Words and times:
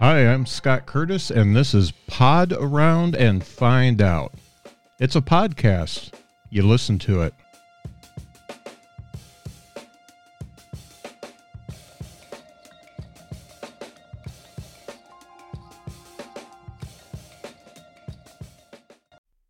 Hi, 0.00 0.28
I'm 0.28 0.46
Scott 0.46 0.86
Curtis, 0.86 1.28
and 1.28 1.56
this 1.56 1.74
is 1.74 1.90
Pod 2.06 2.52
Around 2.52 3.16
and 3.16 3.44
Find 3.44 4.00
Out. 4.00 4.32
It's 5.00 5.16
a 5.16 5.20
podcast. 5.20 6.12
You 6.50 6.62
listen 6.62 7.00
to 7.00 7.22
it. 7.22 7.34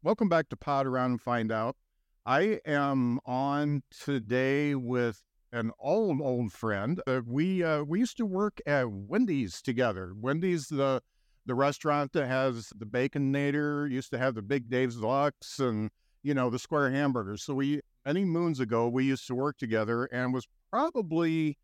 Welcome 0.03 0.31
back 0.31 0.49
to 0.49 0.57
Pod 0.57 0.87
Around 0.87 1.11
and 1.11 1.21
Find 1.21 1.53
Out. 1.53 1.77
I 2.25 2.61
am 2.65 3.21
on 3.27 3.83
today 3.91 4.75
with 4.75 5.23
an 5.53 5.73
old 5.79 6.21
old 6.21 6.53
friend. 6.53 7.01
Uh, 7.07 7.21
we 7.27 7.63
uh, 7.63 7.83
we 7.83 8.01
used 8.01 8.17
to 8.19 8.27
work 8.27 8.61
at 8.67 8.91
Wendy's 8.91 9.63
together. 9.63 10.13
Wendy's 10.15 10.69
the 10.69 11.03
the 11.47 11.55
restaurant 11.55 12.13
that 12.13 12.27
has 12.27 12.73
the 12.77 12.87
Baconator. 12.87 13.91
Used 13.91 14.11
to 14.11 14.19
have 14.19 14.35
the 14.35 14.43
Big 14.43 14.69
Dave's 14.69 14.97
Deluxe 14.97 15.59
and 15.59 15.91
you 16.23 16.35
know 16.35 16.51
the 16.51 16.59
square 16.59 16.91
hamburgers. 16.91 17.43
So 17.43 17.55
we 17.55 17.81
many 18.05 18.25
moons 18.25 18.61
ago 18.61 18.89
we 18.89 19.05
used 19.05 19.27
to 19.29 19.35
work 19.35 19.59
together 19.59 20.05
and 20.07 20.33
was 20.33 20.47
probably 20.71 21.57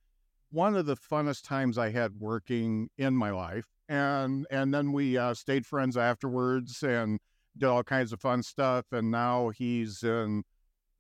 one 0.51 0.77
of 0.77 0.87
the 0.87 0.97
funnest 0.97 1.45
times 1.45 1.77
I 1.77 1.91
had 1.91 2.21
working 2.21 2.89
in 2.97 3.15
my 3.15 3.31
life. 3.31 3.67
And 3.89 4.47
and 4.51 4.73
then 4.73 4.93
we 4.93 5.19
uh, 5.19 5.35
stayed 5.35 5.67
friends 5.67 5.97
afterwards 5.97 6.83
and 6.83 7.19
did 7.57 7.67
all 7.67 7.85
kinds 7.85 8.13
of 8.13 8.21
fun 8.21 8.43
stuff. 8.43 8.87
And 8.93 9.11
now 9.11 9.51
he's 9.51 10.03
in 10.03 10.45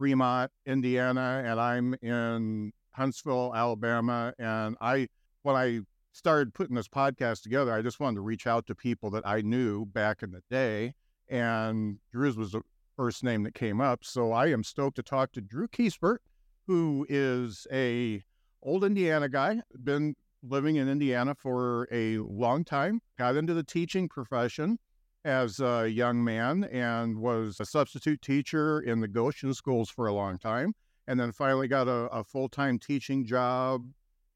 Fremont, 0.04 0.50
Indiana, 0.66 1.42
and 1.46 1.58
I'm 1.58 1.94
in 2.02 2.72
Huntsville, 2.90 3.54
Alabama. 3.54 4.34
And 4.38 4.76
I, 4.78 5.08
when 5.44 5.56
I 5.56 5.80
started 6.12 6.52
putting 6.52 6.76
this 6.76 6.88
podcast 6.88 7.42
together, 7.42 7.72
I 7.72 7.80
just 7.80 8.00
wanted 8.00 8.16
to 8.16 8.20
reach 8.20 8.46
out 8.46 8.66
to 8.66 8.74
people 8.74 9.08
that 9.12 9.26
I 9.26 9.40
knew 9.40 9.86
back 9.86 10.22
in 10.22 10.30
the 10.30 10.42
day. 10.50 10.92
And 11.30 12.00
Drew's 12.12 12.36
was 12.36 12.52
the 12.52 12.60
first 12.98 13.24
name 13.24 13.44
that 13.44 13.54
came 13.54 13.80
up. 13.80 14.04
So 14.04 14.30
I 14.30 14.48
am 14.48 14.62
stoked 14.62 14.96
to 14.96 15.02
talk 15.02 15.32
to 15.32 15.40
Drew 15.40 15.68
Kuespert, 15.68 16.18
who 16.66 17.06
is 17.08 17.66
a 17.72 18.22
old 18.62 18.84
Indiana 18.84 19.30
guy, 19.30 19.62
been 19.84 20.16
living 20.42 20.76
in 20.76 20.86
Indiana 20.86 21.34
for 21.34 21.88
a 21.90 22.18
long 22.18 22.62
time, 22.62 23.00
got 23.18 23.36
into 23.36 23.54
the 23.54 23.64
teaching 23.64 24.10
profession 24.10 24.78
as 25.24 25.60
a 25.60 25.88
young 25.88 26.22
man 26.22 26.64
and 26.64 27.18
was 27.18 27.58
a 27.60 27.64
substitute 27.64 28.20
teacher 28.20 28.80
in 28.80 29.00
the 29.00 29.08
Goshen 29.08 29.54
schools 29.54 29.88
for 29.88 30.06
a 30.06 30.12
long 30.12 30.38
time. 30.38 30.74
And 31.06 31.18
then 31.18 31.32
finally 31.32 31.68
got 31.68 31.88
a, 31.88 32.08
a 32.08 32.24
full 32.24 32.48
time 32.48 32.78
teaching 32.78 33.26
job 33.26 33.84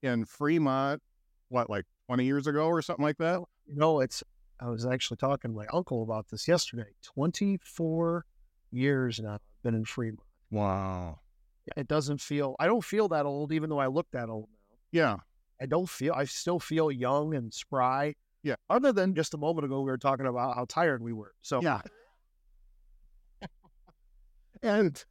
in 0.01 0.25
Fremont, 0.25 1.01
what, 1.49 1.69
like 1.69 1.85
20 2.07 2.25
years 2.25 2.47
ago 2.47 2.67
or 2.67 2.81
something 2.81 3.03
like 3.03 3.17
that? 3.17 3.39
You 3.67 3.75
know, 3.75 3.99
it's, 4.01 4.23
I 4.59 4.69
was 4.69 4.85
actually 4.85 5.17
talking 5.17 5.51
to 5.51 5.57
my 5.57 5.65
uncle 5.73 6.03
about 6.03 6.27
this 6.29 6.47
yesterday. 6.47 6.89
24 7.03 8.25
years 8.71 9.19
now 9.19 9.33
I've 9.33 9.39
been 9.63 9.75
in 9.75 9.85
Fremont. 9.85 10.19
Wow. 10.51 11.19
It 11.75 11.87
doesn't 11.87 12.19
feel, 12.19 12.55
I 12.59 12.65
don't 12.65 12.83
feel 12.83 13.07
that 13.09 13.25
old, 13.25 13.51
even 13.51 13.69
though 13.69 13.79
I 13.79 13.87
look 13.87 14.07
that 14.11 14.29
old 14.29 14.49
now. 14.69 14.75
Yeah. 14.91 15.17
I 15.61 15.65
don't 15.65 15.89
feel, 15.89 16.13
I 16.15 16.25
still 16.25 16.59
feel 16.59 16.91
young 16.91 17.35
and 17.35 17.53
spry. 17.53 18.15
Yeah. 18.43 18.55
Other 18.69 18.91
than 18.93 19.15
just 19.15 19.33
a 19.33 19.37
moment 19.37 19.65
ago, 19.65 19.81
we 19.81 19.91
were 19.91 19.97
talking 19.97 20.25
about 20.25 20.55
how 20.55 20.65
tired 20.67 21.03
we 21.03 21.13
were. 21.13 21.33
So, 21.41 21.61
Yeah. 21.61 21.81
and 24.63 25.03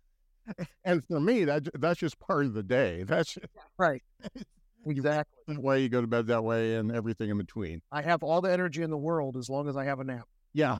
and 0.85 1.05
for 1.05 1.21
me, 1.21 1.45
that 1.45 1.69
that's 1.79 2.01
just 2.01 2.19
part 2.19 2.47
of 2.47 2.55
the 2.55 2.63
day. 2.63 3.03
That's 3.05 3.37
right. 3.79 4.03
Exactly. 4.87 5.55
the 5.57 5.61
way 5.61 5.83
you 5.83 5.89
go 5.91 6.01
to 6.01 6.07
bed 6.07 6.29
that 6.29 6.45
way 6.45 6.77
and 6.77 6.91
everything 6.93 7.29
in 7.29 7.37
between. 7.37 7.83
I 7.93 8.01
have 8.01 8.23
all 8.23 8.41
the 8.41 8.51
energy 8.51 8.83
in 8.83 8.89
the 8.91 8.97
world 8.97 9.37
as 9.37 9.51
long 9.51 9.69
as 9.69 9.77
I 9.77 9.85
have 9.85 9.99
a 10.01 10.05
nap. 10.05 10.27
Yeah. 10.55 10.79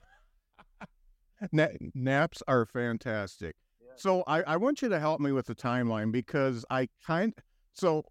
Na- 1.51 1.67
naps 1.93 2.41
are 2.47 2.65
fantastic. 2.65 3.55
Yeah. 3.79 3.89
So 3.97 4.23
I, 4.25 4.41
I 4.43 4.55
want 4.57 4.81
you 4.81 4.89
to 4.89 4.99
help 4.99 5.19
me 5.19 5.31
with 5.31 5.45
the 5.45 5.53
timeline 5.53 6.11
because 6.11 6.65
I 6.71 6.87
kind 7.05 7.33
so 7.73 8.03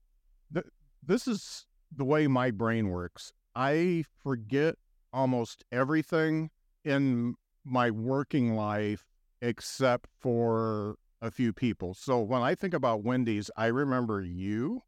th- 0.53 0.67
this 1.05 1.27
is 1.27 1.65
the 1.97 2.05
way 2.05 2.29
my 2.29 2.53
brain 2.53 2.91
works. 2.91 3.33
I 3.55 4.05
forget 4.23 4.77
almost 5.13 5.65
everything 5.73 6.51
in 6.85 7.35
my 7.65 7.91
working 7.91 8.55
life 8.55 9.05
except 9.41 10.09
for 10.21 10.97
a 11.21 11.31
few 11.31 11.53
people. 11.53 11.95
So 11.95 12.21
when 12.21 12.43
I 12.43 12.55
think 12.55 12.75
about 12.75 13.03
Wendy's, 13.03 13.51
I 13.57 13.67
remember 13.67 14.23
you, 14.23 14.83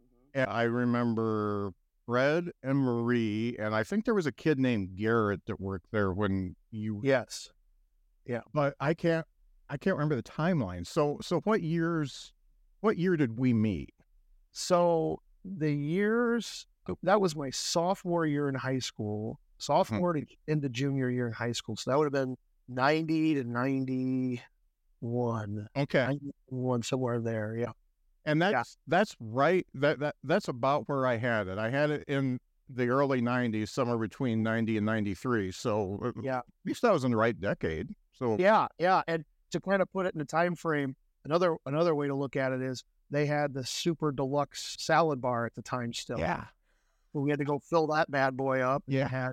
mm-hmm. 0.00 0.40
and 0.40 0.50
I 0.50 0.62
remember 0.62 1.72
Fred 2.06 2.50
and 2.62 2.78
Marie, 2.78 3.56
and 3.58 3.74
I 3.74 3.84
think 3.84 4.04
there 4.04 4.14
was 4.14 4.26
a 4.26 4.32
kid 4.32 4.58
named 4.58 4.96
Garrett 4.96 5.42
that 5.46 5.60
worked 5.60 5.86
there 5.92 6.12
when 6.12 6.56
you. 6.70 7.00
Yes. 7.04 7.50
Yeah. 8.26 8.40
But 8.52 8.74
I 8.80 8.94
can't, 8.94 9.26
I 9.68 9.76
can't 9.76 9.96
remember 9.96 10.16
the 10.16 10.22
timeline. 10.22 10.86
So 10.86 11.18
so 11.22 11.40
what 11.40 11.62
years, 11.62 12.32
what 12.80 12.96
year 12.96 13.16
did 13.16 13.38
we 13.38 13.52
meet? 13.52 13.94
So 14.52 15.20
the 15.44 15.72
years 15.72 16.66
that 17.02 17.20
was 17.20 17.36
my 17.36 17.50
sophomore 17.50 18.26
year 18.26 18.48
in 18.48 18.54
high 18.54 18.78
school, 18.78 19.38
sophomore 19.58 20.12
to 20.14 20.24
into 20.46 20.68
junior 20.68 21.10
year 21.10 21.26
in 21.28 21.32
high 21.32 21.52
school. 21.52 21.76
So 21.76 21.90
that 21.90 21.98
would 21.98 22.04
have 22.06 22.12
been 22.12 22.36
ninety 22.68 23.34
to 23.34 23.44
ninety 23.44 24.42
one, 25.00 25.66
Okay. 25.76 26.06
ninety 26.06 26.30
one 26.46 26.82
somewhere 26.82 27.20
there. 27.20 27.56
Yeah, 27.56 27.72
And 28.24 28.40
that's 28.40 28.76
that's 28.86 29.16
right. 29.20 29.66
That 29.74 29.98
that 30.00 30.16
that's 30.24 30.48
about 30.48 30.88
where 30.88 31.06
I 31.06 31.16
had 31.16 31.48
it. 31.48 31.58
I 31.58 31.70
had 31.70 31.90
it 31.90 32.04
in 32.08 32.38
the 32.68 32.88
early 32.88 33.20
'90s, 33.20 33.68
somewhere 33.68 33.98
between 33.98 34.42
'90 34.42 34.76
and 34.78 34.86
'93. 34.86 35.52
So 35.52 35.98
uh, 36.04 36.12
yeah, 36.22 36.38
at 36.38 36.44
least 36.64 36.84
I 36.84 36.90
was 36.92 37.04
in 37.04 37.10
the 37.12 37.16
right 37.16 37.38
decade. 37.38 37.88
So 38.12 38.36
yeah, 38.38 38.66
yeah. 38.78 39.02
And 39.08 39.24
to 39.52 39.60
kind 39.60 39.82
of 39.82 39.90
put 39.92 40.06
it 40.06 40.14
in 40.14 40.20
a 40.20 40.24
time 40.26 40.54
frame, 40.54 40.94
another 41.24 41.56
another 41.66 41.94
way 41.94 42.06
to 42.06 42.14
look 42.14 42.36
at 42.36 42.52
it 42.52 42.62
is 42.62 42.84
they 43.10 43.26
had 43.26 43.54
the 43.54 43.64
super 43.64 44.12
deluxe 44.12 44.76
salad 44.78 45.20
bar 45.20 45.46
at 45.46 45.54
the 45.54 45.62
time 45.62 45.92
still. 45.92 46.18
yeah, 46.18 46.44
we 47.12 47.30
had 47.30 47.38
to 47.38 47.44
go 47.44 47.58
fill 47.58 47.88
that 47.88 48.10
bad 48.10 48.36
boy 48.36 48.60
up. 48.60 48.82
Yeah. 48.86 49.08
Had 49.08 49.32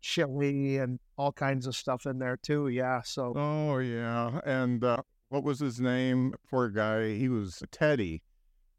chili 0.00 0.78
and 0.78 1.00
all 1.16 1.32
kinds 1.32 1.66
of 1.66 1.74
stuff 1.74 2.06
in 2.06 2.18
there 2.18 2.38
too. 2.40 2.68
Yeah, 2.68 3.00
so 3.04 3.32
oh 3.36 3.78
yeah. 3.78 4.40
And 4.44 4.82
uh, 4.84 4.98
what 5.28 5.42
was 5.42 5.58
his 5.58 5.80
name? 5.80 6.34
Poor 6.50 6.68
guy. 6.68 7.14
He 7.14 7.28
was 7.28 7.62
Teddy. 7.72 8.22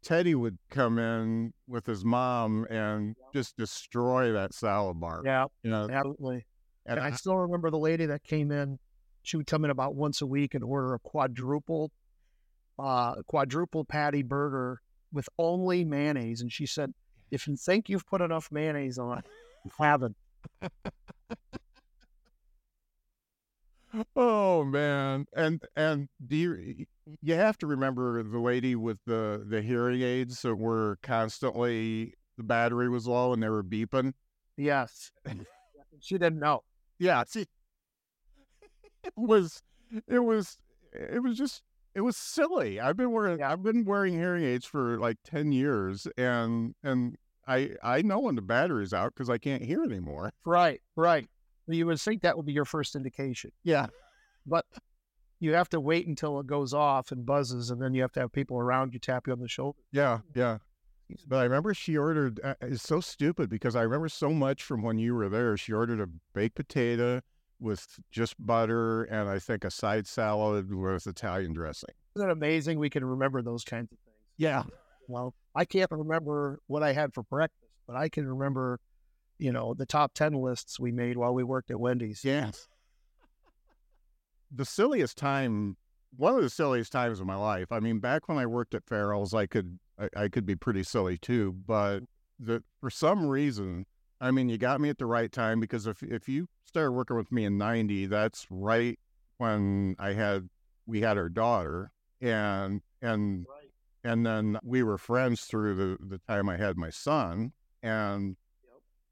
Teddy 0.02 0.34
would 0.34 0.56
come 0.70 0.98
in 0.98 1.52
with 1.68 1.84
his 1.84 2.06
mom 2.06 2.64
and 2.70 3.14
just 3.34 3.54
destroy 3.58 4.32
that 4.32 4.54
salad 4.54 4.98
bar. 4.98 5.20
yeah, 5.26 5.44
You 5.62 5.70
know, 5.70 5.88
absolutely. 5.90 6.46
and 6.86 6.96
And 6.98 7.00
I 7.00 7.08
I- 7.08 7.12
still 7.12 7.36
remember 7.36 7.70
the 7.70 7.78
lady 7.78 8.06
that 8.06 8.24
came 8.24 8.50
in. 8.50 8.78
She 9.22 9.36
would 9.36 9.46
come 9.46 9.62
in 9.66 9.70
about 9.70 9.94
once 9.94 10.22
a 10.22 10.26
week 10.26 10.54
and 10.54 10.64
order 10.64 10.94
a 10.94 10.98
quadruple, 10.98 11.90
uh, 12.78 13.16
quadruple 13.26 13.84
patty 13.84 14.22
burger 14.22 14.80
with 15.12 15.28
only 15.38 15.84
mayonnaise. 15.84 16.40
And 16.40 16.50
she 16.50 16.64
said, 16.64 16.94
"If 17.30 17.46
you 17.46 17.56
think 17.56 17.88
you've 17.88 18.06
put 18.06 18.20
enough 18.20 18.50
mayonnaise 18.50 18.98
on, 18.98 19.18
it, 19.18 19.24
you 19.64 19.70
haven't." 19.78 20.16
Oh 24.14 24.62
man, 24.64 25.26
and 25.34 25.62
and 25.74 26.08
do 26.24 26.36
you 26.36 26.86
you 27.22 27.34
have 27.34 27.58
to 27.58 27.66
remember 27.66 28.22
the 28.22 28.38
lady 28.38 28.76
with 28.76 28.98
the 29.04 29.44
the 29.44 29.62
hearing 29.62 30.00
aids 30.02 30.42
that 30.42 30.54
were 30.54 30.98
constantly 31.02 32.14
the 32.36 32.44
battery 32.44 32.88
was 32.88 33.08
low 33.08 33.32
and 33.32 33.42
they 33.42 33.48
were 33.48 33.64
beeping. 33.64 34.12
Yes, 34.56 35.10
she 36.00 36.18
didn't 36.18 36.38
know. 36.38 36.62
Yeah, 37.00 37.24
see, 37.26 37.46
it 39.02 39.12
was 39.16 39.60
it 40.06 40.20
was 40.20 40.56
it 40.92 41.20
was 41.22 41.36
just 41.36 41.62
it 41.94 42.00
was 42.02 42.16
silly. 42.16 42.80
I've 42.80 42.96
been 42.96 43.12
wearing 43.12 43.38
Yeah. 43.38 43.52
I've 43.52 43.62
been 43.62 43.84
wearing 43.84 44.14
hearing 44.14 44.44
aids 44.44 44.66
for 44.66 44.98
like 44.98 45.18
ten 45.24 45.52
years, 45.52 46.06
and 46.16 46.74
and 46.82 47.16
I 47.46 47.70
I 47.82 48.02
know 48.02 48.20
when 48.20 48.36
the 48.36 48.42
battery's 48.42 48.92
out 48.92 49.12
because 49.14 49.30
I 49.30 49.38
can't 49.38 49.62
hear 49.62 49.82
anymore. 49.82 50.32
Right, 50.44 50.80
right. 50.96 51.28
You 51.66 51.86
would 51.86 52.00
think 52.00 52.22
that 52.22 52.36
would 52.36 52.46
be 52.46 52.52
your 52.52 52.64
first 52.64 52.96
indication, 52.96 53.52
Yeah, 53.62 53.86
but 54.44 54.66
you 55.38 55.54
have 55.54 55.68
to 55.70 55.80
wait 55.80 56.06
until 56.06 56.40
it 56.40 56.46
goes 56.46 56.74
off 56.74 57.12
and 57.12 57.24
buzzes, 57.24 57.70
and 57.70 57.80
then 57.80 57.94
you 57.94 58.02
have 58.02 58.12
to 58.12 58.20
have 58.20 58.32
people 58.32 58.58
around 58.58 58.92
you 58.92 58.98
tap 58.98 59.26
you 59.26 59.32
on 59.32 59.40
the 59.40 59.48
shoulder. 59.48 59.78
Yeah, 59.92 60.18
yeah. 60.34 60.58
But 61.26 61.36
I 61.38 61.42
remember 61.44 61.72
she 61.74 61.96
ordered. 61.96 62.40
Uh, 62.42 62.54
it's 62.60 62.82
so 62.82 63.00
stupid 63.00 63.48
because 63.50 63.74
I 63.74 63.82
remember 63.82 64.08
so 64.08 64.30
much 64.30 64.62
from 64.62 64.82
when 64.82 64.98
you 64.98 65.14
were 65.14 65.28
there. 65.28 65.56
She 65.56 65.72
ordered 65.72 66.00
a 66.00 66.08
baked 66.34 66.56
potato 66.56 67.20
with 67.60 67.86
just 68.10 68.34
butter 68.44 69.04
and 69.04 69.28
I 69.28 69.38
think 69.38 69.64
a 69.64 69.70
side 69.70 70.06
salad 70.06 70.72
with 70.74 71.06
Italian 71.06 71.52
dressing. 71.52 71.94
Isn't 72.16 72.28
it 72.28 72.32
amazing 72.32 72.78
we 72.78 72.90
can 72.90 73.04
remember 73.04 73.42
those 73.42 73.64
kinds 73.64 73.92
of 73.92 73.98
things? 73.98 74.16
Yeah, 74.36 74.64
Well, 75.06 75.34
I 75.54 75.64
can't 75.64 75.90
remember 75.90 76.60
what 76.66 76.82
I 76.82 76.92
had 76.92 77.12
for 77.12 77.22
breakfast, 77.24 77.70
but 77.86 77.96
I 77.96 78.08
can 78.08 78.26
remember, 78.26 78.80
you 79.38 79.52
know, 79.52 79.74
the 79.74 79.86
top 79.86 80.14
10 80.14 80.32
lists 80.32 80.80
we 80.80 80.92
made 80.92 81.16
while 81.16 81.34
we 81.34 81.44
worked 81.44 81.70
at 81.70 81.78
Wendy's. 81.78 82.24
yes. 82.24 82.66
The 84.50 84.64
silliest 84.64 85.16
time, 85.16 85.76
one 86.16 86.34
of 86.34 86.42
the 86.42 86.50
silliest 86.50 86.90
times 86.90 87.20
of 87.20 87.26
my 87.26 87.36
life. 87.36 87.70
I 87.70 87.78
mean, 87.78 88.00
back 88.00 88.28
when 88.28 88.38
I 88.38 88.46
worked 88.46 88.74
at 88.74 88.84
Farrell's, 88.84 89.32
I 89.34 89.46
could 89.46 89.78
I, 89.98 90.08
I 90.16 90.28
could 90.28 90.44
be 90.44 90.56
pretty 90.56 90.82
silly 90.82 91.18
too. 91.18 91.52
But 91.52 92.00
the 92.38 92.62
for 92.80 92.90
some 92.90 93.26
reason, 93.28 93.86
I 94.20 94.30
mean, 94.30 94.48
you 94.48 94.58
got 94.58 94.80
me 94.80 94.88
at 94.90 94.98
the 94.98 95.06
right 95.06 95.30
time 95.30 95.60
because 95.60 95.86
if 95.86 96.02
if 96.02 96.28
you 96.28 96.46
started 96.64 96.92
working 96.92 97.16
with 97.16 97.32
me 97.32 97.44
in 97.44 97.56
'90, 97.58 98.06
that's 98.06 98.46
right 98.50 98.98
when 99.38 99.96
I 99.98 100.12
had 100.12 100.48
we 100.86 101.00
had 101.00 101.16
our 101.16 101.28
daughter, 101.28 101.90
and 102.20 102.82
and 103.00 103.46
Right. 103.48 103.70
and 104.04 104.26
then 104.26 104.58
we 104.62 104.82
were 104.82 104.98
friends 104.98 105.44
through 105.44 105.74
the 105.74 105.96
the 106.06 106.20
time 106.28 106.48
I 106.48 106.56
had 106.56 106.76
my 106.76 106.90
son, 106.90 107.52
and 107.82 108.36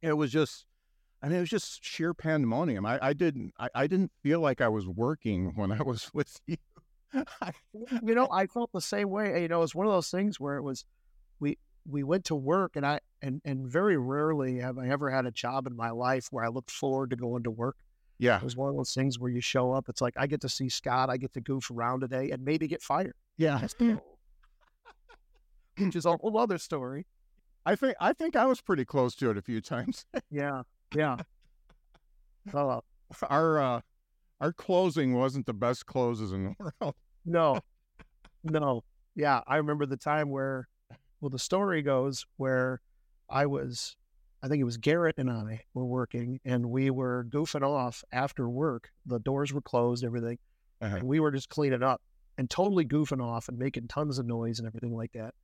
it 0.03 0.13
was 0.15 0.31
just. 0.31 0.65
I 1.21 1.27
mean, 1.27 1.39
it 1.39 1.41
was 1.41 1.51
just 1.51 1.85
sheer 1.85 2.15
pandemonium. 2.15 2.87
I, 2.87 3.01
I 3.03 3.13
didn't, 3.13 3.53
I, 3.59 3.69
I 3.75 3.87
didn't 3.89 4.13
feel 4.23 4.39
like 4.39 4.61
I 4.61 4.69
was 4.69 4.87
working 4.87 5.53
when 5.57 5.73
I 5.73 5.83
was 5.83 6.09
with 6.15 6.41
you. 6.47 6.59
You 7.13 8.15
know, 8.15 8.29
I 8.31 8.47
felt 8.47 8.71
the 8.73 8.81
same 8.81 9.11
way. 9.11 9.43
You 9.43 9.49
know, 9.49 9.63
it's 9.65 9.75
one 9.75 9.85
of 9.85 9.93
those 9.93 10.11
things 10.11 10.39
where 10.39 10.57
it 10.59 10.63
was 10.63 10.85
we 11.41 11.59
we 11.91 12.03
went 12.03 12.25
to 12.27 12.35
work 12.35 12.77
and 12.77 12.85
I 12.87 13.01
and 13.23 13.41
and 13.45 13.67
very 13.67 13.97
rarely 13.97 14.59
have 14.59 14.79
I 14.79 14.89
ever 14.89 15.11
had 15.11 15.27
a 15.27 15.31
job 15.31 15.67
in 15.67 15.75
my 15.77 15.91
life 15.91 16.29
where 16.31 16.45
I 16.45 16.49
looked 16.49 16.71
forward 16.71 17.11
to 17.11 17.17
going 17.17 17.43
to 17.45 17.51
work. 17.51 17.77
yeah, 18.19 18.37
It 18.39 18.43
was 18.45 18.57
one 18.57 18.69
of 18.71 18.77
those 18.77 18.93
things 18.95 19.19
where 19.19 19.31
you 19.31 19.41
show 19.41 19.73
up, 19.73 19.89
it's 19.89 20.01
like 20.01 20.15
I 20.17 20.27
get 20.27 20.41
to 20.43 20.49
see 20.49 20.69
Scott, 20.69 21.09
I 21.11 21.17
get 21.17 21.33
to 21.35 21.41
goof 21.41 21.71
around 21.71 22.01
today 22.01 22.31
and 22.31 22.45
maybe 22.45 22.69
get 22.69 22.83
fired. 22.83 23.15
yeah. 23.37 23.67
Which 25.79 25.95
is 25.95 26.07
a 26.07 26.17
whole 26.17 26.37
other 26.37 26.59
story. 26.59 27.07
I 27.65 27.77
think, 27.77 27.95
I 28.01 28.13
think 28.13 28.35
I 28.35 28.47
was 28.47 28.61
pretty 28.61 28.85
close 28.85 29.15
to 29.17 29.31
it 29.31 29.37
a 29.39 29.43
few 29.43 29.61
times. 29.61 30.05
Yeah. 30.31 30.63
Yeah. 30.95 31.17
Oh 32.55 32.81
our 33.29 33.59
uh 33.61 33.81
our 34.41 34.53
closing 34.53 35.15
wasn't 35.15 35.47
the 35.47 35.53
best 35.55 35.87
closes 35.87 36.33
in 36.33 36.45
the 36.45 36.55
world. 36.81 36.95
no. 37.25 37.61
No. 38.45 38.85
Yeah. 39.15 39.41
I 39.47 39.57
remember 39.57 39.87
the 39.87 39.97
time 39.97 40.31
where 40.31 40.69
well 41.21 41.31
the 41.31 41.39
story 41.39 41.83
goes 41.83 42.27
where 42.37 42.81
I 43.29 43.47
was 43.47 43.97
I 44.43 44.49
think 44.49 44.61
it 44.61 44.65
was 44.65 44.77
Garrett 44.77 45.19
and 45.19 45.31
I 45.31 45.63
were 45.75 45.85
working 45.85 46.41
and 46.45 46.71
we 46.71 46.91
were 46.91 47.27
goofing 47.29 47.63
off 47.63 48.05
after 48.13 48.49
work. 48.49 48.91
The 49.05 49.19
doors 49.19 49.53
were 49.53 49.61
closed, 49.61 50.05
everything. 50.05 50.39
Uh-huh. 50.81 50.97
And 50.97 51.05
we 51.09 51.19
were 51.19 51.33
just 51.33 51.49
cleaning 51.49 51.83
up 51.83 52.01
and 52.37 52.49
totally 52.49 52.85
goofing 52.85 53.21
off 53.21 53.49
and 53.49 53.59
making 53.59 53.89
tons 53.89 54.19
of 54.19 54.27
noise 54.27 54.61
and 54.61 54.69
everything 54.69 54.95
like 54.97 55.13
that. 55.13 55.35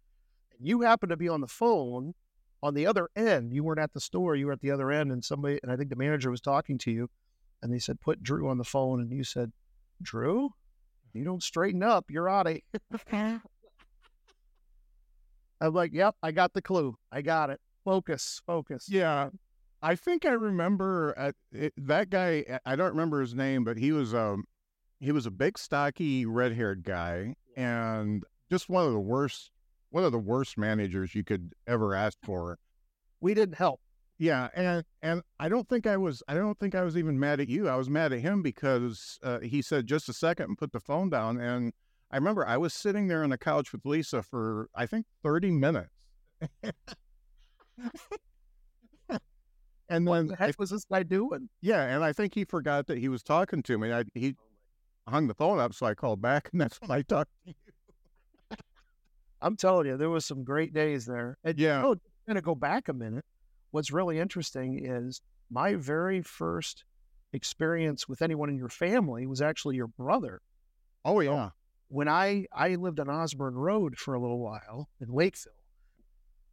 And 0.56 0.66
you 0.66 0.82
happened 0.82 1.10
to 1.10 1.16
be 1.16 1.28
on 1.28 1.40
the 1.40 1.48
phone 1.48 2.14
on 2.62 2.74
the 2.74 2.86
other 2.86 3.08
end. 3.16 3.52
You 3.52 3.64
weren't 3.64 3.80
at 3.80 3.92
the 3.92 4.00
store, 4.00 4.36
you 4.36 4.46
were 4.46 4.52
at 4.52 4.60
the 4.60 4.70
other 4.70 4.92
end, 4.92 5.10
and 5.10 5.24
somebody 5.24 5.58
and 5.62 5.72
I 5.72 5.76
think 5.76 5.90
the 5.90 5.96
manager 5.96 6.30
was 6.30 6.40
talking 6.40 6.78
to 6.78 6.92
you 6.92 7.10
and 7.62 7.72
they 7.72 7.80
said, 7.80 8.00
Put 8.00 8.22
Drew 8.22 8.48
on 8.48 8.58
the 8.58 8.64
phone, 8.64 9.00
and 9.00 9.10
you 9.10 9.24
said, 9.24 9.50
Drew, 10.02 10.50
you 11.14 11.24
don't 11.24 11.42
straighten 11.42 11.82
up, 11.82 12.04
you're 12.10 12.28
out 12.28 12.46
of 12.46 12.58
here. 13.10 13.42
I'm 15.64 15.74
like, 15.74 15.92
Yep, 15.92 16.16
I 16.22 16.32
got 16.32 16.52
the 16.52 16.62
clue. 16.62 16.96
I 17.10 17.22
got 17.22 17.50
it. 17.50 17.60
Focus, 17.84 18.40
focus. 18.46 18.86
Yeah. 18.88 19.30
I 19.82 19.96
think 19.96 20.24
I 20.24 20.30
remember 20.30 21.14
uh, 21.16 21.32
it, 21.52 21.74
that 21.76 22.08
guy. 22.08 22.58
I 22.64 22.74
don't 22.74 22.90
remember 22.90 23.20
his 23.20 23.34
name, 23.34 23.64
but 23.64 23.76
he 23.76 23.92
was 23.92 24.14
um 24.14 24.44
he 24.98 25.12
was 25.12 25.26
a 25.26 25.30
big, 25.30 25.58
stocky, 25.58 26.24
red-haired 26.24 26.82
guy, 26.82 27.34
and 27.56 28.24
just 28.50 28.70
one 28.70 28.86
of 28.86 28.92
the 28.92 29.00
worst 29.00 29.50
one 29.90 30.04
of 30.04 30.12
the 30.12 30.18
worst 30.18 30.56
managers 30.56 31.14
you 31.14 31.22
could 31.22 31.52
ever 31.66 31.94
ask 31.94 32.16
for. 32.22 32.58
We 33.20 33.34
didn't 33.34 33.56
help. 33.56 33.80
Yeah, 34.18 34.48
and 34.54 34.84
and 35.02 35.22
I 35.38 35.48
don't 35.48 35.68
think 35.68 35.86
I 35.86 35.96
was 35.96 36.22
I 36.28 36.34
don't 36.34 36.58
think 36.58 36.74
I 36.74 36.82
was 36.82 36.96
even 36.96 37.18
mad 37.18 37.40
at 37.40 37.48
you. 37.48 37.68
I 37.68 37.76
was 37.76 37.90
mad 37.90 38.12
at 38.12 38.20
him 38.20 38.42
because 38.42 39.18
uh, 39.22 39.40
he 39.40 39.60
said 39.60 39.86
just 39.86 40.08
a 40.08 40.12
second 40.12 40.46
and 40.46 40.58
put 40.58 40.72
the 40.72 40.80
phone 40.80 41.10
down. 41.10 41.38
And 41.38 41.72
I 42.14 42.16
remember 42.16 42.46
I 42.46 42.56
was 42.58 42.72
sitting 42.72 43.08
there 43.08 43.24
on 43.24 43.30
the 43.30 43.36
couch 43.38 43.72
with 43.72 43.84
Lisa 43.84 44.22
for 44.22 44.68
I 44.72 44.86
think 44.86 45.04
thirty 45.24 45.50
minutes. 45.50 45.90
and 49.88 50.06
What 50.06 50.14
then 50.18 50.26
the 50.28 50.36
I, 50.40 50.46
heck 50.46 50.60
was 50.60 50.70
this 50.70 50.84
guy 50.84 51.02
doing? 51.02 51.48
yeah, 51.60 51.82
and 51.82 52.04
I 52.04 52.12
think 52.12 52.32
he 52.36 52.44
forgot 52.44 52.86
that 52.86 52.98
he 52.98 53.08
was 53.08 53.24
talking 53.24 53.64
to 53.64 53.78
me. 53.78 53.92
I, 53.92 54.04
he 54.14 54.36
hung 55.08 55.26
the 55.26 55.34
phone 55.34 55.58
up, 55.58 55.74
so 55.74 55.86
I 55.86 55.94
called 55.94 56.22
back, 56.22 56.50
and 56.52 56.60
that's 56.60 56.80
when 56.80 56.92
I 56.92 57.02
talked 57.02 57.30
to 57.46 57.50
you. 57.50 58.56
I'm 59.42 59.56
telling 59.56 59.88
you, 59.88 59.96
there 59.96 60.08
was 60.08 60.24
some 60.24 60.44
great 60.44 60.72
days 60.72 61.06
there. 61.06 61.36
And 61.42 61.58
Yeah. 61.58 61.84
oh, 61.84 61.96
going 62.28 62.36
to 62.36 62.42
go 62.42 62.54
back 62.54 62.88
a 62.88 62.92
minute. 62.92 63.24
What's 63.72 63.90
really 63.90 64.20
interesting 64.20 64.86
is 64.86 65.20
my 65.50 65.74
very 65.74 66.22
first 66.22 66.84
experience 67.32 68.08
with 68.08 68.22
anyone 68.22 68.48
in 68.50 68.56
your 68.56 68.68
family 68.68 69.26
was 69.26 69.42
actually 69.42 69.74
your 69.74 69.88
brother. 69.88 70.40
Oh 71.04 71.18
yeah, 71.18 71.50
When 71.88 72.08
I 72.08 72.46
I 72.52 72.74
lived 72.76 73.00
on 73.00 73.08
Osborne 73.08 73.54
Road 73.54 73.98
for 73.98 74.14
a 74.14 74.20
little 74.20 74.40
while 74.40 74.88
in 75.00 75.08
Lakeville, 75.08 75.52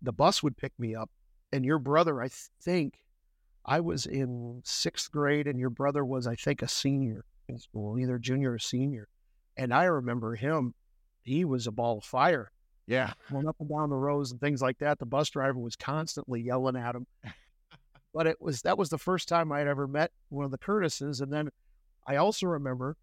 the 0.02 0.14
bus 0.14 0.44
would 0.44 0.58
pick 0.58 0.74
me 0.78 0.96
up, 0.96 1.10
and 1.52 1.66
your 1.66 1.80
brother, 1.80 2.22
I 2.22 2.30
think, 2.62 3.00
I 3.66 3.80
was 3.80 4.06
in 4.06 4.62
sixth 4.64 5.12
grade, 5.12 5.48
and 5.48 5.60
your 5.60 5.70
brother 5.70 6.04
was, 6.04 6.28
I 6.28 6.36
think, 6.36 6.62
a 6.62 6.68
senior 6.68 7.26
in 7.48 7.60
school, 7.60 8.00
either 8.00 8.18
junior 8.18 8.54
or 8.54 8.60
senior. 8.60 9.08
And 9.58 9.74
I 9.74 9.86
remember 9.86 10.36
him; 10.36 10.74
he 11.22 11.46
was 11.46 11.68
a 11.68 11.72
ball 11.72 12.00
of 12.00 12.04
fire 12.04 12.52
yeah, 12.92 13.14
going 13.32 13.48
up 13.48 13.56
and 13.60 13.70
down 13.70 13.90
the 13.90 13.96
rows 13.96 14.32
and 14.32 14.40
things 14.40 14.62
like 14.62 14.78
that. 14.80 15.00
The 15.00 15.06
bus 15.06 15.30
driver 15.30 15.60
was 15.60 15.76
constantly 15.76 16.42
yelling 16.42 16.76
at 16.76 16.96
him. 16.96 17.08
but 18.14 18.28
it 18.28 18.42
was 18.42 18.62
that 18.64 18.78
was 18.78 18.90
the 18.90 18.98
first 18.98 19.28
time 19.28 19.52
I 19.52 19.60
had 19.60 19.68
ever 19.68 19.88
met 19.88 20.12
one 20.30 20.46
of 20.46 20.52
the 20.52 20.58
Curtises. 20.58 21.22
And 21.22 21.32
then 21.32 21.50
I 22.06 22.18
also 22.18 22.48
remember 22.48 22.98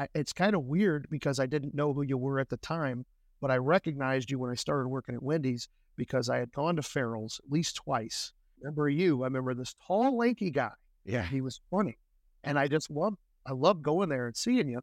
I, 0.00 0.08
it's 0.14 0.32
kind 0.32 0.54
of 0.54 0.64
weird 0.64 1.06
because 1.10 1.38
I 1.38 1.44
didn't 1.44 1.74
know 1.74 1.92
who 1.92 2.00
you 2.02 2.16
were 2.16 2.40
at 2.40 2.48
the 2.48 2.56
time, 2.56 3.04
but 3.40 3.50
I 3.50 3.56
recognized 3.56 4.30
you 4.30 4.38
when 4.38 4.50
I 4.50 4.54
started 4.54 4.88
working 4.88 5.14
at 5.14 5.22
Wendy's 5.22 5.68
because 5.98 6.30
I 6.30 6.38
had 6.38 6.52
gone 6.52 6.76
to 6.76 6.82
Farrell's 6.82 7.38
at 7.44 7.52
least 7.52 7.76
twice. 7.76 8.32
Remember 8.62 8.88
you? 8.88 9.22
I 9.22 9.26
remember 9.26 9.52
this 9.52 9.74
tall, 9.86 10.16
lanky 10.16 10.50
guy. 10.50 10.70
yeah. 11.04 11.24
He 11.24 11.42
was 11.42 11.60
funny. 11.70 11.98
And 12.42 12.58
I 12.58 12.66
just 12.66 12.90
loved 12.90 13.18
I 13.46 13.52
loved 13.52 13.82
going 13.82 14.08
there 14.08 14.26
and 14.26 14.36
seeing 14.36 14.68
you. 14.68 14.80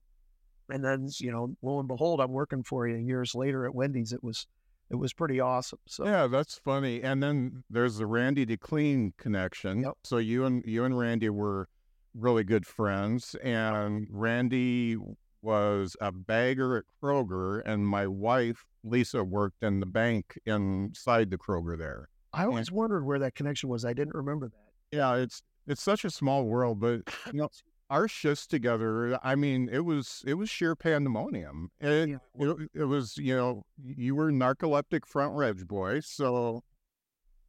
And 0.69 0.83
then, 0.83 1.09
you 1.19 1.31
know, 1.31 1.55
lo 1.63 1.79
and 1.79 1.87
behold, 1.87 2.19
I'm 2.19 2.31
working 2.31 2.63
for 2.63 2.87
you 2.87 2.97
years 2.97 3.33
later 3.33 3.65
at 3.65 3.73
Wendy's. 3.73 4.13
It 4.13 4.23
was 4.23 4.45
it 4.91 4.95
was 4.95 5.13
pretty 5.13 5.39
awesome. 5.39 5.79
So 5.87 6.05
Yeah, 6.05 6.27
that's 6.27 6.59
funny. 6.63 7.01
And 7.01 7.23
then 7.23 7.63
there's 7.71 7.97
the 7.97 8.05
Randy 8.05 8.45
DeClean 8.45 9.13
connection. 9.17 9.81
Yep. 9.81 9.93
So 10.03 10.17
you 10.17 10.45
and 10.45 10.63
you 10.65 10.85
and 10.85 10.97
Randy 10.97 11.29
were 11.29 11.69
really 12.17 12.43
good 12.43 12.65
friends, 12.65 13.35
and 13.43 14.07
Randy 14.09 14.97
was 15.41 15.95
a 16.01 16.11
bagger 16.11 16.77
at 16.77 16.83
Kroger, 17.01 17.61
and 17.65 17.87
my 17.87 18.07
wife 18.07 18.65
Lisa 18.83 19.23
worked 19.23 19.63
in 19.63 19.79
the 19.79 19.85
bank 19.85 20.39
inside 20.45 21.29
the 21.29 21.37
Kroger 21.37 21.77
there. 21.77 22.09
I 22.33 22.45
always 22.45 22.71
wondered 22.71 23.05
where 23.05 23.19
that 23.19 23.35
connection 23.35 23.69
was. 23.69 23.85
I 23.85 23.93
didn't 23.93 24.15
remember 24.15 24.47
that. 24.49 24.97
Yeah, 24.97 25.15
it's 25.15 25.41
it's 25.67 25.81
such 25.81 26.05
a 26.05 26.09
small 26.09 26.45
world, 26.45 26.79
but 26.79 27.01
you 27.27 27.39
know, 27.39 27.49
our 27.89 28.07
shifts 28.07 28.47
together. 28.47 29.17
I 29.23 29.35
mean, 29.35 29.69
it 29.71 29.85
was 29.85 30.23
it 30.25 30.33
was 30.35 30.49
sheer 30.49 30.75
pandemonium. 30.75 31.69
It, 31.79 32.09
Yeah. 32.09 32.17
it, 32.39 32.69
it 32.73 32.83
was 32.83 33.17
you 33.17 33.35
know 33.35 33.63
you 33.83 34.15
were 34.15 34.31
narcoleptic 34.31 35.05
front 35.05 35.35
reg 35.35 35.67
boy, 35.67 36.01
so 36.01 36.63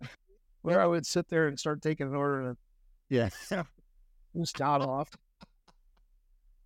Where 0.63 0.81
I 0.81 0.87
would 0.87 1.07
sit 1.07 1.29
there 1.29 1.47
and 1.47 1.59
start 1.59 1.83
taking 1.83 2.09
an 2.09 2.15
order 2.15 2.49
and 2.49 2.57
yeah. 3.09 3.31
Start 4.45 4.83
off. 4.83 5.11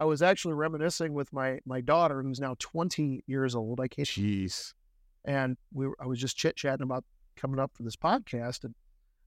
I 0.00 0.04
was 0.04 0.20
actually 0.22 0.54
reminiscing 0.54 1.12
with 1.12 1.32
my 1.32 1.60
my 1.64 1.80
daughter, 1.80 2.22
who's 2.22 2.40
now 2.40 2.56
20 2.58 3.22
years 3.26 3.54
old. 3.54 3.80
I 3.80 3.88
can't, 3.88 4.08
Jeez. 4.08 4.74
and 5.24 5.56
we 5.72 5.86
were, 5.86 5.96
I 6.00 6.06
was 6.06 6.18
just 6.18 6.36
chit 6.36 6.56
chatting 6.56 6.82
about 6.82 7.04
coming 7.36 7.60
up 7.60 7.70
for 7.74 7.84
this 7.84 7.96
podcast, 7.96 8.64
and 8.64 8.74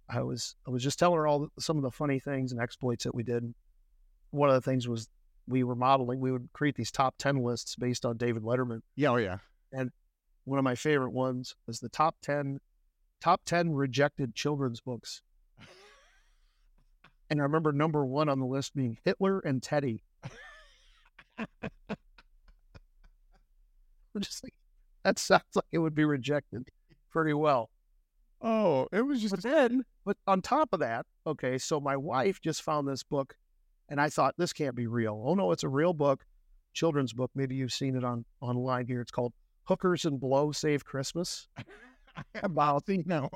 I 0.09 0.21
was 0.21 0.55
I 0.67 0.71
was 0.71 0.83
just 0.83 0.99
telling 0.99 1.17
her 1.17 1.27
all 1.27 1.39
the, 1.39 1.61
some 1.61 1.77
of 1.77 1.83
the 1.83 1.91
funny 1.91 2.19
things 2.19 2.51
and 2.51 2.61
exploits 2.61 3.05
that 3.05 3.15
we 3.15 3.23
did. 3.23 3.53
One 4.31 4.49
of 4.49 4.55
the 4.55 4.69
things 4.69 4.87
was 4.87 5.07
we 5.47 5.63
were 5.63 5.75
modeling. 5.75 6.19
We 6.19 6.31
would 6.31 6.49
create 6.53 6.75
these 6.75 6.91
top 6.91 7.15
10 7.19 7.37
lists 7.37 7.75
based 7.75 8.05
on 8.05 8.17
David 8.17 8.43
Letterman. 8.43 8.81
Yeah, 8.95 9.11
oh 9.11 9.17
yeah. 9.17 9.37
And 9.71 9.91
one 10.43 10.59
of 10.59 10.63
my 10.63 10.75
favorite 10.75 11.11
ones 11.11 11.55
was 11.67 11.79
the 11.79 11.89
top 11.89 12.15
10 12.21 12.59
top 13.21 13.41
10 13.45 13.73
rejected 13.73 14.35
children's 14.35 14.81
books. 14.81 15.21
And 17.29 17.39
I 17.39 17.43
remember 17.43 17.71
number 17.71 18.05
one 18.05 18.29
on 18.29 18.39
the 18.39 18.45
list 18.45 18.75
being 18.75 18.97
Hitler 19.03 19.39
and 19.39 19.61
Teddy. 19.61 20.03
I'm 21.37 21.47
just 24.21 24.43
like, 24.43 24.53
that 25.03 25.19
sounds 25.19 25.43
like 25.55 25.65
it 25.71 25.79
would 25.79 25.95
be 25.95 26.05
rejected 26.05 26.69
pretty 27.11 27.33
well. 27.33 27.69
Oh, 28.41 28.87
it 28.91 29.01
was 29.01 29.21
just 29.21 29.35
But 29.35 29.43
then, 29.43 29.83
but 30.05 30.17
on 30.27 30.41
top 30.41 30.69
of 30.71 30.79
that, 30.81 31.05
okay, 31.25 31.57
so 31.57 31.79
my 31.79 31.97
wife 31.97 32.39
just 32.41 32.61
found 32.61 32.87
this 32.87 33.03
book 33.03 33.35
and 33.89 33.99
I 34.01 34.09
thought 34.09 34.35
this 34.37 34.53
can't 34.53 34.75
be 34.75 34.87
real. 34.87 35.23
Oh 35.25 35.35
no, 35.35 35.51
it's 35.51 35.63
a 35.63 35.69
real 35.69 35.93
book, 35.93 36.25
children's 36.73 37.13
book. 37.13 37.31
Maybe 37.35 37.55
you've 37.55 37.73
seen 37.73 37.95
it 37.95 38.03
on 38.03 38.25
online 38.41 38.87
here. 38.87 39.01
It's 39.01 39.11
called 39.11 39.33
Hookers 39.65 40.05
and 40.05 40.19
Blow 40.19 40.51
Save 40.51 40.85
Christmas. 40.85 41.47
about 42.43 42.83
you 42.87 43.03
know. 43.05 43.29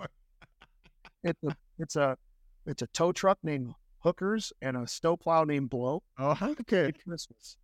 It's 1.24 1.44
a 1.44 1.56
it's 1.78 1.96
a 1.96 2.18
it's 2.66 2.82
a 2.82 2.88
tow 2.88 3.12
truck 3.12 3.38
named 3.44 3.74
Hookers 4.00 4.54
and 4.62 4.78
a 4.78 4.88
snowplow 4.88 5.44
named 5.44 5.70
Blow. 5.70 6.04
Oh, 6.18 6.38
okay. 6.62 6.92
Christmas. 7.08 7.58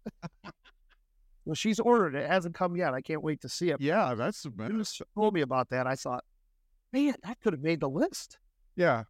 well, 1.46 1.56
she's 1.56 1.80
ordered 1.80 2.16
it. 2.16 2.24
It 2.24 2.30
hasn't 2.30 2.56
come 2.56 2.76
yet. 2.76 2.94
I 2.94 3.02
can't 3.02 3.24
wait 3.24 3.42
to 3.42 3.50
see 3.50 3.70
it. 3.70 3.80
Yeah, 3.80 4.14
that's 4.16 4.44
When 4.44 4.78
you 4.78 4.84
told 5.16 5.34
me 5.34 5.42
about 5.42 5.70
that, 5.70 5.88
I 5.88 5.96
thought, 5.96 6.24
man, 6.92 7.16
that 7.24 7.40
could 7.42 7.54
have 7.54 7.62
made 7.62 7.80
the 7.80 7.90
list. 7.90 8.38
yeah. 8.76 9.04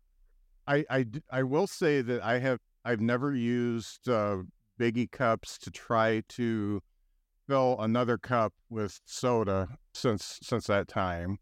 I, 0.67 0.83
I, 0.89 1.05
I 1.29 1.43
will 1.43 1.67
say 1.67 2.01
that 2.01 2.23
I 2.23 2.39
have 2.39 2.59
I've 2.83 2.99
never 2.99 3.35
used 3.35 4.09
uh, 4.09 4.37
Biggie 4.79 5.11
cups 5.11 5.59
to 5.59 5.69
try 5.69 6.23
to 6.29 6.81
fill 7.47 7.75
another 7.79 8.17
cup 8.17 8.51
with 8.71 8.99
soda 9.05 9.67
since 9.93 10.39
since 10.41 10.65
that 10.65 10.87
time. 10.87 11.37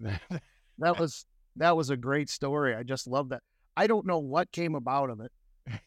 That 0.00 0.98
was 0.98 1.26
that 1.54 1.76
was 1.76 1.90
a 1.90 1.96
great 1.96 2.28
story. 2.28 2.74
I 2.74 2.82
just 2.82 3.06
love 3.06 3.28
that. 3.28 3.42
I 3.76 3.86
don't 3.86 4.06
know 4.06 4.18
what 4.18 4.52
came 4.52 4.74
about 4.74 5.10
of 5.10 5.20
it. 5.20 5.32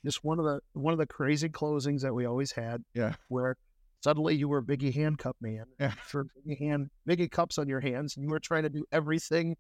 Just 0.04 0.24
one 0.24 0.40
of 0.40 0.46
the 0.46 0.60
one 0.74 0.94
of 0.94 1.00
the 1.00 1.06
crazy 1.06 1.50
closings 1.50 2.02
that 2.02 2.14
we 2.14 2.26
always 2.26 2.52
had. 2.52 2.84
Yeah. 2.94 3.14
Where 3.28 3.58
suddenly 4.04 4.36
you 4.36 4.48
were 4.48 4.62
Biggie 4.62 4.94
hand 4.94 5.20
cup 5.20 5.38
man. 5.40 5.66
Yeah. 5.80 5.94
For 6.06 6.26
Biggie 6.26 6.60
hand 6.60 6.90
Biggie 7.08 7.30
cups 7.30 7.58
on 7.58 7.68
your 7.68 7.80
hands, 7.80 8.16
and 8.16 8.24
you 8.24 8.30
were 8.30 8.40
trying 8.40 8.64
to 8.64 8.70
do 8.70 8.86
everything 8.92 9.56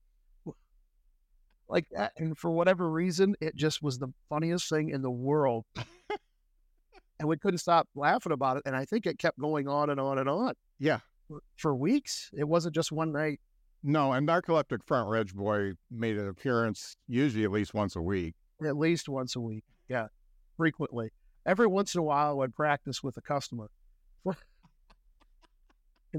like 1.69 1.85
that. 1.91 2.13
And 2.17 2.37
for 2.37 2.51
whatever 2.51 2.89
reason, 2.89 3.35
it 3.41 3.55
just 3.55 3.81
was 3.81 3.99
the 3.99 4.07
funniest 4.29 4.69
thing 4.69 4.89
in 4.89 5.01
the 5.01 5.11
world. 5.11 5.65
and 7.19 7.27
we 7.27 7.37
couldn't 7.37 7.59
stop 7.59 7.87
laughing 7.95 8.31
about 8.31 8.57
it. 8.57 8.63
And 8.65 8.75
I 8.75 8.85
think 8.85 9.05
it 9.05 9.19
kept 9.19 9.39
going 9.39 9.67
on 9.67 9.89
and 9.89 9.99
on 9.99 10.17
and 10.17 10.29
on 10.29 10.53
yeah. 10.79 10.99
for, 11.27 11.39
for 11.57 11.75
weeks. 11.75 12.29
It 12.33 12.47
wasn't 12.47 12.75
just 12.75 12.91
one 12.91 13.11
night. 13.11 13.39
No, 13.83 14.11
and 14.13 14.27
Narcoleptic 14.27 14.83
Front 14.85 15.09
Ridge 15.09 15.33
Boy 15.33 15.73
made 15.91 16.17
an 16.17 16.27
appearance 16.27 16.97
usually 17.07 17.43
at 17.43 17.51
least 17.51 17.73
once 17.73 17.95
a 17.95 18.01
week. 18.01 18.35
at 18.65 18.75
least 18.77 19.07
once 19.07 19.35
a 19.35 19.39
week. 19.39 19.63
Yeah, 19.87 20.07
frequently. 20.57 21.11
Every 21.45 21.67
once 21.67 21.95
in 21.95 21.99
a 21.99 22.03
while, 22.03 22.29
I 22.31 22.33
would 22.33 22.55
practice 22.55 23.01
with 23.01 23.15
a 23.17 23.21
customer. 23.21 23.69
and 24.25 24.35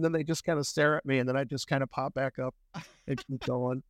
then 0.05 0.12
they 0.12 0.23
just 0.23 0.45
kind 0.45 0.59
of 0.59 0.67
stare 0.67 0.97
at 0.97 1.05
me, 1.05 1.19
and 1.19 1.29
then 1.29 1.37
I 1.37 1.45
just 1.45 1.67
kind 1.67 1.83
of 1.83 1.91
pop 1.91 2.15
back 2.15 2.38
up 2.38 2.55
and 3.07 3.23
keep 3.27 3.45
going. 3.45 3.83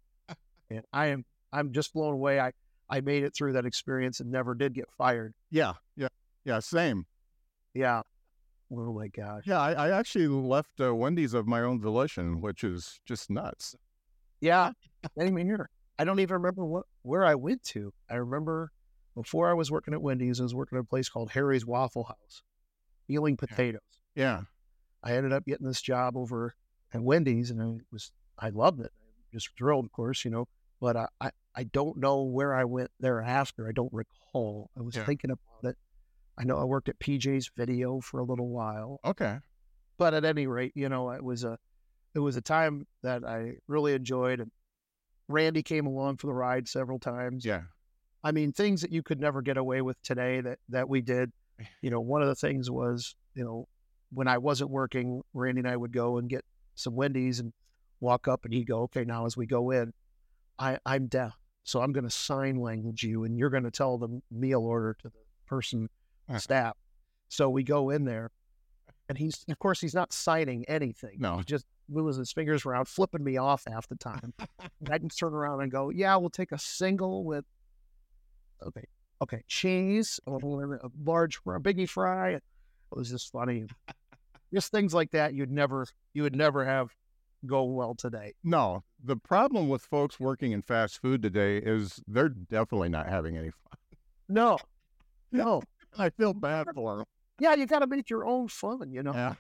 And 0.70 0.82
I 0.92 1.06
am, 1.06 1.25
I'm 1.52 1.72
just 1.72 1.92
blown 1.92 2.14
away. 2.14 2.40
I, 2.40 2.52
I 2.90 3.00
made 3.00 3.22
it 3.22 3.34
through 3.37 3.52
that 3.54 3.66
experience 3.66 4.20
and 4.20 4.30
never 4.30 4.54
did 4.54 4.75
get 4.75 4.87
fired. 4.96 5.34
Yeah. 5.50 5.75
Yeah. 5.96 6.08
Yeah. 6.44 6.58
Same. 6.58 7.06
Yeah. 7.75 8.02
Oh 8.70 8.92
my 8.92 9.08
gosh. 9.08 9.44
Yeah. 9.46 9.60
I, 9.60 9.72
I 9.72 9.98
actually 9.98 10.28
left 10.28 10.80
uh, 10.80 10.94
Wendy's 10.94 11.34
of 11.34 11.46
my 11.46 11.60
own 11.62 11.80
volition, 11.80 12.40
which 12.40 12.62
is 12.64 13.00
just 13.06 13.30
nuts. 13.30 13.75
Yeah. 14.40 14.72
Here. 15.16 15.70
I 15.98 16.04
don't 16.04 16.20
even 16.20 16.34
remember 16.34 16.64
what 16.64 16.84
where 17.02 17.25
I 17.25 17.34
went 17.34 17.62
to. 17.64 17.92
I 18.10 18.16
remember 18.16 18.70
before 19.14 19.50
I 19.50 19.54
was 19.54 19.70
working 19.70 19.94
at 19.94 20.02
Wendy's, 20.02 20.38
I 20.40 20.44
was 20.44 20.54
working 20.54 20.78
at 20.78 20.82
a 20.82 20.84
place 20.84 21.08
called 21.08 21.30
Harry's 21.30 21.66
Waffle 21.66 22.04
House, 22.04 22.42
peeling 23.08 23.37
potatoes. 23.37 23.80
Yeah. 24.14 24.42
I 25.02 25.14
ended 25.14 25.32
up 25.32 25.44
getting 25.46 25.66
this 25.66 25.80
job 25.80 26.16
over 26.16 26.54
at 26.92 27.00
Wendy's, 27.00 27.50
and 27.50 27.62
I 27.62 27.76
was 27.90 28.12
I 28.38 28.50
loved 28.50 28.80
it. 28.80 28.92
I 29.00 29.37
just 29.37 29.50
thrilled, 29.56 29.87
of 29.87 29.92
course, 29.92 30.25
you 30.25 30.30
know. 30.30 30.46
But 30.80 30.96
I 30.96 31.06
I, 31.20 31.30
I 31.56 31.64
don't 31.64 31.96
know 31.96 32.22
where 32.22 32.54
I 32.54 32.64
went 32.64 32.90
thereafter. 33.00 33.66
I 33.68 33.72
don't 33.72 33.92
recall. 33.92 34.70
I 34.78 34.82
was 34.82 34.94
Yeah. 34.96 35.04
thinking 35.04 35.30
about 35.30 35.40
it. 35.42 35.47
I 36.38 36.45
know 36.45 36.57
I 36.59 36.64
worked 36.64 36.88
at 36.88 36.99
PJ's 37.00 37.50
Video 37.57 38.00
for 38.00 38.21
a 38.21 38.25
little 38.25 38.49
while, 38.49 39.00
Okay. 39.04 39.38
but 39.97 40.14
at 40.14 40.25
any 40.25 40.47
rate, 40.47 40.73
you 40.76 40.88
know, 40.88 41.11
it 41.11 41.23
was 41.23 41.45
a 41.45 41.59
it 42.14 42.21
was 42.21 42.37
a 42.37 42.40
time 42.40 42.87
that 43.02 43.25
I 43.25 43.54
really 43.66 43.92
enjoyed. 43.92 44.40
And 44.40 44.50
Randy 45.28 45.62
came 45.62 45.87
along 45.87 46.16
for 46.16 46.26
the 46.28 46.33
ride 46.35 46.66
several 46.68 46.99
times. 46.99 47.45
Yeah. 47.45 47.62
I 48.25 48.33
mean, 48.33 48.52
things 48.52 48.80
that 48.83 48.90
you 48.92 49.02
could 49.02 49.21
never 49.21 49.42
get 49.42 49.57
away 49.57 49.83
with 49.83 50.00
today 50.02 50.40
that 50.40 50.59
that 50.68 50.88
we 50.88 51.00
did. 51.00 51.33
You 51.83 51.90
know, 51.90 52.00
one 52.00 52.23
of 52.23 52.28
the 52.28 52.37
things 52.37 52.71
was, 52.71 53.16
you 53.35 53.42
know, 53.45 53.66
when 54.12 54.28
I 54.28 54.38
wasn't 54.38 54.71
working, 54.71 55.23
Randy 55.35 55.59
and 55.61 55.68
I 55.68 55.76
would 55.76 55.92
go 55.92 56.18
and 56.18 56.28
get 56.28 56.45
some 56.76 56.95
Wendy's 56.95 57.40
and 57.40 57.52
walk 58.00 58.28
up, 58.28 58.45
and 58.45 58.54
he'd 58.54 58.68
go, 58.68 58.83
"Okay, 58.83 59.04
now 59.04 59.26
as 59.26 59.37
we 59.37 59.45
go 59.45 59.71
in, 59.73 59.92
I 60.61 60.78
I'm 60.87 61.09
deaf, 61.09 61.35
so 61.64 61.83
I'm 61.83 61.92
going 61.92 62.04
to 62.04 62.11
sign 62.11 62.61
language 62.61 63.02
you, 63.02 63.25
and 63.25 63.37
you're 63.37 63.50
going 63.50 63.64
to 63.64 63.73
tell 63.73 63.99
the 63.99 64.21
meal 64.30 64.61
order 64.61 64.95
to 65.02 65.09
the 65.09 65.12
person. 65.49 65.88
Eh. 66.28 66.38
staff." 66.38 66.76
So 67.28 67.50
we 67.50 67.62
go 67.62 67.90
in 67.90 68.04
there, 68.04 68.30
and 69.08 69.18
he's 69.18 69.44
of 69.49 69.58
course 69.58 69.80
he's 69.80 69.94
not 69.94 70.12
signing 70.12 70.64
anything. 70.68 71.16
No. 71.18 71.37
He's 71.37 71.47
just 71.47 71.66
moving 71.88 72.18
his 72.18 72.32
fingers 72.32 72.64
around, 72.66 72.87
flipping 72.87 73.25
me 73.25 73.37
off 73.37 73.64
half 73.66 73.88
the 73.88 73.97
time. 73.97 74.32
and 74.58 74.90
I 74.90 74.99
can 74.99 75.08
turn 75.08 75.35
around 75.35 75.62
and 75.62 75.70
go, 75.70 75.90
"Yeah, 75.90 76.16
we'll 76.16 76.30
take 76.30 76.52
a 76.52 76.58
single 76.58 77.25
with." 77.25 77.44
Okay, 78.62 78.85
okay, 79.23 79.42
cheese, 79.47 80.20
a 80.26 80.32
a 80.32 80.90
large 81.04 81.37
a 81.47 81.61
biggie 81.61 81.88
fry. 81.88 82.30
It 82.30 82.42
was 82.90 83.11
just 83.11 83.30
funny. 83.30 83.66
just 84.52 84.70
things 84.73 84.94
like 84.94 85.11
that 85.11 85.35
you'd 85.35 85.50
never 85.50 85.87
you 86.14 86.23
would 86.23 86.37
never 86.37 86.64
have 86.64 86.90
go 87.47 87.64
well 87.64 87.94
today. 87.94 88.35
No, 88.42 88.82
the 89.02 89.16
problem 89.16 89.68
with 89.68 89.82
folks 89.82 90.18
working 90.18 90.52
in 90.52 90.62
fast 90.62 91.00
food 91.00 91.23
today 91.23 91.58
is 91.58 92.00
they're 92.06 92.28
definitely 92.28 92.88
not 92.88 93.08
having 93.08 93.37
any 93.37 93.50
fun. 93.50 93.78
No, 94.28 94.58
no. 95.32 95.62
I 95.97 96.11
feel 96.11 96.35
bad 96.35 96.66
for 96.75 96.97
them. 96.99 97.07
Yeah, 97.40 97.54
you 97.54 97.66
got 97.66 97.80
to 97.80 97.87
make 97.87 98.11
your 98.11 98.25
own 98.26 98.49
fun. 98.49 98.90
You 98.92 99.02
know, 99.02 99.12
Yeah. 99.14 99.35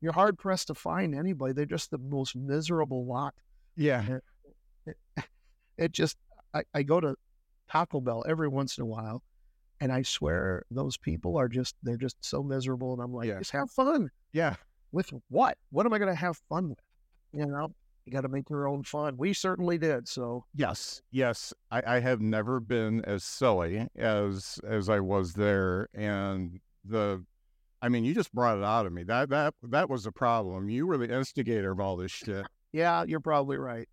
you're 0.00 0.12
hard 0.12 0.38
pressed 0.38 0.66
to 0.68 0.74
find 0.74 1.14
anybody. 1.14 1.52
They're 1.52 1.64
just 1.66 1.90
the 1.90 1.98
most 1.98 2.34
miserable 2.36 3.06
lot. 3.06 3.34
Yeah. 3.76 4.18
It 5.76 5.92
just 5.92 6.16
I, 6.54 6.62
I 6.74 6.82
go 6.82 6.98
to 7.00 7.14
Taco 7.70 8.00
Bell 8.00 8.24
every 8.28 8.48
once 8.48 8.78
in 8.78 8.82
a 8.82 8.86
while, 8.86 9.22
and 9.80 9.92
I 9.92 10.02
swear 10.02 10.64
those 10.72 10.96
people 10.96 11.36
are 11.36 11.48
just 11.48 11.76
they're 11.84 11.96
just 11.96 12.16
so 12.20 12.42
miserable. 12.42 12.94
And 12.94 13.02
I'm 13.02 13.12
like, 13.12 13.28
Yeah. 13.28 13.38
just 13.38 13.52
have 13.52 13.70
fun. 13.70 14.10
Yeah. 14.32 14.56
with 14.90 15.12
what? 15.28 15.56
What 15.70 15.86
am 15.86 15.92
I 15.92 15.98
going 15.98 16.10
to 16.10 16.16
have 16.16 16.36
fun 16.48 16.70
with? 16.70 16.78
You 17.32 17.46
know, 17.46 17.68
you 18.08 18.12
got 18.12 18.22
to 18.22 18.28
make 18.28 18.48
your 18.48 18.66
own 18.66 18.82
fun. 18.82 19.16
We 19.16 19.32
certainly 19.34 19.78
did. 19.78 20.08
So 20.08 20.44
Yes. 20.54 21.02
Yes. 21.10 21.52
I, 21.70 21.82
I 21.86 22.00
have 22.00 22.20
never 22.20 22.58
been 22.58 23.04
as 23.04 23.22
silly 23.22 23.86
as 23.96 24.58
as 24.66 24.88
I 24.88 25.00
was 25.00 25.34
there. 25.34 25.88
And 25.94 26.58
the 26.84 27.24
I 27.82 27.88
mean, 27.88 28.04
you 28.04 28.14
just 28.14 28.32
brought 28.32 28.58
it 28.58 28.64
out 28.64 28.86
of 28.86 28.92
me. 28.92 29.02
That 29.04 29.28
that 29.30 29.54
that 29.62 29.90
was 29.90 30.04
the 30.04 30.12
problem. 30.12 30.68
You 30.68 30.86
were 30.86 30.96
the 30.98 31.12
instigator 31.14 31.70
of 31.70 31.80
all 31.80 31.96
this 31.96 32.10
shit. 32.10 32.46
yeah, 32.72 33.04
you're 33.04 33.20
probably 33.20 33.58
right. 33.58 33.88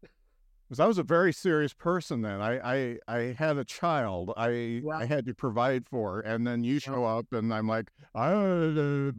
Because 0.68 0.80
I 0.80 0.88
was 0.88 0.98
a 0.98 1.04
very 1.04 1.32
serious 1.32 1.74
person 1.74 2.22
then. 2.22 2.42
I, 2.42 2.58
I 2.58 2.98
I 3.08 3.20
had 3.38 3.58
a 3.58 3.66
child. 3.66 4.34
I 4.36 4.50
Yeah. 4.84 4.98
I 4.98 5.06
had 5.06 5.26
to 5.28 5.36
provide 5.36 5.86
for, 5.88 6.22
and 6.22 6.48
then 6.48 6.64
you 6.64 6.80
show 6.80 7.06
up, 7.06 7.28
and 7.34 7.54
I'm 7.54 7.68
like, 7.68 7.92
I, 8.16 8.32
uh, 8.32 9.12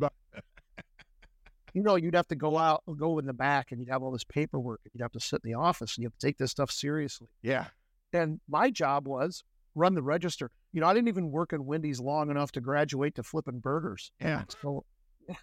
You 1.76 1.82
know, 1.82 1.96
you'd 1.96 2.14
have 2.14 2.26
to 2.28 2.34
go 2.34 2.56
out, 2.56 2.82
uh, 2.88 2.92
go 2.92 3.18
in 3.18 3.26
the 3.26 3.34
back, 3.34 3.70
and 3.70 3.78
you'd 3.78 3.90
have 3.90 4.02
all 4.02 4.10
this 4.10 4.24
paperwork, 4.24 4.80
and 4.84 4.92
you'd 4.94 5.02
have 5.02 5.12
to 5.12 5.20
sit 5.20 5.42
in 5.44 5.50
the 5.50 5.58
office, 5.58 5.94
and 5.94 6.02
you 6.02 6.06
have 6.06 6.16
to 6.18 6.26
take 6.26 6.38
this 6.38 6.50
stuff 6.50 6.70
seriously. 6.70 7.28
yeah, 7.42 7.66
And 8.14 8.40
my 8.48 8.70
job 8.70 9.06
was 9.06 9.44
run 9.74 9.94
the 9.94 10.02
register. 10.02 10.50
You 10.72 10.80
know, 10.80 10.86
I 10.86 10.94
didn't 10.94 11.08
even 11.08 11.30
work 11.30 11.52
in 11.52 11.66
Wendy's 11.66 12.00
long 12.00 12.30
enough 12.30 12.50
to 12.52 12.62
graduate 12.62 13.14
to 13.16 13.22
flipping 13.22 13.58
burgers. 13.58 14.10
yeah, 14.18 14.44
So, 14.62 14.86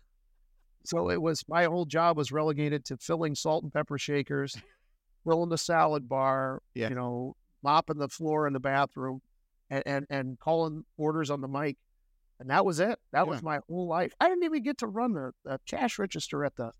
so 0.83 1.11
it 1.11 1.21
was 1.21 1.43
my 1.47 1.65
whole 1.65 1.85
job 1.85 2.17
was 2.17 2.31
relegated 2.31 2.83
to 2.85 2.97
filling 2.97 3.35
salt 3.35 3.63
and 3.63 3.71
pepper 3.71 3.99
shakers, 3.99 4.57
filling 5.23 5.49
the 5.49 5.57
salad 5.59 6.09
bar, 6.09 6.63
Yeah. 6.73 6.89
you 6.89 6.95
know, 6.95 7.35
mopping 7.61 7.99
the 7.99 8.09
floor 8.09 8.47
in 8.47 8.53
the 8.53 8.59
bathroom, 8.59 9.21
and 9.69 9.83
and, 9.85 10.07
and 10.09 10.39
calling 10.39 10.83
orders 10.97 11.29
on 11.29 11.41
the 11.41 11.47
mic, 11.47 11.77
and 12.39 12.49
that 12.49 12.65
was 12.65 12.79
it. 12.79 12.97
That 13.11 13.27
was 13.27 13.41
my 13.43 13.59
whole 13.69 13.87
life. 13.87 14.13
I 14.19 14.27
didn't 14.29 14.43
even 14.43 14.63
get 14.63 14.77
to 14.79 14.87
run 14.87 15.13
the, 15.13 15.31
the 15.45 15.59
cash 15.67 15.97
register 15.99 16.43
at 16.45 16.55
the 16.55 16.71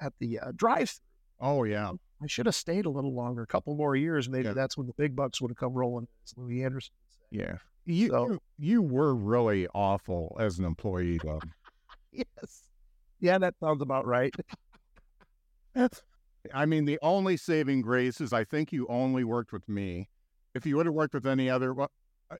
at 0.00 0.12
the 0.18 0.38
uh, 0.40 0.52
drive. 0.56 0.92
oh 1.40 1.64
yeah, 1.64 1.90
I 2.22 2.26
should 2.26 2.46
have 2.46 2.54
stayed 2.54 2.86
a 2.86 2.90
little 2.90 3.14
longer, 3.14 3.42
a 3.42 3.46
couple 3.46 3.74
more 3.76 3.94
years. 3.96 4.28
Maybe 4.28 4.44
Yeah. 4.48 4.54
that's 4.54 4.76
when 4.76 4.86
the 4.86 4.94
big 4.96 5.14
bucks 5.16 5.40
would 5.40 5.50
have 5.50 5.56
come 5.58 5.74
rolling. 5.74 6.06
As 6.24 6.34
Louie 6.36 6.62
Anderson. 6.64 6.92
yeah. 7.30 7.56
You, 7.86 8.08
So- 8.08 8.28
you 8.28 8.38
you 8.58 8.82
were 8.82 9.14
really 9.14 9.66
awful 9.74 10.36
as 10.40 10.58
an 10.58 10.64
employee 10.64 11.18
though. 11.22 11.40
Yes. 12.12 12.62
Yeah, 13.20 13.38
that 13.38 13.54
sounds 13.60 13.82
about 13.82 14.04
right. 14.06 14.34
I 16.54 16.66
mean, 16.66 16.84
the 16.86 16.98
only 17.02 17.36
saving 17.36 17.82
grace 17.82 18.20
is 18.20 18.32
I 18.32 18.44
think 18.44 18.72
you 18.72 18.86
only 18.88 19.24
worked 19.24 19.52
with 19.52 19.68
me. 19.68 20.08
If 20.54 20.66
you 20.66 20.76
would 20.76 20.86
have 20.86 20.94
worked 20.94 21.14
with 21.14 21.26
any 21.26 21.48
other 21.48 21.72
wa- 21.74 21.88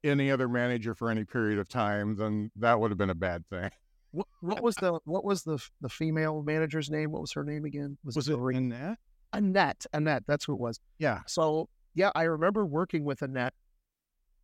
any 0.04 0.30
other 0.30 0.48
manager 0.48 0.94
for 0.94 1.10
any 1.10 1.24
period 1.24 1.58
of 1.58 1.68
time, 1.68 2.16
then 2.16 2.50
that 2.56 2.78
would 2.80 2.90
have 2.90 2.98
been 2.98 3.10
a 3.10 3.14
bad 3.14 3.46
thing. 3.48 3.70
What, 4.12 4.26
what 4.40 4.60
was 4.60 4.74
the 4.74 4.98
what 5.04 5.24
was 5.24 5.44
the 5.44 5.64
the 5.80 5.88
female 5.88 6.42
manager's 6.42 6.90
name? 6.90 7.12
What 7.12 7.20
was 7.20 7.30
her 7.34 7.44
name 7.44 7.64
again? 7.64 7.96
Was 8.02 8.26
it 8.28 8.36
Marie? 8.36 8.56
in? 8.56 8.96
Annette? 9.32 9.86
Annette, 9.92 10.24
that's 10.26 10.44
who 10.46 10.54
it 10.54 10.58
was. 10.58 10.80
Yeah. 10.98 11.20
So 11.28 11.68
yeah, 11.94 12.10
I 12.16 12.24
remember 12.24 12.66
working 12.66 13.04
with 13.04 13.22
Annette 13.22 13.54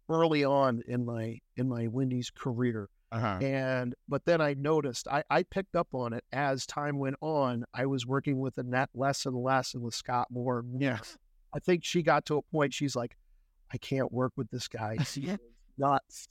early 0.09 0.45
on 0.45 0.83
in 0.87 1.05
my 1.05 1.39
in 1.57 1.69
my 1.69 1.89
Wendy's 1.89 2.31
career, 2.31 2.89
Uh-huh. 3.11 3.39
and 3.43 3.95
but 4.09 4.25
then 4.25 4.41
I 4.41 4.55
noticed 4.55 5.09
I 5.09 5.25
I 5.31 5.43
picked 5.43 5.75
up 5.75 5.89
on 5.93 6.13
it 6.13 6.23
as 6.33 6.65
time 6.65 6.99
went 7.01 7.17
on. 7.21 7.65
I 7.75 7.87
was 7.87 8.07
working 8.07 8.39
with 8.39 8.59
Annette 8.59 8.91
less 8.95 9.27
and 9.27 9.35
less, 9.35 9.75
and 9.75 9.83
with 9.83 9.95
Scott 9.95 10.29
more. 10.31 10.63
more. 10.63 10.81
Yeah. 10.81 10.99
I 11.53 11.59
think 11.59 11.85
she 11.85 12.03
got 12.05 12.25
to 12.27 12.37
a 12.37 12.43
point. 12.43 12.73
She's 12.73 12.95
like, 12.95 13.17
I 13.73 13.79
can't 13.79 14.13
work 14.13 14.33
with 14.37 14.51
this 14.51 14.69
guy. 14.69 14.97
He 15.15 15.29
is 15.29 15.39
nuts. 15.79 16.29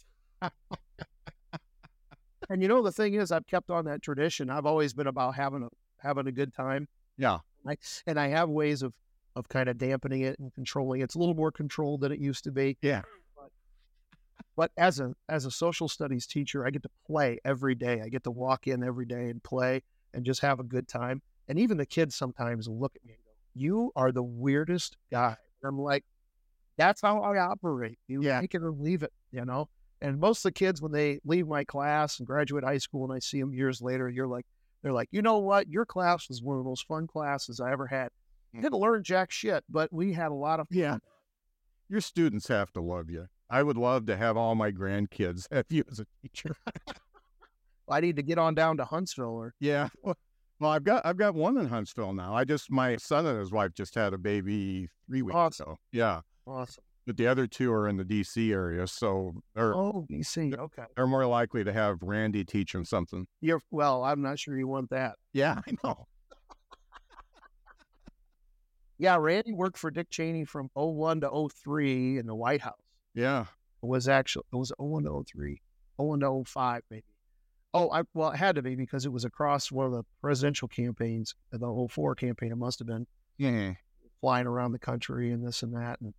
and 2.49 2.61
you 2.61 2.67
know 2.67 2.81
the 2.83 2.91
thing 2.91 3.15
is, 3.15 3.31
I've 3.31 3.47
kept 3.47 3.69
on 3.69 3.85
that 3.85 4.01
tradition. 4.01 4.49
I've 4.49 4.65
always 4.65 4.93
been 4.93 5.07
about 5.07 5.35
having 5.35 5.63
a 5.63 5.69
having 5.97 6.27
a 6.27 6.31
good 6.31 6.53
time. 6.53 6.87
Yeah. 7.17 7.39
I, 7.67 7.75
and 8.05 8.19
I 8.19 8.27
have 8.27 8.49
ways 8.49 8.83
of 8.83 8.93
of 9.35 9.49
kind 9.49 9.67
of 9.67 9.77
dampening 9.77 10.21
it 10.21 10.37
and 10.39 10.53
controlling. 10.53 11.01
It's 11.01 11.15
a 11.15 11.19
little 11.19 11.33
more 11.35 11.51
controlled 11.51 12.01
than 12.01 12.11
it 12.11 12.19
used 12.19 12.43
to 12.45 12.51
be. 12.51 12.77
Yeah. 12.81 13.01
but 14.55 14.71
as 14.77 14.99
a 14.99 15.13
as 15.29 15.45
a 15.45 15.51
social 15.51 15.89
studies 15.89 16.25
teacher, 16.27 16.65
I 16.65 16.69
get 16.69 16.83
to 16.83 16.89
play 17.05 17.39
every 17.43 17.75
day. 17.75 18.01
I 18.01 18.09
get 18.09 18.23
to 18.23 18.31
walk 18.31 18.67
in 18.67 18.83
every 18.83 19.05
day 19.05 19.29
and 19.29 19.43
play 19.43 19.81
and 20.13 20.25
just 20.25 20.41
have 20.41 20.59
a 20.59 20.63
good 20.63 20.87
time. 20.87 21.21
And 21.47 21.59
even 21.59 21.77
the 21.77 21.85
kids 21.85 22.15
sometimes 22.15 22.67
look 22.67 22.93
at 22.95 23.05
me 23.05 23.13
and 23.13 23.23
go, 23.25 23.31
"You 23.53 23.91
are 23.95 24.11
the 24.11 24.23
weirdest 24.23 24.97
guy." 25.11 25.35
And 25.61 25.69
I'm 25.69 25.79
like, 25.79 26.03
"That's 26.77 27.01
how 27.01 27.21
I 27.21 27.37
operate. 27.39 27.97
You 28.07 28.21
Yeah. 28.21 28.41
take 28.41 28.55
it 28.55 28.61
or 28.63 28.71
leave 28.71 29.03
it." 29.03 29.13
You 29.31 29.45
know. 29.45 29.69
And 30.01 30.19
most 30.19 30.39
of 30.39 30.49
the 30.49 30.59
kids, 30.59 30.81
when 30.81 30.91
they 30.91 31.19
leave 31.25 31.47
my 31.47 31.63
class 31.63 32.19
and 32.19 32.27
graduate 32.27 32.63
high 32.63 32.77
school, 32.77 33.05
and 33.05 33.13
I 33.13 33.19
see 33.19 33.39
them 33.39 33.53
years 33.53 33.81
later, 33.81 34.09
you're 34.09 34.27
like, 34.27 34.45
they're 34.83 34.91
like, 34.93 35.07
you 35.11 35.21
know 35.21 35.39
what? 35.39 35.67
Your 35.69 35.85
class 35.85 36.27
was 36.29 36.43
one 36.43 36.57
of 36.57 36.63
the 36.63 36.69
most 36.69 36.85
fun 36.85 37.07
classes 37.07 37.59
I 37.59 37.71
ever 37.71 37.87
had. 37.87 38.09
Mm. 38.55 38.61
Didn't 38.61 38.77
learn 38.79 39.03
jack 39.03 39.31
shit, 39.31 39.63
but 39.69 39.91
we 39.93 40.11
had 40.13 40.31
a 40.31 40.35
lot 40.35 40.59
of 40.59 40.67
Yeah. 40.69 40.97
Your 41.89 42.01
students 42.01 42.47
have 42.49 42.71
to 42.73 42.81
love 42.81 43.09
you. 43.09 43.27
I 43.49 43.63
would 43.63 43.77
love 43.77 44.05
to 44.07 44.17
have 44.17 44.35
all 44.37 44.53
my 44.53 44.71
grandkids 44.71 45.47
have 45.51 45.65
you 45.69 45.83
as 45.89 45.99
a 46.01 46.05
teacher. 46.21 46.55
I 47.87 48.01
need 48.01 48.15
to 48.17 48.23
get 48.23 48.37
on 48.37 48.53
down 48.55 48.77
to 48.77 48.85
Huntsville 48.85 49.25
or 49.29 49.53
Yeah. 49.59 49.89
Well, 50.03 50.17
well, 50.59 50.71
I've 50.71 50.83
got 50.83 51.05
I've 51.05 51.17
got 51.17 51.35
one 51.35 51.57
in 51.57 51.67
Huntsville 51.67 52.13
now. 52.13 52.35
I 52.35 52.43
just 52.43 52.69
my 52.71 52.97
son 52.97 53.25
and 53.25 53.39
his 53.39 53.51
wife 53.51 53.73
just 53.73 53.95
had 53.95 54.13
a 54.13 54.17
baby 54.17 54.89
three 55.07 55.21
weeks 55.21 55.35
Awesome. 55.35 55.69
ago. 55.69 55.79
Yeah. 55.91 56.21
Awesome. 56.47 56.83
But 57.07 57.17
the 57.17 57.27
other 57.27 57.45
two 57.45 57.71
are 57.71 57.87
in 57.87 57.97
the 57.97 58.03
DC 58.03 58.51
area, 58.51 58.87
so 58.87 59.33
they're 59.53 59.75
Oh, 59.75 60.07
DC. 60.09 60.57
Okay. 60.57 60.83
they're 60.95 61.05
more 61.05 61.25
likely 61.27 61.63
to 61.63 61.71
have 61.71 61.97
Randy 62.01 62.43
teach 62.43 62.73
them 62.73 62.83
something. 62.85 63.27
You're 63.41 63.61
well, 63.71 64.03
I'm 64.03 64.21
not 64.23 64.39
sure 64.39 64.57
you 64.57 64.67
want 64.67 64.89
that. 64.89 65.15
Yeah, 65.33 65.61
I 65.67 65.73
know. 65.83 66.07
Yeah, 68.97 69.17
Randy 69.17 69.51
worked 69.53 69.77
for 69.77 69.91
Dick 69.91 70.09
Cheney 70.09 70.45
from 70.45 70.69
01 70.73 71.21
to 71.21 71.49
03 71.53 72.17
in 72.17 72.25
the 72.27 72.35
White 72.35 72.61
House. 72.61 72.73
Yeah. 73.13 73.41
It 73.83 73.85
was 73.87 74.07
actually 74.07 74.45
it 74.53 74.55
was 74.55 74.71
01 74.77 75.03
to 75.03 75.23
03, 75.31 75.61
01 75.97 76.19
to 76.21 76.43
05 76.45 76.81
maybe. 76.89 77.03
Oh, 77.73 77.89
I 77.91 78.03
well, 78.13 78.31
it 78.31 78.37
had 78.37 78.55
to 78.55 78.61
be 78.61 78.75
because 78.75 79.05
it 79.05 79.11
was 79.11 79.25
across 79.25 79.69
one 79.71 79.85
of 79.85 79.91
the 79.91 80.03
presidential 80.21 80.69
campaigns, 80.69 81.35
the 81.51 81.87
04 81.91 82.15
campaign. 82.15 82.51
It 82.53 82.57
must 82.57 82.79
have 82.79 82.87
been. 82.87 83.05
Yeah. 83.37 83.73
flying 84.21 84.47
around 84.47 84.71
the 84.71 84.79
country 84.79 85.31
and 85.31 85.45
this 85.45 85.61
and 85.61 85.75
that 85.75 85.99
and 85.99 86.13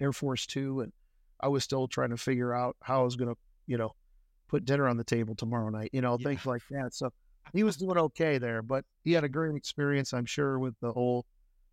Air 0.00 0.12
Force 0.12 0.46
Two 0.46 0.80
and 0.80 0.92
I 1.40 1.48
was 1.48 1.64
still 1.64 1.86
trying 1.88 2.10
to 2.10 2.16
figure 2.16 2.54
out 2.54 2.76
how 2.82 3.00
I 3.00 3.04
was 3.04 3.16
gonna, 3.16 3.34
you 3.66 3.76
know, 3.76 3.92
put 4.48 4.64
dinner 4.64 4.88
on 4.88 4.96
the 4.96 5.04
table 5.04 5.34
tomorrow 5.34 5.68
night, 5.70 5.90
you 5.92 6.00
know, 6.00 6.16
Yeah. 6.18 6.28
things 6.28 6.46
like 6.46 6.62
that. 6.70 6.94
So 6.94 7.10
he 7.52 7.62
was 7.62 7.76
doing 7.76 7.98
okay 7.98 8.38
there, 8.38 8.62
but 8.62 8.84
he 9.04 9.12
had 9.12 9.24
a 9.24 9.28
great 9.28 9.54
experience, 9.54 10.12
I'm 10.12 10.24
sure, 10.26 10.58
with 10.58 10.74
the 10.80 10.92
whole 10.92 11.26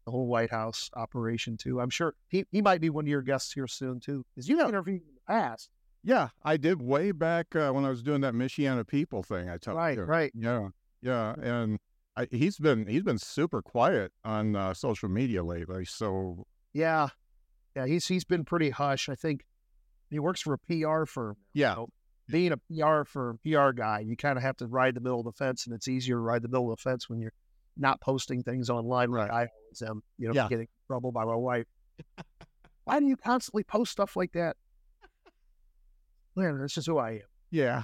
the 0.06 0.12
whole 0.12 0.28
White 0.28 0.50
House 0.52 0.90
operation 0.96 1.56
too. 1.56 1.80
I'm 1.80 1.90
sure 1.90 2.14
he, 2.28 2.46
he 2.52 2.62
might 2.62 2.82
be 2.82 2.90
one 2.90 3.06
of 3.06 3.10
your 3.10 3.22
guests 3.22 3.54
here 3.54 3.68
soon 3.68 4.02
too, 4.02 4.26
because 4.36 4.50
you 4.50 4.60
interviewed 4.60 5.02
in 5.02 5.14
the 5.16 5.34
past. 5.34 5.70
Yeah, 6.04 6.30
I 6.44 6.58
did 6.58 6.82
way 6.82 7.14
back 7.14 7.56
uh, 7.56 7.72
when 7.72 7.86
I 7.86 7.90
was 7.90 8.04
doing 8.04 8.20
that 8.22 8.34
Michiana 8.34 8.86
People 8.86 9.24
thing. 9.24 9.50
I 9.50 9.58
told 9.58 9.78
Right, 9.78 9.98
you. 9.98 10.04
right. 10.04 10.32
Yeah, 10.36 10.68
yeah, 11.02 11.36
and 11.42 11.80
I, 12.18 12.28
he's 12.30 12.58
been 12.60 12.86
he's 12.86 13.04
been 13.04 13.18
super 13.18 13.62
quiet 13.62 14.12
on 14.26 14.58
uh, 14.58 14.74
social 14.74 15.08
media 15.08 15.42
lately. 15.42 15.86
So 15.86 16.46
Yeah. 16.74 17.08
Yeah, 17.76 17.86
he's 17.88 18.08
he's 18.08 18.24
been 18.24 18.44
pretty 18.46 18.70
hush. 18.70 19.10
I 19.10 19.16
think 19.16 19.46
he 20.10 20.20
works 20.20 20.42
for 20.42 20.54
a 20.54 20.58
PR 20.60 21.06
firm. 21.06 21.38
yeah, 21.54 21.74
So 21.76 21.90
being 22.30 22.52
a 22.52 22.58
PR 22.58 23.04
for 23.04 23.36
PR 23.44 23.72
guy, 23.72 24.00
you 24.02 24.16
kind 24.16 24.38
of 24.38 24.44
have 24.44 24.58
to 24.58 24.68
ride 24.68 24.96
the 24.96 25.02
middle 25.02 25.20
of 25.20 25.26
the 25.26 25.32
fence, 25.32 25.66
and 25.66 25.74
it's 25.76 25.88
easier 25.88 26.16
to 26.16 26.20
ride 26.22 26.42
the 26.44 26.48
middle 26.48 26.72
of 26.72 26.78
the 26.78 26.82
fence 26.82 27.10
when 27.10 27.20
you're 27.20 27.34
not 27.76 28.00
posting 28.02 28.44
things 28.44 28.70
online 28.70 29.10
like 29.10 29.32
I 29.32 29.48
always 29.48 29.82
am. 29.90 30.04
You 30.20 30.28
know, 30.28 30.34
Yeah. 30.36 30.44
getting 30.50 30.68
in 30.68 30.86
trouble 30.88 31.12
by 31.12 31.26
my 31.26 31.36
wife. 31.36 31.66
Why 32.84 33.00
do 33.00 33.08
you 33.08 33.18
constantly 33.18 33.64
post 33.64 33.92
stuff 33.92 34.16
like 34.16 34.34
that? 34.34 34.56
Man, 36.36 36.60
that's 36.60 36.74
just 36.74 36.88
who 36.88 36.98
I 36.98 37.12
am. 37.12 37.20
yeah. 37.52 37.84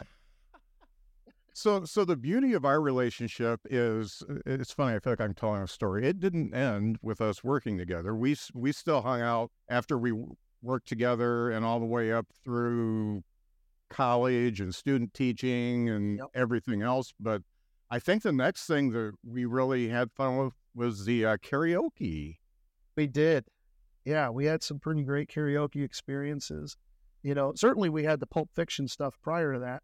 So 1.54 1.84
so 1.86 2.06
the 2.06 2.16
beauty 2.16 2.54
of 2.54 2.64
our 2.66 2.80
relationship 2.82 3.60
is 3.70 4.24
uh, 4.30 4.36
it's 4.46 4.72
funny. 4.72 4.96
I 4.96 5.00
feel 5.00 5.14
like 5.14 5.22
I'm 5.22 5.34
telling 5.34 5.62
a 5.62 5.68
story. 5.68 6.06
It 6.08 6.20
didn't 6.20 6.54
end 6.54 6.98
with 7.02 7.22
us 7.22 7.44
working 7.44 7.78
together. 7.78 8.16
We 8.16 8.36
we 8.54 8.72
still 8.72 9.02
hung 9.02 9.22
out 9.22 9.52
after 9.70 9.98
we 9.98 10.14
worked 10.62 10.88
together 10.88 11.50
and 11.52 11.66
all 11.66 11.80
the 11.80 11.86
way 11.86 12.12
up 12.12 12.28
through 12.44 13.24
college 13.90 14.62
and 14.62 14.74
student 14.74 15.14
teaching 15.14 15.90
and 15.90 16.18
Yep. 16.20 16.28
everything 16.36 16.82
else. 16.82 17.14
But 17.20 17.42
I 17.90 18.00
think 18.00 18.24
the 18.24 18.32
next 18.32 18.68
thing 18.68 18.92
that 18.92 19.14
we 19.26 19.46
really 19.46 19.90
had 19.90 20.12
fun 20.12 20.38
with 20.38 20.54
was 20.76 21.06
the 21.06 21.26
uh, 21.26 21.38
karaoke. 21.38 22.38
We 22.96 23.08
did. 23.08 23.46
Yeah, 24.06 24.30
we 24.30 24.46
had 24.46 24.64
some 24.64 24.80
pretty 24.80 25.04
great 25.04 25.30
karaoke 25.30 25.84
experiences. 25.84 26.78
You 27.24 27.34
know, 27.34 27.54
certainly 27.56 27.90
we 27.90 28.04
had 28.04 28.20
the 28.20 28.28
Pulp 28.28 28.50
Fiction 28.56 28.88
stuff 28.88 29.18
prior 29.22 29.54
to 29.54 29.60
that. 29.60 29.84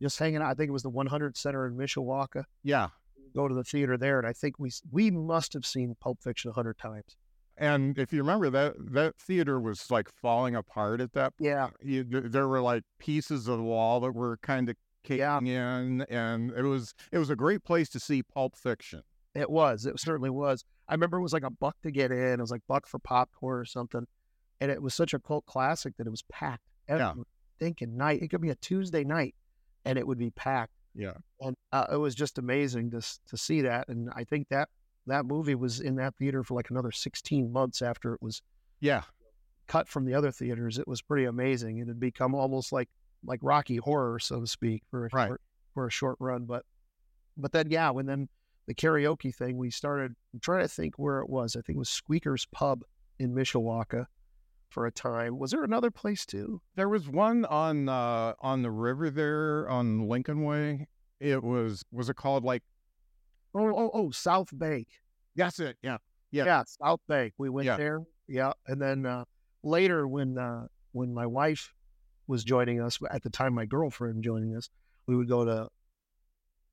Yeah. 0.00 0.06
Just 0.06 0.18
hanging 0.18 0.36
out. 0.42 0.50
I 0.50 0.54
think 0.54 0.68
it 0.68 0.72
was 0.72 0.82
the 0.82 0.90
100 0.90 1.36
Center 1.36 1.66
in 1.66 1.76
Mishawaka. 1.76 2.44
Yeah. 2.62 2.88
Go 3.34 3.46
to 3.46 3.54
the 3.54 3.62
theater 3.62 3.96
there, 3.96 4.18
and 4.18 4.26
I 4.26 4.32
think 4.32 4.58
we 4.58 4.72
we 4.90 5.10
must 5.12 5.52
have 5.52 5.64
seen 5.64 5.94
Pulp 6.00 6.20
Fiction 6.20 6.50
a 6.50 6.54
hundred 6.54 6.78
times. 6.78 7.16
And 7.56 7.96
if 7.98 8.12
you 8.12 8.20
remember 8.22 8.50
that 8.50 8.74
that 8.92 9.16
theater 9.18 9.60
was 9.60 9.88
like 9.88 10.08
falling 10.20 10.56
apart 10.56 11.00
at 11.00 11.12
that 11.12 11.36
Point. 11.36 11.46
Yeah, 11.48 11.68
you, 11.80 12.02
there 12.04 12.48
were 12.48 12.60
like 12.60 12.82
pieces 12.98 13.46
of 13.46 13.58
the 13.58 13.62
wall 13.62 14.00
that 14.00 14.12
were 14.16 14.36
kind 14.38 14.68
of 14.68 14.74
Yeah. 15.08 15.38
caving 15.38 15.46
in, 15.46 16.02
and 16.10 16.50
it 16.50 16.62
was 16.64 16.92
it 17.12 17.18
was 17.18 17.30
a 17.30 17.36
great 17.36 17.62
place 17.62 17.88
to 17.90 18.00
see 18.00 18.22
Pulp 18.24 18.56
Fiction. 18.56 19.02
it 19.36 19.48
was. 19.48 19.86
It 19.86 20.00
certainly 20.00 20.30
was. 20.30 20.64
I 20.88 20.94
remember 20.94 21.18
it 21.18 21.22
was 21.22 21.32
like 21.32 21.44
a 21.44 21.50
buck 21.50 21.76
to 21.84 21.92
get 21.92 22.10
in. 22.10 22.32
It 22.32 22.40
was 22.40 22.50
like 22.50 22.62
buck 22.66 22.88
for 22.88 22.98
popcorn 22.98 23.60
or 23.60 23.64
something, 23.64 24.06
and 24.60 24.72
it 24.72 24.82
was 24.82 24.92
such 24.92 25.14
a 25.14 25.20
cult 25.20 25.46
classic 25.46 25.96
that 25.98 26.06
it 26.08 26.10
was 26.10 26.22
packed 26.32 26.64
every 26.88 27.04
Yeah. 27.04 27.14
thinking 27.60 27.96
night. 27.96 28.22
It 28.22 28.28
could 28.28 28.40
be 28.40 28.50
a 28.50 28.56
Tuesday 28.56 29.04
night, 29.04 29.36
and 29.84 29.98
it 29.98 30.06
would 30.06 30.18
be 30.18 30.30
packed. 30.30 30.72
Yeah, 30.94 31.14
and 31.40 31.56
uh, 31.72 31.86
it 31.92 31.96
was 31.96 32.14
just 32.14 32.38
amazing 32.38 32.90
to 32.92 33.00
to 33.00 33.36
see 33.36 33.62
that. 33.62 33.88
And 33.88 34.10
I 34.14 34.24
think 34.24 34.48
that 34.48 34.68
that 35.06 35.24
movie 35.24 35.54
was 35.54 35.80
in 35.80 35.96
that 35.96 36.14
theater 36.16 36.42
for 36.42 36.54
like 36.54 36.70
another 36.70 36.90
16 36.92 37.50
months 37.52 37.80
after 37.82 38.14
it 38.14 38.22
was 38.22 38.42
yeah, 38.80 39.02
cut 39.66 39.88
from 39.88 40.04
the 40.04 40.14
other 40.14 40.30
theaters. 40.32 40.78
It 40.78 40.88
was 40.88 41.00
pretty 41.02 41.24
amazing. 41.26 41.78
It 41.78 41.88
had 41.88 42.00
become 42.00 42.34
almost 42.34 42.72
like 42.72 42.88
like 43.24 43.40
Rocky 43.42 43.76
Horror, 43.76 44.18
so 44.18 44.40
to 44.40 44.46
speak, 44.46 44.82
for 44.90 45.06
a 45.06 45.08
Right. 45.12 45.28
short, 45.28 45.40
for 45.74 45.86
a 45.86 45.90
short 45.90 46.16
run. 46.20 46.44
But 46.44 46.64
but 47.36 47.52
then 47.52 47.70
yeah, 47.70 47.90
when 47.90 48.06
then 48.06 48.28
the 48.66 48.74
karaoke 48.74 49.34
thing, 49.34 49.56
we 49.56 49.70
started. 49.70 50.14
I'm 50.34 50.40
trying 50.40 50.62
to 50.62 50.68
think 50.68 50.98
where 50.98 51.20
it 51.20 51.28
was. 51.28 51.56
I 51.56 51.60
think 51.60 51.76
it 51.76 51.78
was 51.78 51.90
Squeaker's 51.90 52.46
Pub 52.46 52.82
in 53.18 53.32
Mishawaka 53.34 54.06
for 54.70 54.86
a 54.86 54.90
time. 54.92 55.38
Was 55.38 55.50
there 55.50 55.64
another 55.64 55.90
place 55.90 56.24
too? 56.24 56.62
there 56.76 56.88
was 56.88 57.08
one 57.08 57.44
on 57.44 57.88
uh, 57.88 58.32
on 58.40 58.62
the 58.62 58.70
river 58.70 59.10
there 59.10 59.68
on 59.68 60.08
Lincoln 60.08 60.42
Way. 60.44 60.86
It 61.18 61.42
was 61.42 61.84
was 61.92 62.08
it 62.08 62.16
called 62.16 62.44
like 62.44 62.62
Oh 63.54 63.68
oh 63.68 63.90
oh, 63.92 64.10
South 64.12 64.48
Bank. 64.52 64.86
that's 65.36 65.58
it? 65.60 65.76
Yeah, 65.82 65.98
Yeah. 66.30 66.44
Yeah, 66.44 66.62
South 66.66 67.00
Bank. 67.08 67.34
We 67.36 67.50
went 67.50 67.66
Yeah. 67.66 67.76
there. 67.76 68.00
Yeah, 68.28 68.52
and 68.66 68.80
then 68.80 69.04
uh, 69.06 69.24
later 69.64 70.06
when 70.06 70.38
uh, 70.38 70.66
when 70.92 71.12
my 71.12 71.26
wife 71.26 71.72
was 72.28 72.44
joining 72.44 72.80
us 72.80 72.98
at 73.10 73.22
the 73.22 73.30
time, 73.30 73.54
my 73.54 73.66
girlfriend 73.66 74.22
joining 74.22 74.56
us, 74.56 74.70
we 75.08 75.16
would 75.16 75.28
go 75.28 75.44
to 75.44 75.68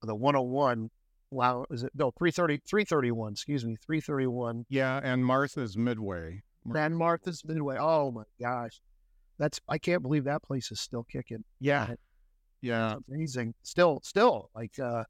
the 0.03 0.13
101. 0.15 0.91
Wow, 1.31 1.65
is 1.71 1.81
it 1.83 1.91
no 1.95 2.12
330 2.12 2.62
331? 2.69 3.31
Excuse 3.33 3.65
me, 3.65 3.75
331. 3.86 4.65
yeah, 4.69 5.01
and 5.03 5.25
Martha's 5.25 5.75
Midway. 5.75 6.43
San 6.73 6.93
Martha's 6.93 7.43
Midway. 7.45 7.77
Oh 7.80 8.12
my 8.12 8.23
gosh, 8.39 8.82
that's 9.38 9.60
I 9.67 9.77
can't 9.77 10.01
believe 10.01 10.25
that 10.25 10.43
place 10.43 10.71
is 10.71 10.80
still 10.80 11.06
kicking. 11.12 11.43
Yeah, 11.60 11.93
yeah, 12.62 12.95
It's 12.95 13.08
amazing. 13.10 13.53
Still, 13.63 14.01
still 14.03 14.49
like 14.56 14.77
uh, 14.80 15.03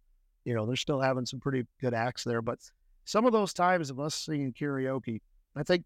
you 0.46 0.54
know, 0.54 0.66
they're 0.66 0.76
still 0.76 1.02
having 1.02 1.26
some 1.26 1.40
pretty 1.40 1.66
good 1.82 1.94
acts 1.94 2.24
there. 2.24 2.42
But 2.42 2.60
some 3.06 3.26
of 3.26 3.34
those 3.34 3.54
times 3.54 3.90
of 3.90 4.00
us 4.00 4.16
singing 4.16 4.54
karaoke, 4.54 5.22
I 5.56 5.64
think 5.64 5.84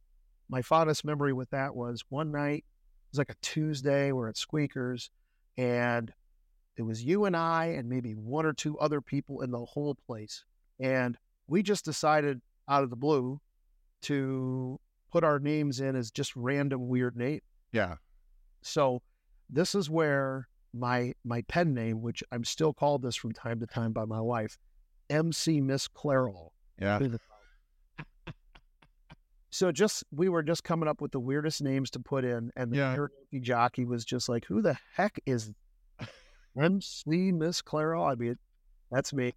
my 0.49 0.61
fondest 0.61 1.05
memory 1.05 1.33
with 1.33 1.49
that 1.51 1.75
was 1.75 2.03
one 2.09 2.31
night. 2.31 2.65
It 2.65 3.11
was 3.13 3.17
like 3.19 3.31
a 3.31 3.35
Tuesday. 3.41 4.11
We're 4.11 4.29
at 4.29 4.37
Squeakers, 4.37 5.09
and 5.57 6.11
it 6.77 6.83
was 6.83 7.03
you 7.03 7.25
and 7.25 7.35
I 7.35 7.67
and 7.77 7.89
maybe 7.89 8.13
one 8.13 8.45
or 8.45 8.53
two 8.53 8.77
other 8.79 9.01
people 9.01 9.41
in 9.41 9.51
the 9.51 9.65
whole 9.65 9.95
place, 10.07 10.43
and 10.79 11.17
we 11.47 11.63
just 11.63 11.85
decided 11.85 12.41
out 12.67 12.83
of 12.83 12.89
the 12.89 12.95
blue 12.95 13.39
to 14.03 14.79
put 15.11 15.23
our 15.23 15.39
names 15.39 15.79
in 15.79 15.95
as 15.95 16.09
just 16.11 16.35
random 16.35 16.87
weird 16.87 17.15
name. 17.15 17.41
yeah. 17.71 17.95
So 18.63 19.01
this 19.49 19.73
is 19.75 19.89
where 19.89 20.47
my 20.73 21.13
my 21.23 21.41
pen 21.43 21.73
name, 21.73 22.01
which 22.01 22.23
I'm 22.31 22.43
still 22.45 22.73
called 22.73 23.01
this 23.01 23.15
from 23.15 23.31
time 23.33 23.59
to 23.59 23.67
time 23.67 23.91
by 23.91 24.05
my 24.05 24.21
wife, 24.21 24.57
MC 25.09 25.61
Miss 25.61 25.87
Clairol. 25.87 26.49
Yeah, 26.79 26.99
So 29.53 29.69
just 29.71 30.05
we 30.11 30.29
were 30.29 30.43
just 30.43 30.63
coming 30.63 30.87
up 30.87 31.01
with 31.01 31.11
the 31.11 31.19
weirdest 31.19 31.61
names 31.61 31.91
to 31.91 31.99
put 31.99 32.23
in, 32.23 32.51
and 32.55 32.71
the 32.71 32.77
Yeah. 32.77 32.95
karaoke 32.95 33.41
jockey 33.41 33.83
was 33.83 34.05
just 34.05 34.29
like, 34.29 34.45
"Who 34.45 34.61
the 34.61 34.77
heck 34.95 35.19
is 35.25 35.51
MC 36.57 37.31
Miss 37.33 37.61
Clairol?" 37.61 38.09
I 38.11 38.15
mean, 38.15 38.37
that's 38.91 39.11
me, 39.11 39.33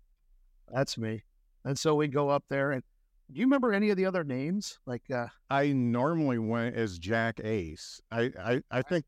that's 0.72 0.96
me. 0.96 1.24
And 1.64 1.76
so 1.76 1.96
we 1.96 2.06
go 2.06 2.28
up 2.28 2.44
there, 2.48 2.70
and 2.70 2.84
Do 3.32 3.40
you 3.40 3.46
remember 3.46 3.72
any 3.72 3.90
of 3.90 3.96
the 3.96 4.06
other 4.06 4.22
names? 4.22 4.78
Like, 4.86 5.10
uh, 5.10 5.26
I 5.50 5.72
normally 5.72 6.38
went 6.38 6.76
as 6.76 6.98
Jack 6.98 7.40
Ace. 7.42 8.00
I, 8.10 8.30
I, 8.38 8.62
I 8.70 8.82
think, 8.82 9.04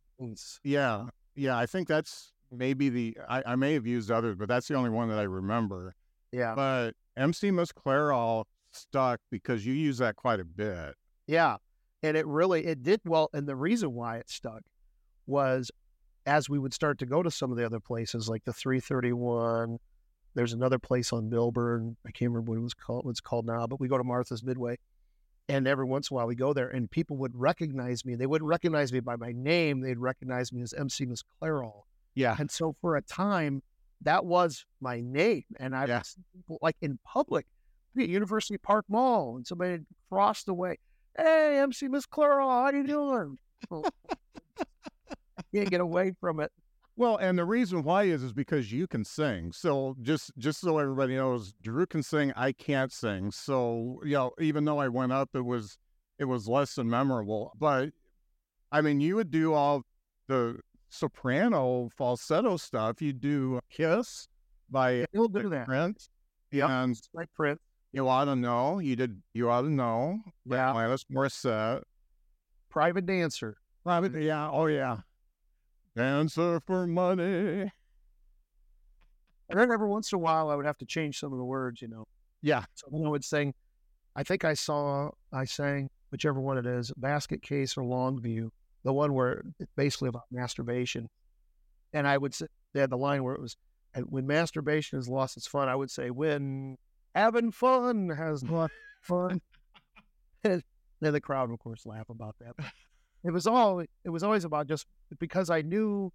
yeah, 0.64 1.04
yeah, 1.34 1.56
I 1.56 1.66
think 1.66 1.86
that's 1.86 2.32
maybe 2.50 2.88
the, 2.88 3.18
I, 3.28 3.42
I 3.46 3.56
may 3.56 3.74
have 3.74 3.86
used 3.86 4.10
others, 4.10 4.36
but 4.36 4.48
that's 4.48 4.68
the 4.68 4.74
only 4.74 4.90
one 4.90 5.08
that 5.10 5.18
I 5.18 5.24
remember. 5.24 5.94
yeah, 6.32 6.54
But 6.54 6.92
MC 7.16 7.50
Miss 7.50 7.72
Clairol 7.72 8.44
stuck 8.72 9.20
because 9.30 9.64
you 9.66 9.74
use 9.74 9.98
that 9.98 10.16
quite 10.16 10.40
a 10.40 10.44
bit. 10.44 10.94
yeah, 11.26 11.56
and 12.02 12.16
it 12.16 12.26
really 12.26 12.66
it 12.66 12.82
did 12.82 13.00
well. 13.04 13.30
And 13.32 13.46
the 13.48 13.56
reason 13.56 13.92
why 13.94 14.18
it 14.18 14.28
stuck 14.28 14.60
was 15.26 15.70
as 16.26 16.48
we 16.48 16.58
would 16.58 16.74
start 16.74 16.98
to 16.98 17.06
go 17.06 17.22
to 17.22 17.30
some 17.30 17.50
of 17.50 17.56
the 17.56 17.64
other 17.64 17.80
places, 17.80 18.28
like 18.28 18.44
the 18.44 18.52
331. 18.52 19.78
There's 20.36 20.52
another 20.52 20.78
place 20.78 21.14
on 21.14 21.30
Milburn. 21.30 21.96
I 22.06 22.10
can't 22.10 22.30
remember 22.30 22.50
what 22.52 22.58
it 22.58 22.62
was 22.62 22.74
called. 22.74 23.06
What 23.06 23.12
it's 23.12 23.20
called 23.22 23.46
now, 23.46 23.66
but 23.66 23.80
we 23.80 23.88
go 23.88 23.96
to 23.96 24.04
Martha's 24.04 24.44
Midway, 24.44 24.76
and 25.48 25.66
every 25.66 25.86
once 25.86 26.10
in 26.10 26.14
a 26.14 26.16
while 26.16 26.26
we 26.26 26.34
go 26.34 26.52
there, 26.52 26.68
and 26.68 26.90
people 26.90 27.16
would 27.16 27.34
recognize 27.34 28.04
me. 28.04 28.16
They 28.16 28.26
wouldn't 28.26 28.46
recognize 28.46 28.92
me 28.92 29.00
by 29.00 29.16
my 29.16 29.32
name. 29.32 29.80
They'd 29.80 29.98
recognize 29.98 30.52
me 30.52 30.60
as 30.60 30.74
MC 30.74 31.06
Miss 31.06 31.24
Clairol. 31.42 31.84
Yeah. 32.14 32.36
And 32.38 32.50
so 32.50 32.76
for 32.82 32.96
a 32.96 33.02
time, 33.02 33.62
that 34.02 34.26
was 34.26 34.66
my 34.82 35.00
name. 35.00 35.44
And 35.58 35.74
I 35.74 35.86
Yeah. 35.86 36.02
people 36.34 36.58
like 36.60 36.76
in 36.82 36.98
public, 37.02 37.46
at 37.98 38.06
University 38.06 38.58
Park 38.58 38.84
Mall, 38.90 39.36
and 39.36 39.46
somebody 39.46 39.70
had 39.72 39.86
crossed 40.10 40.48
way. 40.48 40.76
Hey, 41.16 41.58
MC 41.60 41.88
Miss 41.88 42.04
Clairol, 42.06 42.46
how 42.46 42.70
you 42.76 42.86
doing? 42.86 43.38
Can't 45.54 45.70
get 45.70 45.80
away 45.80 46.12
from 46.20 46.40
it. 46.40 46.52
Well, 46.98 47.16
and 47.18 47.38
the 47.38 47.44
reason 47.44 47.82
why 47.82 48.04
is 48.04 48.22
is 48.22 48.32
because 48.32 48.72
you 48.72 48.86
can 48.86 49.04
sing. 49.04 49.52
So 49.52 49.96
just 50.00 50.32
just 50.38 50.60
so 50.60 50.78
everybody 50.78 51.14
knows, 51.16 51.52
Drew 51.62 51.86
can 51.86 52.02
sing. 52.02 52.32
I 52.36 52.52
can't 52.52 52.90
sing. 52.92 53.30
So 53.30 54.00
you 54.04 54.12
know, 54.14 54.32
even 54.40 54.64
though 54.64 54.78
I 54.78 54.88
went 54.88 55.12
up, 55.12 55.30
it 55.34 55.44
was 55.44 55.76
it 56.18 56.24
was 56.24 56.48
less 56.48 56.74
than 56.76 56.88
memorable. 56.88 57.52
But 57.58 57.90
I 58.72 58.80
mean, 58.80 59.00
you 59.00 59.16
would 59.16 59.30
do 59.30 59.52
all 59.52 59.82
the 60.28 60.58
soprano 60.88 61.90
falsetto 61.96 62.56
stuff. 62.56 63.02
You 63.02 63.12
do 63.12 63.60
"Kiss" 63.70 64.26
by 64.70 65.04
He'll 65.12 65.28
do 65.28 65.50
that. 65.50 65.66
Prince, 65.66 66.08
Yep. 66.52 66.70
and 66.70 67.00
Like 67.12 67.28
Prince. 67.34 67.60
you 67.92 68.08
ought 68.08 68.24
to 68.24 68.36
know. 68.36 68.78
You 68.78 68.96
did. 68.96 69.20
You 69.34 69.50
ought 69.50 69.62
to 69.62 69.70
know. 69.70 70.18
Yeah. 70.46 70.72
Alanis 70.72 71.04
Morissette. 71.12 71.82
Private 72.70 73.04
dancer. 73.04 73.58
Private, 73.84 74.20
yeah. 74.22 74.50
Oh 74.50 74.66
yeah. 74.66 74.98
Dancer 75.96 76.60
for 76.66 76.86
money. 76.86 77.72
And 79.48 79.60
then 79.60 79.70
every 79.70 79.88
once 79.88 80.12
in 80.12 80.16
a 80.16 80.18
while, 80.18 80.50
I 80.50 80.54
would 80.54 80.66
have 80.66 80.78
to 80.78 80.86
change 80.86 81.18
some 81.18 81.32
of 81.32 81.38
the 81.38 81.44
words, 81.44 81.80
you 81.80 81.88
know. 81.88 82.06
Yeah. 82.42 82.64
So 82.74 82.88
then 82.90 83.04
I 83.06 83.08
would 83.08 83.24
sing, 83.24 83.54
I 84.14 84.22
think 84.22 84.44
I 84.44 84.54
saw, 84.54 85.10
I 85.32 85.44
sang, 85.46 85.88
whichever 86.10 86.40
one 86.40 86.58
it 86.58 86.66
is, 86.66 86.92
Basket 86.96 87.42
Case 87.42 87.76
or 87.76 87.84
long 87.84 88.20
view, 88.20 88.52
the 88.84 88.92
one 88.92 89.14
where 89.14 89.42
it's 89.58 89.72
basically 89.76 90.08
about 90.08 90.24
masturbation. 90.30 91.08
And 91.92 92.06
I 92.06 92.18
would 92.18 92.34
say, 92.34 92.46
they 92.74 92.80
had 92.80 92.90
the 92.90 92.98
line 92.98 93.24
where 93.24 93.34
it 93.34 93.40
was, 93.40 93.56
when 94.04 94.26
masturbation 94.26 94.98
has 94.98 95.08
lost 95.08 95.36
its 95.36 95.46
fun, 95.46 95.68
I 95.68 95.76
would 95.76 95.90
say, 95.90 96.10
when 96.10 96.76
having 97.14 97.52
fun 97.52 98.10
has 98.10 98.42
lost 98.42 98.74
fun. 99.00 99.40
and 100.44 100.62
then 101.00 101.12
the 101.14 101.20
crowd, 101.20 101.50
of 101.50 101.58
course, 101.58 101.86
laugh 101.86 102.10
about 102.10 102.36
that. 102.40 102.54
It 103.26 103.32
was 103.32 103.46
all, 103.46 103.80
it 103.80 104.08
was 104.08 104.22
always 104.22 104.44
about 104.44 104.68
just 104.68 104.86
because 105.18 105.50
I 105.50 105.62
knew 105.62 106.12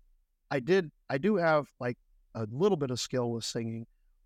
I 0.50 0.60
did, 0.60 0.92
I 1.10 1.18
do 1.18 1.36
have 1.36 1.68
like 1.80 1.98
a 2.36 2.48
little 2.52 2.78
bit 2.78 2.90
of 2.92 3.00
skill 3.00 3.32
with 3.32 3.44
singing, 3.44 3.86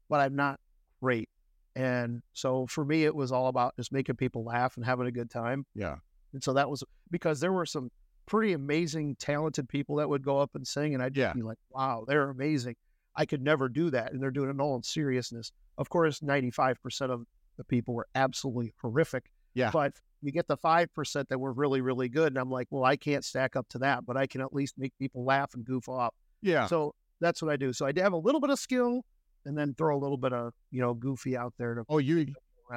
but 0.09 0.19
I'm 0.19 0.35
not 0.35 0.59
great. 1.01 1.29
And 1.75 2.21
so 2.33 2.67
for 2.67 2.85
me, 2.85 3.03
it 3.05 3.15
was 3.15 3.31
all 3.31 3.47
about 3.47 3.75
just 3.75 3.91
making 3.91 4.15
people 4.15 4.43
laugh 4.43 4.77
and 4.77 4.85
having 4.85 5.07
a 5.07 5.11
good 5.11 5.29
time. 5.29 5.65
Yeah. 5.73 5.95
And 6.33 6.43
so 6.43 6.53
that 6.53 6.69
was 6.69 6.83
because 7.11 7.39
there 7.39 7.51
were 7.51 7.65
some 7.65 7.89
pretty 8.27 8.53
amazing, 8.53 9.15
talented 9.19 9.67
people 9.67 9.95
that 9.97 10.07
would 10.09 10.23
go 10.23 10.39
up 10.39 10.51
and 10.55 10.65
sing, 10.65 10.93
and 10.93 11.03
I'd 11.03 11.15
Yeah. 11.17 11.33
be 11.33 11.41
like, 11.41 11.57
wow, 11.69 12.05
they're 12.07 12.29
amazing. 12.29 12.75
I 13.15 13.25
could 13.25 13.41
never 13.41 13.67
do 13.69 13.89
that. 13.91 14.11
And 14.13 14.21
they're 14.21 14.31
doing 14.31 14.49
it 14.49 14.59
all 14.59 14.75
in 14.75 14.83
seriousness. 14.83 15.51
Of 15.77 15.89
course, 15.89 16.19
95% 16.19 17.09
of 17.11 17.25
the 17.57 17.63
people 17.63 17.93
were 17.93 18.07
absolutely 18.15 18.73
horrific. 18.81 19.31
Yeah. 19.55 19.71
But 19.71 19.93
you 20.21 20.31
get 20.31 20.47
the 20.47 20.57
5% 20.57 21.27
that 21.27 21.39
were 21.39 21.53
really, 21.53 21.81
really 21.81 22.09
good. 22.09 22.27
And 22.27 22.37
I'm 22.37 22.51
like, 22.51 22.67
well, 22.69 22.83
I 22.83 22.95
can't 22.95 23.23
stack 23.25 23.55
up 23.55 23.67
to 23.69 23.79
that, 23.79 24.05
but 24.05 24.17
I 24.17 24.27
can 24.27 24.41
at 24.41 24.53
least 24.53 24.75
make 24.77 24.93
people 24.99 25.23
laugh 25.23 25.53
and 25.55 25.65
goof 25.65 25.89
off. 25.89 26.13
Yeah. 26.41 26.67
So 26.67 26.93
that's 27.19 27.41
what 27.41 27.51
I 27.51 27.55
do. 27.57 27.73
So 27.73 27.85
I 27.87 27.93
have 27.97 28.13
a 28.13 28.17
little 28.17 28.41
bit 28.41 28.49
of 28.49 28.59
skill 28.59 29.03
and 29.45 29.57
then 29.57 29.73
throw 29.75 29.95
a 29.95 29.99
little 29.99 30.17
bit 30.17 30.33
of, 30.33 30.53
you 30.71 30.81
know, 30.81 30.93
goofy 30.93 31.37
out 31.37 31.53
there 31.57 31.75
to 31.75 31.83
Oh, 31.89 31.99
you, 31.99 32.27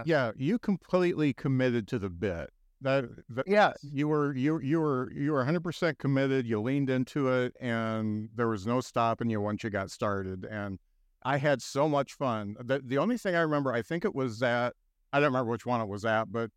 yeah, 0.04 0.32
you 0.36 0.58
completely 0.58 1.32
committed 1.32 1.88
to 1.88 1.98
the 1.98 2.10
bit. 2.10 2.50
That, 2.80 3.06
that 3.30 3.48
Yes. 3.48 3.76
you 3.82 4.06
were 4.06 4.36
you 4.36 4.60
you 4.60 4.78
were 4.78 5.10
you 5.12 5.32
were 5.32 5.38
100 5.38 5.64
percent 5.64 5.98
committed. 5.98 6.46
You 6.46 6.60
leaned 6.60 6.90
into 6.90 7.28
it, 7.28 7.52
and 7.60 8.28
there 8.36 8.46
was 8.46 8.68
no 8.68 8.80
stopping 8.80 9.28
you 9.30 9.40
once 9.40 9.64
you 9.64 9.70
got 9.70 9.90
started. 9.90 10.44
And 10.44 10.78
I 11.24 11.38
had 11.38 11.60
so 11.60 11.88
much 11.88 12.12
fun. 12.12 12.54
The 12.60 12.80
the 12.84 12.98
only 12.98 13.18
thing 13.18 13.34
I 13.34 13.40
remember, 13.40 13.72
I 13.72 13.82
think 13.82 14.04
it 14.04 14.14
was 14.14 14.38
that 14.38 14.74
I 15.12 15.18
don't 15.18 15.26
remember 15.32 15.50
which 15.50 15.66
one 15.66 15.80
it 15.80 15.88
was 15.88 16.04
at, 16.04 16.30
but 16.30 16.50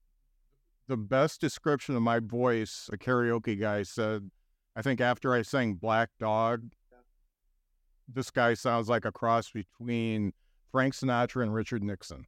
the 0.91 0.97
best 0.97 1.39
description 1.39 1.95
of 1.95 2.01
my 2.01 2.19
voice, 2.19 2.89
a 2.91 2.97
karaoke 2.97 3.57
guy 3.57 3.81
said, 3.81 4.29
I 4.75 4.81
think 4.81 4.99
after 4.99 5.33
I 5.33 5.41
sang 5.41 5.75
Black 5.75 6.09
Dog, 6.19 6.69
this 8.13 8.29
guy 8.29 8.55
sounds 8.55 8.89
like 8.89 9.05
a 9.05 9.11
cross 9.11 9.49
between 9.51 10.33
Frank 10.69 10.93
Sinatra 10.93 11.43
and 11.43 11.53
Richard 11.53 11.81
Nixon. 11.81 12.25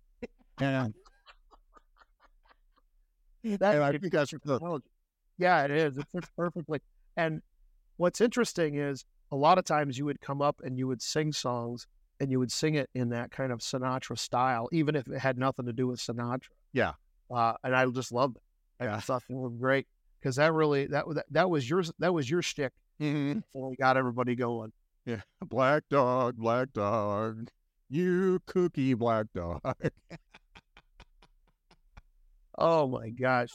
And 0.62 0.94
and 3.44 3.62
I 3.84 3.92
think 3.92 4.14
that's 4.14 4.32
the. 4.32 4.82
Yeah, 5.38 5.66
it 5.66 5.72
is. 5.72 5.98
It 5.98 6.06
fits 6.14 6.30
perfectly. 6.38 6.80
And 7.18 7.42
what's 7.98 8.22
interesting 8.22 8.76
is 8.76 9.04
a 9.34 9.36
lot 9.36 9.58
of 9.58 9.66
times 9.66 9.98
you 9.98 10.06
would 10.06 10.22
come 10.22 10.42
up 10.42 10.62
and 10.64 10.78
you 10.78 10.88
would 10.88 11.02
sing 11.02 11.34
songs 11.34 11.86
and 12.22 12.32
you 12.32 12.40
would 12.40 12.52
sing 12.52 12.76
it 12.76 12.90
in 12.96 13.10
that 13.10 13.30
kind 13.30 13.52
of 13.52 13.60
Sinatra 13.60 14.18
style, 14.18 14.70
even 14.72 14.96
if 14.96 15.06
it 15.10 15.20
had 15.20 15.38
nothing 15.38 15.66
to 15.66 15.74
do 15.74 15.86
with 15.86 16.00
Sinatra. 16.00 16.48
Yeah. 16.72 16.94
Uh, 17.30 17.56
and 17.66 17.76
I 17.76 17.86
just 17.88 18.14
love 18.14 18.38
it. 18.38 18.42
I 18.84 18.94
Yeah. 18.96 19.00
thought 19.00 19.24
it 19.30 19.34
was 19.34 19.54
great 19.60 19.88
because 20.20 20.36
that 20.38 20.54
really 20.54 20.88
that, 20.88 21.06
that 21.14 21.26
that 21.32 21.50
was 21.50 21.70
your 21.70 21.84
that 22.00 22.14
was 22.14 22.30
your 22.30 22.42
shtick. 22.42 22.74
Mhm. 23.00 23.32
And 23.32 23.44
we 23.54 23.76
got 23.76 23.98
everybody 23.98 24.36
going. 24.36 24.72
Yeah. 25.06 25.22
Black 25.42 25.84
dog, 25.90 26.38
black 26.38 26.72
dog. 26.74 27.50
You 27.90 28.40
cookie 28.46 28.94
black 28.94 29.28
dog. 29.34 29.62
Oh 32.58 32.88
my 32.88 33.10
gosh. 33.10 33.50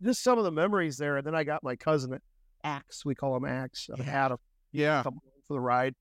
Just 0.00 0.22
some 0.22 0.38
of 0.38 0.44
the 0.44 0.52
memories 0.52 0.96
there. 0.96 1.16
And 1.16 1.26
then 1.26 1.34
I 1.34 1.44
got 1.44 1.62
my 1.62 1.76
cousin 1.76 2.18
Axe, 2.64 3.04
we 3.04 3.14
call 3.14 3.36
him 3.36 3.44
Axe, 3.44 3.90
uh, 3.90 3.96
Yeah. 3.98 4.24
Adam. 4.24 4.38
yeah. 4.70 5.02
come 5.02 5.18
for 5.48 5.54
the 5.54 5.60
ride. 5.60 5.94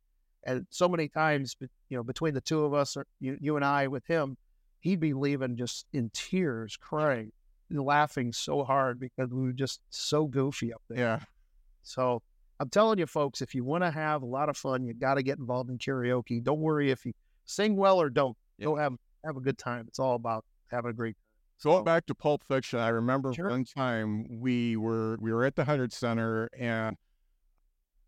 And 0.44 0.66
so 0.70 0.88
many 0.88 1.08
times, 1.08 1.56
you 1.60 1.98
know, 1.98 2.04
between 2.04 2.34
the 2.34 2.42
two 2.42 2.64
of 2.64 2.74
us, 2.74 2.96
or 2.98 3.06
you, 3.20 3.38
you 3.42 3.56
and 3.56 3.66
I 3.66 3.88
with 3.88 4.06
him, 4.08 4.38
he'd 4.80 5.00
be 5.00 5.14
leaving 5.14 5.56
just 5.56 5.86
in 5.94 6.10
tears, 6.14 6.78
crying, 6.78 7.32
laughing 7.80 8.34
so 8.34 8.64
hard 8.64 9.00
because 9.00 9.30
we 9.32 9.44
were 9.44 9.54
just 9.54 9.82
so 9.90 10.26
goofy 10.26 10.74
up 10.74 10.82
there. 10.90 11.00
Yeah. 11.00 11.20
So 11.84 12.22
I'm 12.60 12.70
telling 12.70 13.00
you, 13.00 13.08
folks, 13.08 13.42
if 13.42 13.56
you 13.56 13.64
want 13.64 13.84
to 13.84 13.92
have 13.92 14.22
a 14.22 14.26
lot 14.26 14.50
of 14.50 14.58
fun, 14.58 14.84
you 14.84 14.94
got 14.94 15.16
to 15.16 15.24
get 15.24 15.40
involved 15.40 15.70
in 15.70 15.78
karaoke. 15.78 16.44
Don't 16.44 16.60
worry 16.60 16.92
if 16.92 17.06
you 17.06 17.14
sing 17.46 17.76
well 17.76 18.00
or 18.02 18.10
don't. 18.10 18.38
Go 18.62 18.76
have 18.76 18.94
have 19.26 19.38
a 19.38 19.42
good 19.42 19.58
time. 19.58 19.86
It's 19.88 20.00
all 20.00 20.16
about 20.16 20.46
having 20.70 20.92
a 20.92 20.94
great. 20.94 21.16
Going 21.64 21.80
so, 21.80 21.84
back 21.84 22.06
to 22.08 22.16
Pulp 22.16 22.44
Fiction, 22.48 22.80
I 22.80 22.90
remember 22.90 23.34
Sure. 23.34 23.50
one 23.50 23.66
time 23.66 24.26
we 24.40 24.76
were 24.78 25.18
we 25.20 25.32
were 25.32 25.46
at 25.46 25.56
the 25.56 25.66
Hundred 25.66 25.94
Center 25.94 26.50
and 26.58 26.96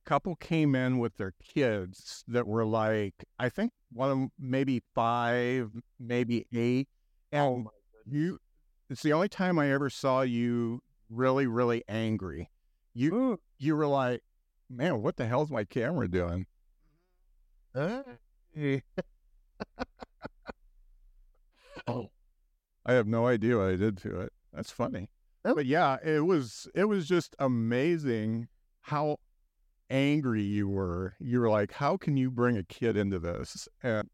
a 0.06 0.10
couple 0.10 0.36
came 0.36 0.76
in 0.76 1.00
with 1.00 1.18
their 1.18 1.34
kids 1.54 2.24
that 2.28 2.48
were 2.48 2.66
like 2.66 3.14
I 3.40 3.50
think 3.50 3.72
one 3.92 4.10
of 4.10 4.18
them 4.18 4.32
maybe 4.40 4.82
five, 4.96 5.72
maybe 6.00 6.48
eight. 6.54 6.88
Oh 7.32 7.56
And 7.56 7.64
my 7.66 7.70
you 8.06 8.40
it's 8.94 9.04
the 9.04 9.14
only 9.14 9.30
time 9.30 9.60
I 9.60 9.72
ever 9.72 9.90
saw 9.90 10.22
you 10.22 10.82
really, 11.10 11.48
really 11.48 11.84
angry. 11.88 12.50
You 12.94 13.10
goodness. 13.10 13.40
you 13.60 13.76
were 13.76 13.88
like, 13.88 14.22
Man, 14.70 15.02
what 15.02 15.18
the 15.18 15.26
hell's 15.26 15.52
my 15.52 15.64
camera 15.66 16.08
doing? 16.08 16.46
Oh, 21.88 22.10
I 22.86 22.94
have 22.94 23.08
no 23.08 23.28
idea 23.28 23.58
what 23.58 23.68
I 23.68 23.76
did 23.76 23.98
to 23.98 24.22
it. 24.22 24.32
That's 24.54 24.72
funny. 24.72 25.10
Oh. 25.44 25.56
But 25.56 25.66
yeah, 25.66 25.98
it 26.04 26.26
was 26.26 26.68
it 26.74 26.86
was 26.86 27.08
just 27.08 27.36
amazing 27.40 28.48
how 28.82 29.18
angry 29.90 30.44
you 30.44 30.70
were. 30.70 31.16
You 31.20 31.42
were 31.42 31.50
like, 31.50 31.74
"How 31.74 31.98
can 31.98 32.16
you 32.16 32.32
bring 32.32 32.58
a 32.58 32.64
kid 32.64 32.96
into 32.96 33.20
this?" 33.20 33.68
And 33.82 34.10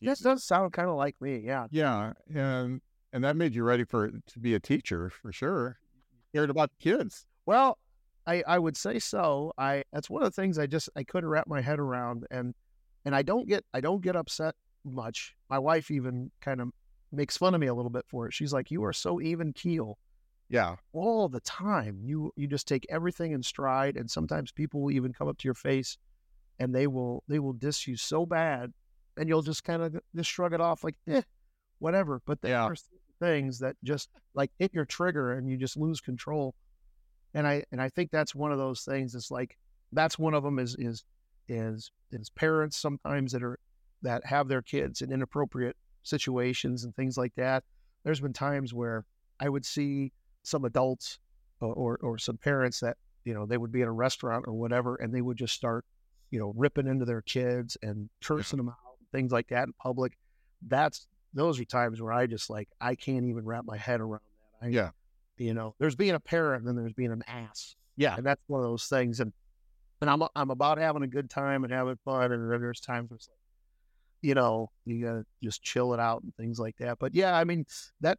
This 0.00 0.20
does 0.20 0.44
sound 0.44 0.72
kind 0.72 0.88
of 0.88 0.96
like 0.96 1.20
me. 1.20 1.38
Yeah. 1.38 1.66
yeah, 1.70 2.12
and 2.34 2.80
and 3.12 3.24
that 3.24 3.36
made 3.36 3.54
you 3.54 3.62
ready 3.64 3.84
for 3.84 4.10
to 4.10 4.38
be 4.38 4.54
a 4.54 4.60
teacher 4.60 5.10
for 5.10 5.32
sure. 5.32 5.78
You 6.12 6.40
cared 6.40 6.50
about 6.50 6.70
the 6.70 6.76
kids. 6.82 7.26
Well, 7.46 7.78
I, 8.26 8.42
I 8.46 8.58
would 8.58 8.76
say 8.76 8.98
so. 8.98 9.52
I 9.56 9.84
that's 9.92 10.10
one 10.10 10.22
of 10.22 10.34
the 10.34 10.40
things 10.42 10.58
I 10.58 10.66
just 10.66 10.88
I 10.96 11.04
couldn't 11.04 11.28
wrap 11.30 11.46
my 11.46 11.60
head 11.60 11.78
around 11.78 12.26
and 12.30 12.54
and 13.04 13.14
I 13.14 13.22
don't 13.22 13.48
get 13.48 13.64
I 13.72 13.80
don't 13.80 14.02
get 14.02 14.16
upset 14.16 14.54
much. 14.84 15.34
My 15.48 15.58
wife 15.58 15.90
even 15.90 16.30
kind 16.40 16.60
of 16.60 16.70
makes 17.12 17.36
fun 17.36 17.54
of 17.54 17.60
me 17.60 17.68
a 17.68 17.74
little 17.74 17.90
bit 17.90 18.04
for 18.08 18.26
it. 18.26 18.34
She's 18.34 18.52
like, 18.52 18.70
"You 18.70 18.84
are 18.84 18.92
so 18.92 19.20
even 19.20 19.52
keel 19.52 19.96
Yeah. 20.48 20.76
all 20.92 21.28
the 21.28 21.40
time. 21.40 22.00
You 22.04 22.32
you 22.36 22.48
just 22.48 22.66
take 22.66 22.84
everything 22.88 23.32
in 23.32 23.42
stride, 23.44 23.96
and 23.96 24.10
sometimes 24.10 24.50
people 24.52 24.82
will 24.82 24.90
even 24.92 25.12
come 25.12 25.28
up 25.28 25.38
to 25.38 25.46
your 25.48 25.54
face, 25.54 25.96
and 26.58 26.74
they 26.74 26.86
will 26.88 27.22
they 27.28 27.38
will 27.38 27.52
diss 27.52 27.86
you 27.86 27.96
so 27.96 28.26
bad, 28.26 28.72
and 29.16 29.28
you'll 29.28 29.42
just 29.42 29.62
kind 29.64 29.82
of 29.82 29.96
just 30.16 30.30
shrug 30.30 30.52
it 30.52 30.60
off 30.60 30.82
like, 30.84 30.96
eh, 31.08 31.22
whatever. 31.78 32.22
But 32.26 32.40
there 32.40 32.52
Yeah. 32.52 32.64
are 32.64 32.76
things 33.18 33.58
that 33.60 33.76
just 33.82 34.10
like 34.34 34.50
hit 34.58 34.74
your 34.74 34.84
trigger, 34.84 35.32
and 35.32 35.48
you 35.48 35.56
just 35.56 35.76
lose 35.76 36.00
control. 36.00 36.54
And 37.34 37.46
I 37.46 37.64
and 37.72 37.80
I 37.80 37.88
think 37.88 38.10
that's 38.10 38.34
one 38.34 38.52
of 38.52 38.58
those 38.58 38.82
things. 38.82 39.14
It's 39.14 39.30
like 39.30 39.56
that's 39.92 40.18
one 40.18 40.34
of 40.34 40.42
them 40.42 40.58
is 40.58 40.76
is 40.78 41.04
is 41.48 41.90
is 42.10 42.30
parents 42.30 42.76
sometimes 42.76 43.32
that 43.32 43.42
are 43.42 43.58
that 44.02 44.24
have 44.26 44.48
their 44.48 44.62
kids 44.62 45.00
in 45.00 45.12
inappropriate 45.12 45.76
situations 46.02 46.84
and 46.84 46.94
things 46.94 47.16
like 47.16 47.34
that. 47.36 47.64
There's 48.04 48.20
been 48.20 48.32
times 48.32 48.72
where 48.72 49.04
I 49.40 49.48
would 49.48 49.64
see 49.64 50.12
some 50.42 50.64
adults 50.64 51.18
or, 51.60 51.74
or, 51.74 51.96
or 52.02 52.18
some 52.18 52.36
parents 52.36 52.80
that, 52.80 52.96
you 53.24 53.34
know, 53.34 53.46
they 53.46 53.56
would 53.56 53.72
be 53.72 53.80
in 53.82 53.88
a 53.88 53.92
restaurant 53.92 54.44
or 54.46 54.54
whatever, 54.54 54.96
and 54.96 55.12
they 55.12 55.22
would 55.22 55.36
just 55.36 55.54
start, 55.54 55.84
you 56.30 56.38
know, 56.38 56.52
ripping 56.56 56.86
into 56.86 57.04
their 57.04 57.22
kids 57.22 57.76
and 57.82 58.08
cursing 58.22 58.58
them 58.58 58.68
out, 58.68 58.76
things 59.10 59.32
like 59.32 59.48
that 59.48 59.64
in 59.64 59.72
public. 59.72 60.16
That's, 60.68 61.08
those 61.36 61.60
are 61.60 61.64
times 61.64 62.00
where 62.00 62.12
I 62.12 62.26
just 62.26 62.50
like, 62.50 62.68
I 62.80 62.94
can't 62.94 63.24
even 63.26 63.44
wrap 63.44 63.64
my 63.64 63.76
head 63.76 64.00
around 64.00 64.20
that. 64.60 64.66
I, 64.66 64.70
Yeah. 64.70 64.90
You 65.38 65.52
know, 65.54 65.74
there's 65.78 65.94
being 65.96 66.14
a 66.14 66.20
parent 66.20 66.60
and 66.60 66.68
then 66.68 66.76
there's 66.76 66.94
being 66.94 67.12
an 67.12 67.22
ass. 67.28 67.76
Yeah. 67.96 68.16
And 68.16 68.24
that's 68.24 68.40
one 68.46 68.60
of 68.60 68.66
those 68.66 68.86
things. 68.86 69.20
And, 69.20 69.32
and 70.00 70.08
I'm, 70.08 70.22
I'm 70.34 70.50
about 70.50 70.78
having 70.78 71.02
a 71.02 71.06
good 71.06 71.28
time 71.28 71.62
and 71.64 71.72
having 71.72 71.96
fun. 72.04 72.32
And 72.32 72.50
then 72.50 72.60
there's 72.60 72.80
times 72.80 73.10
where 73.10 73.16
it's 73.16 73.28
like, 73.28 73.36
you 74.22 74.34
know, 74.34 74.70
you 74.86 75.04
gotta 75.04 75.24
just 75.42 75.62
chill 75.62 75.92
it 75.92 76.00
out 76.00 76.22
and 76.22 76.34
things 76.36 76.58
like 76.58 76.76
that. 76.78 76.98
But 76.98 77.14
yeah, 77.14 77.36
I 77.36 77.44
mean, 77.44 77.66
that 78.00 78.18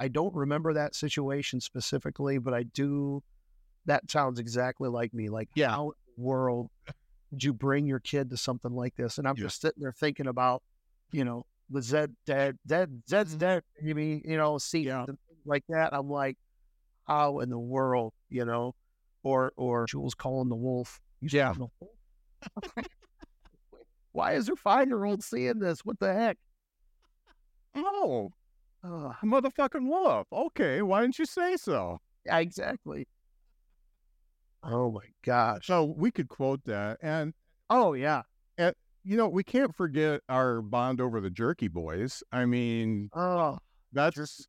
I 0.00 0.08
don't 0.08 0.34
remember 0.34 0.72
that 0.74 0.94
situation 0.94 1.60
specifically, 1.60 2.38
but 2.38 2.52
I 2.54 2.64
do. 2.64 3.22
That 3.86 4.10
sounds 4.10 4.38
exactly 4.38 4.88
like 4.88 5.14
me. 5.14 5.28
Like, 5.28 5.48
Yeah. 5.54 5.70
how 5.70 5.84
in 5.90 5.92
the 6.16 6.22
world 6.22 6.68
would 7.30 7.42
you 7.44 7.52
bring 7.52 7.86
your 7.86 8.00
kid 8.00 8.28
to 8.30 8.36
something 8.36 8.72
like 8.72 8.96
this? 8.96 9.18
And 9.18 9.26
I'm 9.26 9.36
Yeah. 9.36 9.44
just 9.44 9.60
sitting 9.60 9.80
there 9.82 9.92
thinking 9.92 10.26
about, 10.26 10.62
you 11.12 11.24
know, 11.24 11.46
the 11.70 11.82
Zed 11.82 12.14
dead, 12.26 12.54
mm-hmm. 12.54 12.68
dead, 12.68 13.02
Zed's 13.08 13.34
dead. 13.34 13.62
You 13.82 13.94
mean, 13.94 14.22
you 14.24 14.36
know, 14.36 14.58
see 14.58 14.80
Yeah. 14.80 15.06
like 15.44 15.64
that. 15.68 15.90
I'm 15.92 16.08
like, 16.10 16.36
how 17.06 17.40
in 17.40 17.50
the 17.50 17.58
world, 17.58 18.12
you 18.28 18.44
know, 18.44 18.74
or 19.22 19.52
or 19.56 19.86
Jules 19.86 20.14
calling 20.14 20.48
the 20.48 20.56
wolf. 20.56 21.00
You 21.20 21.28
Yeah. 21.32 21.52
the 21.52 21.68
wolf? 21.80 21.92
Why 24.12 24.32
is 24.34 24.48
her 24.48 24.56
five 24.56 24.88
year 24.88 25.04
old 25.04 25.22
seeing 25.22 25.58
this? 25.58 25.84
What 25.84 25.98
the 26.00 26.12
heck? 26.12 26.38
Oh, 27.74 28.30
Ugh. 28.82 29.14
a 29.22 29.26
motherfucking 29.26 29.86
wolf. 29.88 30.26
Okay. 30.32 30.82
Why 30.82 31.02
didn't 31.02 31.18
you 31.18 31.26
say 31.26 31.56
so? 31.56 32.00
Yeah, 32.24 32.38
exactly. 32.38 33.06
Oh 34.62 34.90
my 34.90 35.04
gosh. 35.24 35.66
So 35.66 35.84
we 35.84 36.10
could 36.10 36.28
quote 36.28 36.64
that. 36.64 36.98
And, 37.02 37.34
Oh 37.70 37.92
yeah. 37.92 38.22
You 39.08 39.16
know, 39.16 39.26
we 39.26 39.42
can't 39.42 39.74
forget 39.74 40.20
our 40.28 40.60
bond 40.60 41.00
over 41.00 41.18
the 41.18 41.30
Jerky 41.30 41.66
Boys. 41.66 42.22
I 42.30 42.44
mean, 42.44 43.08
Oh, 43.14 43.56
that's, 43.90 44.46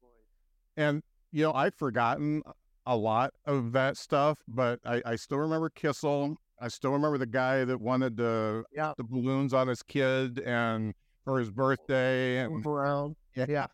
and, 0.75 1.01
you 1.31 1.43
know, 1.43 1.53
I've 1.53 1.75
forgotten 1.75 2.41
a 2.85 2.97
lot 2.97 3.33
of 3.45 3.71
that 3.71 3.95
stuff, 3.95 4.37
but 4.49 4.81
I, 4.85 5.01
I 5.05 5.15
still 5.15 5.37
remember 5.37 5.69
Kissel. 5.69 6.35
I 6.59 6.67
still 6.67 6.91
remember 6.91 7.17
the 7.17 7.25
guy 7.25 7.63
that 7.63 7.79
wanted 7.79 8.17
the, 8.17 8.65
Yeah. 8.75 8.91
the 8.97 9.05
balloons 9.05 9.53
on 9.53 9.69
his 9.69 9.81
kid 9.81 10.39
and 10.39 10.93
for 11.23 11.39
his 11.39 11.49
birthday. 11.51 12.39
And, 12.39 12.65
around. 12.65 13.15
Yeah. 13.37 13.45
Yeah. 13.47 13.67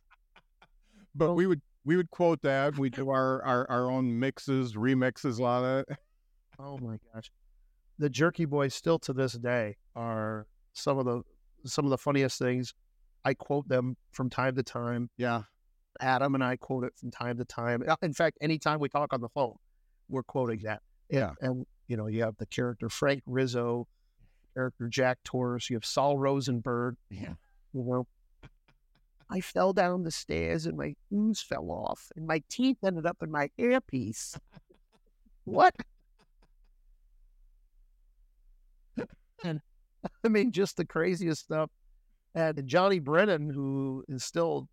but 1.16 1.34
we 1.34 1.48
would, 1.48 1.62
we 1.84 1.96
would 1.98 2.12
quote 2.12 2.44
that. 2.44 2.78
We 2.78 2.92
do 2.92 3.10
our, 3.10 3.42
our, 3.42 3.68
our 3.72 3.90
own 3.90 4.20
mixes, 4.20 4.76
remixes 4.76 5.44
on 5.44 5.80
it. 5.80 5.98
Oh 6.60 6.78
my 6.78 6.98
gosh. 7.12 7.32
The 7.98 8.10
Jerky 8.10 8.46
Boys 8.46 8.76
still 8.76 9.00
to 9.00 9.14
this 9.14 9.34
day 9.34 9.78
are 9.96 10.46
some 10.76 10.98
of 11.00 11.06
the 11.06 11.22
some 11.68 11.86
of 11.86 11.90
the 11.92 11.98
funniest 11.98 12.38
things. 12.38 12.74
I 13.24 13.34
quote 13.34 13.68
them 13.68 13.98
from 14.12 14.30
time 14.30 14.56
to 14.56 14.64
time. 14.64 15.10
Yeah. 15.18 15.44
Adam 16.00 16.36
and 16.36 16.44
I 16.44 16.58
quote 16.58 16.84
it 16.84 16.94
from 16.96 17.10
time 17.10 17.38
to 17.38 17.46
time. 17.46 17.84
Uh, 17.88 17.96
In 18.04 18.14
fact, 18.14 18.38
anytime 18.42 18.80
we 18.80 18.88
talk 18.90 19.14
on 19.14 19.22
the 19.22 19.30
phone, 19.30 19.56
we're 20.10 20.22
quoting 20.24 20.60
that. 20.64 20.82
And- 21.10 21.20
Yeah. 21.20 21.32
And, 21.42 21.66
you 21.88 21.98
know, 21.98 22.06
you 22.08 22.22
have 22.24 22.36
the 22.38 22.46
character 22.46 22.88
Frank 22.90 23.24
Rizzo, 23.26 23.88
character 24.54 24.88
Jack 24.88 25.18
Torres, 25.24 25.70
you 25.72 25.76
have 25.76 25.86
Sol 25.86 26.18
Rosenberg, 26.20 26.98
Yeah. 27.10 27.34
you 27.74 27.82
know. 27.84 28.06
I 29.28 29.42
fell 29.42 29.74
down 29.74 30.04
the 30.04 30.12
stairs 30.12 30.68
and 30.68 30.78
my 30.78 30.94
shoes 31.10 31.42
fell 31.42 31.72
off 31.72 32.12
and 32.16 32.28
my 32.28 32.44
teeth 32.48 32.78
ended 32.84 33.08
up 33.08 33.24
in 33.24 33.32
my 33.32 33.50
earpiece. 33.58 34.38
what? 35.46 35.74
and 39.44 39.62
I 40.24 40.28
mean, 40.28 40.52
just 40.52 40.78
the 40.78 40.86
craziest 40.86 41.44
stuff. 41.44 41.70
And 42.34 42.66
Johnny 42.68 43.00
Brennan, 43.00 43.50
who 43.50 44.04
is 44.10 44.24
still 44.24 44.68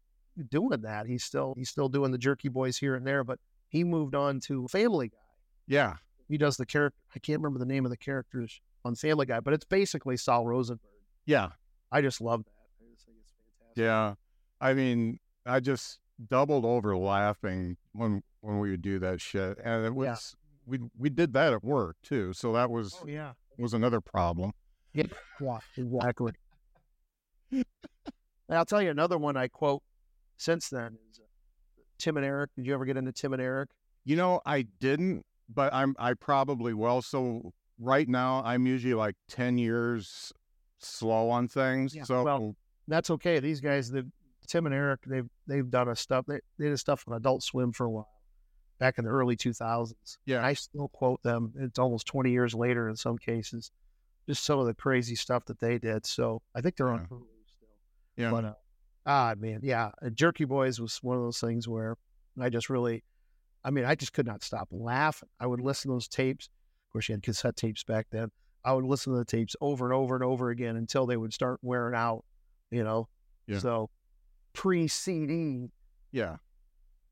doing 0.48 0.80
that, 0.82 1.06
he's 1.06 1.22
still 1.24 1.54
he's 1.56 1.70
still 1.70 1.88
doing 1.88 2.10
the 2.10 2.18
Jerky 2.18 2.48
Boys 2.48 2.76
here 2.76 2.94
and 2.96 3.06
there, 3.06 3.22
but 3.24 3.38
he 3.68 3.84
moved 3.84 4.14
on 4.14 4.40
to 4.40 4.66
Family 4.68 5.08
Guy. 5.08 5.16
Yeah. 5.68 5.96
He 6.28 6.38
does 6.38 6.56
the 6.56 6.66
character. 6.66 6.98
I 7.14 7.18
can't 7.18 7.40
remember 7.40 7.58
the 7.58 7.66
name 7.72 7.84
of 7.84 7.90
the 7.90 7.96
characters 7.96 8.60
on 8.84 8.94
Family 8.94 9.26
Guy, 9.26 9.40
but 9.40 9.54
it's 9.54 9.64
basically 9.64 10.16
Sol 10.16 10.46
Rosenberg. 10.46 10.80
Yeah. 11.26 11.50
I 11.92 12.00
just 12.00 12.20
love 12.20 12.44
that. 12.44 12.50
I 12.80 12.90
just 12.94 13.06
think 13.06 13.18
it's 13.22 13.32
fantastic. 13.32 13.82
Yeah. 13.82 14.14
I 14.60 14.74
mean, 14.74 15.18
I 15.46 15.60
just 15.60 15.98
doubled 16.28 16.64
over 16.64 16.96
laughing 16.96 17.76
when 17.92 18.22
when 18.40 18.58
we 18.58 18.70
would 18.70 18.82
do 18.82 18.98
that 18.98 19.20
shit. 19.20 19.58
And 19.62 19.84
it 19.86 19.92
Yeah. 19.92 20.10
was 20.10 20.34
we 20.66 20.78
we 20.98 21.10
did 21.10 21.32
that 21.34 21.52
at 21.52 21.62
work 21.62 21.96
too. 22.02 22.32
So 22.32 22.52
that 22.54 22.70
was 22.70 22.96
Oh 23.02 23.06
yeah. 23.06 23.32
was 23.58 23.72
another 23.74 24.00
problem. 24.00 24.52
Yeah, 24.94 25.04
exactly. 25.76 26.32
and 27.50 27.64
I'll 28.50 28.64
tell 28.64 28.82
you 28.82 28.90
another 28.90 29.18
one 29.18 29.36
I 29.36 29.48
quote 29.48 29.82
since 30.36 30.68
then 30.68 30.98
is 31.10 31.18
uh, 31.18 31.22
Tim 31.98 32.16
and 32.16 32.26
Eric. 32.26 32.50
Did 32.56 32.66
you 32.66 32.74
ever 32.74 32.84
get 32.84 32.96
into 32.96 33.12
Tim 33.12 33.32
and 33.32 33.42
Eric? 33.42 33.70
You 34.04 34.16
know, 34.16 34.40
I 34.44 34.62
didn't, 34.80 35.24
but 35.48 35.72
I'm 35.72 35.94
I 35.98 36.14
probably 36.14 36.74
will. 36.74 37.02
So 37.02 37.52
right 37.78 38.08
now 38.08 38.42
I'm 38.44 38.66
usually 38.66 38.94
like 38.94 39.14
10 39.28 39.58
years 39.58 40.32
slow 40.78 41.30
on 41.30 41.48
things. 41.48 41.94
Yeah, 41.94 42.04
so 42.04 42.22
well, 42.22 42.56
That's 42.88 43.10
okay. 43.10 43.40
These 43.40 43.60
guys, 43.60 43.90
the 43.90 44.06
Tim 44.46 44.66
and 44.66 44.74
Eric, 44.74 45.00
they've 45.06 45.28
they've 45.46 45.70
done 45.70 45.88
a 45.88 45.96
stuff. 45.96 46.26
They, 46.26 46.40
they 46.58 46.68
did 46.68 46.78
stuff 46.78 47.04
on 47.06 47.14
Adult 47.14 47.42
Swim 47.42 47.72
for 47.72 47.86
a 47.86 47.90
while, 47.90 48.08
back 48.78 48.98
in 48.98 49.04
the 49.04 49.10
early 49.10 49.36
2000s. 49.36 49.94
yeah. 50.26 50.44
I 50.44 50.54
still 50.54 50.88
quote 50.88 51.22
them. 51.22 51.52
It's 51.58 51.78
almost 51.78 52.06
20 52.06 52.30
years 52.30 52.54
later 52.54 52.88
in 52.88 52.96
some 52.96 53.18
cases. 53.18 53.70
Just 54.28 54.44
some 54.44 54.58
of 54.58 54.66
the 54.66 54.74
crazy 54.74 55.14
stuff 55.16 55.44
that 55.46 55.58
they 55.58 55.78
did. 55.78 56.06
So 56.06 56.42
I 56.54 56.60
think 56.60 56.76
they're 56.76 56.90
on. 56.90 57.00
Hulu 57.06 57.22
still. 57.46 57.68
yeah. 58.16 58.30
But 58.30 58.44
uh, 58.44 58.54
ah 59.06 59.34
man, 59.38 59.60
yeah, 59.62 59.90
uh, 60.04 60.10
Jerky 60.10 60.44
Boys 60.44 60.80
was 60.80 60.98
one 61.02 61.16
of 61.16 61.22
those 61.22 61.40
things 61.40 61.66
where 61.68 61.96
I 62.40 62.48
just 62.48 62.70
really, 62.70 63.02
I 63.64 63.70
mean, 63.70 63.84
I 63.84 63.94
just 63.94 64.12
could 64.12 64.26
not 64.26 64.42
stop 64.42 64.68
laughing. 64.70 65.28
I 65.40 65.46
would 65.46 65.60
listen 65.60 65.90
to 65.90 65.94
those 65.96 66.08
tapes. 66.08 66.46
Of 66.46 66.92
course, 66.92 67.08
you 67.08 67.14
had 67.14 67.22
cassette 67.22 67.56
tapes 67.56 67.82
back 67.84 68.06
then. 68.10 68.30
I 68.64 68.72
would 68.74 68.84
listen 68.84 69.12
to 69.12 69.18
the 69.18 69.24
tapes 69.24 69.56
over 69.60 69.84
and 69.86 69.94
over 69.94 70.14
and 70.14 70.22
over 70.22 70.50
again 70.50 70.76
until 70.76 71.04
they 71.06 71.16
would 71.16 71.32
start 71.34 71.58
wearing 71.62 71.94
out. 71.96 72.24
You 72.70 72.84
know, 72.84 73.08
Yeah. 73.48 73.58
so 73.58 73.90
pre 74.52 74.86
CD, 74.88 75.68
yeah. 76.12 76.36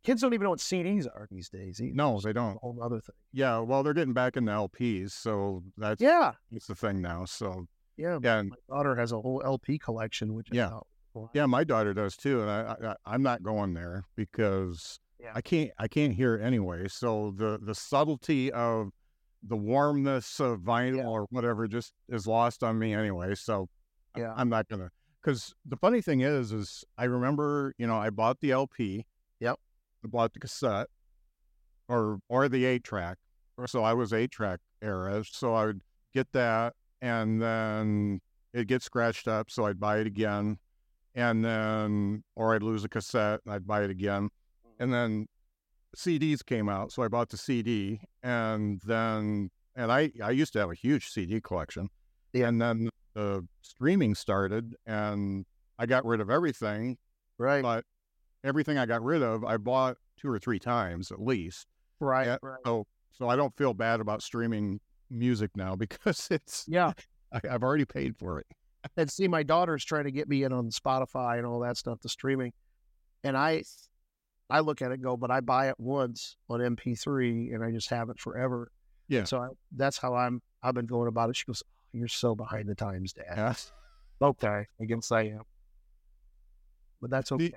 Kids 0.03 0.21
don't 0.23 0.33
even 0.35 0.45
know 0.45 0.51
what 0.51 0.59
CDs 0.61 1.07
are 1.07 1.27
these 1.31 1.49
days. 1.49 1.81
either. 1.81 1.95
No, 1.95 2.21
they 2.21 2.33
don't. 2.33 2.57
whole 2.59 2.79
other 2.83 3.01
thing. 3.01 3.15
Yeah. 3.33 3.59
Well, 3.59 3.83
they're 3.83 3.95
getting 3.95 4.15
back 4.15 4.37
into 4.37 4.53
LPs. 4.53 5.13
So 5.13 5.63
that's, 5.77 6.01
Yeah, 6.01 6.33
it's 6.53 6.67
the 6.67 6.75
thing 6.75 7.01
now. 7.01 7.25
So 7.25 7.67
yeah. 7.97 8.19
yeah. 8.23 8.39
And 8.39 8.51
My 8.51 8.77
daughter 8.77 8.97
has 8.97 9.13
a 9.13 9.21
whole 9.21 9.43
LP 9.45 9.79
collection, 9.79 10.35
which 10.35 10.49
Yeah. 10.53 10.67
I 10.67 10.71
thought 10.71 10.87
was 10.87 11.13
cool. 11.15 11.31
Yeah, 11.35 11.47
my 11.47 11.65
daughter 11.65 11.93
does 11.95 12.17
too, 12.17 12.41
and 12.43 12.51
I, 12.51 12.77
I 12.91 12.95
I'm 13.07 13.23
not 13.23 13.43
going 13.43 13.75
there 13.75 14.05
because 14.17 14.99
Yeah. 15.19 15.33
I 15.35 15.41
can't 15.43 15.71
I 15.79 15.89
can't 15.89 16.15
hear 16.15 16.37
it 16.37 16.43
anyway. 16.45 16.87
So 16.89 17.33
the 17.37 17.59
the 17.61 17.75
subtlety 17.75 18.51
of 18.53 18.91
the 19.43 19.57
warmness 19.57 20.39
of 20.41 20.61
vinyl 20.61 20.99
Yeah. 20.99 21.07
or 21.07 21.27
whatever 21.31 21.67
just 21.67 21.93
is 22.09 22.27
lost 22.27 22.63
on 22.63 22.79
me 22.79 22.95
anyway. 22.95 23.35
So 23.35 23.69
I- 24.15 24.21
Yeah. 24.21 24.35
I'm 24.37 24.49
not 24.49 24.69
gonna. 24.69 24.91
Because 25.23 25.55
the 25.67 25.77
funny 25.77 26.01
thing 26.01 26.21
is, 26.23 26.51
is 26.53 26.83
I 26.97 27.05
remember 27.05 27.75
you 27.77 27.87
know 27.87 27.97
I 27.99 28.09
bought 28.11 28.41
the 28.41 28.53
LP. 28.53 29.05
Yep. 29.41 29.59
I 30.05 30.09
bought 30.09 30.33
the 30.33 30.41
cassette, 30.41 30.89
or 31.89 32.19
or 32.29 32.49
the 32.49 32.65
eight 32.65 32.85
track. 32.85 33.19
Or 33.59 33.67
so 33.67 33.83
I 33.85 33.93
was 33.93 34.13
eight 34.13 34.31
track 34.31 34.61
era. 34.83 35.23
So 35.31 35.55
I 35.55 35.67
would 35.67 35.81
get 36.15 36.31
that, 36.33 36.75
and 37.03 37.41
then 37.41 38.21
it'd 38.55 38.69
get 38.69 38.83
scratched 38.83 39.29
up. 39.29 39.51
So 39.51 39.67
I'd 39.67 39.79
buy 39.81 39.99
it 39.99 40.07
again, 40.07 40.59
and 41.15 41.45
then 41.45 42.23
or 42.37 42.55
I'd 42.55 42.63
lose 42.63 42.85
a 42.85 42.89
cassette 42.89 43.41
and 43.45 43.55
I'd 43.55 43.67
buy 43.67 43.83
it 43.83 43.91
again, 43.91 44.25
mm. 44.25 44.71
and 44.79 44.93
then 44.93 45.27
CDs 45.97 46.45
came 46.45 46.69
out. 46.69 46.93
So 46.93 47.03
I 47.03 47.09
bought 47.09 47.29
the 47.29 47.37
CD, 47.37 48.01
and 48.23 48.81
then 48.85 49.51
and 49.77 49.93
I 49.93 50.11
I 50.23 50.31
used 50.31 50.53
to 50.55 50.61
have 50.61 50.71
a 50.71 50.75
huge 50.75 51.09
CD 51.09 51.41
collection, 51.41 51.89
Yeah. 52.33 52.49
and 52.49 52.61
then 52.61 52.89
the 53.15 53.47
streaming 53.63 54.15
started, 54.15 54.75
and 54.87 55.45
I 55.79 55.87
got 55.87 56.05
rid 56.05 56.21
of 56.21 56.31
everything 56.31 56.97
Right. 57.39 57.63
but 57.63 57.85
everything 58.45 58.79
I 58.79 58.87
got 58.87 59.03
rid 59.03 59.23
of, 59.23 59.45
I 59.45 59.57
bought 59.57 59.97
two 60.19 60.29
or 60.29 60.39
three 60.39 60.59
times 60.59 61.11
at 61.11 61.21
least. 61.21 61.67
right. 62.01 62.27
yeah. 62.27 62.37
right. 62.43 62.59
So 62.65 62.87
so 63.13 63.29
I 63.29 63.37
don't 63.37 63.55
feel 63.57 63.75
bad 63.75 64.01
about 64.01 64.23
streaming 64.23 64.81
music 65.11 65.51
now 65.55 65.75
because 65.77 66.29
it's 66.31 66.65
Yeah. 66.69 66.93
I, 67.33 67.41
I've 67.51 67.63
already 67.63 67.85
paid 67.85 68.17
for 68.17 68.39
it. 68.41 68.47
and 68.97 69.11
see 69.11 69.29
my 69.29 69.43
daughter's 69.43 69.85
trying 69.85 70.05
to 70.05 70.11
get 70.11 70.29
me 70.29 70.43
in 70.45 70.53
on 70.53 70.71
Spotify 70.71 71.37
and 71.39 71.47
all 71.47 71.61
that 71.61 71.77
stuff, 71.77 72.01
the 72.01 72.09
streaming. 72.09 72.53
And 73.25 73.37
I 73.37 73.63
I 74.49 74.61
look 74.61 74.83
at 74.83 74.91
it 74.91 74.95
and 74.95 75.03
go, 75.03 75.17
but 75.17 75.31
I 75.31 75.41
buy 75.41 75.69
it 75.69 75.77
once 75.79 76.37
on 76.49 76.61
MP3 76.61 77.55
and 77.55 77.63
I 77.63 77.71
just 77.71 77.89
have 77.91 78.09
it 78.11 78.19
forever. 78.19 78.71
Yeah. 79.09 79.25
So 79.25 79.39
I, 79.39 79.49
that's 79.77 79.99
how 79.99 80.15
I'm 80.15 80.41
I've 80.63 80.75
been 80.75 80.87
going 80.87 81.09
about 81.09 81.31
it. 81.31 81.37
She 81.37 81.45
goes, 81.45 81.63
"Oh, 81.67 81.71
You're 81.93 82.09
so 82.09 82.35
behind 82.35 82.69
the 82.69 82.75
times, 82.75 83.13
Dad. 83.13 83.25
Yeah. 83.37 83.55
Okay. 84.23 84.67
I 84.81 84.85
guess 84.87 85.11
I 85.13 85.23
am. 85.25 85.43
But 87.01 87.11
that's 87.11 87.33
okay. 87.33 87.49
The- 87.49 87.55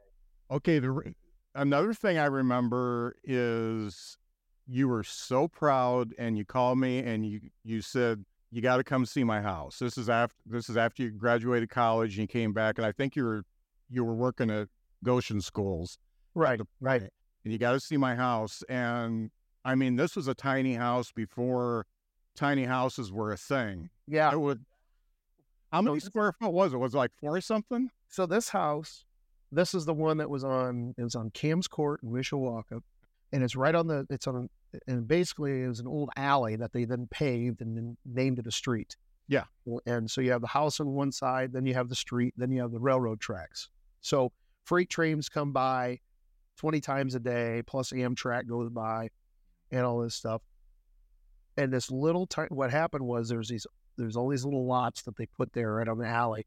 Okay. 0.52 0.80
The 0.80 1.14
another 1.56 1.94
thing 1.94 2.18
I 2.18 2.26
remember 2.26 3.16
is 3.24 4.18
you 4.68 4.88
were 4.88 5.04
so 5.04 5.48
proud, 5.48 6.14
and 6.18 6.38
you 6.38 6.46
called 6.46 6.80
me 6.80 7.00
and 7.00 7.26
you 7.26 7.42
you 7.64 7.82
said 7.82 8.24
you 8.52 8.62
got 8.62 8.78
to 8.78 8.84
come 8.84 9.06
see 9.06 9.24
my 9.24 9.42
house. 9.42 9.80
This 9.80 9.98
is 9.98 10.10
after 10.10 10.36
this 10.46 10.70
is 10.70 10.78
after 10.78 11.04
you 11.04 11.12
graduated 11.12 11.70
college 11.70 12.12
and 12.18 12.24
you 12.24 12.28
came 12.28 12.54
back, 12.54 12.78
and 12.78 12.86
I 12.86 12.92
think 12.92 13.16
you 13.16 13.24
were 13.26 13.44
you 13.90 14.04
were 14.04 14.16
working 14.16 14.50
at 14.50 14.68
Goshen 15.04 15.42
schools. 15.42 15.98
right. 16.36 16.58
the- 16.58 16.68
Right. 16.80 17.02
and 17.44 17.52
you 17.54 17.58
got 17.60 17.74
to 17.74 17.80
see 17.80 17.98
my 17.98 18.16
house. 18.16 18.64
And 18.70 19.30
I 19.66 19.76
mean, 19.76 19.96
this 19.98 20.16
was 20.16 20.28
a 20.28 20.34
tiny 20.34 20.76
house 20.76 21.12
before 21.12 21.86
tiny 22.36 22.64
houses 22.66 23.12
were 23.12 23.32
a 23.32 23.38
thing. 23.38 23.90
Yeah. 24.08 24.30
I 24.30 24.36
would. 24.36 24.66
How 25.72 25.82
many 25.82 26.00
So- 26.00 26.08
square 26.10 26.32
foot 26.32 26.52
was 26.54 26.74
it? 26.74 26.78
Was 26.78 26.94
it 26.94 26.98
like 26.98 27.12
four 27.20 27.40
something? 27.42 27.90
So 28.08 28.26
this 28.26 28.50
house, 28.50 29.06
this 29.54 29.74
is 29.74 29.86
the 29.86 29.94
one 29.94 30.18
that 30.18 30.30
was 30.30 30.44
on 30.44 30.94
it 30.98 31.04
was 31.04 31.16
on 31.16 31.30
Cam's 31.32 31.68
Court 31.68 32.02
in 32.04 32.10
Mishawaka, 32.10 32.82
and 33.32 33.44
it's 33.44 33.56
right 33.56 33.76
on 33.76 33.88
the 33.88 34.06
it's 34.10 34.28
on 34.28 34.50
and 34.88 35.08
basically 35.08 35.64
it 35.64 35.68
was 35.68 35.80
an 35.80 35.88
old 35.88 36.10
alley 36.18 36.56
that 36.56 36.74
they 36.74 36.86
then 36.86 37.08
paved 37.12 37.62
and 37.62 37.78
then 37.78 37.98
named 38.06 38.40
it 38.40 38.48
a 38.48 38.52
street. 38.52 38.98
Yeah. 39.28 39.46
And 39.86 40.10
so 40.10 40.22
you 40.22 40.32
have 40.32 40.42
the 40.42 40.48
house 40.48 40.80
on 40.80 40.88
one 40.88 41.12
side, 41.12 41.54
then 41.54 41.66
you 41.66 41.74
have 41.76 41.90
the 41.90 41.96
street, 41.96 42.34
then 42.36 42.52
you 42.52 42.62
have 42.62 42.72
the 42.72 42.80
railroad 42.80 43.22
tracks. 43.22 43.70
So 44.02 44.32
freight 44.66 44.90
trains 44.90 45.30
come 45.30 45.52
by 45.52 46.00
twenty 46.58 46.82
times 46.82 47.16
a 47.16 47.20
day, 47.20 47.64
plus 47.66 47.92
Amtrak 47.92 48.48
goes 48.48 48.70
by, 48.70 49.10
and 49.72 49.82
all 49.82 50.00
this 50.00 50.16
stuff. 50.16 50.42
And 51.56 51.72
this 51.72 51.92
little 51.92 52.26
ti- 52.26 52.50
what 52.50 52.72
happened 52.72 53.06
was 53.06 53.30
there's 53.30 53.50
these 53.50 53.68
there's 53.98 54.16
all 54.16 54.30
these 54.30 54.44
little 54.44 54.66
lots 54.66 55.04
that 55.04 55.16
they 55.16 55.28
put 55.28 55.54
there 55.54 55.76
right 55.76 55.88
on 55.88 56.00
the 56.00 56.08
alley 56.08 56.46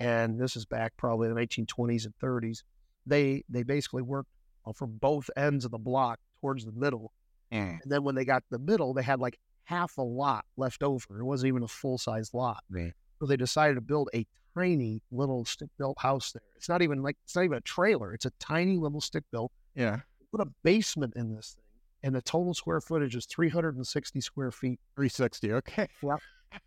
and 0.00 0.40
this 0.40 0.56
is 0.56 0.64
back 0.64 0.92
probably 0.96 1.28
in 1.28 1.34
the 1.34 1.40
1920s 1.40 2.06
and 2.06 2.14
30s. 2.22 2.62
They 3.06 3.44
they 3.48 3.62
basically 3.62 4.02
worked 4.02 4.30
uh, 4.66 4.72
from 4.72 4.96
both 4.98 5.30
ends 5.36 5.64
of 5.64 5.70
the 5.70 5.78
block 5.78 6.18
towards 6.40 6.64
the 6.64 6.72
middle, 6.72 7.12
and 7.50 7.80
then 7.84 8.02
when 8.02 8.14
they 8.14 8.24
got 8.24 8.42
the 8.50 8.58
middle, 8.58 8.92
they 8.94 9.02
had 9.02 9.20
like 9.20 9.38
half 9.64 9.98
a 9.98 10.02
lot 10.02 10.44
left 10.56 10.82
over. 10.82 11.20
It 11.20 11.24
wasn't 11.24 11.48
even 11.48 11.62
a 11.62 11.68
full 11.68 11.98
size 11.98 12.34
lot. 12.34 12.62
Right. 12.70 12.92
So 13.20 13.26
they 13.26 13.36
decided 13.36 13.74
to 13.74 13.80
build 13.80 14.08
a 14.14 14.26
tiny 14.56 15.00
little 15.12 15.44
stick 15.44 15.68
built 15.78 15.96
house 16.00 16.32
there. 16.32 16.42
It's 16.56 16.68
not 16.68 16.82
even 16.82 17.02
like 17.02 17.16
it's 17.24 17.36
not 17.36 17.44
even 17.44 17.58
a 17.58 17.62
trailer. 17.62 18.12
It's 18.14 18.24
a 18.26 18.32
tiny 18.40 18.76
little 18.78 19.00
stick 19.00 19.24
built. 19.30 19.52
Yeah, 19.74 20.00
Put 20.32 20.40
a 20.40 20.50
basement 20.62 21.14
in 21.16 21.34
this 21.34 21.54
thing, 21.56 21.64
and 22.02 22.14
the 22.14 22.22
total 22.22 22.54
square 22.54 22.80
footage 22.80 23.14
is 23.16 23.26
360 23.26 24.20
square 24.20 24.50
feet. 24.50 24.78
three 24.96 25.08
sixty. 25.08 25.52
Okay. 25.52 25.88
Yeah. 26.02 26.16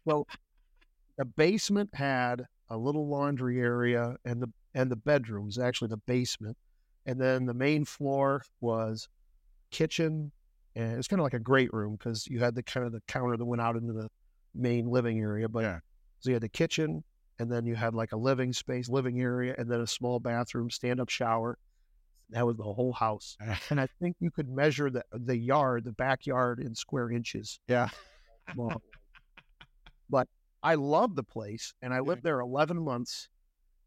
Well, 0.05 0.27
the 1.17 1.25
basement 1.25 1.89
had 1.93 2.45
a 2.73 2.77
little 2.77 3.07
laundry 3.07 3.59
area 3.59 4.15
and 4.25 4.41
the 4.41 4.47
and 4.73 4.91
the 4.91 4.95
bedrooms, 4.95 5.57
actually 5.59 5.89
the 5.89 5.97
basement. 6.07 6.57
And 7.05 7.19
then 7.21 7.45
the 7.45 7.53
main 7.53 7.85
floor 7.85 8.41
was 8.61 9.07
kitchen 9.71 10.31
and 10.75 10.97
it's 10.97 11.07
kind 11.07 11.19
of 11.19 11.23
like 11.23 11.33
a 11.35 11.39
great 11.39 11.71
room 11.73 11.95
because 11.97 12.27
you 12.27 12.39
had 12.39 12.55
the 12.55 12.63
kind 12.63 12.85
of 12.85 12.91
the 12.91 13.01
counter 13.07 13.37
that 13.37 13.45
went 13.45 13.61
out 13.61 13.75
into 13.75 13.93
the 13.93 14.09
main 14.55 14.87
living 14.87 15.19
area. 15.19 15.47
But 15.49 15.63
Yeah. 15.63 15.79
so 16.19 16.29
you 16.31 16.35
had 16.35 16.43
the 16.43 16.49
kitchen 16.49 17.03
and 17.39 17.51
then 17.51 17.65
you 17.65 17.75
had 17.75 17.93
like 17.93 18.11
a 18.11 18.17
living 18.17 18.53
space, 18.53 18.89
living 18.89 19.21
area, 19.21 19.55
and 19.57 19.69
then 19.69 19.81
a 19.81 19.87
small 19.87 20.19
bathroom, 20.19 20.69
stand 20.69 20.99
up 20.99 21.09
shower. 21.09 21.57
That 22.31 22.47
was 22.47 22.57
the 22.57 22.63
whole 22.63 22.93
house. 22.93 23.37
And 23.69 23.79
I 23.79 23.87
think 24.01 24.17
you 24.19 24.31
could 24.31 24.49
measure 24.49 24.89
the 24.89 25.03
the 25.11 25.37
yard, 25.37 25.83
the 25.85 25.91
backyard 25.93 26.59
in 26.59 26.73
square 26.75 27.11
inches 27.11 27.59
Yeah. 27.67 27.89
long. 28.55 28.79
but 30.09 30.27
I 30.63 30.75
love 30.75 31.15
the 31.15 31.23
place 31.23 31.73
and 31.81 31.93
I 31.93 31.99
lived 31.99 32.23
there 32.23 32.39
11 32.39 32.81
months. 32.83 33.27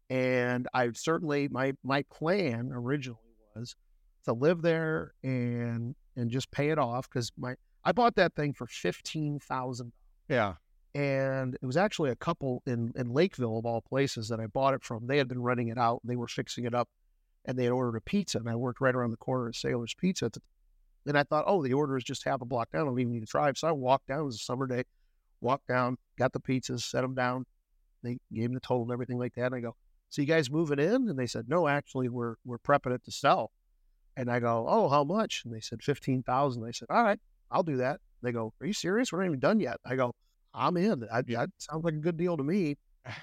And 0.09 0.67
I 0.73 0.89
certainly, 0.93 1.49
my, 1.49 1.73
my 1.83 2.03
plan 2.03 2.69
originally 2.73 3.19
was 3.55 3.75
to 4.25 4.33
live 4.33 4.61
there 4.61 5.13
and, 5.23 5.95
and 6.15 6.29
just 6.31 6.49
pay 6.51 6.69
it 6.69 6.77
off. 6.79 7.09
Cause 7.09 7.31
my, 7.37 7.55
I 7.83 7.91
bought 7.91 8.15
that 8.15 8.35
thing 8.35 8.53
for 8.53 8.67
15,000 8.67 9.91
Yeah. 10.29 10.53
and 10.95 11.55
it 11.55 11.65
was 11.65 11.77
actually 11.77 12.11
a 12.11 12.15
couple 12.15 12.61
in, 12.65 12.93
in 12.95 13.09
Lakeville 13.11 13.57
of 13.57 13.65
all 13.65 13.81
places 13.81 14.29
that 14.29 14.39
I 14.39 14.47
bought 14.47 14.73
it 14.73 14.83
from. 14.83 15.07
They 15.07 15.17
had 15.17 15.27
been 15.27 15.41
renting 15.41 15.69
it 15.69 15.77
out. 15.77 16.01
They 16.03 16.15
were 16.15 16.27
fixing 16.27 16.65
it 16.65 16.73
up 16.75 16.87
and 17.45 17.57
they 17.57 17.63
had 17.63 17.73
ordered 17.73 17.97
a 17.97 18.01
pizza 18.01 18.37
and 18.37 18.49
I 18.49 18.55
worked 18.55 18.81
right 18.81 18.95
around 18.95 19.11
the 19.11 19.17
corner 19.17 19.47
of 19.47 19.55
Sailor's 19.55 19.93
Pizza. 19.95 20.25
At 20.27 20.37
and 21.05 21.17
I 21.17 21.23
thought, 21.23 21.45
oh, 21.47 21.63
the 21.63 21.73
order 21.73 21.97
is 21.97 22.03
just 22.03 22.23
half 22.25 22.41
a 22.41 22.45
block 22.45 22.71
down. 22.71 22.81
I 22.81 22.85
don't 22.85 22.99
even 22.99 23.13
need 23.13 23.21
to 23.21 23.25
drive. 23.25 23.57
So 23.57 23.67
I 23.67 23.71
walked 23.71 24.07
down. 24.07 24.19
It 24.19 24.23
was 24.25 24.35
a 24.35 24.39
summer 24.39 24.67
day. 24.67 24.83
Walked 25.41 25.67
down, 25.67 25.97
got 26.17 26.33
the 26.33 26.39
pizzas, 26.39 26.81
set 26.81 27.01
them 27.01 27.15
down. 27.15 27.45
They 28.03 28.17
gave 28.33 28.49
me 28.49 28.55
the 28.55 28.61
total 28.61 28.83
and 28.83 28.91
everything 28.91 29.17
like 29.17 29.35
that. 29.35 29.47
And 29.47 29.55
I 29.55 29.59
go, 29.59 29.75
so 30.09 30.21
you 30.21 30.27
guys 30.27 30.49
moving 30.49 30.79
in? 30.79 31.09
And 31.09 31.17
they 31.17 31.27
said, 31.27 31.45
no, 31.47 31.67
actually, 31.67 32.09
we're 32.09 32.35
we're 32.45 32.59
prepping 32.59 32.93
it 32.93 33.03
to 33.05 33.11
sell. 33.11 33.51
And 34.15 34.31
I 34.31 34.39
go, 34.39 34.65
oh, 34.67 34.89
how 34.89 35.03
much? 35.03 35.43
And 35.45 35.53
they 35.53 35.59
said 35.59 35.83
fifteen 35.83 36.23
thousand. 36.23 36.63
I 36.65 36.71
said, 36.71 36.87
all 36.89 37.03
right, 37.03 37.19
I'll 37.51 37.63
do 37.63 37.77
that. 37.77 37.99
They 38.21 38.31
go, 38.31 38.53
are 38.59 38.67
you 38.67 38.73
serious? 38.73 39.11
We're 39.11 39.19
not 39.19 39.27
even 39.27 39.39
done 39.39 39.59
yet. 39.59 39.77
I 39.85 39.95
go, 39.95 40.13
I'm 40.53 40.77
in. 40.77 41.05
I, 41.11 41.21
That 41.21 41.49
sounds 41.57 41.83
like 41.83 41.93
a 41.93 41.97
good 41.97 42.17
deal 42.17 42.37
to 42.37 42.43
me. 42.43 42.77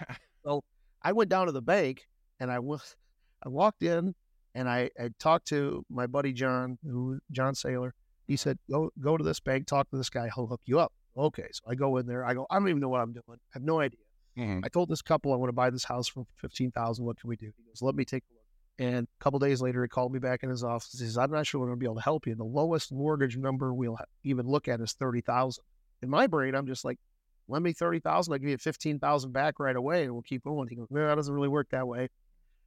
So 0.46 0.62
I 1.00 1.12
went 1.12 1.30
down 1.30 1.46
to 1.46 1.52
the 1.52 1.62
bank 1.62 2.06
and 2.38 2.52
I 2.52 2.58
was, 2.58 2.96
I 3.42 3.48
walked 3.48 3.82
in 3.82 4.14
and 4.54 4.68
I, 4.68 4.90
I 5.00 5.08
talked 5.18 5.48
to 5.48 5.82
my 5.88 6.06
buddy 6.06 6.34
John, 6.34 6.78
who 6.84 7.18
John 7.32 7.54
Saylor. 7.54 7.92
He 8.26 8.36
said, 8.36 8.58
"Go 8.70 8.90
go 9.00 9.16
to 9.16 9.24
this 9.24 9.40
bank, 9.40 9.66
talk 9.66 9.90
to 9.90 9.96
this 9.96 10.10
guy. 10.10 10.28
He'll 10.34 10.46
hook 10.46 10.60
you 10.66 10.78
up." 10.78 10.92
Okay, 11.16 11.48
so 11.52 11.62
I 11.68 11.74
go 11.74 11.96
in 11.98 12.06
there. 12.06 12.24
I 12.24 12.34
go, 12.34 12.46
I 12.50 12.58
don't 12.58 12.68
even 12.68 12.80
know 12.80 12.88
what 12.88 13.00
I'm 13.00 13.12
doing. 13.12 13.24
I 13.28 13.36
have 13.52 13.62
no 13.62 13.80
idea. 13.80 14.00
Mhm. 14.36 14.64
I 14.64 14.68
told 14.68 14.88
this 14.88 15.02
couple 15.02 15.32
I 15.32 15.36
want 15.36 15.48
to 15.48 15.54
buy 15.54 15.70
this 15.70 15.84
house 15.84 16.08
for 16.08 16.26
fifteen 16.36 16.72
thousand. 16.72 17.04
What 17.04 17.20
can 17.20 17.28
we 17.28 17.36
do? 17.36 17.52
He 17.56 17.62
goes, 17.64 17.82
"Let 17.82 17.94
me 17.94 18.04
take 18.04 18.24
a 18.24 18.34
look." 18.34 18.42
And 18.90 19.06
a 19.06 19.22
couple 19.22 19.38
days 19.38 19.62
later, 19.62 19.80
he 19.84 19.88
called 19.88 20.12
me 20.12 20.18
back 20.18 20.42
in 20.42 20.50
his 20.50 20.64
office. 20.64 20.90
He 20.90 20.98
says, 20.98 21.16
"I'm 21.16 21.30
not 21.30 21.46
sure 21.46 21.60
we're 21.60 21.68
going 21.68 21.78
to 21.78 21.80
be 21.80 21.86
able 21.86 21.94
to 21.96 22.00
help 22.02 22.26
you. 22.26 22.34
The 22.34 22.42
lowest 22.44 22.90
mortgage 22.90 23.36
number 23.36 23.72
we'll 23.72 23.96
even 24.24 24.46
look 24.46 24.66
at 24.66 24.80
is 24.80 24.92
thirty 24.92 25.20
thousand. 25.20 25.62
In 26.02 26.10
my 26.10 26.26
brain, 26.26 26.56
I'm 26.56 26.66
just 26.66 26.84
like, 26.84 26.98
"Lend 27.46 27.62
me 27.62 27.72
thirty 27.72 28.00
thousand. 28.00 28.32
I'll 28.32 28.40
give 28.40 28.48
you 28.48 28.58
fifteen 28.58 28.98
thousand 28.98 29.30
back 29.30 29.60
right 29.60 29.76
away, 29.76 30.02
and 30.02 30.12
we'll 30.12 30.22
keep 30.22 30.42
going." 30.42 30.66
He 30.66 30.74
goes, 30.74 30.88
"No, 30.90 31.06
that 31.06 31.14
doesn't 31.14 31.32
really 31.32 31.46
work 31.46 31.68
that 31.70 31.86
way." 31.86 32.08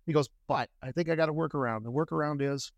He 0.05 0.13
goes, 0.13 0.29
"But 0.47 0.69
I 0.81 0.93
think 0.93 1.09
I 1.09 1.15
got 1.15 1.27
a 1.27 1.33
workaround. 1.33 1.83
The 1.83 1.91
workaround 1.91 2.41
is 2.41 2.71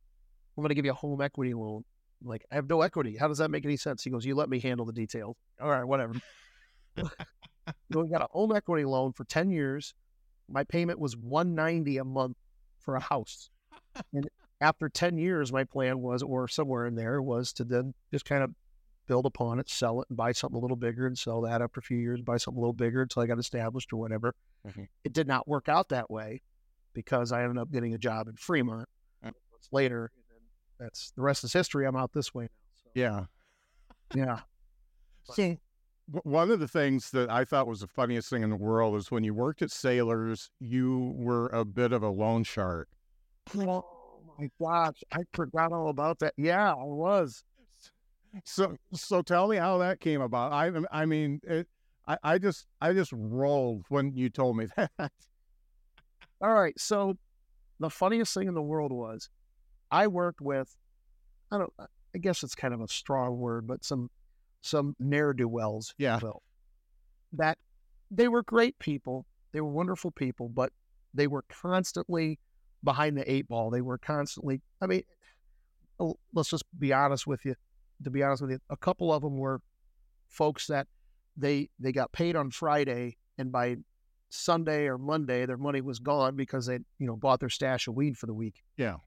I'm 0.58 0.64
going 0.64 0.70
to 0.70 0.76
give 0.76 0.86
you 0.86 0.92
a 0.92 0.96
home 0.96 1.22
equity 1.22 1.54
loan." 1.54 1.86
Like, 2.24 2.46
I 2.52 2.56
have 2.56 2.70
no 2.70 2.82
equity. 2.82 3.16
How 3.18 3.28
does 3.28 3.38
that 3.38 3.52
make 3.52 3.66
any 3.66 3.78
sense? 3.78 4.04
He 4.04 4.10
goes, 4.10 4.26
"You 4.26 4.36
let 4.36 4.50
me 4.50 4.60
handle 4.60 4.86
the 4.86 4.94
details." 4.94 5.38
All 5.62 5.70
right, 5.70 5.84
whatever. 5.84 6.14
so 6.98 8.04
we 8.04 8.10
got 8.10 8.22
a 8.22 8.28
home 8.32 8.56
equity 8.56 8.86
loan 8.86 9.14
for 9.14 9.24
10 9.26 9.50
years. 9.52 9.94
My 10.48 10.64
payment 10.64 11.00
was 11.00 11.16
190 11.16 11.98
a 11.98 12.04
month 12.04 12.38
for 12.80 12.96
a 12.96 13.00
house. 13.00 13.50
and 14.14 14.28
after 14.62 14.90
10 14.90 15.18
years, 15.18 15.54
my 15.54 15.64
plan 15.64 16.00
was, 16.00 16.22
or 16.24 16.48
somewhere 16.48 16.86
in 16.86 16.96
there, 16.96 17.22
was 17.22 17.54
to 17.54 17.64
then 17.64 17.94
just 18.12 18.26
kind 18.26 18.44
of 18.44 18.52
build 19.08 19.26
upon 19.26 19.60
it, 19.60 19.70
sell 19.70 20.02
it, 20.02 20.08
and 20.10 20.18
buy 20.18 20.32
something 20.32 20.58
a 20.58 20.62
little 20.62 20.78
bigger 20.78 21.08
and 21.08 21.18
sell 21.18 21.42
that 21.42 21.62
after 21.62 21.80
a 21.80 21.84
few 21.84 21.98
years, 21.98 22.22
buy 22.22 22.38
something 22.38 22.58
a 22.58 22.62
little 22.62 22.74
bigger 22.74 23.02
until 23.02 23.24
I 23.24 23.28
got 23.28 23.40
established 23.40 23.94
or 23.94 23.98
whatever. 23.98 24.36
Mhm. 24.68 24.88
It 25.04 25.14
did 25.14 25.28
not 25.28 25.48
work 25.48 25.70
out 25.70 25.90
that 25.90 26.12
way 26.12 26.42
because 26.94 27.32
I 27.32 27.44
ended 27.44 27.58
up 27.58 27.72
getting 27.72 27.94
a 27.94 27.98
job 27.98 28.28
in 28.28 28.36
Fremont 28.36 28.88
months 29.24 29.70
later. 29.72 30.12
And 30.80 30.86
then 30.86 30.88
that's 30.88 31.12
the 31.12 31.22
rest 31.22 31.44
is 31.44 31.54
history. 31.54 31.86
I'm 31.86 31.96
out 31.96 32.12
this 32.14 32.34
way 32.34 32.44
now. 32.44 32.50
So, 32.76 32.90
Yeah. 32.96 33.26
yeah. 34.16 34.40
So, 35.32 35.58
one 36.24 36.50
of 36.50 36.60
the 36.60 36.68
things 36.68 37.12
that 37.12 37.30
I 37.30 37.46
thought 37.46 37.68
was 37.68 37.82
the 37.82 37.88
funniest 37.88 38.32
thing 38.32 38.42
in 38.42 38.50
the 38.50 38.56
world 38.56 38.96
is 38.96 39.12
when 39.12 39.24
you 39.24 39.36
worked 39.36 39.62
at 39.62 39.70
Sailors, 39.70 40.50
you 40.60 41.14
were 41.16 41.50
a 41.50 41.64
bit 41.64 41.92
of 41.92 42.02
a 42.02 42.10
loan 42.10 42.44
shark. 42.44 42.88
Oh 43.56 43.84
my 44.40 44.50
gosh, 44.60 45.04
I 45.12 45.20
forgot 45.34 45.72
all 45.72 45.90
about 45.90 46.18
that. 46.20 46.34
Yeah, 46.36 46.72
I 46.72 46.84
was. 46.84 47.44
So, 48.44 48.76
so 48.92 49.22
tell 49.22 49.48
me 49.48 49.58
how 49.58 49.78
that 49.80 50.00
came 50.00 50.22
about. 50.22 50.52
I, 50.52 50.72
I 50.92 51.06
mean, 51.06 51.42
it, 51.44 51.68
I, 52.08 52.18
I 52.24 52.38
just, 52.40 52.66
I 52.82 52.94
just 52.94 53.12
rolled 53.14 53.84
when 53.90 54.12
you 54.16 54.32
told 54.32 54.58
me 54.58 54.66
that. 54.78 55.12
All 56.42 56.54
right. 56.54 56.74
So 56.80 57.18
the 57.80 57.90
funniest 57.92 58.34
thing 58.34 58.48
in 58.48 58.56
the 58.56 58.64
world 58.64 58.92
was 58.92 59.30
I 59.92 60.08
worked 60.08 60.42
with 60.42 60.76
I 61.52 61.58
don't 61.58 61.74
I 61.80 62.18
guess 62.18 62.44
it's 62.44 62.56
kind 62.56 62.74
of 62.74 62.82
a 62.82 62.88
strong 62.88 63.38
word, 63.38 63.68
but 63.68 63.84
some 63.84 64.10
some 64.62 64.96
ne'er-do-wells, 65.00 65.94
Yeah. 65.98 66.20
will, 66.22 66.44
that 67.34 67.58
they 68.12 68.28
were 68.28 68.44
great 68.44 68.78
people. 68.80 69.26
They 69.54 69.62
were 69.62 69.70
wonderful 69.70 70.12
people, 70.12 70.50
but 70.50 70.74
they 71.14 71.28
were 71.28 71.44
constantly 71.50 72.40
behind 72.84 73.18
the 73.18 73.32
eight 73.32 73.48
ball. 73.48 73.70
They 73.70 73.82
were 73.82 73.98
constantly. 73.98 74.62
I 74.82 74.88
mean, 74.88 75.04
let's 76.34 76.50
just 76.50 76.66
be 76.78 76.94
honest 76.94 77.26
with 77.26 77.46
you. 77.46 77.56
To 78.04 78.10
be 78.10 78.24
honest 78.24 78.42
with 78.42 78.52
you, 78.52 78.60
a 78.70 78.78
couple 78.78 79.14
of 79.14 79.22
them 79.22 79.38
were 79.38 79.62
folks 80.28 80.68
that 80.68 80.88
they 81.38 81.70
they 81.80 81.92
got 81.92 82.12
paid 82.12 82.36
on 82.36 82.52
Friday, 82.52 83.18
and 83.38 83.52
by 83.52 83.78
Sunday 84.30 84.88
or 84.88 84.98
Monday, 84.98 85.46
their 85.46 85.58
money 85.58 85.82
was 85.82 86.00
gone 86.00 86.36
because 86.36 86.66
they 86.66 86.80
you 86.98 87.08
know 87.08 87.16
bought 87.16 87.40
their 87.40 87.50
stash 87.50 87.88
of 87.88 87.96
weed 87.96 88.18
for 88.18 88.26
the 88.26 88.34
week. 88.34 88.62
Yeah. 88.78 88.98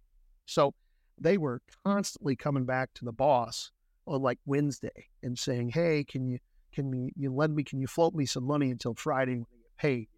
So 0.52 0.74
they 1.18 1.38
were 1.38 1.60
constantly 1.84 2.36
coming 2.36 2.64
back 2.64 2.90
to 2.94 3.04
the 3.04 3.12
boss 3.12 3.70
on 4.06 4.20
like 4.20 4.38
Wednesday 4.44 5.08
and 5.22 5.38
saying, 5.38 5.70
"Hey, 5.70 6.04
can 6.04 6.26
you 6.26 6.38
can 6.72 6.92
you, 6.92 7.10
you 7.16 7.32
lend 7.32 7.54
me? 7.54 7.64
Can 7.64 7.80
you 7.80 7.86
float 7.86 8.14
me 8.14 8.26
some 8.26 8.44
money 8.44 8.70
until 8.70 8.94
Friday 8.94 9.36
when 9.36 9.46
I 9.50 9.56
get 9.62 9.76
paid?" 9.78 10.08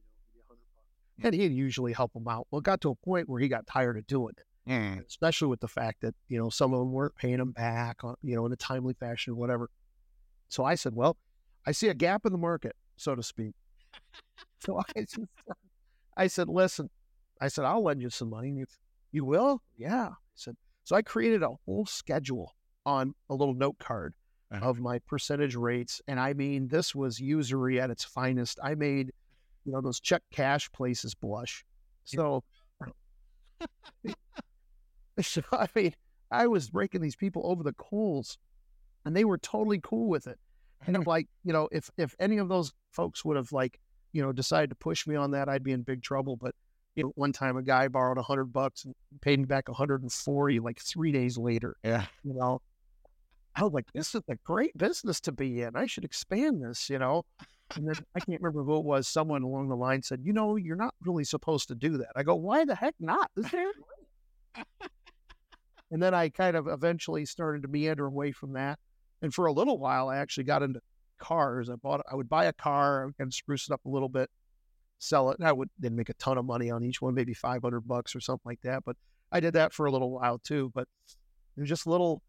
And 1.23 1.35
he'd 1.35 1.53
usually 1.53 1.93
help 1.93 2.13
them 2.13 2.27
out. 2.27 2.49
Well, 2.51 2.59
it 2.59 2.65
got 2.65 2.81
to 2.81 2.91
a 2.91 2.95
point 2.97 3.29
where 3.29 3.41
he 3.41 3.49
got 3.49 3.67
tired 3.67 3.97
of 3.97 4.07
doing 4.07 4.35
it 4.37 4.45
Mm. 4.67 5.07
especially 5.07 5.49
with 5.49 5.61
the 5.61 5.69
fact 5.69 6.01
that 6.01 6.15
you 6.29 6.39
know 6.39 6.49
some 6.49 6.73
of 6.73 6.81
them 6.81 6.91
weren't 6.91 7.15
paying 7.17 7.37
them 7.37 7.53
back, 7.53 8.03
on, 8.03 8.15
you 8.23 8.35
know, 8.35 8.47
in 8.47 8.53
a 8.53 8.57
timely 8.57 8.95
fashion 8.95 9.35
or 9.35 9.37
whatever. 9.37 9.69
So 10.49 10.65
I 10.65 10.75
said, 10.75 10.95
well, 10.95 11.19
I 11.67 11.73
see 11.73 11.89
a 11.89 11.95
gap 11.95 12.25
in 12.25 12.33
the 12.33 12.39
market, 12.39 12.75
so 12.97 13.15
to 13.15 13.23
speak. 13.23 13.53
so 14.61 14.79
I 14.79 15.01
just, 15.03 15.19
I 16.17 16.27
said, 16.29 16.49
listen, 16.49 16.89
I 17.43 17.49
said 17.49 17.67
I'll 17.67 17.83
lend 17.83 18.01
you 18.01 18.09
some 18.09 18.31
money. 18.31 18.49
And 18.49 18.59
you, 18.59 18.67
you 19.15 19.25
will? 19.25 19.63
Yeah. 19.77 20.09
I 20.11 20.15
said 20.35 20.57
so. 20.85 20.97
I 20.97 21.03
created 21.03 21.43
a 21.43 21.51
whole 21.65 21.87
schedule 21.87 22.53
on 22.85 23.15
a 23.31 23.35
little 23.35 23.55
note 23.55 23.79
card 23.79 24.15
Uh-huh. 24.51 24.69
of 24.69 24.81
my 24.81 24.99
percentage 25.01 25.57
rates, 25.57 26.03
and 26.09 26.21
I 26.21 26.35
mean 26.35 26.69
this 26.69 26.95
was 26.95 27.19
usury 27.21 27.81
at 27.81 27.91
its 27.91 28.05
finest. 28.05 28.59
I 28.63 28.75
made 28.75 29.13
you 29.65 29.73
know 29.73 29.81
those 29.81 30.01
check 30.01 30.23
cash 30.33 30.71
places 30.73 31.15
blush. 31.15 31.65
So. 32.05 32.45
So 35.23 35.43
I 35.53 35.69
mean, 35.75 35.95
I 36.31 36.47
was 36.49 36.71
breaking 36.71 37.01
these 37.01 37.17
people 37.17 37.43
over 37.45 37.63
the 37.63 37.73
coals, 37.75 38.37
and 39.05 39.15
they 39.17 39.25
were 39.25 39.39
totally 39.39 39.81
cool 39.83 40.09
with 40.09 40.27
it. 40.27 40.39
And 40.87 40.97
I'm 40.97 41.05
like, 41.07 41.29
you 41.45 41.53
know, 41.53 41.69
if 41.73 41.91
if 41.97 42.15
any 42.19 42.39
of 42.39 42.49
those 42.49 42.73
folks 42.91 43.25
would 43.25 43.37
have 43.37 43.53
like, 43.53 43.79
you 44.13 44.23
know, 44.23 44.33
decided 44.33 44.71
to 44.71 44.77
push 44.77 45.07
me 45.07 45.15
on 45.17 45.31
that, 45.33 45.49
I'd 45.49 45.63
be 45.63 45.73
in 45.73 45.83
big 45.83 46.03
trouble. 46.03 46.37
But 46.37 46.55
you 46.95 47.05
know, 47.05 47.13
one 47.15 47.33
time 47.33 47.57
a 47.57 47.63
guy 47.63 47.89
borrowed 47.89 48.19
a 48.19 48.23
hundred 48.23 48.47
bucks 48.47 48.85
and 48.85 48.95
paid 49.21 49.39
me 49.39 49.45
back 49.45 49.69
140 49.69 50.61
like 50.61 50.81
three 50.81 51.13
days 51.13 51.37
later. 51.37 51.77
Yeah. 51.83 52.07
You 52.23 52.35
know, 52.35 52.61
I 53.57 53.63
was 53.63 53.73
like, 53.73 53.87
this 53.93 54.15
is 54.15 54.23
a 54.29 54.37
great 54.45 54.77
business 54.77 55.21
to 55.23 55.33
be 55.33 55.63
in. 55.63 55.77
I 55.77 55.87
should 55.87 56.05
expand 56.05 56.63
this. 56.63 56.89
You 56.91 56.99
know. 56.99 57.25
And 57.77 57.89
then 57.89 57.95
I 58.15 58.21
can't 58.21 58.43
remember 58.43 58.63
who 58.63 58.77
it 58.77 58.85
was. 58.85 59.09
Someone 59.09 59.43
along 59.43 59.69
the 59.69 59.77
line 59.77 60.03
said, 60.03 60.21
"You 60.23 60.35
know, 60.35 60.57
you're 60.57 60.77
not 60.77 60.95
really 61.01 61.25
supposed 61.25 61.69
to 61.69 61.75
do 61.75 61.97
that." 61.97 62.13
I 62.15 62.23
go, 62.23 62.35
"Why 62.35 62.65
the 62.65 62.75
heck 62.75 62.95
not?" 63.01 63.31
Is 63.37 63.49
great." 63.49 63.75
and 65.91 66.03
then 66.03 66.13
I 66.15 66.29
kind 66.29 66.57
of 66.57 66.69
eventually 66.69 67.25
started 67.25 67.63
to 67.63 67.69
meander 67.69 68.07
away 68.07 68.33
from 68.33 68.53
that. 68.53 68.79
And 69.23 69.33
for 69.33 69.47
a 69.47 69.53
little 69.53 69.79
while, 69.79 70.09
I 70.09 70.19
actually 70.19 70.45
got 70.45 70.63
into 70.63 70.81
cars. 71.19 71.71
I 71.71 71.77
bought, 71.77 72.03
I 72.11 72.15
would 72.15 72.29
buy 72.29 72.45
a 72.45 72.53
car 72.53 73.13
and 73.19 73.33
spruce 73.33 73.69
it 73.69 73.73
up 73.73 73.85
a 73.85 73.89
little 73.89 74.09
bit, 74.09 74.29
sell 75.05 75.31
it, 75.31 75.39
and 75.39 75.47
I 75.47 75.53
would 75.53 75.69
then 75.79 75.95
make 75.97 76.09
a 76.09 76.15
ton 76.15 76.39
of 76.39 76.45
money 76.45 76.71
on 76.71 76.83
each 76.83 77.01
one, 77.03 77.15
maybe 77.15 77.35
five 77.35 77.63
hundred 77.63 77.83
bucks 77.83 78.15
or 78.17 78.21
something 78.21 78.43
like 78.47 78.61
that. 78.63 78.85
But 78.85 78.97
I 79.33 79.41
did 79.41 79.55
that 79.55 79.73
for 79.73 79.87
a 79.87 79.91
little 79.91 80.11
while 80.11 80.39
too. 80.39 80.71
But 80.75 80.89
it 81.57 81.61
was 81.61 81.69
just 81.69 81.87
a 81.87 81.91
little. 81.91 82.23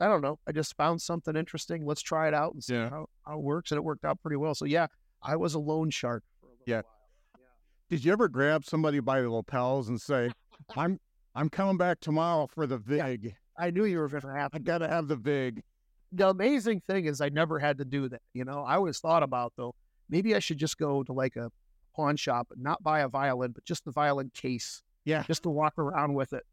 I 0.00 0.06
don't 0.06 0.22
know. 0.22 0.38
I 0.46 0.52
just 0.52 0.76
found 0.76 1.02
something 1.02 1.34
interesting. 1.34 1.84
Let's 1.84 2.02
try 2.02 2.28
it 2.28 2.34
out 2.34 2.54
and 2.54 2.62
see 2.62 2.74
Yeah. 2.74 2.88
how, 2.90 3.06
how 3.26 3.38
it 3.38 3.42
works. 3.42 3.72
And 3.72 3.78
it 3.78 3.82
worked 3.82 4.04
out 4.04 4.20
pretty 4.22 4.36
well. 4.36 4.54
So 4.54 4.64
yeah, 4.64 4.86
I 5.22 5.34
was 5.34 5.54
a 5.54 5.58
loan 5.58 5.90
shark 5.90 6.22
for 6.40 6.46
a 6.46 6.50
little 6.50 6.62
Yeah. 6.66 6.82
while. 6.82 7.42
Did 7.90 8.04
you 8.04 8.12
ever 8.12 8.28
grab 8.28 8.64
somebody 8.64 9.00
by 9.00 9.22
the 9.22 9.30
lapels 9.30 9.88
and 9.88 10.00
say, 10.00 10.30
"I'm 10.76 11.00
I'm 11.34 11.48
coming 11.48 11.76
back 11.78 12.00
tomorrow 12.00 12.46
for 12.46 12.66
the 12.66 12.78
vig. 12.78 13.34
I 13.56 13.70
knew 13.70 13.84
you 13.86 13.98
were 13.98 14.08
going 14.08 14.22
to 14.22 14.32
have 14.32 14.50
I 14.54 14.58
gotta 14.58 14.88
have 14.88 15.08
the 15.08 15.16
vig." 15.16 15.62
the 16.10 16.26
amazing 16.28 16.80
thing 16.86 17.04
is 17.04 17.20
I 17.20 17.28
never 17.28 17.58
had 17.58 17.76
to 17.78 17.84
do 17.84 18.08
that. 18.08 18.22
You 18.32 18.44
know, 18.46 18.62
I 18.64 18.76
always 18.76 18.98
thought 18.98 19.22
about 19.22 19.52
though, 19.58 19.74
maybe 20.08 20.34
I 20.34 20.38
should 20.38 20.56
just 20.56 20.78
go 20.78 21.02
to 21.02 21.12
like 21.12 21.36
a 21.36 21.50
pawn 21.98 22.16
shop 22.16 22.46
and 22.52 22.62
not 22.62 22.80
buy 22.82 23.00
a 23.00 23.08
violin, 23.08 23.50
but 23.50 23.64
just 23.64 23.84
the 23.84 23.90
violin 23.90 24.30
case, 24.32 24.82
Yeah. 25.04 25.24
just 25.24 25.42
to 25.42 25.50
walk 25.50 25.76
around 25.78 26.14
with 26.14 26.32
it. 26.32 26.44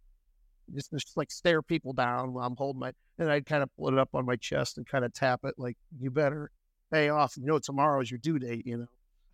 Just, 0.73 0.89
just 0.91 1.15
like 1.15 1.29
stare 1.31 1.61
people 1.61 1.93
down 1.93 2.33
while 2.33 2.47
I'm 2.47 2.55
holding 2.57 2.79
my, 2.79 2.91
and 3.19 3.29
I'd 3.31 3.45
kind 3.45 3.61
of 3.61 3.69
pull 3.77 3.89
it 3.89 3.99
up 3.99 4.09
on 4.15 4.25
my 4.25 4.35
chest 4.35 4.77
and 4.77 4.87
kind 4.87 5.05
of 5.05 5.13
tap 5.13 5.41
it 5.43 5.53
like, 5.59 5.77
you 5.99 6.09
better 6.09 6.49
pay 6.91 7.09
off. 7.09 7.37
You 7.37 7.45
know, 7.45 7.59
tomorrow's 7.59 8.09
your 8.09 8.17
due 8.17 8.39
date, 8.39 8.65
you 8.65 8.77
know, 8.77 8.87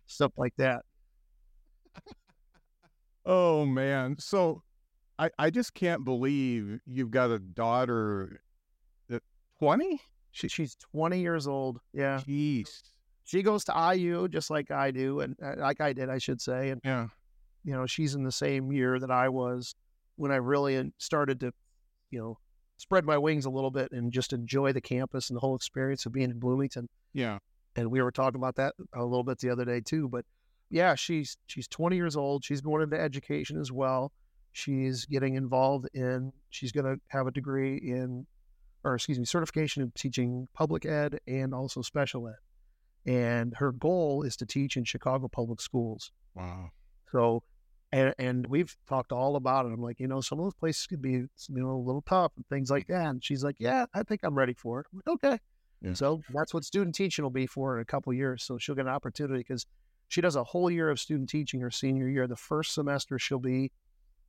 stuff 0.06 0.32
like 0.36 0.54
that. 0.58 0.82
Oh 3.24 3.64
man. 3.64 4.16
So 4.18 4.62
I 5.18 5.30
I 5.38 5.50
just 5.50 5.74
can't 5.74 6.04
believe 6.04 6.80
you've 6.86 7.12
got 7.12 7.30
a 7.30 7.38
daughter 7.38 8.30
uh, 8.32 8.36
that 9.10 9.22
20? 9.60 10.00
She, 10.32 10.48
she's 10.48 10.74
20 10.92 11.20
years 11.20 11.46
old. 11.46 11.78
Yeah. 11.92 12.20
Jeez. 12.26 12.82
She 13.32 13.42
goes 13.42 13.64
to 13.64 13.94
IU 13.96 14.28
just 14.28 14.50
like 14.50 14.70
I 14.70 14.90
do, 14.90 15.20
and 15.20 15.34
uh, 15.42 15.54
like 15.56 15.80
I 15.80 15.94
did, 15.94 16.10
I 16.10 16.18
should 16.18 16.38
say. 16.42 16.68
And 16.68 16.82
Yeah. 16.84 17.08
you 17.64 17.72
know, 17.72 17.86
she's 17.86 18.14
in 18.14 18.24
the 18.24 18.30
same 18.32 18.70
year 18.72 18.98
that 18.98 19.10
I 19.10 19.30
was 19.30 19.74
when 20.16 20.30
I 20.30 20.36
really 20.36 20.92
started 20.98 21.40
to, 21.40 21.54
you 22.10 22.20
know, 22.20 22.38
spread 22.76 23.06
my 23.06 23.16
wings 23.16 23.46
a 23.46 23.50
little 23.50 23.70
bit 23.70 23.90
and 23.90 24.12
just 24.12 24.34
enjoy 24.34 24.74
the 24.74 24.82
campus 24.82 25.30
and 25.30 25.36
the 25.38 25.40
whole 25.40 25.56
experience 25.56 26.04
of 26.04 26.12
being 26.12 26.30
in 26.30 26.38
Bloomington. 26.40 26.90
Yeah. 27.14 27.38
And 27.74 27.90
we 27.90 28.02
were 28.02 28.12
talking 28.12 28.38
about 28.38 28.56
that 28.56 28.74
a 28.92 29.02
little 29.02 29.24
bit 29.24 29.38
the 29.38 29.48
other 29.48 29.64
day 29.64 29.80
too. 29.80 30.10
But 30.10 30.26
yeah, 30.68 30.94
she's 30.94 31.38
she's 31.46 31.66
20 31.68 31.96
years 31.96 32.16
old. 32.16 32.44
She's 32.44 32.60
going 32.60 32.82
into 32.82 33.00
education 33.00 33.58
as 33.58 33.72
well. 33.72 34.12
She's 34.50 35.06
getting 35.06 35.36
involved 35.36 35.88
in. 35.94 36.34
She's 36.50 36.70
going 36.70 36.84
to 36.84 37.00
have 37.08 37.26
a 37.26 37.30
degree 37.30 37.78
in, 37.78 38.26
or 38.84 38.94
excuse 38.94 39.18
me, 39.18 39.24
certification 39.24 39.82
in 39.82 39.90
teaching 39.92 40.48
public 40.52 40.84
ed 40.84 41.18
and 41.26 41.54
also 41.54 41.80
special 41.80 42.28
ed. 42.28 42.34
And 43.06 43.54
her 43.56 43.72
goal 43.72 44.22
is 44.22 44.36
to 44.36 44.46
teach 44.46 44.76
in 44.76 44.84
Chicago 44.84 45.28
public 45.28 45.60
schools. 45.60 46.12
Wow. 46.34 46.70
So, 47.10 47.42
and, 47.90 48.14
and 48.18 48.46
we've 48.46 48.74
talked 48.88 49.12
all 49.12 49.36
about 49.36 49.66
it. 49.66 49.72
I'm 49.72 49.82
like, 49.82 49.98
you 49.98 50.06
know, 50.06 50.20
some 50.20 50.38
of 50.38 50.44
those 50.44 50.54
places 50.54 50.86
could 50.86 51.02
be, 51.02 51.10
you 51.10 51.28
know, 51.48 51.72
a 51.72 51.84
little 51.84 52.02
tough 52.02 52.32
and 52.36 52.46
things 52.48 52.70
like 52.70 52.86
that. 52.86 53.06
And 53.06 53.24
she's 53.24 53.42
like, 53.44 53.56
yeah, 53.58 53.86
I 53.92 54.02
think 54.02 54.20
I'm 54.22 54.34
ready 54.34 54.54
for 54.54 54.80
it. 54.80 54.86
Like, 54.92 55.08
okay. 55.08 55.38
Yeah. 55.82 55.94
So 55.94 56.22
that's 56.32 56.54
what 56.54 56.64
student 56.64 56.94
teaching 56.94 57.24
will 57.24 57.30
be 57.30 57.46
for 57.46 57.76
in 57.76 57.82
a 57.82 57.84
couple 57.84 58.12
years. 58.14 58.44
So 58.44 58.56
she'll 58.56 58.76
get 58.76 58.86
an 58.86 58.92
opportunity 58.92 59.40
because 59.40 59.66
she 60.08 60.20
does 60.20 60.36
a 60.36 60.44
whole 60.44 60.70
year 60.70 60.90
of 60.90 61.00
student 61.00 61.28
teaching 61.28 61.60
her 61.60 61.70
senior 61.70 62.08
year. 62.08 62.26
The 62.26 62.36
first 62.36 62.74
semester 62.74 63.18
she'll 63.18 63.40
be 63.40 63.72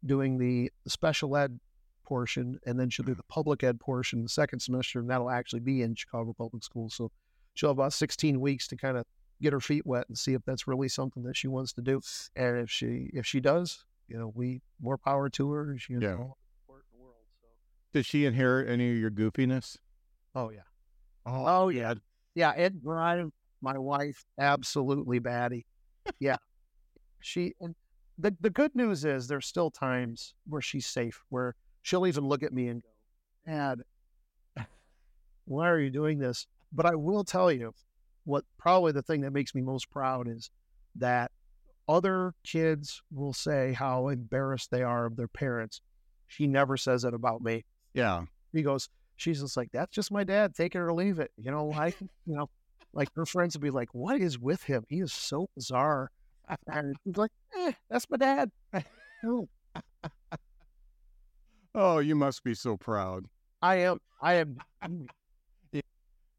doing 0.05 0.37
the, 0.37 0.71
the 0.83 0.89
special 0.89 1.37
ed 1.37 1.59
portion, 2.05 2.59
and 2.65 2.79
then 2.79 2.89
she'll 2.89 3.05
do 3.05 3.11
mm-hmm. 3.11 3.19
the 3.19 3.23
public 3.29 3.63
ed 3.63 3.79
portion 3.79 4.23
the 4.23 4.29
second 4.29 4.59
semester, 4.59 4.99
and 4.99 5.09
that'll 5.09 5.29
actually 5.29 5.59
be 5.61 5.81
in 5.81 5.95
Chicago 5.95 6.33
Public 6.37 6.63
Schools. 6.63 6.95
So 6.95 7.11
she'll 7.53 7.69
have 7.69 7.77
about 7.77 7.93
16 7.93 8.39
weeks 8.39 8.67
to 8.67 8.75
kind 8.75 8.97
of 8.97 9.05
get 9.41 9.53
her 9.53 9.59
feet 9.59 9.85
wet 9.85 10.05
and 10.07 10.17
see 10.17 10.33
if 10.33 10.41
that's 10.45 10.67
really 10.67 10.87
something 10.87 11.23
that 11.23 11.35
she 11.35 11.47
wants 11.47 11.73
to 11.73 11.81
do. 11.81 12.01
And 12.35 12.57
if 12.57 12.69
she 12.69 13.09
if 13.13 13.25
she 13.25 13.39
does, 13.39 13.83
you 14.07 14.17
know, 14.17 14.31
we 14.35 14.61
more 14.81 14.97
power 14.97 15.29
to 15.29 15.51
her. 15.51 15.75
She 15.77 15.93
Yeah. 15.93 16.15
all 16.15 16.37
the 16.39 16.61
support 16.61 16.85
in 16.93 16.97
the 16.99 17.03
world. 17.03 17.15
So 17.41 17.47
Did 17.93 18.05
she 18.05 18.25
inherit 18.25 18.69
any 18.69 18.91
of 18.91 18.97
your 18.97 19.11
goofiness? 19.11 19.77
oh 20.35 20.49
yeah, 20.49 20.61
Oh, 21.25 21.45
oh 21.45 21.69
yeah, 21.69 21.93
yeah. 22.35 22.53
Ed 22.55 22.81
drive 22.81 23.29
my 23.61 23.77
wife 23.77 24.25
absolutely 24.39 25.19
batty. 25.19 25.65
Yeah, 26.19 26.37
she 27.19 27.53
and 27.61 27.75
the 28.17 28.35
the 28.41 28.49
good 28.49 28.75
news 28.75 29.05
is 29.05 29.27
there's 29.27 29.45
still 29.45 29.71
times 29.71 30.33
where 30.47 30.61
she's 30.61 30.85
safe 30.85 31.23
where 31.29 31.55
she'll 31.81 32.05
even 32.07 32.25
look 32.27 32.43
at 32.43 32.51
me 32.53 32.67
and 32.67 32.81
go, 32.81 33.51
Dad, 33.51 33.81
why 35.45 35.69
are 35.69 35.79
you 35.79 35.89
doing 35.89 36.19
this? 36.19 36.47
But 36.73 36.85
I 36.85 36.95
will 36.95 37.23
tell 37.23 37.51
you 37.51 37.73
what 38.25 38.45
probably 38.57 38.91
the 38.91 39.01
thing 39.01 39.21
that 39.21 39.31
makes 39.31 39.53
me 39.53 39.61
most 39.61 39.89
proud 39.91 40.27
is 40.27 40.49
that 40.95 41.31
other 41.87 42.33
kids 42.43 43.01
will 43.11 43.33
say 43.33 43.73
how 43.73 44.07
embarrassed 44.07 44.71
they 44.71 44.81
are 44.83 45.05
of 45.05 45.15
their 45.15 45.27
parents. 45.27 45.81
She 46.27 46.47
never 46.47 46.77
says 46.77 47.03
it 47.03 47.13
about 47.13 47.41
me. 47.41 47.65
yeah. 47.93 48.23
He 48.53 48.61
goes, 48.61 48.87
she's 49.15 49.41
just 49.41 49.57
like, 49.57 49.69
that's 49.71 49.91
just 49.91 50.11
my 50.11 50.23
dad. 50.23 50.53
Take 50.55 50.75
it 50.75 50.79
or 50.79 50.93
leave 50.93 51.19
it. 51.19 51.31
You 51.37 51.51
know, 51.51 51.65
like, 51.65 51.99
you 52.25 52.35
know, 52.35 52.49
like 52.93 53.09
her 53.15 53.25
friends 53.25 53.55
would 53.55 53.63
be 53.63 53.71
like, 53.71 53.89
what 53.93 54.21
is 54.21 54.37
with 54.37 54.63
him? 54.63 54.85
He 54.87 54.99
is 54.99 55.11
so 55.11 55.49
bizarre. 55.55 56.11
And 56.67 56.95
he's 57.03 57.17
like, 57.17 57.31
eh, 57.57 57.71
that's 57.89 58.09
my 58.09 58.17
dad. 58.17 58.51
Oh, 61.75 61.97
you 61.99 62.15
must 62.15 62.43
be 62.43 62.53
so 62.53 62.77
proud. 62.77 63.25
I 63.61 63.77
am, 63.77 63.99
I 64.21 64.33
am. 64.35 64.57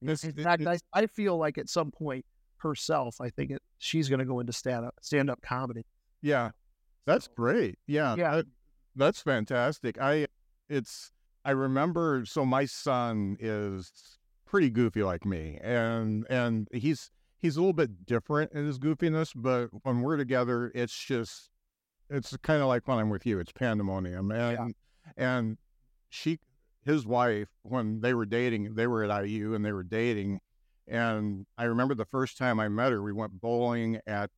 This, 0.06 0.24
In 0.24 0.32
fact, 0.32 0.66
I, 0.66 0.78
I 0.92 1.06
feel 1.06 1.36
like 1.36 1.58
at 1.58 1.68
some 1.68 1.90
point 1.90 2.24
herself, 2.58 3.20
I 3.20 3.30
think 3.30 3.50
it, 3.50 3.62
she's 3.78 4.08
going 4.08 4.18
to 4.20 4.24
go 4.24 4.40
into 4.40 4.52
stand 4.52 4.84
up, 4.86 4.94
stand 5.02 5.30
up 5.30 5.40
comedy. 5.42 5.84
yeah. 6.22 6.50
That's 7.06 7.26
So, 7.26 7.32
great. 7.36 7.78
Yeah. 7.86 8.14
Yeah. 8.16 8.36
that- 8.36 8.46
that's 8.96 9.20
fantastic. 9.20 10.00
I 10.00 10.26
it's 10.68 11.10
I 11.44 11.50
remember 11.50 12.24
so 12.24 12.46
my 12.46 12.64
son 12.64 13.36
is 13.40 13.90
pretty 14.46 14.70
goofy 14.70 15.02
like 15.02 15.26
me 15.26 15.58
and 15.62 16.24
and 16.30 16.68
he's 16.72 17.10
he's 17.40 17.56
a 17.56 17.60
little 17.60 17.72
bit 17.74 18.06
different 18.06 18.52
in 18.52 18.64
his 18.64 18.78
goofiness, 18.78 19.32
but 19.34 19.68
when 19.82 20.00
we're 20.00 20.16
together 20.16 20.70
it's 20.74 20.96
just 20.96 21.50
it's 22.08 22.34
kind 22.38 22.62
of 22.62 22.68
like 22.68 22.86
when 22.88 22.98
I'm 22.98 23.10
with 23.10 23.26
you. 23.26 23.38
It's 23.40 23.50
pandemonium, 23.52 24.30
and 24.30 24.74
and 25.16 25.58
she, 26.10 26.38
his 26.84 27.06
wife, 27.06 27.48
when 27.62 28.00
they 28.00 28.14
were 28.14 28.26
dating, 28.26 28.74
they 28.74 28.86
were 28.86 29.04
at 29.04 29.26
IU 29.26 29.54
and 29.54 29.64
they 29.64 29.72
were 29.72 29.82
dating, 29.84 30.40
and 30.86 31.46
I 31.56 31.64
remember 31.64 31.94
the 31.94 32.04
first 32.04 32.36
time 32.36 32.60
I 32.60 32.68
met 32.68 32.92
her, 32.92 33.02
we 33.02 33.12
went 33.12 33.40
bowling 33.40 34.00
at 34.06 34.30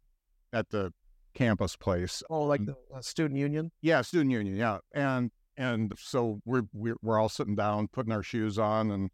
at 0.53 0.71
the 0.71 0.93
campus 1.35 1.77
place. 1.77 2.23
Oh, 2.31 2.45
like 2.45 2.61
Um, 2.61 2.67
the 2.67 2.77
uh, 2.97 3.01
student 3.03 3.39
union. 3.39 3.73
yeah, 3.83 4.01
student 4.03 4.31
union, 4.31 4.57
yeah, 4.57 4.79
and 4.95 5.31
and 5.57 5.93
so 5.99 6.41
we're 6.45 6.63
we're, 6.73 6.97
we're 7.03 7.19
all 7.19 7.29
sitting 7.29 7.57
down, 7.57 7.89
putting 7.89 8.13
our 8.13 8.23
shoes 8.23 8.59
on, 8.59 8.91
and 8.91 9.11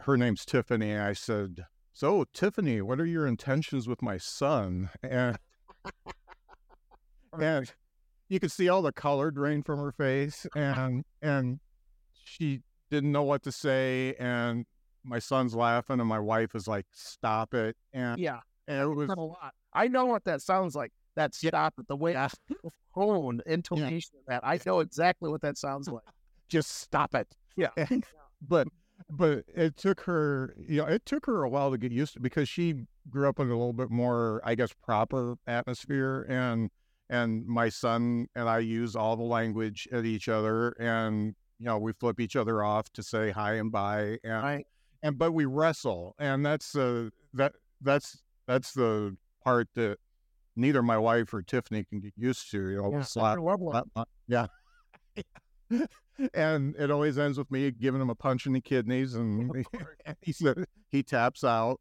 her 0.00 0.16
name's 0.16 0.44
Tiffany. 0.44 0.96
I 0.96 1.12
said, 1.12 1.64
"So, 1.92 2.24
Tiffany, 2.34 2.80
what 2.82 3.00
are 3.00 3.06
your 3.06 3.26
intentions 3.26 3.86
with 3.88 4.02
my 4.02 4.18
son?" 4.18 4.90
And 5.02 5.38
and 7.40 7.72
you 8.28 8.40
could 8.40 8.52
see 8.52 8.68
all 8.68 8.82
the 8.82 8.92
color 8.92 9.30
drain 9.30 9.62
from 9.62 9.78
her 9.78 9.92
face, 9.92 10.46
and 10.54 11.04
and 11.22 11.60
she 12.28 12.60
didn't 12.90 13.12
know 13.12 13.22
what 13.22 13.42
to 13.44 13.52
say, 13.52 14.14
and 14.18 14.66
my 15.04 15.18
son's 15.18 15.54
laughing, 15.54 16.00
and 16.00 16.08
my 16.08 16.18
wife 16.18 16.54
is 16.54 16.68
like, 16.68 16.86
"Stop 16.92 17.54
it!" 17.54 17.76
And, 17.92 18.18
Yeah, 18.20 18.40
and 18.66 18.80
it 18.80 18.86
was 18.86 19.10
a 19.10 19.14
lot. 19.14 19.54
I 19.72 19.88
know 19.88 20.06
what 20.06 20.24
that 20.24 20.42
sounds 20.42 20.74
like. 20.74 20.92
That 21.16 21.34
stop 21.34 21.74
it, 21.78 21.88
the 21.88 21.96
way 21.96 22.12
the 22.12 22.30
tone, 22.94 23.40
intonation 23.46 24.16
of 24.20 24.26
that. 24.28 24.40
I 24.44 24.60
know 24.64 24.80
exactly 24.80 25.30
what 25.30 25.40
that 25.42 25.56
sounds 25.58 25.88
like. 25.88 26.04
just 26.48 26.70
stop 26.70 27.14
it. 27.14 27.34
Yeah. 27.56 27.68
And- 27.76 28.04
but 28.40 28.68
but 29.10 29.44
it 29.52 29.76
took 29.76 30.00
her 30.02 30.54
you 30.68 30.80
know 30.80 30.86
it 30.86 31.04
took 31.06 31.26
her 31.26 31.42
a 31.42 31.48
while 31.48 31.72
to 31.72 31.78
get 31.78 31.90
used 31.90 32.12
to 32.14 32.20
because 32.20 32.48
she 32.48 32.84
grew 33.08 33.28
up 33.28 33.40
in 33.40 33.46
a 33.48 33.50
little 33.50 33.72
bit 33.72 33.90
more 33.90 34.40
I 34.44 34.54
guess 34.54 34.72
proper 34.84 35.34
atmosphere 35.46 36.24
and 36.28 36.70
and 37.10 37.44
my 37.46 37.68
son 37.68 38.28
and 38.36 38.48
I 38.48 38.58
use 38.60 38.94
all 38.94 39.16
the 39.16 39.24
language 39.24 39.88
at 39.90 40.04
each 40.04 40.28
other 40.28 40.70
and 40.78 41.34
you 41.58 41.66
know 41.66 41.78
we 41.78 41.92
flip 41.92 42.20
each 42.20 42.36
other 42.36 42.62
off 42.62 42.90
to 42.92 43.02
say 43.02 43.30
hi 43.30 43.54
and 43.54 43.70
bye 43.72 44.18
and 44.24 44.32
Right. 44.42 44.66
and 45.02 45.18
but 45.18 45.32
we 45.32 45.44
wrestle 45.44 46.14
and 46.18 46.44
that's 46.46 46.74
uh 46.76 47.08
that 47.34 47.52
that's 47.80 48.22
that's 48.46 48.72
the 48.72 49.16
part 49.44 49.68
that 49.74 49.98
neither 50.56 50.82
my 50.82 50.98
wife 50.98 51.32
or 51.34 51.42
Tiffany 51.42 51.84
can 51.84 52.00
get 52.00 52.12
used 52.16 52.50
to 52.50 52.68
you 52.70 52.82
know 52.82 52.92
Yeah, 52.92 53.02
slap 53.02 53.38
uh, 53.96 54.04
yeah. 54.26 54.46
and 56.34 56.74
it 56.76 56.90
always 56.90 57.18
ends 57.18 57.38
with 57.38 57.50
me 57.50 57.70
giving 57.70 58.00
him 58.00 58.10
a 58.10 58.14
punch 58.14 58.46
in 58.46 58.52
the 58.52 58.60
kidneys, 58.60 59.14
and 59.20 59.64
he 60.22 60.34
he 60.90 61.02
taps 61.02 61.44
out. 61.44 61.80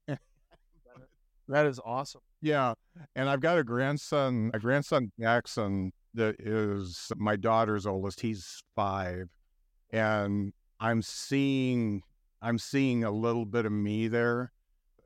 That 1.48 1.66
is 1.66 1.80
awesome. 1.86 2.22
yeah, 2.42 2.74
and 3.16 3.30
I've 3.30 3.40
got 3.40 3.58
a 3.58 3.64
grandson, 3.64 4.52
a 4.54 4.60
grandson 4.60 5.12
Jackson 5.20 5.94
that 6.14 6.36
is 6.40 7.10
my 7.16 7.36
daughter's 7.38 7.86
oldest. 7.86 8.20
He's 8.20 8.62
five, 8.76 9.30
and 9.92 10.54
I'm 10.80 11.02
seeing, 11.02 12.04
I'm 12.42 12.58
seeing 12.58 13.04
a 13.04 13.12
little 13.12 13.46
bit 13.46 13.66
of 13.66 13.72
me 13.72 14.08
there, 14.08 14.52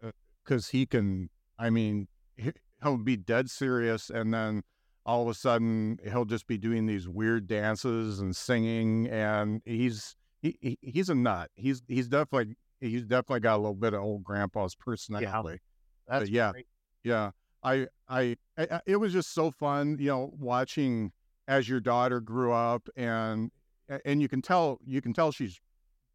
uh, 0.03 0.11
because 0.43 0.69
he 0.69 0.85
can. 0.85 1.29
I 1.57 1.69
mean, 1.69 2.07
he- 2.35 2.53
he'll 2.81 2.97
be 2.97 3.17
dead 3.17 3.49
serious, 3.49 4.09
and 4.09 4.33
then 4.33 4.63
all 5.05 5.23
of 5.23 5.27
a 5.29 5.33
sudden 5.33 5.99
he'll 6.03 6.25
just 6.25 6.45
be 6.47 6.57
doing 6.57 6.85
these 6.85 7.07
weird 7.07 7.47
dances 7.47 8.19
and 8.19 8.35
singing 8.35 9.07
and 9.07 9.59
he's 9.65 10.15
he, 10.43 10.55
he 10.61 10.77
he's 10.79 11.09
a 11.09 11.15
nut 11.15 11.49
he's 11.55 11.81
he's 11.87 12.07
definitely 12.07 12.55
he's 12.79 13.01
definitely 13.01 13.39
got 13.39 13.55
a 13.55 13.57
little 13.57 13.73
bit 13.73 13.95
of 13.95 14.01
old 14.03 14.23
grandpa's 14.23 14.75
personality 14.75 15.25
That's 16.07 16.29
yeah. 16.29 16.51
great. 16.51 16.67
yeah 17.03 17.31
I 17.63 17.87
i 18.07 18.37
I- 18.59 18.81
it 18.85 18.97
was 18.97 19.11
just 19.11 19.33
so 19.33 19.49
fun 19.49 19.97
you 19.99 20.09
know 20.09 20.31
watching 20.37 21.11
as 21.47 21.67
your 21.67 21.79
daughter 21.79 22.21
grew 22.21 22.51
up 22.53 22.87
and 22.95 23.49
and 24.05 24.21
you 24.21 24.27
can 24.27 24.41
tell 24.41 24.79
you 24.85 25.01
can 25.01 25.13
tell 25.13 25.31
she's 25.31 25.59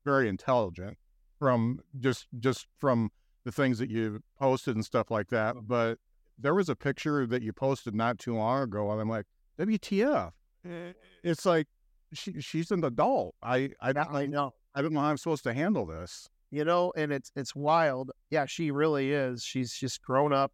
very 0.04 0.28
intelligent 0.28 0.96
from 1.38 1.80
just 1.98 2.26
just 2.38 2.66
from 2.78 3.10
the 3.44 3.52
things 3.52 3.78
that 3.78 3.90
you 3.90 4.20
posted 4.38 4.74
and 4.74 4.84
stuff 4.84 5.10
like 5.10 5.28
that 5.28 5.54
mm-hmm. 5.54 5.66
but 5.66 5.98
there 6.38 6.54
was 6.54 6.68
a 6.68 6.76
picture 6.76 7.26
that 7.26 7.42
you 7.42 7.52
posted 7.52 7.94
not 7.94 8.18
too 8.18 8.34
long 8.34 8.62
ago 8.62 8.90
and 8.90 9.00
i'm 9.00 9.08
like 9.08 9.26
wtf 9.58 10.32
eh, 10.68 10.92
it's 11.22 11.46
like 11.46 11.66
she 12.12 12.40
she's 12.40 12.70
an 12.70 12.84
adult 12.84 13.34
i 13.42 13.70
I 13.80 13.92
I, 13.96 14.26
know. 14.26 14.52
I 14.74 14.82
don't 14.82 14.92
know 14.92 15.00
how 15.00 15.06
i'm 15.06 15.16
supposed 15.16 15.44
to 15.44 15.54
handle 15.54 15.86
this 15.86 16.28
You 16.50 16.64
know, 16.64 16.92
and 16.96 17.12
it's 17.12 17.32
it's 17.34 17.54
wild. 17.56 18.12
Yeah, 18.30 18.46
she 18.46 18.70
really 18.70 19.12
is. 19.12 19.42
She's 19.42 19.72
just 19.72 20.00
grown 20.00 20.32
up. 20.32 20.52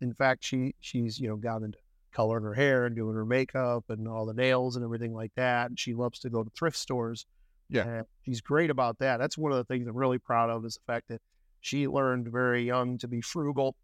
In 0.00 0.14
fact, 0.14 0.44
she 0.44 0.74
she's 0.80 1.18
you 1.18 1.28
know 1.28 1.36
gotten 1.36 1.64
into 1.64 1.78
coloring 2.14 2.44
her 2.44 2.54
hair 2.54 2.86
and 2.86 2.96
doing 2.96 3.14
her 3.14 3.26
makeup 3.26 3.84
and 3.88 4.08
all 4.08 4.24
the 4.24 4.34
nails 4.34 4.76
and 4.76 4.84
everything 4.84 5.12
like 5.12 5.32
that. 5.36 5.68
And 5.68 5.78
she 5.78 5.94
loves 5.94 6.20
to 6.20 6.30
go 6.30 6.42
to 6.42 6.50
thrift 6.56 6.76
stores. 6.76 7.26
Yeah. 7.68 7.86
and 7.86 8.06
she's 8.24 8.40
great 8.40 8.70
about 8.70 8.98
that. 8.98 9.18
That's 9.18 9.36
one 9.36 9.52
of 9.52 9.58
the 9.58 9.64
things 9.64 9.86
I'm 9.88 9.96
really 9.96 10.18
proud 10.18 10.50
of 10.50 10.64
is 10.64 10.74
the 10.74 10.92
fact 10.92 11.08
that 11.08 11.20
she 11.60 11.88
learned 11.88 12.28
very 12.28 12.64
young 12.64 12.98
to 12.98 13.08
be 13.08 13.20
frugal 13.20 13.74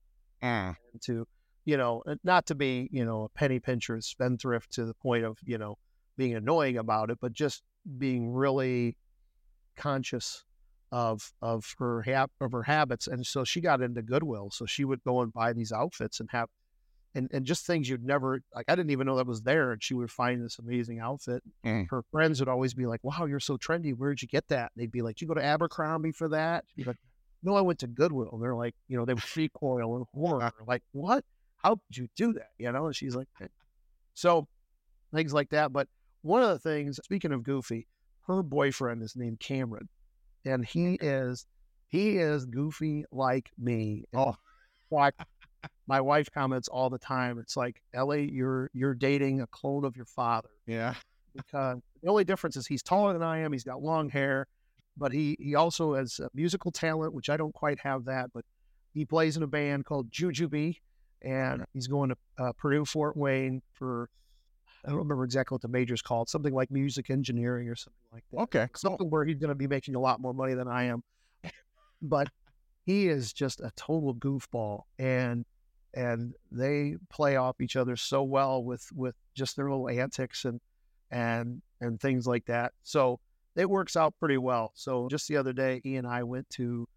mm. 0.43 0.76
and 0.93 1.03
to 1.03 1.26
you 1.64 1.76
know 1.76 2.03
not 2.24 2.47
to 2.47 2.55
be 2.55 2.89
you 2.93 3.05
know 3.05 3.24
a 3.24 3.28
penny 3.31 3.59
pincher 3.59 3.97
a 3.97 4.03
spendthrift 4.03 4.70
to 4.72 4.85
the 4.85 4.95
point 4.95 5.24
of 5.24 5.39
you 5.45 5.57
know 5.57 5.76
being 6.16 6.35
annoying 6.35 6.76
about 6.76 7.11
it 7.11 7.18
but 7.20 7.33
just 7.33 7.62
being 7.99 8.33
really 8.33 8.97
conscious 9.76 10.45
of 10.93 11.33
of 11.41 11.74
her 11.78 12.03
hab- 12.03 12.31
of 12.41 12.53
her 12.53 12.64
habits 12.64 13.07
and 13.07 13.26
so 13.26 13.45
she 13.45 13.61
got 13.61 13.81
into 13.81 14.03
goodwill 14.03 14.51
so 14.51 14.66
she 14.66 14.85
would 14.85 15.03
go 15.05 15.22
and 15.22 15.33
buy 15.33 15.53
these 15.53 15.72
outfits 15.72 16.20
and 16.20 16.28
have 16.31 16.49
and, 17.14 17.28
and 17.32 17.44
just 17.44 17.66
things 17.66 17.88
you'd 17.88 18.04
never 18.04 18.40
like 18.54 18.66
i 18.68 18.74
didn't 18.74 18.90
even 18.90 19.06
know 19.06 19.16
that 19.16 19.26
was 19.26 19.42
there 19.42 19.72
and 19.72 19.82
she 19.82 19.94
would 19.94 20.11
find 20.11 20.44
this 20.44 20.58
amazing 20.58 21.00
outfit. 21.00 21.42
Mm. 21.64 21.86
her 21.90 22.02
friends 22.11 22.40
would 22.40 22.48
always 22.48 22.74
be 22.74 22.86
like 22.86 23.00
wow 23.02 23.24
you're 23.26 23.40
so 23.40 23.56
trendy 23.56 23.94
where'd 23.94 24.22
you 24.22 24.28
get 24.28 24.48
that? 24.48 24.72
And 24.74 24.82
they'd 24.82 24.92
be 24.92 25.02
like 25.02 25.20
you 25.20 25.26
go 25.26 25.34
to 25.34 25.44
abercrombie 25.44 26.12
for 26.12 26.28
that? 26.28 26.64
She'd 26.68 26.82
be 26.82 26.90
like 26.90 26.96
no 27.42 27.54
i 27.54 27.61
went 27.61 27.78
to 27.80 27.86
goodwill. 27.86 28.30
And 28.32 28.42
they're 28.42 28.54
like 28.54 28.74
you 28.88 28.96
know 28.96 29.04
they 29.04 29.14
would 29.14 29.36
recoil 29.36 29.96
and 29.96 30.06
horror 30.14 30.52
like 30.66 30.82
what? 30.92 31.24
How 31.56 31.74
could 31.74 31.96
you 31.96 32.08
do 32.16 32.32
that? 32.34 32.50
You 32.58 32.72
know 32.72 32.86
and 32.86 32.96
she's 32.96 33.16
like 33.16 33.28
"Eh." 33.40 33.46
so 34.14 34.46
things 35.14 35.32
like 35.32 35.50
that 35.50 35.72
but 35.72 35.88
one 36.22 36.42
of 36.42 36.48
the 36.48 36.58
things 36.58 37.00
speaking 37.02 37.32
of 37.32 37.42
goofy 37.42 37.86
her 38.26 38.42
boyfriend 38.42 39.02
is 39.02 39.16
named 39.16 39.40
cameron 39.40 39.88
and 40.44 40.64
he 40.64 40.94
is 41.00 41.46
he 41.88 42.18
is 42.18 42.46
goofy 42.46 43.04
like 43.11 43.50
me 43.58 44.04
oh. 44.14 44.36
like 44.90 45.14
my 45.91 46.01
wife 46.01 46.30
comments 46.32 46.68
all 46.68 46.88
the 46.88 46.99
time 46.99 47.38
it's 47.41 47.57
like 47.57 47.82
ellie 47.95 48.30
you're 48.32 48.70
you're 48.72 48.95
dating 48.95 49.41
a 49.41 49.47
clone 49.49 49.84
of 49.84 49.97
your 49.97 50.07
father 50.07 50.49
yeah 50.66 50.95
because 51.34 51.78
the 52.01 52.09
only 52.09 52.22
difference 52.22 52.57
is 52.57 52.64
he's 52.64 52.82
taller 52.82 53.12
than 53.12 53.24
i 53.24 53.38
am 53.38 53.53
he's 53.53 53.64
got 53.64 53.82
long 53.82 54.09
hair 54.09 54.47
but 54.97 55.12
he 55.12 55.36
he 55.41 55.57
also 55.57 55.95
has 55.95 56.20
musical 56.32 56.70
talent 56.70 57.12
which 57.12 57.28
i 57.28 57.36
don't 57.36 57.53
quite 57.55 57.80
have 57.80 58.05
that 58.05 58.30
but 58.32 58.45
he 58.95 59.05
plays 59.05 59.36
in 59.36 59.43
a 59.43 59.49
band 59.49 59.84
called 59.84 60.09
jujubee 60.12 60.76
and 61.22 61.64
he's 61.74 61.88
going 61.88 62.11
to 62.11 62.16
uh, 62.38 62.53
purdue 62.53 62.84
fort 62.84 63.16
wayne 63.16 63.61
for 63.72 64.09
i 64.84 64.91
don't 64.91 64.99
remember 64.99 65.24
exactly 65.24 65.57
what 65.57 65.62
the 65.62 65.68
major's 65.68 66.03
called 66.03 66.28
something 66.28 66.55
like 66.55 66.70
music 66.70 67.11
engineering 67.11 67.68
or 67.68 67.74
something 67.74 67.99
like 68.12 68.24
that 68.30 68.38
okay 68.38 68.68
cool. 68.72 68.78
something 68.78 69.11
where 69.11 69.24
he's 69.24 69.38
going 69.38 69.49
to 69.49 69.57
be 69.57 69.66
making 69.66 69.97
a 69.97 70.01
lot 70.01 70.20
more 70.20 70.32
money 70.32 70.55
than 70.55 70.68
I 70.68 70.84
am. 70.84 71.03
But 72.03 72.28
he 72.86 73.09
is 73.09 73.32
just 73.32 73.61
a 73.61 73.70
total 73.76 74.14
goofball, 74.14 74.82
and 74.99 75.45
and 75.95 76.34
they 76.51 76.97
play 77.09 77.36
off 77.36 77.61
each 77.61 77.76
other 77.76 77.97
so 77.97 78.22
well 78.22 78.62
with 78.62 78.86
with 78.95 79.14
just 79.34 79.57
their 79.57 79.70
little 79.70 79.88
antics 79.88 80.45
and 80.45 80.61
and 81.11 81.62
and 81.80 82.01
things 82.01 82.26
like 82.26 82.47
that. 82.47 82.72
So 82.82 83.20
it 83.57 83.68
works 83.68 83.97
out 83.97 84.14
pretty 84.20 84.38
well. 84.38 84.72
So 84.74 85.09
just 85.09 85.28
the 85.28 85.36
other 85.36 85.53
day, 85.53 85.80
he 85.82 85.97
and 85.97 86.07
I 86.07 86.22
went 86.22 86.49
to. 86.51 86.88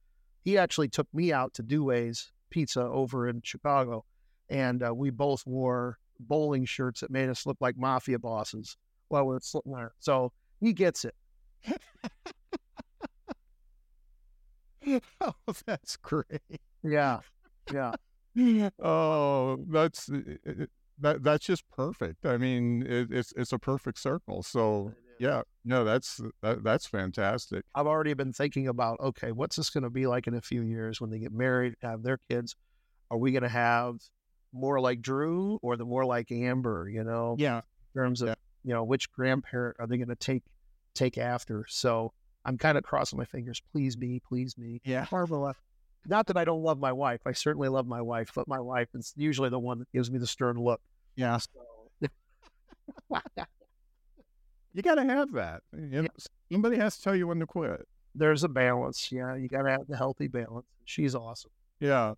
He 0.44 0.58
actually 0.58 0.90
took 0.90 1.08
me 1.14 1.32
out 1.32 1.54
to 1.56 1.64
Dewey's 1.64 2.32
Pizza 2.50 2.82
over 2.82 3.30
in 3.30 3.42
Chicago, 3.44 4.04
and 4.50 4.84
uh, 4.84 4.94
we 4.94 5.10
both 5.10 5.46
wore 5.48 5.98
bowling 6.20 6.66
shirts 6.66 7.02
that 7.02 7.12
made 7.12 7.30
us 7.30 7.46
look 7.46 7.58
like 7.60 7.78
mafia 7.78 8.20
bosses 8.20 8.78
while 9.08 9.24
we 9.24 9.36
we're 9.36 9.40
sitting 9.42 9.72
there. 9.74 9.94
So 10.00 10.32
he 10.60 10.74
gets 10.74 11.06
it. 11.06 11.16
oh 15.22 15.34
that's 15.66 15.96
great 15.98 16.42
Yeah. 16.84 17.20
Yeah. 17.72 17.94
oh, 18.80 19.58
that's 19.70 20.10
uh, 20.10 20.18
uh, 20.48 20.66
that 21.00 21.24
that's 21.24 21.46
just 21.46 21.68
perfect. 21.70 22.26
I 22.26 22.38
mean, 22.38 22.84
it, 22.88 23.10
it's 23.12 23.34
it's 23.36 23.52
a 23.54 23.60
perfect 23.60 24.00
circle. 24.00 24.44
So 24.44 24.94
yeah, 25.20 25.42
no, 25.66 25.84
that's 25.84 26.20
that, 26.42 26.64
that's 26.64 26.86
fantastic. 26.88 27.66
I've 27.76 27.88
already 27.88 28.14
been 28.14 28.34
thinking 28.34 28.68
about 28.68 29.00
okay, 29.00 29.32
what's 29.32 29.56
this 29.56 29.70
going 29.70 29.84
to 29.84 29.90
be 29.90 30.08
like 30.08 30.28
in 30.28 30.34
a 30.34 30.42
few 30.42 30.62
years 30.62 31.00
when 31.02 31.10
they 31.10 31.20
get 31.20 31.32
married, 31.32 31.76
have 31.82 32.04
their 32.04 32.20
kids? 32.30 32.56
Are 33.12 33.18
we 33.18 33.32
going 33.32 33.44
to 33.44 33.50
have 33.50 33.96
more 34.52 34.80
like 34.80 35.02
Drew 35.02 35.60
or 35.62 35.78
the 35.78 35.86
more 35.86 36.06
like 36.06 36.32
Amber? 36.32 36.90
You 36.90 37.04
know, 37.04 37.36
Yeah, 37.38 37.58
in 37.96 38.02
terms 38.02 38.22
of 38.22 38.30
Yeah. 38.30 38.36
you 38.64 38.74
know 38.74 38.84
which 38.84 39.12
grandparent 39.12 39.78
are 39.80 39.88
they 39.88 39.98
going 39.98 40.10
to 40.10 40.16
take 40.16 40.44
take 40.96 41.18
after? 41.18 41.66
So 41.68 42.14
I'm 42.46 42.58
kind 42.58 42.78
of 42.78 42.84
crossing 42.84 43.18
my 43.18 43.26
fingers. 43.26 43.62
Please 43.72 43.98
me, 43.98 44.20
please 44.28 44.58
me. 44.58 44.82
yeah, 44.84 45.06
Marvel. 45.12 45.54
Not 46.06 46.28
that 46.28 46.38
I 46.38 46.44
don't 46.44 46.64
love 46.64 46.80
my 46.80 46.92
wife. 46.92 47.22
I 47.26 47.32
certainly 47.32 47.70
love 47.70 47.88
my 47.88 48.02
wife, 48.02 48.32
but 48.36 48.48
my 48.48 48.60
wife 48.60 48.90
is 48.94 49.14
usually 49.16 49.50
the 49.50 49.60
one 49.60 49.80
that 49.80 49.92
gives 49.92 50.12
me 50.12 50.20
the 50.20 50.28
stern 50.28 50.58
look. 50.58 50.82
yeah. 51.16 51.38
So 51.38 51.50
you 54.74 54.82
got 54.82 54.96
to 54.96 55.06
have 55.06 55.32
that. 55.34 55.62
You 55.74 56.04
know, 56.04 56.08
somebody 56.52 56.78
has 56.78 56.98
to 56.98 57.04
tell 57.04 57.16
you 57.16 57.28
when 57.28 57.40
to 57.40 57.46
quit. 57.46 57.88
There's 58.16 58.44
a 58.44 58.50
balance. 58.50 59.12
Yeah, 59.12 59.36
you 59.36 59.48
got 59.48 59.64
to 59.64 59.72
have 59.72 59.88
the 59.88 59.98
healthy 59.98 60.28
balance. 60.28 60.66
She's 60.86 61.16
awesome. 61.16 61.52
Yeah. 61.80 62.14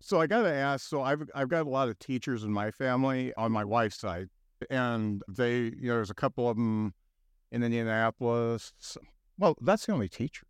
So 0.00 0.20
I 0.20 0.26
got 0.26 0.42
to 0.42 0.52
ask. 0.52 0.88
So 0.88 1.02
I've 1.02 1.22
I've 1.34 1.48
got 1.48 1.66
a 1.66 1.68
lot 1.68 1.88
of 1.88 1.98
teachers 1.98 2.44
in 2.44 2.52
my 2.52 2.70
family 2.70 3.32
on 3.36 3.52
my 3.52 3.64
wife's 3.64 3.98
side, 3.98 4.28
and 4.70 5.22
they 5.28 5.56
you 5.58 5.88
know 5.88 5.94
there's 5.94 6.10
a 6.10 6.14
couple 6.14 6.48
of 6.48 6.56
them 6.56 6.94
in 7.50 7.62
Indianapolis. 7.62 8.72
Well, 9.38 9.56
that's 9.60 9.86
the 9.86 9.92
only 9.92 10.08
teacher. 10.08 10.46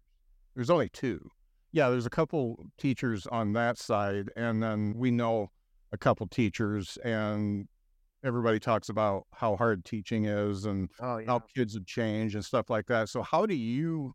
There's 0.55 0.70
only 0.70 0.88
two. 0.88 1.30
Yeah, 1.73 1.89
there's 1.89 2.07
a 2.07 2.11
couple 2.11 2.66
teachers 2.79 3.27
on 3.27 3.55
that 3.55 3.79
side, 3.79 4.31
and 4.37 4.62
then 4.62 4.95
we 4.97 5.11
know 5.11 5.51
a 5.91 5.99
couple 5.99 6.27
teachers, 6.27 6.99
and 7.05 7.66
everybody 8.25 8.61
talks 8.61 8.89
about 8.89 9.27
how 9.35 9.57
hard 9.57 9.85
teaching 9.85 10.27
is 10.27 10.64
and 10.64 10.89
Oh 11.01 11.18
yeah. 11.18 11.27
how 11.27 11.41
kids 11.41 11.75
have 11.75 11.87
changed 11.87 12.35
and 12.35 12.45
stuff 12.45 12.70
like 12.70 12.87
that. 12.87 13.09
So 13.09 13.23
how 13.23 13.47
do 13.47 13.55
you 13.55 14.14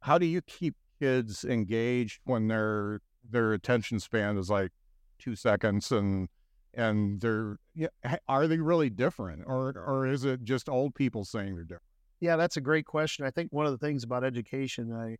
how 0.00 0.18
do 0.18 0.26
you 0.26 0.40
keep 0.42 0.76
kids 1.00 1.44
engaged 1.44 2.20
when 2.24 2.46
their 2.48 3.00
their 3.28 3.52
attention 3.52 3.98
span 3.98 4.38
is 4.38 4.50
like 4.50 4.70
two 5.18 5.34
seconds 5.34 5.90
and 5.90 6.28
and 6.74 7.20
they're 7.20 7.56
yeah, 7.74 7.88
are 8.28 8.46
they 8.46 8.58
really 8.58 8.88
different 8.88 9.42
or 9.46 9.74
or 9.76 10.06
is 10.06 10.24
it 10.24 10.44
just 10.44 10.68
old 10.68 10.94
people 10.94 11.24
saying 11.24 11.54
they're 11.54 11.64
different? 11.64 11.82
Yeah, 12.20 12.36
that's 12.36 12.56
a 12.56 12.60
great 12.60 12.84
question. 12.84 13.24
I 13.26 13.30
think 13.30 13.52
one 13.52 13.66
of 13.66 13.72
the 13.72 13.84
things 13.84 14.04
about 14.04 14.22
education, 14.24 14.92
I, 14.92 15.16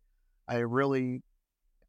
I 0.47 0.59
really, 0.59 1.21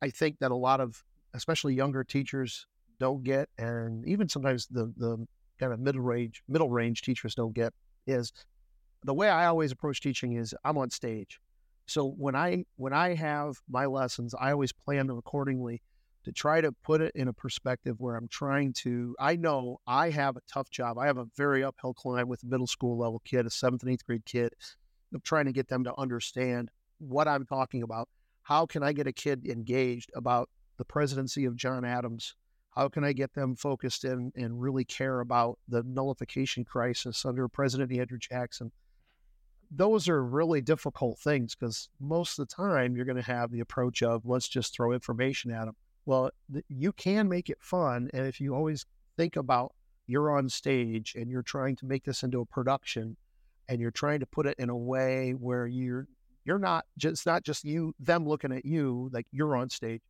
I 0.03 0.11
think 0.11 0.41
that 0.41 0.51
a 0.51 0.57
lot 0.57 0.81
of, 0.81 1.03
especially 1.33 1.75
younger 1.75 2.05
teachers, 2.05 2.67
don't 2.99 3.23
get, 3.23 3.49
and 3.59 4.07
even 4.07 4.29
sometimes 4.29 4.67
the 4.67 4.93
the 4.97 5.27
kind 5.59 5.73
of 5.73 5.81
middle 5.81 6.03
range 6.03 6.43
middle 6.49 6.69
range 6.69 7.03
teachers 7.03 7.35
don't 7.35 7.55
get, 7.55 7.73
is 8.07 8.33
the 9.05 9.15
way 9.15 9.29
I 9.29 9.47
always 9.47 9.73
approach 9.73 10.01
teaching 10.01 10.35
is 10.35 10.55
I'm 10.65 10.79
on 10.79 10.91
stage. 10.91 11.41
So 11.87 12.07
when 12.07 12.37
I 12.37 12.65
when 12.77 12.93
I 12.93 13.15
have 13.15 13.61
my 13.69 13.87
lessons, 13.87 14.35
I 14.39 14.53
always 14.53 14.73
plan 14.73 15.07
them 15.07 15.19
accordingly 15.19 15.83
to 16.25 16.33
try 16.33 16.61
to 16.61 16.71
put 16.71 17.01
it 17.01 17.13
in 17.15 17.29
a 17.29 17.33
perspective 17.33 17.97
where 17.99 18.17
I'm 18.17 18.29
trying 18.29 18.73
to. 18.85 19.17
I 19.19 19.37
know 19.37 19.81
I 19.87 20.11
have 20.11 20.37
a 20.37 20.41
tough 20.53 20.71
job. 20.71 20.99
I 20.99 21.07
have 21.07 21.19
a 21.19 21.27
very 21.37 21.65
uphill 21.65 21.95
climb 21.95 22.29
with 22.29 22.43
a 22.43 22.47
middle 22.47 22.69
school 22.69 22.99
level 22.99 23.21
kid, 23.25 23.47
a 23.47 23.51
seventh 23.51 23.83
and 23.83 23.93
eighth 23.93 24.07
grade 24.07 24.25
kid 24.25 24.53
of 25.15 25.23
trying 25.23 25.47
to 25.47 25.53
get 25.53 25.69
them 25.69 25.85
to 25.85 25.99
understand 25.99 26.71
what 26.99 27.27
I'm 27.27 27.45
talking 27.47 27.83
about. 27.83 28.09
How 28.43 28.67
can 28.67 28.83
I 28.83 28.93
get 28.93 29.07
a 29.07 29.13
kid 29.13 29.47
engaged 29.47 30.11
about 30.15 30.51
the 30.77 30.85
presidency 30.85 31.45
of 31.45 31.57
John 31.57 31.85
Adams? 31.85 32.35
How 32.71 32.89
can 32.89 33.05
I 33.05 33.13
get 33.13 33.35
them 33.35 33.55
focused 33.55 34.05
in 34.05 34.33
and 34.35 34.61
really 34.61 34.85
care 34.85 35.21
about 35.21 35.59
the 35.69 35.83
nullification 35.83 36.65
crisis 36.65 37.25
under 37.25 37.49
President 37.49 37.93
Andrew 37.93 38.19
Jackson? 38.19 38.73
Those 39.71 40.09
are 40.09 40.25
really 40.25 40.61
difficult 40.61 41.19
things 41.19 41.55
because 41.55 41.89
most 42.01 42.39
of 42.39 42.49
the 42.49 42.55
time 42.55 42.97
you're 42.97 43.05
going 43.05 43.17
to 43.17 43.23
have 43.23 43.51
the 43.51 43.61
approach 43.61 44.03
of 44.03 44.27
let's 44.27 44.49
just 44.49 44.75
throw 44.75 44.93
information 44.93 45.51
at 45.51 45.67
them. 45.67 45.77
Well, 46.05 46.31
th- 46.53 46.65
you 46.69 46.93
can 46.93 47.29
make 47.29 47.49
it 47.49 47.59
fun. 47.61 48.11
And 48.13 48.27
if 48.27 48.41
you 48.41 48.55
always 48.55 48.87
think 49.17 49.37
about 49.37 49.73
you're 50.07 50.37
on 50.37 50.49
stage 50.49 51.15
and 51.15 51.31
you're 51.31 51.43
trying 51.43 51.77
to 51.77 51.87
make 51.87 52.05
this 52.05 52.23
into 52.23 52.41
a 52.41 52.47
production, 52.47 53.17
and 53.69 53.81
you're 53.81 53.91
trying 53.91 54.21
to 54.21 54.27
put 54.27 54.47
it 54.47 54.57
in 54.59 54.69
a 54.69 54.77
way 54.77 55.33
where 55.33 55.67
you're 55.67 56.07
you're 56.45 56.59
not 56.59 56.85
just 56.99 57.27
not 57.27 57.45
just 57.45 57.65
you 57.65 57.95
them 57.99 58.27
looking 58.27 58.53
at 58.53 58.65
you 58.65 59.09
like 59.13 59.27
you're 59.33 59.57
on 59.57 59.71
stage 59.71 60.03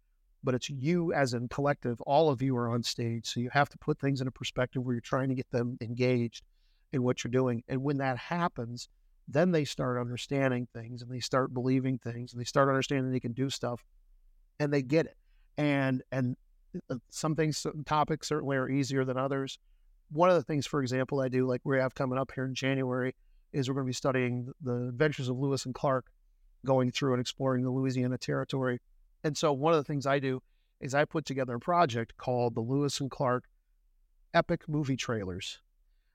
but 0.45 0.55
it's 0.55 0.69
you 0.71 1.13
as 1.13 1.35
in 1.35 1.49
collective 1.49 2.01
all 2.03 2.31
of 2.31 2.43
you 2.43 2.57
are 2.57 2.71
on 2.71 2.83
stage 2.83 3.27
so 3.27 3.41
you 3.41 3.51
have 3.51 3.69
to 3.69 3.79
put 3.79 3.99
things 3.99 4.21
in 4.21 4.29
a 4.29 4.33
perspective 4.33 4.83
where 4.83 4.95
you're 4.95 5.01
trying 5.01 5.29
to 5.29 5.35
get 5.35 5.51
them 5.51 5.77
engaged 5.81 6.43
in 6.93 7.03
what 7.03 7.23
you're 7.23 7.31
doing 7.31 7.63
and 7.69 7.83
when 7.83 7.99
that 7.99 8.17
happens 8.17 8.89
then 9.29 9.53
they 9.53 9.65
start 9.65 10.01
understanding 10.01 10.67
things 10.75 11.03
and 11.03 11.11
they 11.11 11.21
start 11.21 11.55
believing 11.55 11.99
things 11.99 12.33
and 12.33 12.41
they 12.41 12.45
start 12.45 12.69
understanding 12.69 13.13
they 13.13 13.21
can 13.21 13.33
do 13.33 13.49
stuff 13.49 13.85
and 14.59 14.73
they 14.73 14.83
get 14.83 15.07
it 15.07 15.17
and 15.59 16.03
and 16.11 16.37
uh, 16.91 16.97
some 17.11 17.37
things 17.37 17.59
certain 17.59 17.85
topics 17.85 18.29
certainly 18.29 18.57
are 18.57 18.69
easier 18.69 19.05
than 19.05 19.19
others. 19.19 19.59
One 20.11 20.31
of 20.31 20.37
the 20.37 20.43
things 20.43 20.67
for 20.67 20.83
example 20.83 21.21
i 21.21 21.29
do 21.29 21.47
like 21.47 21.61
we 21.65 21.79
have 21.79 21.95
coming 21.95 22.19
up 22.19 22.33
here 22.35 22.45
in 22.45 22.55
january 22.55 23.15
is 23.53 23.69
we're 23.69 23.75
going 23.75 23.87
to 23.87 23.91
be 23.91 23.95
studying 23.95 24.53
the 24.63 24.89
adventures 24.89 25.29
of 25.29 25.39
Lewis 25.39 25.67
and 25.67 25.75
Clark, 25.75 26.07
going 26.65 26.91
through 26.91 27.13
and 27.13 27.21
exploring 27.21 27.65
the 27.65 27.71
Louisiana 27.71 28.19
Territory. 28.19 28.81
And 29.25 29.37
so 29.37 29.53
one 29.53 29.73
of 29.73 29.79
the 29.79 29.85
things 29.85 30.07
I 30.07 30.19
do 30.19 30.43
is 30.81 30.95
I 30.95 31.05
put 31.05 31.25
together 31.25 31.55
a 31.55 31.61
project 31.61 32.17
called 32.17 32.55
the 32.55 32.61
Lewis 32.61 33.01
and 33.01 33.11
Clark 33.11 33.45
Epic 34.35 34.69
Movie 34.69 34.97
Trailers. 34.97 35.61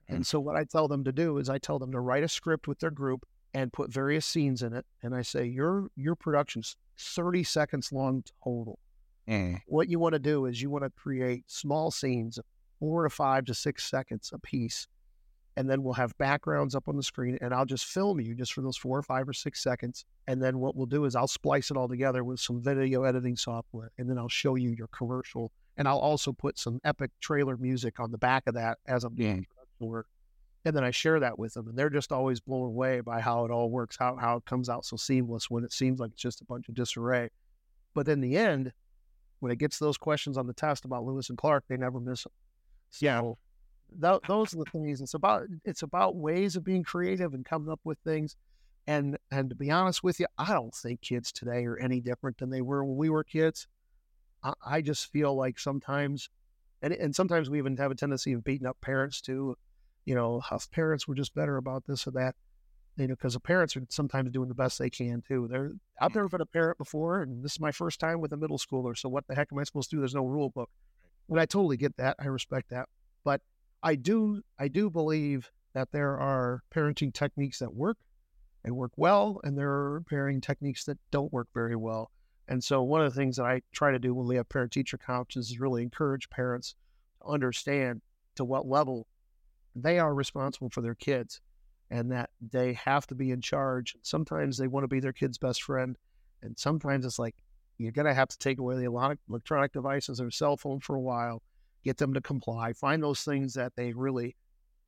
Hmm. 0.08 0.16
And 0.16 0.26
so 0.26 0.40
what 0.40 0.56
I 0.56 0.64
tell 0.64 0.88
them 0.88 1.04
to 1.04 1.12
do 1.12 1.38
is 1.38 1.48
I 1.48 1.58
tell 1.58 1.78
them 1.78 1.92
to 1.92 2.00
write 2.00 2.24
a 2.24 2.28
script 2.28 2.68
with 2.68 2.78
their 2.78 2.90
group 2.90 3.26
and 3.54 3.72
put 3.72 3.92
various 3.92 4.26
scenes 4.26 4.62
in 4.62 4.74
it. 4.74 4.84
And 5.02 5.14
I 5.14 5.22
say 5.22 5.46
your 5.46 5.88
your 5.96 6.14
production's 6.14 6.76
30 6.98 7.44
seconds 7.44 7.92
long 7.92 8.22
total. 8.44 8.78
Hmm. 9.26 9.54
What 9.66 9.88
you 9.88 9.98
want 9.98 10.14
to 10.14 10.18
do 10.18 10.46
is 10.46 10.60
you 10.60 10.70
want 10.70 10.84
to 10.84 10.90
create 10.90 11.44
small 11.46 11.90
scenes, 11.90 12.38
four 12.78 13.04
to 13.04 13.10
five 13.10 13.44
to 13.46 13.54
six 13.54 13.88
seconds 13.88 14.30
a 14.34 14.38
piece 14.38 14.86
and 15.58 15.68
then 15.68 15.82
we'll 15.82 15.94
have 15.94 16.16
backgrounds 16.18 16.76
up 16.76 16.86
on 16.86 16.96
the 16.96 17.02
screen 17.02 17.36
and 17.40 17.52
I'll 17.52 17.66
just 17.66 17.84
film 17.86 18.20
you 18.20 18.36
just 18.36 18.52
for 18.52 18.60
those 18.60 18.76
four 18.76 18.96
or 18.96 19.02
five 19.02 19.28
or 19.28 19.32
six 19.32 19.60
seconds. 19.60 20.04
And 20.28 20.40
then 20.40 20.60
what 20.60 20.76
we'll 20.76 20.86
do 20.86 21.04
is 21.04 21.16
I'll 21.16 21.26
splice 21.26 21.72
it 21.72 21.76
all 21.76 21.88
together 21.88 22.22
with 22.22 22.38
some 22.38 22.62
video 22.62 23.02
editing 23.02 23.36
software 23.36 23.90
and 23.98 24.08
then 24.08 24.18
I'll 24.18 24.28
show 24.28 24.54
you 24.54 24.70
your 24.70 24.86
commercial. 24.96 25.50
And 25.76 25.88
I'll 25.88 25.98
also 25.98 26.32
put 26.32 26.60
some 26.60 26.78
epic 26.84 27.10
trailer 27.20 27.56
music 27.56 27.98
on 27.98 28.12
the 28.12 28.18
back 28.18 28.44
of 28.46 28.54
that 28.54 28.78
as 28.86 29.02
I'm 29.02 29.16
doing 29.16 29.46
production 29.50 29.88
work. 29.88 30.06
And 30.64 30.76
then 30.76 30.84
I 30.84 30.92
share 30.92 31.18
that 31.18 31.40
with 31.40 31.54
them 31.54 31.66
and 31.66 31.76
they're 31.76 31.90
just 31.90 32.12
always 32.12 32.38
blown 32.38 32.68
away 32.68 33.00
by 33.00 33.20
how 33.20 33.44
it 33.44 33.50
all 33.50 33.68
works, 33.68 33.96
how, 33.98 34.14
how 34.14 34.36
it 34.36 34.44
comes 34.44 34.68
out 34.68 34.84
so 34.84 34.96
seamless 34.96 35.50
when 35.50 35.64
it 35.64 35.72
seems 35.72 35.98
like 35.98 36.12
it's 36.12 36.22
just 36.22 36.40
a 36.40 36.44
bunch 36.44 36.68
of 36.68 36.76
disarray. 36.76 37.30
But 37.94 38.06
in 38.06 38.20
the 38.20 38.36
end, 38.36 38.72
when 39.40 39.50
it 39.50 39.58
gets 39.58 39.80
those 39.80 39.98
questions 39.98 40.38
on 40.38 40.46
the 40.46 40.54
test 40.54 40.84
about 40.84 41.02
Lewis 41.04 41.30
and 41.30 41.38
Clark, 41.38 41.64
they 41.68 41.76
never 41.76 41.98
miss 41.98 42.22
them. 42.22 42.32
So, 42.90 43.04
Yeah. 43.04 43.22
Tho- 43.96 44.20
those 44.26 44.54
are 44.54 44.58
the 44.58 44.70
things. 44.70 45.00
It's 45.00 45.14
about 45.14 45.46
it's 45.64 45.82
about 45.82 46.16
ways 46.16 46.56
of 46.56 46.64
being 46.64 46.82
creative 46.82 47.34
and 47.34 47.44
coming 47.44 47.70
up 47.70 47.80
with 47.84 47.98
things. 48.00 48.36
And 48.86 49.18
and 49.30 49.50
to 49.50 49.56
be 49.56 49.70
honest 49.70 50.02
with 50.02 50.18
you, 50.20 50.26
I 50.38 50.52
don't 50.52 50.74
think 50.74 51.00
kids 51.00 51.32
today 51.32 51.64
are 51.66 51.78
any 51.78 52.00
different 52.00 52.38
than 52.38 52.50
they 52.50 52.62
were 52.62 52.84
when 52.84 52.96
we 52.96 53.10
were 53.10 53.24
kids. 53.24 53.66
I, 54.42 54.52
I 54.66 54.80
just 54.82 55.10
feel 55.12 55.34
like 55.34 55.58
sometimes, 55.58 56.30
and 56.82 56.92
and 56.92 57.14
sometimes 57.14 57.50
we 57.50 57.58
even 57.58 57.76
have 57.76 57.90
a 57.90 57.94
tendency 57.94 58.32
of 58.32 58.44
beating 58.44 58.66
up 58.66 58.80
parents 58.80 59.20
too. 59.20 59.56
You 60.04 60.14
know, 60.14 60.40
how 60.40 60.58
parents 60.72 61.06
were 61.06 61.14
just 61.14 61.34
better 61.34 61.56
about 61.56 61.84
this 61.86 62.06
or 62.06 62.12
that. 62.12 62.34
You 62.96 63.06
know, 63.06 63.14
because 63.14 63.34
the 63.34 63.40
parents 63.40 63.76
are 63.76 63.82
sometimes 63.90 64.32
doing 64.32 64.48
the 64.48 64.54
best 64.54 64.78
they 64.78 64.90
can 64.90 65.22
too. 65.26 65.48
They're 65.50 65.72
I've 66.00 66.14
never 66.14 66.28
been 66.28 66.40
a 66.40 66.46
parent 66.46 66.78
before, 66.78 67.22
and 67.22 67.44
this 67.44 67.52
is 67.52 67.60
my 67.60 67.72
first 67.72 68.00
time 68.00 68.20
with 68.20 68.32
a 68.32 68.36
middle 68.36 68.58
schooler. 68.58 68.96
So 68.96 69.08
what 69.08 69.26
the 69.28 69.34
heck 69.34 69.48
am 69.52 69.58
I 69.58 69.64
supposed 69.64 69.90
to 69.90 69.96
do? 69.96 70.00
There's 70.00 70.14
no 70.14 70.24
rule 70.24 70.50
book. 70.50 70.70
And 71.28 71.38
I 71.38 71.44
totally 71.44 71.76
get 71.76 71.96
that. 71.98 72.16
I 72.18 72.26
respect 72.26 72.70
that. 72.70 72.88
But 73.22 73.42
I 73.82 73.94
do 73.94 74.42
I 74.58 74.68
do 74.68 74.90
believe 74.90 75.50
that 75.74 75.92
there 75.92 76.18
are 76.18 76.62
parenting 76.74 77.12
techniques 77.12 77.60
that 77.60 77.74
work 77.74 77.98
and 78.64 78.76
work 78.76 78.92
well, 78.96 79.40
and 79.44 79.56
there 79.56 79.70
are 79.70 80.04
parenting 80.10 80.42
techniques 80.42 80.84
that 80.84 80.98
don't 81.10 81.32
work 81.32 81.48
very 81.54 81.76
well. 81.76 82.10
And 82.48 82.64
so 82.64 82.82
one 82.82 83.02
of 83.02 83.12
the 83.12 83.20
things 83.20 83.36
that 83.36 83.44
I 83.44 83.62
try 83.72 83.92
to 83.92 83.98
do 83.98 84.14
when 84.14 84.26
we 84.26 84.36
have 84.36 84.48
parent 84.48 84.72
teacher 84.72 84.98
conferences 84.98 85.50
is 85.50 85.60
really 85.60 85.82
encourage 85.82 86.30
parents 86.30 86.74
to 87.20 87.28
understand 87.28 88.00
to 88.36 88.44
what 88.44 88.66
level 88.66 89.06
they 89.76 89.98
are 89.98 90.14
responsible 90.14 90.70
for 90.70 90.80
their 90.80 90.94
kids 90.94 91.40
and 91.90 92.10
that 92.10 92.30
they 92.40 92.72
have 92.72 93.06
to 93.06 93.14
be 93.14 93.30
in 93.30 93.40
charge. 93.40 93.96
Sometimes 94.02 94.56
they 94.58 94.66
want 94.66 94.84
to 94.84 94.88
be 94.88 95.00
their 95.00 95.12
kid's 95.12 95.38
best 95.38 95.62
friend, 95.62 95.96
and 96.42 96.58
sometimes 96.58 97.04
it's 97.04 97.18
like 97.18 97.36
you're 97.76 97.92
gonna 97.92 98.14
have 98.14 98.28
to 98.28 98.38
take 98.38 98.58
away 98.58 98.76
the 98.76 99.16
electronic 99.28 99.72
devices 99.72 100.20
or 100.20 100.30
cell 100.30 100.56
phone 100.56 100.80
for 100.80 100.96
a 100.96 101.00
while 101.00 101.42
get 101.84 101.96
them 101.96 102.14
to 102.14 102.20
comply, 102.20 102.72
find 102.72 103.02
those 103.02 103.22
things 103.22 103.54
that 103.54 103.72
they 103.76 103.92
really 103.92 104.36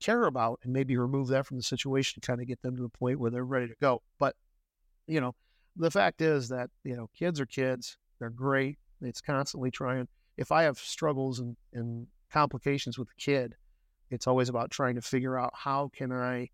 care 0.01 0.25
about, 0.25 0.61
and 0.63 0.73
maybe 0.73 0.97
remove 0.97 1.29
that 1.29 1.47
from 1.47 1.57
the 1.57 1.63
situation 1.63 2.21
to 2.21 2.27
kind 2.27 2.41
of 2.41 2.47
get 2.47 2.61
them 2.63 2.77
to 2.77 2.83
the 2.83 2.89
point 2.89 3.21
where 3.21 3.31
they're 3.31 3.45
ready 3.45 3.69
to 3.69 3.75
go. 3.81 4.03
But, 4.19 4.35
you 5.07 5.21
know, 5.21 5.35
the 5.77 5.91
fact 5.91 6.21
is 6.21 6.49
that, 6.49 6.71
you 6.85 6.97
know, 6.97 7.09
kids 7.17 7.41
are 7.41 7.47
kids. 7.47 7.97
They're 8.19 8.31
great. 8.31 8.79
It's 9.03 9.21
constantly 9.21 9.71
trying. 9.71 10.09
If 10.37 10.53
I 10.53 10.63
have 10.63 10.79
struggles 10.79 11.39
and, 11.41 11.57
and 11.73 12.07
complications 12.33 12.99
with 12.99 13.09
a 13.09 13.21
kid, 13.21 13.55
it's 14.11 14.27
always 14.27 14.49
about 14.49 14.71
trying 14.71 14.97
to 14.97 15.03
figure 15.03 15.39
out 15.39 15.53
how 15.55 15.91
can 15.95 16.13
I 16.13 16.49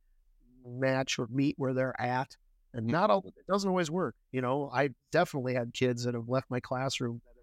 match 0.66 1.18
or 1.18 1.28
meet 1.30 1.54
where 1.56 1.72
they're 1.72 1.98
at. 2.00 2.36
And 2.74 2.88
mm. 2.88 2.92
not 2.92 3.10
all, 3.10 3.24
it 3.26 3.46
doesn't 3.48 3.68
always 3.68 3.90
work. 3.90 4.14
You 4.32 4.42
know, 4.42 4.70
I 4.72 4.90
definitely 5.12 5.54
had 5.54 5.72
kids 5.72 6.04
that 6.04 6.14
have 6.14 6.28
left 6.28 6.50
my 6.50 6.60
classroom 6.60 7.22
that 7.24 7.40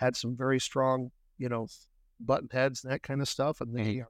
have 0.00 0.06
had 0.06 0.16
some 0.16 0.36
very 0.36 0.58
strong, 0.58 1.10
you 1.38 1.48
know, 1.48 1.68
button 2.20 2.48
heads 2.52 2.84
and 2.84 2.92
that 2.92 3.02
kind 3.02 3.20
of 3.20 3.28
stuff. 3.28 3.60
And 3.60 3.74
they 3.74 4.00
are 4.00 4.08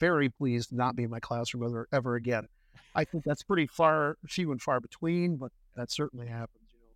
very 0.00 0.28
pleased 0.28 0.70
to 0.70 0.76
not 0.76 0.96
be 0.96 1.04
in 1.04 1.10
my 1.10 1.20
classroom 1.20 1.64
ever, 1.64 1.88
ever 1.92 2.14
again. 2.14 2.48
I 2.94 3.04
think 3.04 3.24
that's 3.24 3.42
pretty 3.42 3.66
far, 3.66 4.16
few 4.26 4.52
and 4.52 4.60
far 4.60 4.80
between, 4.80 5.36
but 5.36 5.52
that 5.76 5.90
certainly 5.90 6.26
happens. 6.26 6.68
You 6.72 6.80
know, 6.80 6.94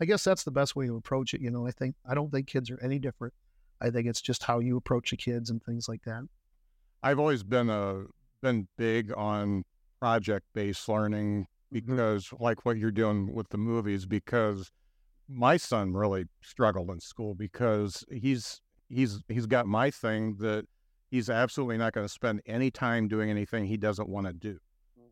I 0.00 0.04
guess 0.04 0.24
that's 0.24 0.44
the 0.44 0.50
best 0.50 0.76
way 0.76 0.86
to 0.86 0.96
approach 0.96 1.34
it. 1.34 1.40
You 1.40 1.50
know, 1.50 1.66
I 1.66 1.70
think 1.70 1.94
I 2.08 2.14
don't 2.14 2.30
think 2.30 2.46
kids 2.46 2.70
are 2.70 2.80
any 2.82 2.98
different. 2.98 3.34
I 3.80 3.90
think 3.90 4.06
it's 4.06 4.20
just 4.20 4.42
how 4.42 4.58
you 4.58 4.76
approach 4.76 5.10
the 5.10 5.16
kids 5.16 5.50
and 5.50 5.62
things 5.62 5.88
like 5.88 6.02
that. 6.04 6.22
I've 7.02 7.18
always 7.18 7.42
been 7.42 7.70
a 7.70 8.04
been 8.40 8.68
big 8.76 9.12
on 9.16 9.64
project 10.00 10.46
based 10.54 10.88
learning 10.88 11.46
Mm-hmm. 11.72 11.96
because, 11.96 12.32
like 12.38 12.64
what 12.64 12.78
you're 12.78 12.90
doing 12.90 13.32
with 13.34 13.50
the 13.50 13.58
movies, 13.58 14.06
because 14.06 14.70
my 15.28 15.56
son 15.58 15.92
really 15.92 16.24
struggled 16.42 16.90
in 16.90 17.00
school 17.00 17.34
because 17.34 18.04
he's 18.10 18.62
he's 18.88 19.20
he's 19.28 19.46
got 19.46 19.66
my 19.66 19.90
thing 19.90 20.36
that 20.40 20.66
he's 21.10 21.30
absolutely 21.30 21.78
not 21.78 21.92
going 21.92 22.04
to 22.06 22.12
spend 22.12 22.40
any 22.46 22.70
time 22.70 23.08
doing 23.08 23.30
anything 23.30 23.64
he 23.64 23.76
doesn't 23.76 24.08
want 24.08 24.26
to 24.26 24.32
do. 24.32 24.58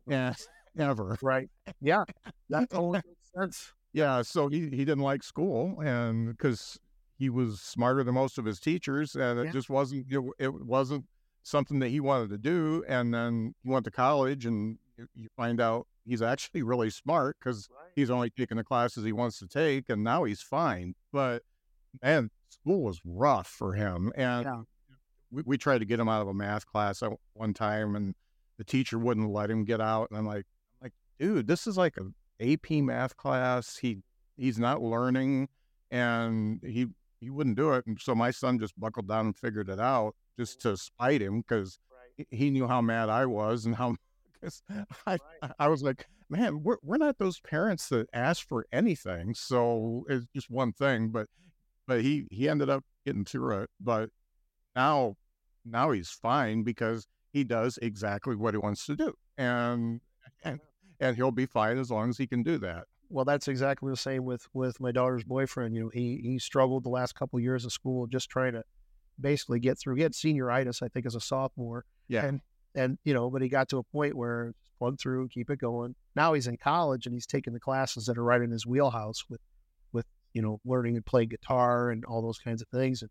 Yeah, 0.07 0.31
mm-hmm. 0.31 0.81
ever. 0.81 1.17
Right. 1.21 1.49
Yeah. 1.81 2.03
That 2.49 2.69
totally 2.69 3.01
makes 3.05 3.31
sense. 3.35 3.73
Yeah, 3.93 4.21
so 4.21 4.47
he, 4.47 4.61
he 4.69 4.85
didn't 4.85 4.99
like 4.99 5.23
school, 5.23 5.79
and 5.81 6.27
because 6.27 6.77
he 7.17 7.29
was 7.29 7.61
smarter 7.61 8.03
than 8.03 8.13
most 8.13 8.37
of 8.37 8.45
his 8.45 8.59
teachers, 8.59 9.15
and 9.15 9.39
it 9.39 9.45
Yeah. 9.45 9.51
just 9.51 9.69
wasn't 9.69 10.05
it, 10.11 10.21
it 10.37 10.65
wasn't 10.65 11.05
something 11.43 11.79
that 11.79 11.89
he 11.89 11.99
wanted 11.99 12.29
to 12.29 12.37
do. 12.37 12.83
And 12.87 13.13
then 13.13 13.55
he 13.63 13.69
went 13.69 13.85
to 13.85 13.91
college, 13.91 14.45
and 14.45 14.77
you- 14.97 15.07
you 15.15 15.27
find 15.35 15.59
out 15.61 15.87
he's 16.05 16.21
actually 16.21 16.61
really 16.61 16.89
smart 16.89 17.37
because 17.39 17.69
he's 17.95 18.09
only 18.11 18.29
taking 18.29 18.57
the 18.57 18.63
classes 18.63 19.03
he 19.05 19.13
wants 19.13 19.39
to 19.39 19.47
take, 19.47 19.89
and 19.89 20.03
now 20.03 20.25
he's 20.25 20.41
fine. 20.41 20.93
But 21.11 21.43
man, 22.01 22.29
school 22.49 22.81
was 22.83 22.99
rough 23.05 23.47
for 23.47 23.73
him, 23.73 24.11
and 24.15 24.45
Yeah. 24.45 24.61
we, 25.31 25.43
we 25.45 25.57
tried 25.57 25.79
to 25.79 25.85
get 25.85 25.99
him 25.99 26.09
out 26.09 26.21
of 26.21 26.27
a 26.27 26.33
math 26.33 26.65
class 26.65 27.01
at 27.03 27.11
one 27.33 27.53
time, 27.53 27.95
and 27.95 28.15
the 28.57 28.63
teacher 28.63 28.97
wouldn't 28.97 29.29
let 29.31 29.49
him 29.51 29.63
get 29.65 29.81
out. 29.81 30.09
And 30.09 30.17
I'm 30.17 30.25
like, 30.25 30.45
I'm 30.81 30.85
like, 30.85 30.93
dude, 31.19 31.47
this 31.47 31.67
is 31.67 31.77
like 31.77 31.95
a 31.97 32.05
AP 32.53 32.71
math 32.83 33.15
class. 33.17 33.77
He 33.77 33.99
he's 34.35 34.57
not 34.59 34.81
learning, 34.81 35.49
and 35.91 36.61
he 36.63 36.87
he 37.19 37.29
wouldn't 37.29 37.57
do 37.57 37.73
it. 37.73 37.85
And 37.87 37.99
so 37.99 38.13
my 38.15 38.31
son 38.31 38.59
just 38.59 38.79
buckled 38.79 39.07
down 39.07 39.27
and 39.27 39.37
figured 39.37 39.69
it 39.69 39.79
out 39.79 40.15
just 40.37 40.61
to 40.61 40.77
spite 40.77 41.21
him 41.21 41.41
because 41.41 41.79
Right. 42.17 42.27
he 42.31 42.49
knew 42.51 42.67
how 42.67 42.81
mad 42.81 43.09
I 43.09 43.25
was 43.25 43.65
and 43.65 43.75
how. 43.75 43.95
Cause 44.43 44.61
I, 45.07 45.17
I 45.57 45.67
was 45.67 45.81
like, 45.81 46.05
man, 46.29 46.61
we're, 46.61 46.77
we're 46.83 46.97
not 46.97 47.17
those 47.17 47.39
parents 47.39 47.89
that 47.89 48.05
ask 48.13 48.47
for 48.47 48.67
anything. 48.71 49.33
So 49.33 50.05
it's 50.07 50.27
just 50.35 50.47
one 50.51 50.73
thing, 50.73 51.09
but 51.09 51.25
but 51.87 52.01
he 52.01 52.27
he 52.31 52.49
ended 52.49 52.69
up 52.69 52.83
getting 53.05 53.25
through 53.25 53.61
it. 53.61 53.69
But 53.79 54.09
now 54.75 55.15
now 55.65 55.91
he's 55.91 56.09
fine 56.09 56.63
because 56.63 57.07
he 57.31 57.43
does 57.43 57.77
exactly 57.81 58.35
what 58.35 58.53
he 58.53 58.57
wants 58.57 58.85
to 58.87 58.95
do, 58.95 59.13
and 59.37 60.01
and 60.43 60.59
and 60.99 61.15
he'll 61.15 61.31
be 61.31 61.45
fine 61.45 61.77
as 61.77 61.89
long 61.91 62.09
as 62.09 62.17
he 62.17 62.27
can 62.27 62.43
do 62.43 62.57
that. 62.59 62.85
Well, 63.09 63.25
that's 63.25 63.47
exactly 63.47 63.89
the 63.89 63.97
same 63.97 64.25
with 64.25 64.47
with 64.53 64.79
my 64.79 64.91
daughter's 64.91 65.23
boyfriend. 65.23 65.75
You 65.75 65.83
know, 65.83 65.89
he 65.89 66.19
he 66.21 66.39
struggled 66.39 66.83
the 66.83 66.89
last 66.89 67.15
couple 67.15 67.37
of 67.37 67.43
years 67.43 67.65
of 67.65 67.71
school 67.71 68.07
just 68.07 68.29
trying 68.29 68.53
to 68.53 68.63
basically 69.19 69.59
get 69.59 69.79
through. 69.79 69.95
He 69.95 70.03
had 70.03 70.13
senioritis, 70.13 70.83
I 70.83 70.89
think, 70.89 71.05
as 71.05 71.15
a 71.15 71.21
sophomore. 71.21 71.85
Yeah. 72.07 72.25
And 72.25 72.41
and 72.75 72.97
you 73.03 73.13
know, 73.13 73.29
but 73.29 73.41
he 73.41 73.49
got 73.49 73.69
to 73.69 73.77
a 73.77 73.83
point 73.83 74.15
where 74.15 74.53
plug 74.77 74.99
through, 74.99 75.29
keep 75.29 75.49
it 75.49 75.59
going. 75.59 75.95
Now 76.15 76.33
he's 76.33 76.47
in 76.47 76.57
college 76.57 77.05
and 77.05 77.13
he's 77.13 77.25
taking 77.25 77.53
the 77.53 77.59
classes 77.59 78.05
that 78.05 78.17
are 78.17 78.23
right 78.23 78.41
in 78.41 78.51
his 78.51 78.65
wheelhouse 78.65 79.23
with 79.29 79.41
you 80.37 80.43
know 80.43 80.61
learning 80.65 80.93
to 80.93 81.01
play 81.01 81.25
guitar 81.25 81.89
and 81.89 82.05
all 82.05 82.21
those 82.21 82.37
kinds 82.37 82.61
of 82.61 82.67
things, 82.67 83.01
and 83.01 83.09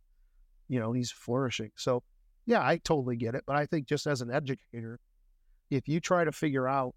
you 0.68 0.78
know 0.78 0.92
he's 0.92 1.10
flourishing. 1.10 1.72
So 1.74 2.04
yeah, 2.46 2.64
I 2.64 2.76
totally 2.76 3.16
get 3.16 3.34
it. 3.34 3.42
But 3.44 3.56
I 3.56 3.66
think 3.66 3.88
just 3.88 4.06
as 4.06 4.20
an 4.20 4.30
educator, 4.30 5.00
if 5.68 5.88
you 5.88 5.98
try 5.98 6.22
to 6.22 6.30
figure 6.30 6.68
out 6.68 6.94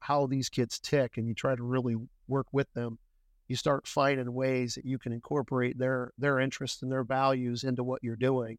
how 0.00 0.26
these 0.26 0.48
kids 0.48 0.80
tick 0.80 1.18
and 1.18 1.28
you 1.28 1.34
try 1.34 1.54
to 1.54 1.62
really 1.62 1.96
work 2.28 2.46
with 2.50 2.72
them, 2.72 2.98
you 3.46 3.54
start 3.54 3.86
finding 3.86 4.32
ways 4.32 4.76
that 4.76 4.86
you 4.86 4.98
can 4.98 5.12
incorporate 5.12 5.78
their 5.78 6.12
their 6.16 6.40
interests 6.40 6.80
and 6.80 6.90
their 6.90 7.04
values 7.04 7.62
into 7.62 7.84
what 7.84 8.02
you're 8.02 8.16
doing. 8.16 8.56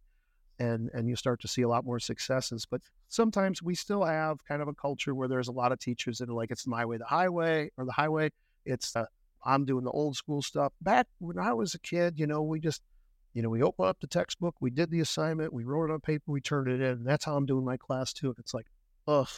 And 0.59 0.91
and 0.93 1.09
you 1.09 1.15
start 1.15 1.41
to 1.41 1.47
see 1.47 1.63
a 1.63 1.67
lot 1.67 1.85
more 1.85 1.99
successes. 1.99 2.67
But 2.69 2.81
sometimes 3.09 3.63
we 3.63 3.73
still 3.73 4.03
have 4.03 4.45
kind 4.45 4.61
of 4.61 4.67
a 4.67 4.75
culture 4.75 5.15
where 5.15 5.27
there's 5.27 5.47
a 5.47 5.59
lot 5.63 5.71
of 5.71 5.79
teachers 5.79 6.19
that 6.19 6.29
are 6.29 6.33
like, 6.33 6.51
it's 6.51 6.67
my 6.67 6.85
way, 6.85 6.97
the 6.97 7.05
highway, 7.05 7.71
or 7.77 7.85
the 7.85 7.91
highway. 7.93 8.29
It's 8.63 8.95
uh, 8.95 9.05
I'm 9.45 9.65
doing 9.65 9.83
the 9.83 9.91
old 9.91 10.15
school 10.15 10.41
stuff. 10.41 10.73
Back 10.81 11.07
when 11.19 11.37
I 11.37 11.53
was 11.53 11.73
a 11.73 11.79
kid, 11.79 12.19
you 12.19 12.27
know, 12.27 12.41
we 12.41 12.59
just, 12.59 12.81
you 13.33 13.41
know, 13.41 13.49
we 13.49 13.61
open 13.61 13.85
up 13.85 13.99
the 13.99 14.07
textbook, 14.07 14.55
we 14.59 14.69
did 14.69 14.91
the 14.91 14.99
assignment, 14.99 15.53
we 15.53 15.63
wrote 15.63 15.89
it 15.89 15.93
on 15.93 15.99
paper, 15.99 16.23
we 16.27 16.41
turned 16.41 16.67
it 16.67 16.81
in. 16.81 16.91
And 16.91 17.07
that's 17.07 17.25
how 17.25 17.35
I'm 17.35 17.45
doing 17.45 17.65
my 17.65 17.77
class 17.77 18.13
too. 18.13 18.27
And 18.27 18.39
it's 18.39 18.53
like, 18.53 18.67
ugh, 19.07 19.29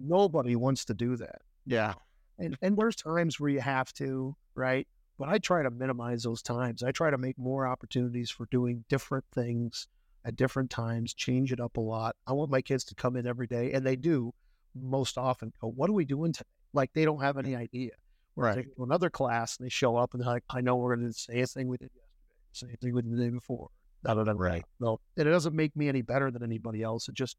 nobody 0.00 0.56
wants 0.56 0.84
to 0.86 0.94
do 0.94 1.16
that. 1.16 1.42
Yeah, 1.66 1.94
And 2.38 2.56
and 2.60 2.76
there's 2.76 2.96
times 2.96 3.40
where 3.40 3.50
you 3.50 3.60
have 3.60 3.92
to, 3.94 4.36
right? 4.54 4.86
But 5.18 5.28
I 5.28 5.38
try 5.38 5.62
to 5.62 5.70
minimize 5.70 6.24
those 6.24 6.42
times. 6.42 6.82
I 6.82 6.90
try 6.90 7.10
to 7.10 7.18
make 7.18 7.38
more 7.38 7.66
opportunities 7.66 8.30
for 8.30 8.46
doing 8.50 8.84
different 8.88 9.24
things 9.32 9.86
at 10.24 10.36
different 10.36 10.70
times, 10.70 11.14
change 11.14 11.52
it 11.52 11.60
up 11.60 11.76
a 11.76 11.80
lot. 11.80 12.16
I 12.26 12.32
want 12.32 12.50
my 12.50 12.62
kids 12.62 12.84
to 12.84 12.94
come 12.94 13.14
in 13.16 13.26
every 13.26 13.46
day, 13.46 13.72
and 13.72 13.86
they 13.86 13.96
do 13.96 14.32
most 14.74 15.16
often 15.18 15.52
go, 15.60 15.68
What 15.68 15.88
are 15.90 15.94
we 15.94 16.04
doing 16.04 16.32
today? 16.32 16.48
Like 16.72 16.92
they 16.92 17.04
don't 17.04 17.22
have 17.22 17.38
any 17.38 17.54
idea. 17.54 17.92
Right. 18.36 18.66
to 18.76 18.82
another 18.82 19.10
class 19.10 19.56
and 19.56 19.64
they 19.64 19.70
show 19.70 19.96
up 19.96 20.12
and 20.12 20.22
they're 20.22 20.28
like, 20.28 20.42
I 20.50 20.60
know 20.60 20.76
we're 20.76 20.96
gonna 20.96 21.06
do 21.06 21.12
the 21.12 21.14
same 21.14 21.46
thing 21.46 21.68
we 21.68 21.76
did 21.76 21.90
yesterday, 21.94 22.72
same 22.72 22.76
thing 22.78 22.94
we 22.94 23.02
did 23.02 23.12
the 23.12 23.22
day 23.24 23.30
before. 23.30 23.68
Da, 24.04 24.14
da, 24.14 24.24
da. 24.24 24.32
Right. 24.36 24.64
No, 24.80 25.00
and 25.16 25.28
it 25.28 25.30
doesn't 25.30 25.54
make 25.54 25.76
me 25.76 25.88
any 25.88 26.02
better 26.02 26.30
than 26.30 26.42
anybody 26.42 26.82
else. 26.82 27.08
It 27.08 27.14
just 27.14 27.36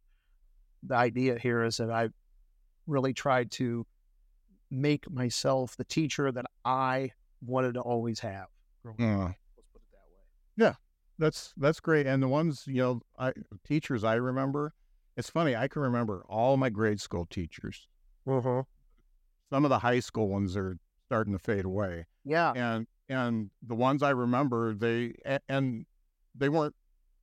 the 0.84 0.96
idea 0.96 1.38
here 1.38 1.64
is 1.64 1.78
that 1.78 1.92
I 1.92 2.10
really 2.88 3.14
tried 3.14 3.52
to 3.52 3.86
make 4.72 5.10
myself 5.12 5.76
the 5.78 5.84
teacher 5.84 6.32
that 6.32 6.46
I 6.64 7.12
wanted 7.46 7.74
to 7.74 7.82
always 7.82 8.20
have. 8.22 8.48
Uh, 8.88 8.92
Let's 8.98 9.00
put 9.74 9.82
it 9.82 9.92
that 9.92 10.08
way. 10.08 10.68
Yeah. 10.68 10.74
That's 11.18 11.54
that's 11.58 11.80
great. 11.80 12.08
And 12.08 12.22
the 12.22 12.28
ones 12.28 12.64
you 12.68 12.82
know, 12.82 13.02
I 13.18 13.34
teachers 13.66 14.04
I 14.04 14.16
remember. 14.16 14.74
It's 15.18 15.30
funny. 15.30 15.56
I 15.56 15.70
can 15.70 15.82
remember 15.82 16.26
all 16.28 16.58
my 16.58 16.70
grade 16.70 17.00
school 17.00 17.26
teachers. 17.26 17.88
Uh-huh. 18.28 18.64
Some 19.50 19.64
of 19.64 19.70
the 19.70 19.80
high 19.80 20.02
school 20.02 20.28
ones 20.28 20.58
are 20.58 20.78
starting 21.16 21.34
to 21.34 21.40
fade 21.40 21.64
away. 21.66 22.06
Yeah. 22.26 22.52
and 22.56 22.88
and 23.08 23.52
the 23.62 23.76
ones 23.76 24.02
I 24.04 24.10
remember, 24.10 24.74
they 24.74 25.14
and 25.48 25.86
they 26.34 26.50
weren't 26.50 26.76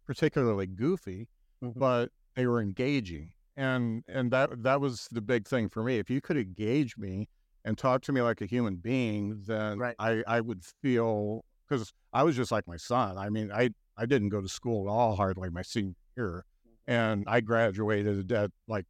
particularly 0.07 0.67
goofy, 0.67 1.29
Mhm. 1.63 1.75
but 1.77 2.11
they 2.35 2.47
were 2.47 2.61
engaging, 2.61 3.33
and 3.57 4.03
and 4.09 4.31
that 4.31 4.63
that 4.63 4.81
was 4.81 5.09
the 5.11 5.21
big 5.21 5.47
thing 5.47 5.69
for 5.69 5.83
me. 5.83 5.99
If 5.99 6.09
you 6.09 6.21
could 6.21 6.37
engage 6.39 6.97
me 6.97 7.29
and 7.65 7.77
talk 7.77 8.03
to 8.03 8.13
me 8.13 8.23
like 8.23 8.41
a 8.41 8.47
human 8.47 8.77
being, 8.77 9.43
then 9.47 9.79
Right. 9.79 9.97
I 9.99 10.23
I 10.27 10.41
would 10.41 10.65
feel 10.65 11.45
because 11.69 11.93
I 12.13 12.23
was 12.23 12.37
just 12.37 12.51
like 12.53 12.67
my 12.67 12.77
son. 12.79 13.19
I 13.19 13.29
mean, 13.29 13.53
I 13.53 13.71
I 13.97 14.07
didn't 14.07 14.31
go 14.31 14.41
to 14.41 14.49
school 14.49 14.89
at 14.89 14.93
all 14.93 15.17
hardly 15.17 15.51
my 15.51 15.63
senior 15.63 15.95
year, 16.17 16.45
and 16.87 17.25
I 17.27 17.41
graduated 17.43 18.33
at 18.33 18.51
like 18.69 18.87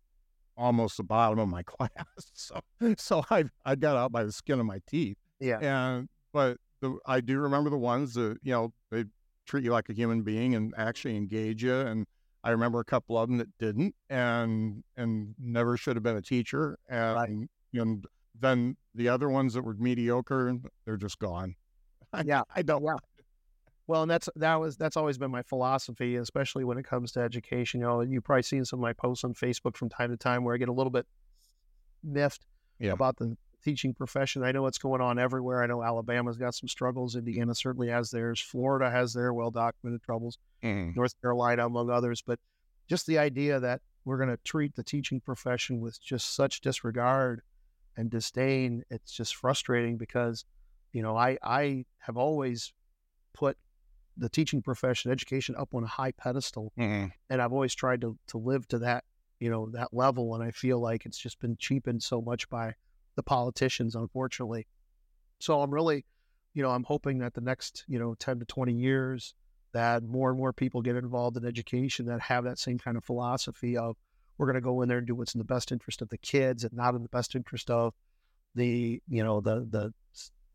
almost 0.62 0.96
the 0.96 1.02
bottom 1.02 1.38
of 1.38 1.48
my 1.48 1.62
class. 1.66 1.90
So 2.34 2.60
so 2.96 3.24
I 3.30 3.44
I 3.64 3.74
got 3.74 3.96
out 3.96 4.12
by 4.12 4.24
the 4.24 4.32
skin 4.32 4.60
of 4.60 4.66
my 4.66 4.80
teeth. 4.88 5.16
Yeah. 5.40 5.58
And 5.60 6.08
but 6.32 6.56
the 6.80 6.96
I 7.06 7.20
do 7.20 7.38
remember 7.40 7.68
the 7.70 7.78
ones 7.78 8.14
that 8.14 8.38
you 8.42 8.52
know 8.52 8.72
they 8.90 9.04
treat 9.46 9.64
you 9.64 9.72
like 9.72 9.88
a 9.88 9.92
human 9.92 10.22
being 10.22 10.54
and 10.54 10.72
actually 10.76 11.16
engage 11.16 11.62
you. 11.64 11.74
And 11.74 12.06
I 12.44 12.50
remember 12.50 12.80
a 12.80 12.84
couple 12.84 13.18
of 13.18 13.28
them 13.28 13.38
that 13.38 13.48
didn't 13.58 13.94
and 14.08 14.82
and 14.96 15.34
never 15.38 15.76
should 15.76 15.96
have 15.96 16.02
been 16.04 16.16
a 16.16 16.22
teacher. 16.22 16.78
And 16.88 17.14
Right. 17.16 17.28
and 17.74 18.04
then 18.40 18.76
the 18.94 19.08
other 19.08 19.28
ones 19.28 19.54
that 19.54 19.62
were 19.62 19.74
mediocre, 19.74 20.54
they're 20.84 20.96
just 20.96 21.18
gone. 21.18 21.54
I, 22.12 22.22
Yeah. 22.22 22.42
I 22.54 22.62
don't. 22.62 22.82
Yeah. 22.84 22.96
Well, 23.86 24.02
and 24.02 24.10
that's 24.10 24.28
that 24.36 24.54
was 24.56 24.76
that's 24.76 24.96
always 24.96 25.18
been 25.18 25.30
my 25.30 25.42
philosophy, 25.42 26.16
especially 26.16 26.64
when 26.64 26.78
it 26.78 26.84
comes 26.84 27.12
to 27.12 27.20
education. 27.20 27.80
You 27.80 27.86
know, 27.86 28.00
you've 28.00 28.24
probably 28.24 28.42
seen 28.42 28.64
some 28.64 28.78
of 28.78 28.82
my 28.82 28.92
posts 28.92 29.24
on 29.24 29.34
Facebook 29.34 29.76
from 29.76 29.88
time 29.88 30.10
to 30.10 30.16
time 30.16 30.44
where 30.44 30.54
I 30.54 30.58
get 30.58 30.68
a 30.68 30.72
little 30.72 30.90
bit 30.90 31.06
miffed 32.02 32.46
Yeah. 32.78 32.92
about 32.92 33.16
the 33.16 33.36
teaching 33.62 33.94
profession. 33.94 34.42
I 34.42 34.50
know 34.52 34.62
what's 34.62 34.78
going 34.78 35.00
on 35.00 35.18
everywhere. 35.18 35.62
I 35.62 35.66
know 35.66 35.82
Alabama's 35.82 36.36
got 36.36 36.54
some 36.54 36.68
struggles. 36.68 37.14
Indiana 37.16 37.54
certainly 37.54 37.88
has 37.88 38.10
theirs. 38.10 38.40
Florida 38.40 38.90
has 38.90 39.12
their 39.12 39.32
well 39.32 39.50
documented 39.50 40.02
troubles. 40.02 40.38
Mm. 40.62 40.96
North 40.96 41.20
Carolina, 41.20 41.66
among 41.66 41.90
others. 41.90 42.22
But 42.22 42.38
just 42.88 43.06
the 43.06 43.18
idea 43.18 43.60
that 43.60 43.80
we're 44.04 44.16
going 44.16 44.30
to 44.30 44.38
treat 44.44 44.74
the 44.74 44.82
teaching 44.82 45.20
profession 45.20 45.80
with 45.80 46.00
just 46.02 46.34
such 46.34 46.60
disregard 46.60 47.42
and 47.96 48.10
disdain, 48.10 48.82
it's 48.90 49.12
just 49.12 49.36
frustrating 49.36 49.96
because, 49.96 50.44
you 50.92 51.02
know, 51.02 51.16
I, 51.16 51.38
I 51.42 51.84
have 51.98 52.16
always 52.16 52.72
put 53.32 53.56
the 54.16 54.28
teaching 54.28 54.62
profession, 54.62 55.10
education 55.10 55.54
up 55.56 55.74
on 55.74 55.84
a 55.84 55.88
high 55.88 56.12
pedestal. 56.12 56.72
Mm. 56.78 57.12
And 57.30 57.42
I've 57.42 57.52
always 57.52 57.74
tried 57.74 58.00
to, 58.02 58.16
to 58.28 58.38
live 58.38 58.68
to 58.68 58.78
that, 58.80 59.04
you 59.40 59.50
know, 59.50 59.70
that 59.70 59.88
level. 59.92 60.34
And 60.34 60.44
I 60.44 60.50
feel 60.50 60.78
like 60.78 61.06
it's 61.06 61.18
just 61.18 61.40
been 61.40 61.56
cheapened 61.56 62.02
so 62.02 62.20
much 62.20 62.48
by 62.48 62.74
the 63.16 63.22
politicians, 63.22 63.94
unfortunately. 63.94 64.66
So 65.40 65.60
I'm 65.60 65.72
really, 65.72 66.04
you 66.54 66.62
know, 66.62 66.70
I'm 66.70 66.84
hoping 66.84 67.18
that 67.18 67.34
the 67.34 67.40
next, 67.40 67.84
you 67.88 67.98
know, 67.98 68.14
10 68.14 68.40
to 68.40 68.44
20 68.44 68.72
years, 68.72 69.34
that 69.72 70.02
more 70.02 70.28
and 70.28 70.38
more 70.38 70.52
people 70.52 70.82
get 70.82 70.96
involved 70.96 71.36
in 71.36 71.44
education 71.44 72.06
that 72.06 72.20
have 72.20 72.44
that 72.44 72.58
same 72.58 72.78
kind 72.78 72.96
of 72.96 73.04
philosophy 73.04 73.76
of 73.76 73.96
we're 74.36 74.46
going 74.46 74.54
to 74.54 74.60
go 74.60 74.82
in 74.82 74.88
there 74.88 74.98
and 74.98 75.06
do 75.06 75.14
what's 75.14 75.34
in 75.34 75.38
the 75.38 75.44
best 75.44 75.72
interest 75.72 76.02
of 76.02 76.08
the 76.10 76.18
kids 76.18 76.64
and 76.64 76.72
not 76.72 76.94
in 76.94 77.02
the 77.02 77.08
best 77.08 77.34
interest 77.34 77.70
of 77.70 77.94
the 78.54 79.00
you 79.08 79.24
know 79.24 79.40
the 79.40 79.66
the 79.70 79.92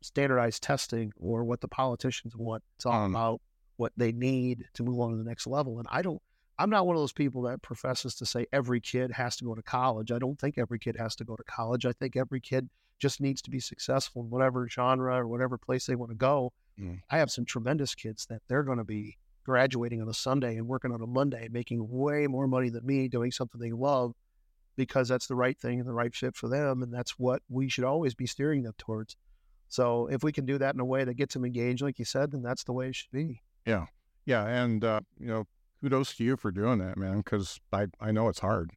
standardized 0.01 0.61
testing 0.61 1.11
or 1.19 1.43
what 1.43 1.61
the 1.61 1.67
politicians 1.67 2.35
want 2.35 2.63
it's 2.75 2.85
all 2.85 2.93
Um, 2.93 3.11
about 3.15 3.41
what 3.77 3.93
they 3.97 4.11
need 4.11 4.65
to 4.73 4.83
move 4.83 4.99
on 4.99 5.11
to 5.11 5.17
the 5.17 5.23
next 5.23 5.47
level 5.47 5.79
and 5.79 5.87
i 5.89 6.01
don't 6.01 6.21
I'm 6.59 6.69
not 6.69 6.87
one 6.87 6.95
of 6.95 7.01
those 7.01 7.13
people 7.13 7.43
that 7.43 7.61
professes 7.61 8.15
to 8.15 8.25
say 8.25 8.47
every 8.51 8.81
kid 8.81 9.11
has 9.11 9.35
to 9.37 9.45
go 9.45 9.53
to 9.53 9.61
college. 9.61 10.11
I 10.11 10.17
don't 10.17 10.39
think 10.39 10.57
every 10.57 10.79
kid 10.79 10.95
has 10.97 11.15
to 11.17 11.23
go 11.23 11.35
to 11.35 11.43
college. 11.43 11.85
I 11.85 11.91
think 11.91 12.15
every 12.15 12.41
kid 12.41 12.67
just 12.99 13.21
needs 13.21 13.43
to 13.43 13.51
be 13.51 13.59
successful 13.59 14.23
in 14.23 14.29
whatever 14.29 14.67
genre 14.67 15.17
or 15.17 15.27
whatever 15.27 15.57
place 15.57 15.85
they 15.85 15.95
want 15.95 16.11
to 16.11 16.17
go. 16.17 16.53
Mm. 16.79 17.01
I 17.11 17.19
have 17.19 17.29
some 17.29 17.45
tremendous 17.45 17.93
kids 17.93 18.25
that 18.27 18.41
they're 18.47 18.63
going 18.63 18.79
to 18.79 18.83
be 18.83 19.17
graduating 19.43 20.01
on 20.01 20.09
a 20.09 20.13
Sunday 20.13 20.57
and 20.57 20.67
working 20.67 20.91
on 20.91 21.01
a 21.01 21.07
Monday 21.07 21.45
and 21.45 21.53
making 21.53 21.87
way 21.89 22.25
more 22.25 22.47
money 22.47 22.69
than 22.69 22.85
me 22.85 23.07
doing 23.07 23.31
something 23.31 23.61
they 23.61 23.71
love 23.71 24.13
because 24.75 25.07
that's 25.07 25.27
the 25.27 25.35
right 25.35 25.57
thing 25.59 25.79
and 25.79 25.87
the 25.87 25.93
right 25.93 26.13
fit 26.13 26.35
for 26.35 26.49
them. 26.49 26.81
And 26.81 26.91
that's 26.91 27.19
what 27.19 27.43
we 27.49 27.69
should 27.69 27.83
always 27.83 28.15
be 28.15 28.25
steering 28.25 28.63
them 28.63 28.73
towards. 28.79 29.15
So 29.69 30.07
if 30.07 30.23
we 30.23 30.31
can 30.31 30.45
do 30.45 30.57
that 30.57 30.73
in 30.73 30.79
a 30.79 30.85
way 30.85 31.03
that 31.03 31.15
gets 31.15 31.35
them 31.35 31.45
engaged, 31.45 31.83
like 31.83 31.99
you 31.99 32.05
said, 32.05 32.31
then 32.31 32.41
that's 32.41 32.63
the 32.63 32.73
way 32.73 32.87
it 32.87 32.95
should 32.95 33.11
be. 33.11 33.41
Yeah. 33.67 33.85
Yeah. 34.25 34.45
And, 34.47 34.83
uh, 34.83 35.01
you 35.19 35.27
know, 35.27 35.45
kudos 35.81 36.15
to 36.15 36.23
you 36.23 36.37
for 36.37 36.51
doing 36.51 36.79
that, 36.79 36.97
man, 36.97 37.17
because 37.17 37.59
I, 37.71 37.87
I 37.99 38.11
know 38.11 38.27
it's 38.29 38.39
hard. 38.39 38.71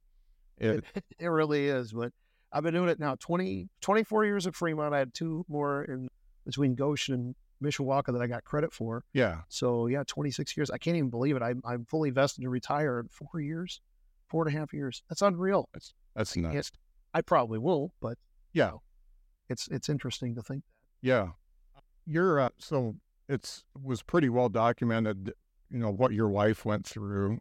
It, 0.58 0.84
It 1.18 1.26
really 1.28 1.66
is. 1.68 1.92
But 1.92 2.12
I've 2.52 2.62
been 2.62 2.74
doing 2.74 2.88
it 2.90 2.98
now 2.98 3.14
20, 3.18 3.68
24 3.80 4.24
years 4.24 4.46
at 4.46 4.54
Fremont. 4.54 4.94
I 4.94 4.98
had 4.98 5.14
two 5.14 5.44
more 5.48 5.84
in 5.84 6.08
between 6.44 6.74
Goshen 6.74 7.14
and 7.14 7.34
Mishawaka 7.62 8.12
that 8.12 8.22
I 8.22 8.26
got 8.26 8.44
credit 8.44 8.72
for. 8.72 9.04
yeah. 9.12 9.42
So 9.48 9.86
yeah, 9.86 10.02
26 10.06 10.56
years. 10.56 10.70
I 10.70 10.78
can't 10.78 10.96
even 10.96 11.10
believe 11.10 11.36
it. 11.36 11.42
I'm, 11.42 11.60
I'm 11.64 11.84
fully 11.84 12.10
vested 12.10 12.42
to 12.42 12.48
retire 12.48 13.00
in 13.00 13.08
four 13.08 13.40
years, 13.40 13.80
four 14.28 14.46
and 14.46 14.54
a 14.54 14.58
half 14.58 14.72
years. 14.72 15.02
That's 15.08 15.22
unreal. 15.22 15.68
That's 15.72 15.92
I 16.16 16.24
can't- 16.24 16.54
nuts. 16.54 16.72
I 17.14 17.20
probably 17.22 17.58
will, 17.58 17.92
but 18.00 18.18
Yeah. 18.52 18.72
it's 19.48 19.68
it's 19.68 19.88
interesting 19.88 20.34
to 20.36 20.42
think 20.42 20.62
Yeah. 21.02 21.28
You're, 22.06 22.40
uh, 22.40 22.48
so 22.58 22.96
it's, 23.30 23.64
was 23.82 24.02
pretty 24.02 24.28
well 24.28 24.48
documented, 24.48 25.32
you 25.70 25.78
know, 25.78 25.90
what 25.90 26.12
your 26.12 26.28
wife 26.28 26.64
went 26.64 26.86
through 26.86 27.38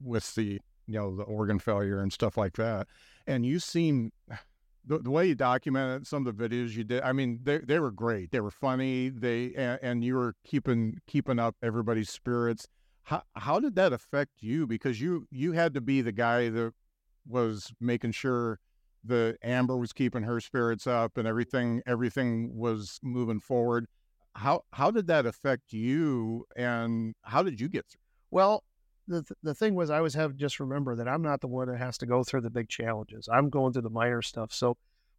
with 0.00 0.34
the, 0.34 0.60
you 0.86 0.94
know, 0.94 1.16
the 1.16 1.24
organ 1.24 1.58
failure 1.58 2.00
and 2.00 2.12
stuff 2.12 2.36
like 2.36 2.54
that. 2.56 2.86
And 3.26 3.44
you 3.44 3.58
seem, 3.58 4.12
the, 4.84 4.98
the 4.98 5.10
way 5.10 5.26
you 5.26 5.34
documented 5.34 6.06
some 6.06 6.26
of 6.26 6.36
the 6.36 6.48
videos 6.48 6.76
you 6.76 6.84
did, 6.84 7.02
I 7.02 7.12
mean, 7.12 7.40
they, 7.42 7.58
they 7.58 7.80
were 7.80 7.90
great. 7.90 8.30
They 8.30 8.40
were 8.40 8.50
funny. 8.52 9.08
They, 9.08 9.52
and, 9.56 9.78
and 9.82 10.04
you 10.04 10.14
were 10.14 10.34
keeping, 10.44 11.00
keeping 11.06 11.38
up 11.38 11.56
everybody's 11.62 12.10
spirits. 12.10 12.68
How, 13.02 13.22
how 13.34 13.60
did 13.60 13.74
that 13.74 13.92
affect 13.92 14.42
you? 14.42 14.66
Because 14.66 15.00
you, 15.00 15.26
you 15.30 15.52
had 15.52 15.74
to 15.74 15.80
be 15.80 16.02
the 16.02 16.12
guy 16.12 16.48
that 16.50 16.72
was 17.26 17.72
making 17.80 18.12
sure 18.12 18.60
the 19.04 19.36
Amber 19.42 19.76
was 19.76 19.92
keeping 19.92 20.22
her 20.24 20.40
spirits 20.40 20.86
up 20.86 21.16
and 21.16 21.26
everything 21.28 21.82
everything 21.86 22.56
was 22.56 22.98
moving 23.02 23.40
forward. 23.40 23.86
How 24.36 24.64
how 24.72 24.90
did 24.90 25.06
that 25.06 25.26
affect 25.26 25.72
you 25.72 26.46
and 26.56 27.14
how 27.22 27.42
did 27.42 27.60
you 27.60 27.68
get 27.68 27.86
through? 27.86 28.00
Well, 28.30 28.64
the 29.08 29.22
th- 29.22 29.38
the 29.42 29.54
thing 29.54 29.74
was, 29.74 29.88
I 29.90 29.96
always 29.96 30.14
have 30.14 30.36
just 30.36 30.60
remember 30.60 30.94
that 30.96 31.08
I'm 31.08 31.22
not 31.22 31.40
the 31.40 31.46
one 31.46 31.68
that 31.68 31.78
has 31.78 31.96
to 31.98 32.06
go 32.06 32.22
through 32.22 32.42
the 32.42 32.50
big 32.50 32.68
challenges. 32.68 33.28
I'm 33.32 33.48
going 33.48 33.72
through 33.72 33.82
the 33.82 33.90
minor 33.90 34.22
stuff. 34.22 34.52
So, 34.52 34.76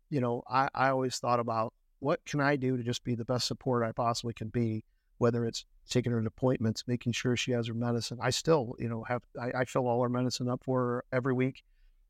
you 0.10 0.22
know, 0.22 0.44
I, 0.50 0.70
I 0.76 0.90
always 0.90 1.18
thought 1.18 1.40
about 1.40 1.74
what 2.00 2.24
can 2.26 2.42
I 2.42 2.56
do 2.58 2.78
to 2.78 2.84
just 2.84 3.04
be 3.04 3.16
the 3.16 3.26
best 3.26 3.48
support 3.48 3.84
I 3.84 3.92
possibly 3.92 4.34
can 4.34 4.50
be, 4.50 4.84
whether 5.18 5.46
it's 5.46 5.66
taking 5.90 6.12
her 6.12 6.22
to 6.22 6.28
appointments, 6.28 6.84
making 6.86 7.14
sure 7.14 7.36
she 7.36 7.52
has 7.52 7.68
her 7.68 7.74
medicine. 7.74 8.20
I 8.22 8.30
still, 8.30 8.76
you 8.78 8.90
know, 8.90 9.04
have 9.08 9.24
I, 9.40 9.62
I 9.62 9.66
fill 9.66 9.88
all 9.88 10.04
her 10.04 10.10
medicine 10.10 10.48
up 10.48 10.64
for 10.64 10.80
her 10.80 11.06
every 11.12 11.34
week 11.34 11.64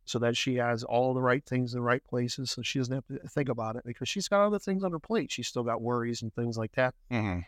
so 0.07 0.19
that 0.19 0.37
she 0.37 0.55
has 0.55 0.83
all 0.83 1.13
the 1.13 1.21
right 1.21 1.45
things 1.45 1.73
in 1.73 1.79
the 1.79 1.83
right 1.83 2.03
places 2.05 2.51
so 2.51 2.61
she 2.61 2.79
doesn't 2.79 2.93
have 2.93 3.05
to 3.07 3.27
think 3.27 3.49
about 3.49 3.75
it 3.75 3.83
because 3.85 4.07
she's 4.07 4.27
got 4.27 4.45
other 4.45 4.59
things 4.59 4.83
on 4.83 4.91
her 4.91 4.99
plate. 4.99 5.31
She's 5.31 5.47
still 5.47 5.63
got 5.63 5.81
worries 5.81 6.21
and 6.21 6.33
things 6.33 6.57
like 6.57 6.71
that. 6.73 6.95
Mm-hmm. 7.11 7.39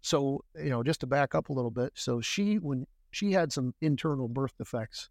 So, 0.00 0.44
you 0.54 0.70
know, 0.70 0.82
just 0.82 1.00
to 1.00 1.06
back 1.06 1.34
up 1.34 1.48
a 1.48 1.52
little 1.52 1.70
bit, 1.70 1.92
so 1.94 2.20
she, 2.20 2.56
when 2.56 2.86
she 3.10 3.32
had 3.32 3.52
some 3.52 3.74
internal 3.80 4.28
birth 4.28 4.56
defects, 4.56 5.10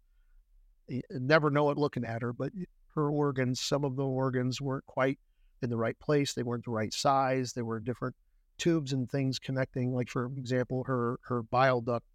never 1.10 1.50
know 1.50 1.70
it 1.70 1.78
looking 1.78 2.04
at 2.04 2.22
her, 2.22 2.32
but 2.32 2.52
her 2.94 3.10
organs, 3.10 3.60
some 3.60 3.84
of 3.84 3.96
the 3.96 4.04
organs 4.04 4.60
weren't 4.60 4.86
quite 4.86 5.18
in 5.62 5.70
the 5.70 5.76
right 5.76 5.98
place. 6.00 6.32
They 6.32 6.42
weren't 6.42 6.64
the 6.64 6.70
right 6.70 6.92
size. 6.92 7.52
There 7.52 7.64
were 7.64 7.80
different 7.80 8.16
tubes 8.56 8.92
and 8.92 9.10
things 9.10 9.38
connecting. 9.38 9.94
Like, 9.94 10.08
for 10.08 10.26
example, 10.36 10.84
her, 10.84 11.20
her 11.28 11.42
bile 11.42 11.80
duct 11.80 12.06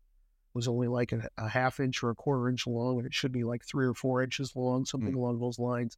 was 0.54 0.68
only 0.68 0.88
like 0.88 1.12
a, 1.12 1.28
a 1.38 1.48
half 1.48 1.80
inch 1.80 2.04
or 2.04 2.12
a 2.12 2.16
quarter 2.16 2.50
inch 2.50 2.68
long, 2.68 2.98
and 2.98 3.06
it 3.06 3.14
should 3.14 3.32
be 3.32 3.44
like 3.44 3.64
three 3.66 3.86
or 3.86 3.94
four 3.94 4.22
inches 4.22 4.56
long, 4.56 4.86
something 4.86 5.14
mm. 5.14 5.18
along 5.18 5.40
those 5.40 5.60
lines. 5.60 5.98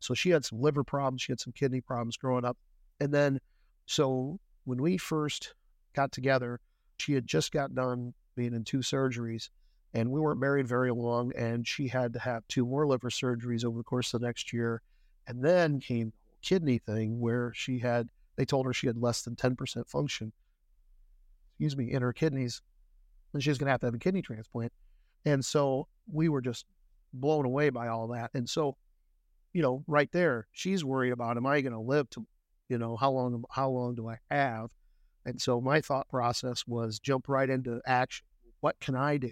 So 0.00 0.14
she 0.14 0.30
had 0.30 0.44
some 0.44 0.60
liver 0.60 0.82
problems. 0.82 1.22
She 1.22 1.32
had 1.32 1.40
some 1.40 1.52
kidney 1.52 1.80
problems 1.80 2.16
growing 2.16 2.44
up. 2.44 2.58
And 3.00 3.12
then, 3.12 3.40
so 3.86 4.40
when 4.64 4.82
we 4.82 4.96
first 4.96 5.54
got 5.94 6.10
together, 6.10 6.60
she 6.98 7.12
had 7.12 7.26
just 7.26 7.52
got 7.52 7.74
done 7.74 8.12
being 8.34 8.54
in 8.54 8.64
two 8.64 8.78
surgeries, 8.78 9.50
and 9.94 10.10
we 10.10 10.20
weren't 10.20 10.40
married 10.40 10.66
very 10.66 10.90
long. 10.90 11.32
And 11.36 11.66
she 11.66 11.86
had 11.86 12.12
to 12.14 12.18
have 12.18 12.46
two 12.48 12.66
more 12.66 12.86
liver 12.86 13.10
surgeries 13.10 13.64
over 13.64 13.78
the 13.78 13.84
course 13.84 14.12
of 14.12 14.20
the 14.20 14.26
next 14.26 14.52
year. 14.52 14.82
And 15.28 15.44
then 15.44 15.78
came 15.78 16.08
the 16.10 16.46
kidney 16.48 16.78
thing 16.78 17.20
where 17.20 17.52
she 17.54 17.78
had, 17.78 18.08
they 18.34 18.44
told 18.44 18.66
her 18.66 18.72
she 18.72 18.88
had 18.88 18.98
less 18.98 19.22
than 19.22 19.36
10% 19.36 19.88
function, 19.88 20.32
excuse 21.52 21.76
me, 21.76 21.92
in 21.92 22.02
her 22.02 22.12
kidneys, 22.12 22.60
and 23.32 23.42
she 23.42 23.50
was 23.50 23.58
going 23.58 23.66
to 23.66 23.72
have 23.72 23.80
to 23.80 23.86
have 23.86 23.94
a 23.94 23.98
kidney 23.98 24.22
transplant. 24.22 24.72
And 25.24 25.44
so 25.44 25.88
we 26.10 26.28
were 26.28 26.40
just 26.40 26.66
blown 27.12 27.44
away 27.44 27.70
by 27.70 27.88
all 27.88 28.08
that. 28.08 28.30
And 28.34 28.48
so, 28.48 28.76
you 29.52 29.62
know, 29.62 29.84
right 29.86 30.10
there, 30.12 30.46
she's 30.52 30.84
worried 30.84 31.12
about, 31.12 31.36
am 31.36 31.46
I 31.46 31.60
going 31.60 31.72
to 31.72 31.80
live 31.80 32.08
to, 32.10 32.26
you 32.68 32.78
know, 32.78 32.96
how 32.96 33.10
long, 33.10 33.44
how 33.50 33.68
long 33.70 33.94
do 33.94 34.08
I 34.08 34.18
have? 34.30 34.70
And 35.24 35.40
so 35.40 35.60
my 35.60 35.80
thought 35.80 36.08
process 36.08 36.66
was 36.66 36.98
jump 36.98 37.28
right 37.28 37.48
into 37.48 37.80
action. 37.86 38.26
What 38.60 38.78
can 38.80 38.96
I 38.96 39.18
do 39.18 39.30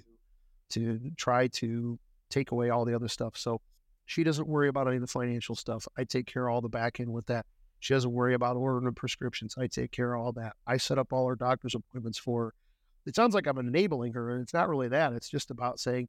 to 0.70 1.00
try 1.16 1.48
to 1.48 1.98
take 2.28 2.52
away 2.52 2.70
all 2.70 2.84
the 2.84 2.94
other 2.94 3.08
stuff? 3.08 3.36
So 3.36 3.60
she 4.06 4.22
doesn't 4.22 4.46
worry 4.48 4.68
about 4.68 4.86
any 4.86 4.96
of 4.96 5.02
the 5.02 5.08
financial 5.08 5.54
stuff. 5.54 5.86
I 5.96 6.04
take 6.04 6.26
care 6.26 6.46
of 6.46 6.54
all 6.54 6.60
the 6.60 6.68
back 6.68 7.00
end 7.00 7.12
with 7.12 7.26
that. 7.26 7.46
She 7.80 7.94
doesn't 7.94 8.12
worry 8.12 8.34
about 8.34 8.56
ordering 8.56 8.92
prescriptions. 8.94 9.54
I 9.58 9.66
take 9.66 9.90
care 9.90 10.14
of 10.14 10.20
all 10.20 10.32
that. 10.32 10.54
I 10.66 10.76
set 10.76 10.98
up 10.98 11.12
all 11.12 11.26
her 11.26 11.36
doctor's 11.36 11.74
appointments 11.74 12.18
for 12.18 12.44
her. 12.44 12.54
It 13.06 13.16
sounds 13.16 13.34
like 13.34 13.46
I'm 13.46 13.58
enabling 13.58 14.12
her, 14.12 14.30
and 14.30 14.42
it's 14.42 14.54
not 14.54 14.68
really 14.68 14.88
that. 14.88 15.12
It's 15.12 15.28
just 15.28 15.50
about 15.50 15.80
saying 15.80 16.08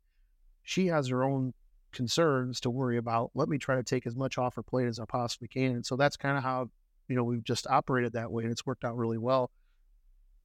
she 0.63 0.87
has 0.87 1.07
her 1.07 1.23
own 1.23 1.53
concerns 1.91 2.59
to 2.61 2.69
worry 2.69 2.97
about. 2.97 3.31
Let 3.33 3.49
me 3.49 3.57
try 3.57 3.75
to 3.75 3.83
take 3.83 4.07
as 4.07 4.15
much 4.15 4.37
off 4.37 4.55
her 4.55 4.63
plate 4.63 4.87
as 4.87 4.99
I 4.99 5.05
possibly 5.05 5.47
can. 5.47 5.71
And 5.75 5.85
so 5.85 5.95
that's 5.95 6.17
kind 6.17 6.37
of 6.37 6.43
how, 6.43 6.69
you 7.07 7.15
know, 7.15 7.23
we've 7.23 7.43
just 7.43 7.67
operated 7.67 8.13
that 8.13 8.31
way 8.31 8.43
and 8.43 8.51
it's 8.51 8.65
worked 8.65 8.85
out 8.85 8.97
really 8.97 9.17
well. 9.17 9.51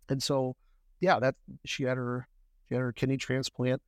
And 0.08 0.22
so, 0.22 0.56
yeah, 1.00 1.18
that 1.20 1.34
she 1.64 1.84
had 1.84 1.96
her, 1.96 2.26
she 2.68 2.74
had 2.74 2.80
her 2.80 2.92
kidney 2.92 3.16
transplant. 3.16 3.82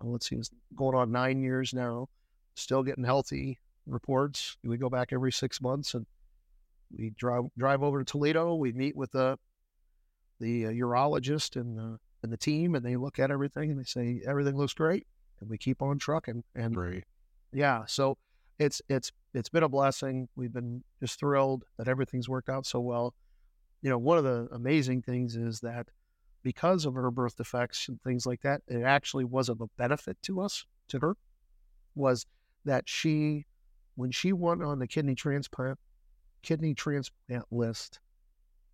Let's 0.00 0.28
see, 0.28 0.36
it's 0.36 0.50
going 0.76 0.94
on 0.94 1.10
nine 1.10 1.42
years 1.42 1.74
now, 1.74 2.08
still 2.54 2.82
getting 2.82 3.04
healthy 3.04 3.58
reports. 3.86 4.56
We 4.62 4.76
go 4.76 4.88
back 4.88 5.12
every 5.12 5.32
six 5.32 5.60
months 5.60 5.94
and 5.94 6.06
we 6.96 7.10
drive, 7.10 7.44
drive 7.56 7.82
over 7.82 7.98
to 7.98 8.04
Toledo. 8.04 8.54
We 8.54 8.72
meet 8.72 8.96
with 8.96 9.10
the, 9.12 9.38
the 10.40 10.66
uh, 10.66 10.70
urologist 10.70 11.60
and 11.60 11.76
the, 11.76 11.98
and 12.22 12.32
the 12.32 12.36
team 12.36 12.74
and 12.74 12.84
they 12.84 12.96
look 12.96 13.18
at 13.18 13.30
everything 13.30 13.70
and 13.70 13.78
they 13.78 13.84
say, 13.84 14.20
everything 14.26 14.56
looks 14.56 14.74
great. 14.74 15.06
And 15.40 15.48
we 15.48 15.58
keep 15.58 15.82
on 15.82 15.98
trucking. 15.98 16.42
And 16.54 16.74
yeah 17.52 17.84
so 17.86 18.18
it's 18.58 18.82
it's 18.88 19.10
it's 19.34 19.48
been 19.48 19.62
a 19.62 19.68
blessing 19.68 20.28
we've 20.36 20.52
been 20.52 20.82
just 21.00 21.18
thrilled 21.18 21.64
that 21.76 21.88
everything's 21.88 22.28
worked 22.28 22.48
out 22.48 22.66
so 22.66 22.80
well 22.80 23.14
you 23.82 23.90
know 23.90 23.98
one 23.98 24.18
of 24.18 24.24
the 24.24 24.48
amazing 24.52 25.02
things 25.02 25.36
is 25.36 25.60
that 25.60 25.88
because 26.42 26.84
of 26.84 26.94
her 26.94 27.10
birth 27.10 27.36
defects 27.36 27.88
and 27.88 28.00
things 28.02 28.26
like 28.26 28.40
that 28.42 28.60
it 28.68 28.82
actually 28.82 29.24
was 29.24 29.48
of 29.48 29.60
a 29.60 29.66
benefit 29.76 30.16
to 30.22 30.40
us 30.40 30.64
to 30.88 30.98
her 30.98 31.16
was 31.94 32.26
that 32.64 32.88
she 32.88 33.44
when 33.96 34.10
she 34.10 34.32
went 34.32 34.62
on 34.62 34.78
the 34.78 34.86
kidney 34.86 35.14
transplant 35.14 35.78
kidney 36.42 36.74
transplant 36.74 37.44
list 37.50 38.00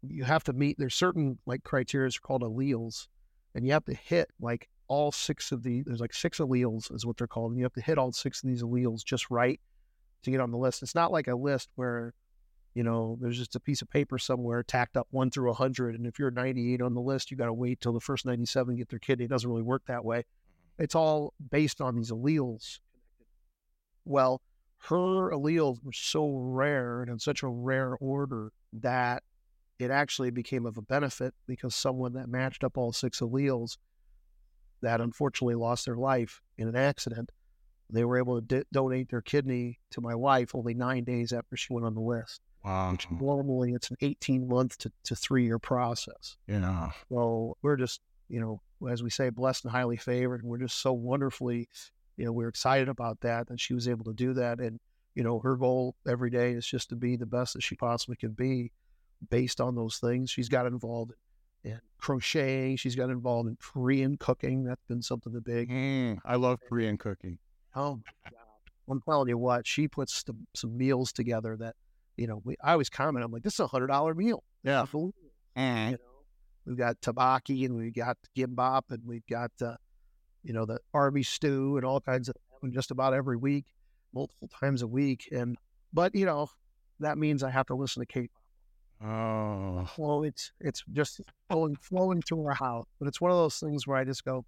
you 0.09 0.25
have 0.25 0.45
to 0.45 0.53
meet 0.53 0.77
there's 0.79 0.95
certain 0.95 1.39
like 1.47 1.63
criteria 1.65 2.11
called 2.23 2.43
alleles 2.43 3.09
and 3.55 3.67
you 3.67 3.73
have 3.73 3.85
to 3.85 3.95
hit 3.95 4.29
like 4.41 4.69
all 4.89 5.11
six 5.11 5.53
of 5.53 5.63
the 5.63 5.83
there's 5.87 6.01
like 6.01 6.13
six 6.13 6.39
alleles 6.39 6.95
is 6.95 7.07
what 7.07 7.17
they're 7.17 7.27
called 7.27 7.51
and 7.51 7.59
you 7.59 7.65
have 7.65 7.73
to 7.73 7.81
hit 7.81 7.99
all 7.99 8.13
six 8.13 8.43
of 8.43 8.49
these 8.49 8.63
alleles 8.63 9.05
just 9.05 9.31
right 9.31 9.61
to 10.25 10.31
get 10.31 10.41
on 10.41 10.51
the 10.51 10.59
list. 10.59 10.83
It's 10.83 10.95
not 10.95 11.13
like 11.13 11.29
a 11.29 11.35
list 11.35 11.71
where 11.77 12.13
you 12.75 12.83
know 12.83 13.17
there's 13.21 13.39
just 13.39 13.55
a 13.55 13.61
piece 13.61 13.83
of 13.83 13.91
paper 13.91 14.19
somewhere 14.19 14.63
tacked 14.63 14.97
up 14.97 15.07
one 15.11 15.31
through 15.31 15.49
a 15.49 15.53
100 15.53 15.95
and 15.95 16.07
if 16.07 16.19
you're 16.19 16.33
98 16.33 16.83
on 16.83 16.95
the 16.95 17.01
list 17.01 17.31
you 17.31 17.37
got 17.37 17.47
to 17.47 17.53
wait 17.53 17.81
till 17.81 17.93
the 17.93 18.01
first 18.01 18.27
97 18.27 18.77
get 18.77 18.89
their 18.89 18.99
kidney. 18.99 19.27
It 19.27 19.31
doesn't 19.31 19.49
really 19.49 19.63
work 19.63 19.83
that 19.87 20.05
way. 20.05 20.19
Mm-hmm. 20.19 20.83
It's 20.83 20.95
all 20.95 21.35
based 21.51 21.81
on 21.81 21.95
these 21.95 22.11
alleles. 22.11 22.81
Well 24.05 24.43
her 24.89 25.31
alleles 25.31 25.83
were 25.83 25.93
so 25.93 26.31
rare 26.31 27.01
and 27.01 27.11
in 27.11 27.19
such 27.19 27.43
a 27.43 27.49
rare 27.49 27.95
order 28.01 28.51
that 28.73 29.23
it 29.79 29.91
actually 29.91 30.31
became 30.31 30.67
of 30.67 30.77
a 30.77 30.83
benefit 30.83 31.35
because 31.47 31.75
someone 31.75 32.13
that 32.15 32.29
matched 32.29 32.65
up 32.65 32.79
all 32.79 32.93
six 32.93 33.21
alleles 33.21 33.77
that 34.83 35.01
unfortunately 35.01 35.55
lost 35.55 35.87
their 35.87 35.97
life 35.97 36.41
in 36.59 36.69
an 36.69 36.77
accident, 36.77 37.33
they 37.91 38.05
were 38.05 38.19
able 38.19 38.41
to 38.41 38.47
d- 38.61 38.67
donate 38.73 39.11
their 39.11 39.23
kidney 39.23 39.79
to 39.91 40.01
my 40.01 40.15
wife 40.15 40.55
only 40.55 40.75
nine 40.75 41.05
days 41.05 41.33
after 41.33 41.57
she 41.57 41.73
went 41.73 41.87
on 41.87 41.95
the 41.95 42.01
list. 42.01 42.41
Wow. 42.65 42.93
Which 42.93 43.11
normally 43.11 43.73
it's 43.73 43.91
an 43.91 43.97
18 44.01 44.49
month 44.49 44.79
to, 44.79 44.93
to 45.05 45.15
three 45.17 45.45
year 45.45 45.59
process. 45.59 46.37
Yeah. 46.47 46.91
So 47.11 47.57
we're 47.63 47.77
just 47.77 48.01
you 48.29 48.41
know, 48.41 48.61
as 48.91 49.03
we 49.03 49.11
say, 49.11 49.31
blessed 49.31 49.65
and 49.65 49.73
highly 49.73 49.97
favored. 49.97 50.43
And 50.43 50.51
we're 50.51 50.59
just 50.59 50.81
so 50.81 50.93
wonderfully, 50.93 51.69
you 52.17 52.25
know, 52.25 52.33
we're 52.33 52.49
excited 52.49 52.89
about 52.89 53.21
that 53.21 53.49
that 53.49 53.61
she 53.61 53.75
was 53.75 53.89
able 53.89 54.05
to 54.05 54.13
do 54.13 54.35
that. 54.35 54.61
And 54.61 54.81
you 55.15 55.23
know, 55.23 55.39
her 55.41 55.57
goal 55.57 55.95
every 56.09 56.31
day 56.31 56.53
is 56.53 56.67
just 56.67 56.89
to 56.89 56.97
be 56.97 57.17
the 57.17 57.27
best 57.27 57.55
that 57.55 57.63
she 57.63 57.77
possibly 57.77 58.17
can 58.17 58.33
be, 58.33 58.73
based 59.31 59.61
on 59.61 59.75
those 59.75 59.99
things. 59.99 60.31
She's 60.31 60.49
got 60.49 60.67
involved 60.67 61.13
in 61.65 61.81
crocheting. 61.99 62.77
She's 62.77 62.95
got 62.95 63.11
involved 63.11 63.49
in 63.49 63.57
Korean 63.61 64.17
cooking. 64.17 64.65
That's 64.65 64.85
been 64.89 65.03
something 65.03 65.33
the 65.33 65.41
big. 65.41 65.71
Mm, 65.71 66.19
I 66.25 66.37
love 66.37 66.61
Korean 66.69 66.99
cooking. 66.99 67.39
Oh, 67.75 67.97
my 67.97 68.31
God. 68.31 68.41
I'm 68.89 69.01
telling 69.01 69.29
you 69.29 69.39
what, 69.39 69.67
she 69.67 69.89
puts 69.89 70.23
some, 70.27 70.47
some 70.55 70.77
meals 70.77 71.13
together 71.13 71.57
that, 71.59 71.75
you 72.17 72.27
know, 72.27 72.43
we, 72.45 72.55
I 72.63 72.73
always 72.73 72.91
comment, 72.91 73.25
I'm 73.25 73.33
like, 73.33 73.43
this 73.43 73.55
is 73.55 73.61
a 73.61 73.67
hundred 73.67 73.87
dollar 73.87 74.15
meal. 74.15 74.45
Yeah. 74.63 74.85
You 74.93 75.13
Mm. 75.57 75.93
know, 75.93 75.99
we've 76.67 76.77
got 76.77 77.01
tteokbokki 77.01 77.65
and 77.65 77.77
we've 77.77 77.95
got 77.95 78.19
gimbap 78.37 78.83
and 78.91 79.03
we've 79.07 79.27
got, 79.27 79.51
uh, 79.63 79.77
you 80.43 80.53
know, 80.53 80.67
the 80.67 80.79
army 80.93 81.23
stew 81.23 81.77
and 81.77 81.87
all 81.87 82.01
kinds 82.01 82.29
of 82.29 82.35
and 82.63 82.73
just 82.73 82.91
about 82.91 83.15
every 83.15 83.37
week, 83.37 83.67
multiple 84.15 84.49
times 84.61 84.83
a 84.83 84.87
week. 84.87 85.29
And, 85.33 85.57
but, 85.93 86.15
you 86.15 86.27
know, 86.27 86.49
that 87.01 87.19
means 87.19 87.43
I 87.43 87.51
have 87.51 87.67
to 87.67 87.75
listen 87.75 88.01
to 88.01 88.07
Kate. 88.07 88.31
Oh, 89.03 89.89
Well, 89.99 90.23
it's, 90.25 90.53
it's 90.61 90.83
just 90.93 91.21
flowing, 91.51 91.77
flowing 91.77 92.23
through 92.23 92.47
our 92.47 92.55
house. 92.55 92.87
But 92.99 93.09
it's 93.09 93.21
one 93.21 93.31
of 93.31 93.37
those 93.37 93.59
things 93.59 93.87
where 93.87 93.97
I 93.97 94.05
just 94.05 94.25
go, 94.25 94.45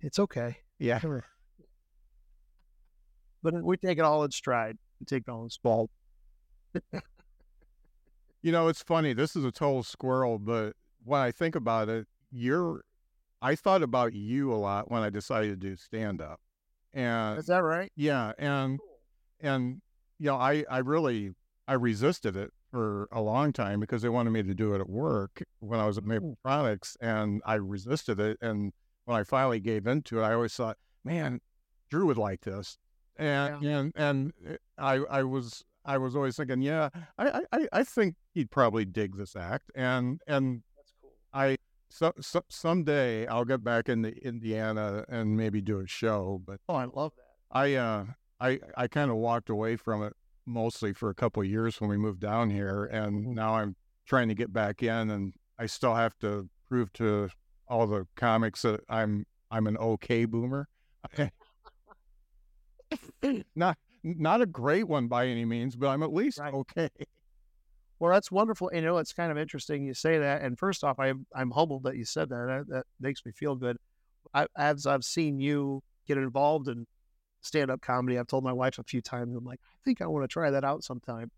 it's 0.00 0.18
okay. 0.18 0.58
yeah. 0.78 1.00
But 3.42 3.62
we 3.62 3.76
take 3.76 3.98
it 3.98 4.04
all 4.04 4.24
in 4.24 4.30
stride. 4.30 4.76
We 5.00 5.06
take 5.06 5.24
it 5.26 5.30
all 5.30 5.44
in 5.44 5.50
stride. 5.50 5.88
You 8.42 8.52
know, 8.52 8.68
it's 8.68 8.82
funny. 8.82 9.12
This 9.12 9.34
is 9.34 9.44
a 9.44 9.50
total 9.50 9.82
squirrel, 9.82 10.38
but 10.38 10.74
when 11.04 11.20
I 11.20 11.30
think 11.32 11.54
about 11.56 11.88
it, 11.88 12.06
you're. 12.30 12.82
I 13.42 13.54
thought 13.54 13.82
about 13.82 14.12
you 14.14 14.52
a 14.52 14.56
lot 14.56 14.90
when 14.90 15.02
I 15.02 15.10
decided 15.10 15.60
to 15.60 15.68
do 15.68 15.76
stand 15.76 16.20
up, 16.22 16.40
and 16.94 17.38
Is 17.38 17.46
that 17.46 17.62
right? 17.62 17.90
yeah, 17.96 18.32
and 18.38 18.78
and 19.40 19.80
you 20.18 20.26
know, 20.26 20.36
I 20.36 20.64
I 20.70 20.78
really 20.78 21.34
I 21.68 21.74
resisted 21.74 22.36
it 22.36 22.52
for 22.76 23.08
a 23.10 23.22
long 23.22 23.54
time 23.54 23.80
because 23.80 24.02
they 24.02 24.10
wanted 24.10 24.32
me 24.32 24.42
to 24.42 24.54
do 24.54 24.74
it 24.74 24.82
at 24.82 24.90
work 24.90 25.42
when 25.60 25.80
I 25.80 25.86
was 25.86 25.96
at 25.96 26.04
Maple 26.04 26.36
Products, 26.42 26.94
and 27.00 27.40
I 27.46 27.54
resisted 27.54 28.20
it. 28.20 28.36
And 28.42 28.70
when 29.06 29.18
I 29.18 29.24
finally 29.24 29.60
gave 29.60 29.86
into 29.86 30.20
it, 30.20 30.24
I 30.24 30.34
always 30.34 30.52
thought, 30.52 30.76
man, 31.02 31.40
Drew 31.88 32.04
would 32.04 32.18
like 32.18 32.42
this, 32.42 32.76
and 33.16 33.64
and 33.64 33.92
and 33.96 34.32
eh, 34.46 34.56
I 34.76 34.96
I 34.96 35.22
was 35.22 35.64
I 35.86 35.96
was 35.96 36.14
always 36.14 36.36
thinking, 36.36 36.60
yeah, 36.60 36.90
I 37.16 37.40
I 37.50 37.68
I 37.72 37.82
think 37.82 38.16
he'd 38.34 38.50
probably 38.50 38.84
dig 38.84 39.16
this 39.16 39.36
act, 39.36 39.70
and 39.74 40.20
and 40.26 40.62
That's 40.76 40.92
cool. 41.00 41.12
I 41.32 41.56
so, 41.88 42.12
so 42.20 42.42
someday 42.50 43.26
I'll 43.26 43.46
get 43.46 43.64
back 43.64 43.88
into 43.88 44.10
Indiana 44.22 45.06
and 45.08 45.34
maybe 45.34 45.62
do 45.62 45.80
a 45.80 45.86
show, 45.86 46.42
but 46.44 46.60
Oh, 46.68 46.74
I 46.74 46.84
love 46.84 47.12
that. 47.16 47.58
I 47.58 47.74
uh 47.76 48.04
I 48.38 48.60
I 48.76 48.86
kind 48.86 49.10
of 49.10 49.16
walked 49.16 49.48
away 49.48 49.76
from 49.76 50.02
it 50.02 50.12
mostly 50.46 50.92
for 50.92 51.10
a 51.10 51.14
couple 51.14 51.42
of 51.42 51.48
years 51.48 51.80
when 51.80 51.90
we 51.90 51.96
moved 51.96 52.20
down 52.20 52.50
here, 52.50 52.84
and 52.86 53.26
Mhm. 53.26 53.34
now 53.34 53.54
I'm 53.56 53.76
trying 54.06 54.28
to 54.28 54.34
get 54.34 54.52
back 54.52 54.82
in, 54.82 55.10
and 55.10 55.34
I 55.58 55.66
still 55.66 55.94
have 55.94 56.16
to 56.20 56.48
prove 56.68 56.92
to 56.94 57.30
all 57.68 57.86
the 57.86 58.06
comics 58.16 58.62
that 58.62 58.80
I'm 58.88 59.26
I'm 59.50 59.66
an 59.66 59.76
okay 59.78 60.24
boomer. 60.26 60.68
not 63.54 63.76
not 64.02 64.40
a 64.40 64.46
great 64.46 64.86
one 64.88 65.08
by 65.08 65.26
any 65.26 65.44
means, 65.44 65.74
but 65.76 65.88
I'm 65.88 66.02
at 66.02 66.12
least 66.12 66.38
Right. 66.38 66.54
okay. 66.54 66.88
Well, 67.98 68.12
that's 68.12 68.30
wonderful. 68.30 68.70
You 68.72 68.82
know, 68.82 68.98
it's 68.98 69.12
kind 69.12 69.32
of 69.32 69.38
interesting 69.38 69.84
you 69.86 69.94
say 69.94 70.18
that. 70.18 70.42
And 70.42 70.58
first 70.58 70.84
off, 70.84 70.98
I'm 70.98 71.26
I'm 71.34 71.50
humbled 71.50 71.84
that 71.84 71.96
you 71.96 72.04
said 72.04 72.28
that. 72.28 72.46
That, 72.46 72.74
that 72.74 72.86
makes 73.00 73.24
me 73.24 73.32
feel 73.32 73.56
good. 73.56 73.76
I, 74.34 74.48
as 74.56 74.86
I've 74.86 75.04
seen 75.04 75.40
you 75.40 75.82
get 76.06 76.18
involved 76.18 76.68
in 76.68 76.86
stand 77.46 77.70
up 77.70 77.80
comedy, 77.80 78.18
I've 78.18 78.26
told 78.26 78.44
my 78.44 78.52
wife 78.52 78.78
a 78.78 78.82
few 78.82 79.00
times. 79.00 79.34
I'm 79.34 79.44
like, 79.44 79.60
I 79.62 79.78
think 79.84 80.00
I 80.02 80.06
want 80.06 80.24
to 80.24 80.28
try 80.28 80.50
that 80.50 80.64
out 80.64 80.84
sometime. 80.84 81.30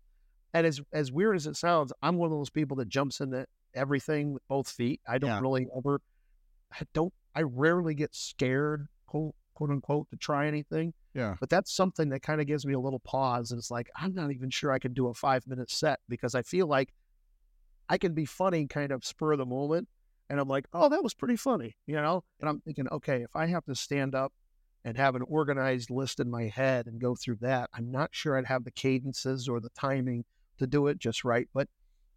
And 0.53 0.65
as 0.65 0.81
as 0.91 1.11
weird 1.11 1.35
as 1.35 1.45
it 1.47 1.55
sounds, 1.55 1.93
I'm 2.01 2.17
one 2.17 2.31
of 2.31 2.37
those 2.37 2.49
people 2.49 2.75
that 2.77 2.89
jumps 2.89 3.21
into 3.21 3.45
everything 3.75 4.33
with 4.33 4.47
both 4.47 4.67
feet. 4.69 4.99
I 5.07 5.17
don't 5.19 5.29
Yeah. 5.29 5.39
really 5.41 5.67
ever. 5.77 6.01
I 6.71 6.81
don't. 6.93 7.13
I 7.35 7.41
rarely 7.43 7.93
get 7.93 8.13
scared, 8.15 8.87
quote 9.05 9.35
quote 9.53 9.69
unquote, 9.69 10.09
to 10.09 10.15
try 10.17 10.47
anything. 10.47 10.93
Yeah. 11.13 11.35
But 11.39 11.49
that's 11.49 11.71
something 11.71 12.09
that 12.09 12.21
kind 12.21 12.39
of 12.41 12.47
gives 12.47 12.65
me 12.65 12.73
a 12.73 12.79
little 12.79 12.99
pause. 12.99 13.51
And 13.51 13.59
it's 13.59 13.69
like, 13.69 13.89
I'm 13.95 14.13
not 14.13 14.31
even 14.31 14.49
sure 14.49 14.71
I 14.71 14.79
can 14.79 14.93
do 14.93 15.07
a 15.07 15.13
five 15.13 15.45
minute 15.47 15.69
set 15.69 15.99
because 16.07 16.33
I 16.33 16.41
feel 16.43 16.65
like 16.65 16.93
I 17.89 17.97
can 17.97 18.13
be 18.13 18.25
funny 18.25 18.67
kind 18.67 18.91
of 18.91 19.03
spur 19.05 19.33
of 19.33 19.37
the 19.39 19.45
moment. 19.45 19.87
And 20.29 20.39
I'm 20.39 20.47
like, 20.47 20.65
oh, 20.73 20.89
that 20.89 21.03
was 21.03 21.13
pretty 21.15 21.35
funny, 21.35 21.75
you 21.87 21.95
know? 21.95 22.23
And 22.39 22.47
I'm 22.47 22.61
thinking, 22.61 22.87
okay, 22.89 23.23
if 23.23 23.35
I 23.35 23.47
have 23.47 23.65
to 23.65 23.75
stand 23.75 24.13
up 24.15 24.31
and 24.85 24.97
have 24.97 25.15
an 25.15 25.23
organized 25.23 25.89
list 25.89 26.19
in 26.19 26.29
my 26.29 26.43
head 26.43 26.87
and 26.87 27.01
go 27.01 27.15
through 27.15 27.37
that, 27.41 27.69
I'm 27.73 27.91
not 27.91 28.09
sure 28.13 28.37
I'd 28.37 28.45
have 28.45 28.63
the 28.63 28.71
cadences 28.71 29.47
or 29.47 29.59
the 29.59 29.69
timing 29.69 30.25
to 30.57 30.67
do 30.67 30.87
it 30.87 30.99
just 30.99 31.23
right. 31.23 31.47
But 31.53 31.67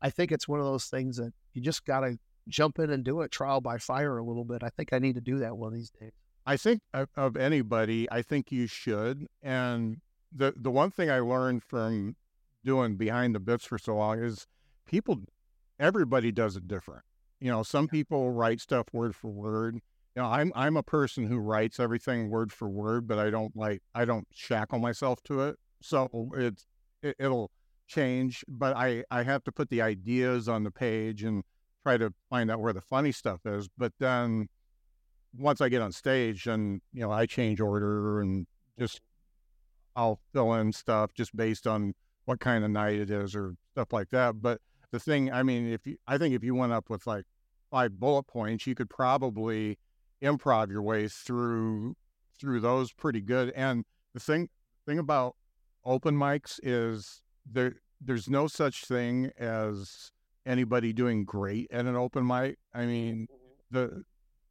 I 0.01 0.11
think 0.11 0.33
it's 0.33 0.49
one 0.49 0.61
of 0.61 0.67
those 0.67 0.87
things 0.87 1.17
that 1.17 1.33
you 1.55 1.63
just 1.63 1.85
got 1.85 2.01
to 2.01 2.19
jump 2.49 2.79
in 2.79 2.91
and 2.91 3.05
do 3.05 3.21
it 3.23 3.31
trial 3.31 3.61
by 3.61 3.79
fire 3.79 4.19
a 4.19 4.25
little 4.25 4.45
bit. 4.45 4.63
I 4.63 4.69
think 4.69 4.93
I 4.93 4.99
need 4.99 5.15
to 5.15 5.21
do 5.21 5.39
that 5.39 5.57
one 5.57 5.69
of 5.69 5.75
these 5.75 5.91
days. 5.91 6.13
I 6.45 6.57
think 6.57 6.81
of, 6.93 7.37
anybody, 7.37 8.09
I 8.11 8.23
think 8.23 8.51
you 8.51 8.67
should. 8.67 9.29
And 9.43 10.01
the 10.35 10.53
the 10.57 10.71
one 10.71 10.91
thing 10.91 11.11
I 11.11 11.21
learned 11.21 11.63
from 11.63 12.17
doing 12.65 12.97
behind 12.97 13.35
the 13.35 13.41
bits 13.41 13.65
for 13.65 13.79
so 13.79 13.97
long 13.97 14.23
is 14.23 14.47
people, 14.87 15.21
everybody 15.79 16.33
does 16.33 16.57
it 16.57 16.67
different. 16.67 17.03
You 17.41 17.51
know, 17.51 17.63
some 17.63 17.87
people 17.87 18.31
write 18.31 18.61
stuff 18.61 18.87
word 18.93 19.15
for 19.15 19.29
word. 19.29 19.81
You 20.15 20.23
know, 20.23 20.29
I'm 20.29 20.53
I'm 20.55 20.77
a 20.77 20.83
person 20.83 21.27
who 21.27 21.39
writes 21.39 21.81
everything 21.81 22.29
word 22.29 22.53
for 22.53 22.69
word, 22.69 23.07
but 23.09 23.19
I 23.19 23.31
don't 23.31 23.57
like 23.57 23.83
I 23.95 24.05
don't 24.05 24.27
shackle 24.33 24.79
myself 24.79 25.23
to 25.25 25.43
it. 25.43 25.57
So 25.81 26.31
it's 26.35 26.67
it, 27.03 27.17
it'll 27.19 27.51
change, 27.87 28.45
but 28.47 28.77
I 28.77 29.05
I 29.11 29.23
have 29.23 29.43
to 29.45 29.53
put 29.53 29.71
the 29.71 29.81
ideas 29.81 30.49
on 30.49 30.65
the 30.65 30.71
page 30.71 31.23
and 31.23 31.43
try 31.83 31.97
to 31.97 32.13
find 32.29 32.51
out 32.51 32.61
where 32.61 32.73
the 32.73 32.81
funny 32.81 33.13
stuff 33.13 33.41
is. 33.47 33.69
But 33.79 33.93
then 33.99 34.49
once 35.37 35.63
I 35.63 35.71
get 35.71 35.81
on 35.81 35.93
stage 35.93 36.47
and 36.47 36.83
you 36.93 37.01
know 37.01 37.11
I 37.11 37.25
change 37.25 37.61
order 37.61 38.21
and 38.21 38.47
just 38.79 39.01
I'll 39.97 40.21
fill 40.33 40.53
in 40.55 40.73
stuff 40.73 41.13
just 41.15 41.35
based 41.35 41.67
on 41.67 41.95
what 42.27 42.41
kind 42.41 42.65
of 42.65 42.71
night 42.71 42.99
it 42.99 43.11
is 43.11 43.35
or 43.35 43.55
stuff 43.73 43.93
like 43.93 44.11
that. 44.11 44.41
But 44.41 44.61
the 44.91 45.01
thing, 45.01 45.33
I 45.33 45.43
mean, 45.43 45.73
if 45.73 45.87
you, 45.87 45.97
I 46.07 46.19
think 46.19 46.35
if 46.35 46.45
you 46.45 46.55
went 46.55 46.73
up 46.73 46.91
with 46.91 47.07
like 47.07 47.25
five 47.71 47.99
bullet 47.99 48.25
points, 48.25 48.67
you 48.67 48.75
could 48.75 48.91
probably 48.91 49.79
improv 50.23 50.71
your 50.71 50.83
way 50.83 51.09
through 51.09 51.95
through 52.41 52.61
those 52.61 52.93
pretty 52.93 53.21
good. 53.21 53.51
And 53.51 53.85
the 54.15 54.21
thing 54.21 54.49
thing 54.87 54.99
about 54.99 55.37
open 55.85 56.17
mics 56.17 56.59
is 56.63 57.23
there 57.51 57.75
there's 58.01 58.29
no 58.29 58.47
such 58.47 58.85
thing 58.85 59.31
as 59.39 60.11
anybody 60.45 60.93
doing 60.93 61.25
great 61.25 61.69
at 61.71 61.87
an 61.87 61.97
open 61.97 62.27
mic. 62.27 62.59
I 62.75 62.85
mean, 62.87 63.29
mm-hmm. 63.31 63.77
the 63.77 64.05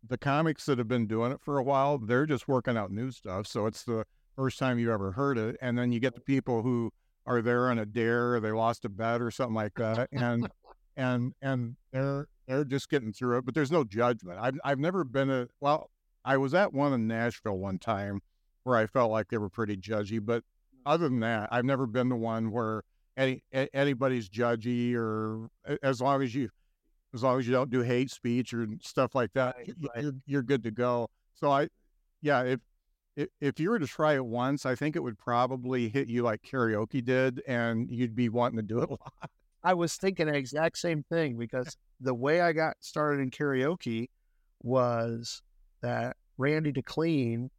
the 0.07 0.17
comics 0.17 0.65
that 0.65 0.77
have 0.77 0.87
been 0.87 1.07
doing 1.07 1.31
it 1.31 1.39
for 1.41 1.57
a 1.57 1.63
while, 1.63 1.97
they're 1.97 2.25
just 2.25 2.47
working 2.47 2.77
out 2.77 2.91
new 2.91 3.11
stuff. 3.11 3.45
So 3.47 3.67
it's 3.67 3.83
the 3.83 4.05
first 4.35 4.57
time 4.57 4.79
you 4.79 4.91
ever 4.91 5.11
heard 5.11 5.37
it. 5.37 5.57
And 5.61 5.77
then 5.77 5.91
you 5.91 5.99
get 5.99 6.15
the 6.15 6.21
people 6.21 6.63
who 6.63 6.91
are 7.27 7.41
there 7.41 7.69
on 7.69 7.77
a 7.77 7.85
dare, 7.85 8.35
or 8.35 8.39
they 8.39 8.51
lost 8.51 8.85
a 8.85 8.89
bet 8.89 9.21
or 9.21 9.29
something 9.29 9.53
like 9.53 9.75
that. 9.75 10.09
And 10.11 10.49
and 10.95 11.33
and 11.41 11.75
they're 11.91 12.27
they're 12.47 12.65
just 12.65 12.89
getting 12.89 13.13
through 13.13 13.37
it. 13.39 13.45
But 13.45 13.53
there's 13.55 13.71
no 13.71 13.83
judgment. 13.83 14.39
I've 14.41 14.59
I've 14.63 14.79
never 14.79 15.03
been 15.03 15.29
a 15.29 15.47
well, 15.59 15.89
I 16.25 16.37
was 16.37 16.53
at 16.53 16.73
one 16.73 16.93
in 16.93 17.07
Nashville 17.07 17.57
one 17.57 17.79
time 17.79 18.21
where 18.63 18.77
I 18.77 18.85
felt 18.87 19.11
like 19.11 19.29
they 19.29 19.37
were 19.37 19.49
pretty 19.49 19.77
judgy. 19.77 20.23
But 20.23 20.43
other 20.85 21.09
than 21.09 21.19
that, 21.21 21.49
I've 21.51 21.65
never 21.65 21.85
been 21.87 22.09
the 22.09 22.15
one 22.15 22.51
where 22.51 22.83
any 23.17 23.43
a- 23.53 23.73
anybody's 23.75 24.29
judgy 24.29 24.95
or 24.95 25.49
as 25.83 26.01
long 26.01 26.21
as 26.23 26.33
you 26.35 26.49
as 27.13 27.23
long 27.23 27.39
as 27.39 27.45
you 27.47 27.53
don't 27.53 27.69
do 27.69 27.81
hate 27.81 28.09
speech 28.09 28.53
or 28.53 28.67
stuff 28.81 29.15
like 29.15 29.33
that, 29.33 29.55
Right, 29.57 29.73
right. 29.95 30.03
you're 30.03 30.13
you're 30.25 30.43
good 30.43 30.63
to 30.63 30.71
go. 30.71 31.07
So 31.33 31.51
I, 31.51 31.67
yeah, 32.21 32.43
if 32.43 32.59
if 33.41 33.59
you 33.59 33.69
were 33.69 33.79
to 33.79 33.87
try 33.87 34.13
it 34.15 34.25
once, 34.25 34.65
I 34.65 34.75
think 34.75 34.95
it 34.95 35.03
would 35.03 35.17
probably 35.17 35.89
hit 35.89 36.07
you 36.07 36.23
like 36.23 36.41
karaoke 36.41 37.03
did, 37.03 37.41
and 37.47 37.89
you'd 37.91 38.15
be 38.15 38.29
wanting 38.29 38.57
to 38.57 38.63
do 38.63 38.79
it 38.81 38.89
a 38.89 38.91
lot. 38.93 39.29
I 39.63 39.73
was 39.73 39.95
thinking 39.95 40.27
the 40.27 40.35
exact 40.35 40.77
same 40.77 41.03
thing 41.03 41.37
because 41.37 41.77
the 41.99 42.13
way 42.13 42.41
I 42.41 42.51
got 42.51 42.77
started 42.79 43.21
in 43.21 43.29
karaoke 43.31 44.09
was 44.63 45.41
that 45.81 46.17
Randy 46.37 46.71
DeClean, 46.71 47.49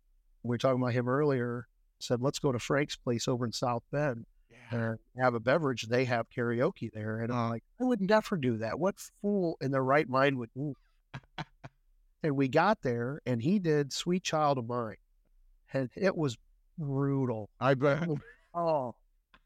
we 0.43 0.49
were 0.49 0.59
talking 0.59 0.83
about 0.83 0.95
him 0.95 1.09
earlier, 1.09 1.67
said, 2.01 2.21
let's 2.21 2.39
go 2.39 2.53
to 2.53 2.59
Frank's 2.59 2.97
place 2.97 3.29
over 3.29 3.45
in 3.45 3.53
South 3.53 3.85
Bend 3.93 4.27
and 4.73 4.99
have 5.19 5.35
a 5.35 5.41
beverage. 5.41 5.83
They 5.83 6.05
have 6.07 6.31
karaoke 6.31 6.91
there. 6.93 7.21
And 7.21 7.33
I'm 7.33 7.39
uh-huh. 7.39 7.51
like, 7.51 7.65
I 7.81 7.85
would 7.85 8.01
never 8.01 8.37
do 8.37 8.59
that. 8.59 8.79
What 8.79 8.97
fool 9.21 9.57
in 9.61 9.71
their 9.71 9.85
right 9.85 10.09
mind 10.09 10.39
would 10.39 10.51
do? 10.55 10.75
and 12.23 12.37
we 12.37 12.49
got 12.49 12.83
there 12.83 13.21
and 13.27 13.41
he 13.43 13.59
did 13.59 13.93
Sweet 13.93 14.25
Child 14.25 14.59
of 14.59 14.67
Mine. 14.67 14.97
And 15.73 15.91
it 15.95 16.17
was 16.17 16.37
brutal. 16.79 17.49
I 17.61 17.75
bet. 17.75 18.09
Oh, 18.55 18.95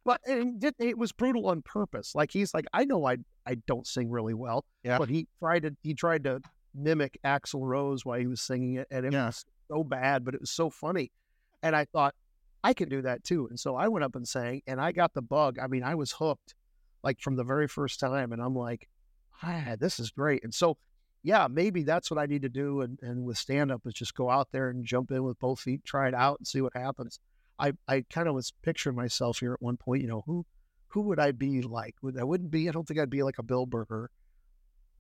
but 0.07 0.21
it, 0.25 0.59
did- 0.59 0.75
it 0.79 0.97
was 0.97 1.13
brutal 1.13 1.49
on 1.49 1.61
purpose. 1.61 2.15
Like 2.15 2.31
he's 2.31 2.55
like, 2.55 2.65
I 2.73 2.85
know 2.87 3.05
I 3.07 3.19
I 3.45 3.57
don't 3.67 3.87
sing 3.87 4.09
really 4.11 4.33
well, 4.35 4.65
Yeah. 4.85 4.97
but 4.99 5.11
he 5.11 5.27
tried 5.41 5.65
to 5.65 5.77
he 5.83 5.93
tried 5.93 6.25
to 6.25 6.41
mimic 6.75 7.19
Axl 7.25 7.61
Rose 7.63 8.05
while 8.07 8.19
he 8.19 8.27
was 8.27 8.41
singing 8.41 8.77
it, 8.77 8.87
and 8.91 9.05
it 9.05 9.13
Yeah. 9.13 9.27
was 9.27 9.45
so 9.69 9.85
bad, 9.85 10.25
but 10.25 10.35
it 10.35 10.41
was 10.41 10.51
so 10.51 10.71
funny. 10.71 11.11
And 11.63 11.77
I 11.77 11.85
thought 11.85 12.15
I 12.65 12.73
can 12.73 12.89
do 12.89 13.03
that 13.03 13.25
too. 13.25 13.47
And 13.49 13.59
so 13.61 13.77
I 13.77 13.89
went 13.89 14.05
up 14.05 14.17
and 14.17 14.27
sang, 14.27 14.63
and 14.67 14.81
I 14.81 14.93
got 14.93 15.13
the 15.15 15.23
bug. 15.23 15.59
I 15.59 15.67
mean, 15.67 15.83
I 15.83 15.95
was 15.95 16.13
hooked 16.13 16.55
like 17.03 17.21
from 17.21 17.37
the 17.37 17.45
very 17.45 17.69
first 17.69 18.01
time, 18.01 18.33
and 18.33 18.41
I'm 18.43 18.55
like, 18.57 18.89
ah, 19.43 19.77
this 19.79 20.01
is 20.01 20.11
great. 20.11 20.43
And 20.45 20.53
so, 20.55 20.77
yeah, 21.23 21.47
maybe 21.51 21.83
that's 21.83 22.11
what 22.11 22.19
I 22.19 22.27
need 22.27 22.43
to 22.43 22.49
do. 22.49 22.81
And, 22.81 22.99
and 23.03 23.25
with 23.25 23.39
stand 23.39 23.71
up 23.73 23.83
is 23.87 23.95
just 23.95 24.15
go 24.15 24.31
out 24.31 24.49
there 24.53 24.69
and 24.71 24.85
jump 24.85 25.11
in 25.11 25.23
with 25.25 25.39
both 25.39 25.61
feet, 25.61 25.85
try 25.85 26.09
it 26.09 26.15
out, 26.15 26.39
and 26.41 26.47
see 26.47 26.61
what 26.61 26.77
happens. 26.77 27.19
I, 27.59 27.73
I 27.89 28.05
kind 28.11 28.29
of 28.29 28.35
was 28.35 28.53
picturing 28.63 28.97
myself 28.97 29.39
here 29.39 29.55
at 29.55 29.63
one 29.63 29.77
point. 29.77 30.03
You 30.03 30.09
know, 30.09 30.23
who 30.27 30.45
who 30.89 31.03
would 31.03 31.19
I 31.19 31.33
be 31.33 31.63
like? 31.63 31.95
Would 32.03 32.19
I 32.19 32.25
wouldn't 32.25 32.51
be? 32.51 32.69
I 32.69 32.73
don't 32.73 32.87
think 32.87 33.01
I'd 33.01 33.11
be 33.11 33.23
like 33.23 33.39
a 33.39 33.43
Bill 33.43 33.67
Burger. 33.67 34.11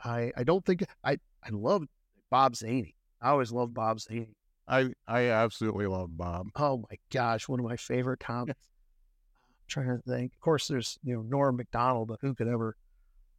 I 0.02 0.32
I 0.36 0.44
don't 0.44 0.64
think 0.64 0.84
I 1.04 1.18
I 1.42 1.50
love 1.50 1.84
Bob 2.30 2.56
Zany. 2.56 2.94
I 3.20 3.30
always 3.30 3.52
loved 3.52 3.74
Bob 3.74 4.00
Zany. 4.00 4.36
I 4.68 4.92
I 5.06 5.28
absolutely 5.30 5.86
love 5.86 6.16
Bob. 6.16 6.48
Oh 6.56 6.84
my 6.90 6.98
gosh, 7.12 7.48
one 7.48 7.60
of 7.60 7.66
my 7.66 7.76
favorite 7.76 8.20
comics. 8.20 8.58
I'm 8.58 9.66
trying 9.68 9.96
to 9.96 10.02
think. 10.02 10.32
Of 10.34 10.40
course, 10.40 10.68
there's 10.68 10.98
you 11.02 11.14
know 11.14 11.22
Norm 11.22 11.56
Macdonald, 11.56 12.08
but 12.08 12.18
who 12.20 12.34
could 12.34 12.48
ever 12.48 12.76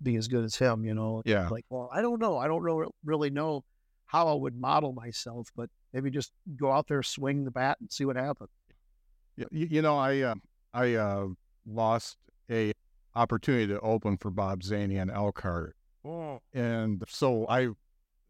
be 0.01 0.15
as 0.15 0.27
good 0.27 0.43
as 0.43 0.55
him? 0.55 0.85
You 0.85 0.93
know, 0.93 1.21
Yeah. 1.25 1.49
Like, 1.49 1.65
well, 1.69 1.89
I 1.93 2.01
don't 2.01 2.19
know. 2.19 2.37
I 2.37 2.47
don't 2.47 2.63
know 2.63 2.91
really 3.03 3.29
know 3.29 3.63
how 4.05 4.29
I 4.29 4.33
would 4.33 4.55
model 4.55 4.93
myself, 4.93 5.49
but 5.55 5.69
maybe 5.93 6.09
just 6.09 6.31
go 6.55 6.71
out 6.71 6.87
there, 6.87 7.03
swing 7.03 7.43
the 7.43 7.51
bat, 7.51 7.77
and 7.79 7.91
see 7.91 8.05
what 8.05 8.15
happens. 8.15 8.49
You, 9.37 9.47
you 9.51 9.81
know, 9.81 9.97
I 9.97 10.21
uh, 10.21 10.35
I 10.73 10.95
uh, 10.95 11.27
lost 11.65 12.17
a 12.49 12.73
opportunity 13.15 13.67
to 13.67 13.79
open 13.81 14.17
for 14.17 14.31
Bob 14.31 14.63
Zany 14.63 14.97
and 14.97 15.11
Elkhart, 15.11 15.75
and 16.53 17.03
so 17.07 17.45
I 17.47 17.69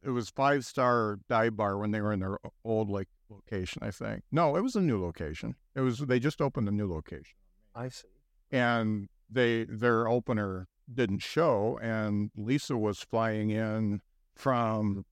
it 0.03 0.10
was 0.10 0.30
five 0.30 0.66
star 0.66 1.20
dive 1.30 1.55
bar 1.55 1.78
when 1.78 1.91
they 1.91 2.01
were 2.01 2.14
in 2.14 2.20
their 2.20 2.38
old 2.64 2.89
like 2.89 3.08
location. 3.30 3.82
I 3.84 3.91
think 3.91 4.24
no, 4.32 4.55
it 4.55 4.62
was 4.62 4.76
a 4.76 4.82
new 4.82 5.01
location. 5.01 5.55
It 5.76 5.82
was 5.82 5.99
they 5.99 6.20
just 6.20 6.41
opened 6.41 6.68
a 6.68 6.72
new 6.72 6.91
location, 6.91 7.36
I 7.74 7.89
see. 7.89 8.08
and 8.51 9.08
they 9.30 9.64
their 9.66 10.08
opener 10.08 10.68
didn't 10.93 11.20
show, 11.20 11.80
and 11.82 12.32
Lisa 12.36 12.78
was 12.78 12.99
flying 12.99 13.49
in 13.49 14.01
from. 14.36 15.05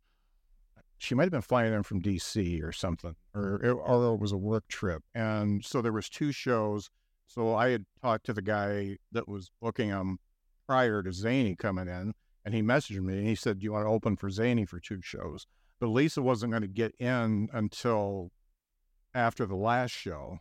She 1.05 1.13
might 1.13 1.25
have 1.25 1.31
been 1.31 1.41
flying 1.43 1.71
in 1.71 1.83
from 1.83 1.99
D.C. 1.99 2.63
or 2.63 2.71
something, 2.71 3.15
or 3.35 3.63
it, 3.63 3.69
or 3.71 4.15
it 4.15 4.19
was 4.19 4.31
a 4.31 4.37
work 4.37 4.67
trip, 4.67 5.03
and 5.13 5.63
so 5.63 5.79
there 5.79 5.93
was 5.93 6.09
two 6.09 6.31
shows. 6.31 6.89
So 7.27 7.53
I 7.53 7.69
had 7.69 7.85
talked 8.01 8.25
to 8.25 8.33
the 8.33 8.41
guy 8.41 8.97
that 9.11 9.27
was 9.27 9.51
booking 9.61 9.89
them 9.89 10.17
prior 10.67 11.03
to 11.03 11.13
Zany 11.13 11.55
coming 11.55 11.87
in, 11.87 12.13
and 12.43 12.55
he 12.55 12.63
messaged 12.63 13.01
me 13.01 13.19
and 13.19 13.27
he 13.27 13.35
said, 13.35 13.59
"Do 13.59 13.65
you 13.65 13.73
want 13.73 13.85
to 13.85 13.89
open 13.89 14.17
for 14.17 14.31
Zany 14.31 14.65
for 14.65 14.79
two 14.79 14.99
shows?" 15.03 15.45
But 15.79 15.89
Lisa 15.89 16.23
wasn't 16.23 16.51
going 16.51 16.63
to 16.63 16.67
get 16.67 16.95
in 16.97 17.49
until 17.53 18.31
after 19.13 19.45
the 19.45 19.55
last 19.55 19.91
show, 19.91 20.39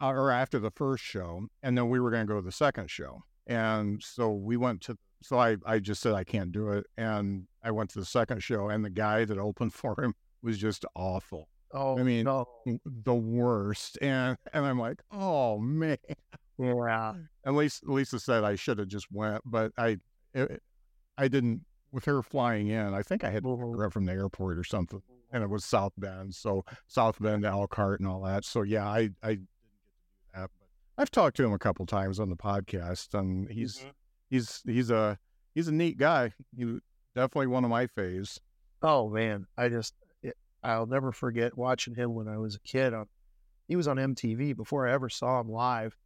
or 0.00 0.32
after 0.32 0.58
the 0.58 0.72
first 0.72 1.04
show, 1.04 1.46
and 1.62 1.78
then 1.78 1.88
we 1.88 2.00
were 2.00 2.10
going 2.10 2.26
to 2.26 2.32
go 2.32 2.40
to 2.40 2.44
the 2.44 2.50
second 2.50 2.90
show. 2.90 3.22
And 3.46 4.02
so 4.02 4.32
we 4.32 4.56
went 4.56 4.80
to. 4.82 4.98
So 5.24 5.38
I 5.38 5.56
I 5.64 5.78
just 5.78 6.00
said 6.02 6.14
I 6.14 6.24
can't 6.24 6.52
do 6.52 6.70
it, 6.70 6.86
and 6.96 7.46
I 7.62 7.70
went 7.70 7.90
to 7.90 7.98
the 7.98 8.04
second 8.04 8.42
show, 8.42 8.68
and 8.68 8.84
the 8.84 8.90
guy 8.90 9.24
that 9.24 9.38
opened 9.38 9.72
for 9.74 10.00
him 10.02 10.14
was 10.42 10.58
just 10.58 10.84
awful 10.94 11.48
Oh, 11.74 11.98
I 11.98 12.02
mean, 12.02 12.24
no. 12.24 12.46
the 12.84 13.14
worst. 13.14 13.98
And 14.02 14.36
and 14.52 14.66
I'm 14.66 14.78
like, 14.78 15.02
oh 15.10 15.58
man. 15.58 15.96
Yeah. 16.58 17.14
And 17.44 17.56
Lisa, 17.56 17.80
Lisa 17.86 18.20
said 18.20 18.44
I 18.44 18.56
should 18.56 18.78
have 18.78 18.88
just 18.88 19.10
went, 19.10 19.42
but 19.44 19.72
I 19.78 19.96
it, 20.34 20.62
I 21.16 21.28
didn't. 21.28 21.62
With 21.90 22.06
her 22.06 22.22
flying 22.22 22.68
in, 22.68 22.94
I 22.94 23.02
think 23.02 23.22
I 23.22 23.30
had 23.30 23.42
to 23.44 23.56
pick 23.56 23.78
her 23.78 23.90
from 23.90 24.06
the 24.06 24.12
airport 24.12 24.56
or 24.56 24.64
something, 24.64 25.02
and 25.30 25.42
it 25.42 25.50
was 25.50 25.62
South 25.62 25.92
Bend, 25.98 26.34
so 26.34 26.64
South 26.88 27.20
Bend 27.20 27.42
to 27.42 27.48
Elkhart 27.50 28.00
and 28.00 28.08
all 28.08 28.22
that. 28.22 28.46
So 28.46 28.62
yeah, 28.62 28.86
I 28.86 29.10
I 29.22 29.34
didn't 29.34 29.48
get 29.50 29.92
to 29.92 30.00
do 30.00 30.32
that, 30.34 30.50
but 30.58 30.68
I've 30.96 31.10
talked 31.10 31.36
to 31.36 31.44
him 31.44 31.52
a 31.52 31.58
couple 31.58 31.84
times 31.84 32.18
on 32.18 32.30
the 32.30 32.36
podcast, 32.36 33.12
and 33.12 33.46
he's 33.50 33.78
Mm-hmm. 33.80 33.88
He's 34.32 34.62
he's 34.64 34.90
a 34.90 35.18
he's 35.54 35.68
a 35.68 35.72
neat 35.72 35.98
guy. 35.98 36.32
He 36.56 36.78
definitely 37.14 37.48
one 37.48 37.64
of 37.64 37.70
my 37.70 37.86
faves. 37.86 38.38
Oh 38.80 39.10
man, 39.10 39.46
I 39.58 39.68
just 39.68 39.92
it, 40.22 40.38
I'll 40.62 40.86
never 40.86 41.12
forget 41.12 41.56
watching 41.56 41.94
him 41.94 42.14
when 42.14 42.28
I 42.28 42.38
was 42.38 42.54
a 42.54 42.60
kid. 42.60 42.94
On 42.94 43.06
he 43.68 43.76
was 43.76 43.86
on 43.86 43.98
MTV 43.98 44.56
before 44.56 44.88
I 44.88 44.92
ever 44.94 45.10
saw 45.10 45.38
him 45.38 45.50
live, 45.50 45.98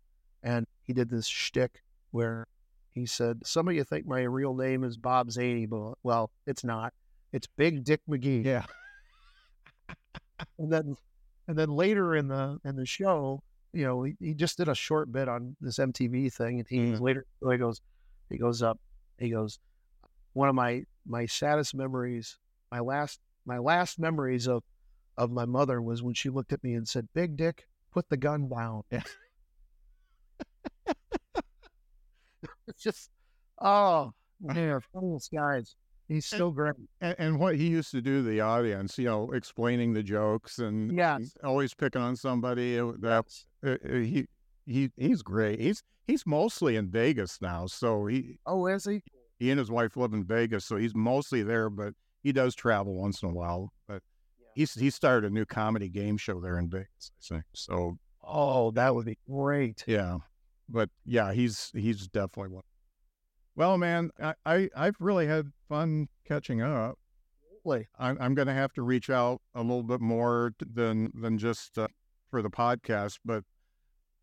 and 0.42 0.66
he 0.82 0.92
did 0.92 1.08
this 1.08 1.28
shtick 1.28 1.84
where 2.10 2.48
he 2.90 3.06
said, 3.06 3.46
"Some 3.46 3.68
of 3.68 3.74
you 3.74 3.84
think 3.84 4.06
my 4.06 4.22
real 4.22 4.56
name 4.56 4.82
is 4.82 4.96
Bob 4.96 5.30
Zany, 5.30 5.66
but 5.66 5.94
well, 6.02 6.32
it's 6.48 6.64
not. 6.64 6.92
It's 7.32 7.46
Big 7.56 7.84
Dick 7.84 8.00
McGee." 8.10 8.44
Yeah. 8.44 8.64
And 10.58 10.72
then, 10.72 10.96
and 11.46 11.56
then 11.56 11.70
later 11.70 12.16
in 12.16 12.26
the 12.26 12.58
in 12.64 12.74
the 12.74 12.86
show, 12.86 13.44
you 13.72 13.84
know, 13.84 14.02
he, 14.02 14.16
he 14.18 14.34
just 14.34 14.56
did 14.58 14.68
a 14.68 14.74
short 14.74 15.12
bit 15.12 15.28
on 15.28 15.56
this 15.60 15.78
MTV 15.78 16.32
thing, 16.32 16.58
and 16.58 16.68
he 16.68 16.78
Mhm. 16.92 17.00
later 17.00 17.24
he 17.48 17.56
goes, 17.56 17.80
he 18.28 18.38
goes 18.38 18.62
up, 18.62 18.78
he 19.18 19.30
goes, 19.30 19.58
one 20.32 20.48
of 20.48 20.54
my 20.54 20.84
my 21.06 21.26
saddest 21.26 21.74
memories, 21.74 22.38
my 22.70 22.80
last 22.80 23.20
my 23.44 23.58
last 23.58 23.98
memories 23.98 24.46
of 24.46 24.62
of 25.16 25.30
my 25.30 25.44
mother 25.46 25.80
was 25.80 26.02
when 26.02 26.14
she 26.14 26.28
looked 26.28 26.52
at 26.52 26.62
me 26.62 26.74
and 26.74 26.86
said, 26.86 27.08
"Big 27.14 27.36
Dick, 27.36 27.66
put 27.92 28.08
the 28.08 28.16
gun 28.16 28.48
down." 28.48 28.82
Yeah. 28.90 29.02
it's 32.68 32.82
just, 32.82 33.10
oh 33.60 34.12
man, 34.40 34.80
funniest 34.92 35.32
guys. 35.32 35.74
He's 36.08 36.26
so 36.26 36.50
great. 36.50 36.74
And, 37.00 37.16
and 37.18 37.38
what 37.40 37.56
he 37.56 37.66
used 37.66 37.90
to 37.90 38.00
do 38.00 38.22
to 38.22 38.28
the 38.28 38.40
audience, 38.40 38.96
you 38.96 39.06
know, 39.06 39.32
explaining 39.32 39.92
the 39.92 40.04
jokes 40.04 40.58
and 40.60 40.96
Yes. 40.96 41.36
always 41.42 41.74
picking 41.74 42.00
on 42.00 42.14
somebody. 42.14 42.76
That 42.76 43.24
uh, 43.66 43.70
uh, 43.70 43.76
he 43.84 44.26
he 44.66 44.90
he's 44.96 45.22
great. 45.22 45.60
He's 45.60 45.82
he's 46.06 46.26
mostly 46.26 46.76
in 46.76 46.90
Vegas 46.90 47.40
now, 47.40 47.66
so 47.66 48.06
he 48.06 48.38
Oh, 48.46 48.66
is 48.66 48.84
he? 48.84 49.02
he 49.38 49.50
and 49.50 49.58
his 49.58 49.70
wife 49.70 49.96
live 49.96 50.12
in 50.12 50.24
Vegas, 50.24 50.64
so 50.64 50.76
he's 50.76 50.94
mostly 50.94 51.42
there. 51.42 51.70
But 51.70 51.94
he 52.22 52.32
does 52.32 52.54
travel 52.54 52.94
once 52.94 53.22
in 53.22 53.28
a 53.30 53.32
while. 53.32 53.72
But 53.86 54.02
Yeah. 54.38 54.46
he's 54.54 54.74
he 54.74 54.90
started 54.90 55.30
a 55.30 55.34
new 55.34 55.44
comedy 55.46 55.88
game 55.88 56.16
show 56.16 56.40
there 56.40 56.58
in 56.58 56.68
Vegas, 56.68 57.10
I 57.30 57.34
think. 57.34 57.44
So 57.54 57.98
Oh, 58.28 58.72
that 58.72 58.94
would 58.94 59.06
be 59.06 59.18
great. 59.30 59.84
yeah, 59.86 60.18
but 60.68 60.90
yeah, 61.04 61.32
he's 61.32 61.70
he's 61.74 62.08
definitely 62.08 62.54
one. 62.54 62.64
Well, 63.54 63.78
man, 63.78 64.10
I, 64.20 64.34
I 64.44 64.68
I've 64.76 64.96
really 65.00 65.26
had 65.26 65.52
fun 65.68 66.08
catching 66.26 66.60
up. 66.60 66.98
Absolutely. 67.54 67.88
I'm, 67.98 68.18
I'm 68.20 68.34
going 68.34 68.48
to 68.48 68.52
have 68.54 68.72
to 68.74 68.82
reach 68.82 69.08
out 69.10 69.40
a 69.54 69.60
little 69.62 69.82
bit 69.82 70.00
more 70.00 70.52
than 70.60 71.10
than 71.14 71.38
just 71.38 71.78
uh, 71.78 71.88
for 72.30 72.42
the 72.42 72.50
podcast. 72.50 73.18
But 73.24 73.44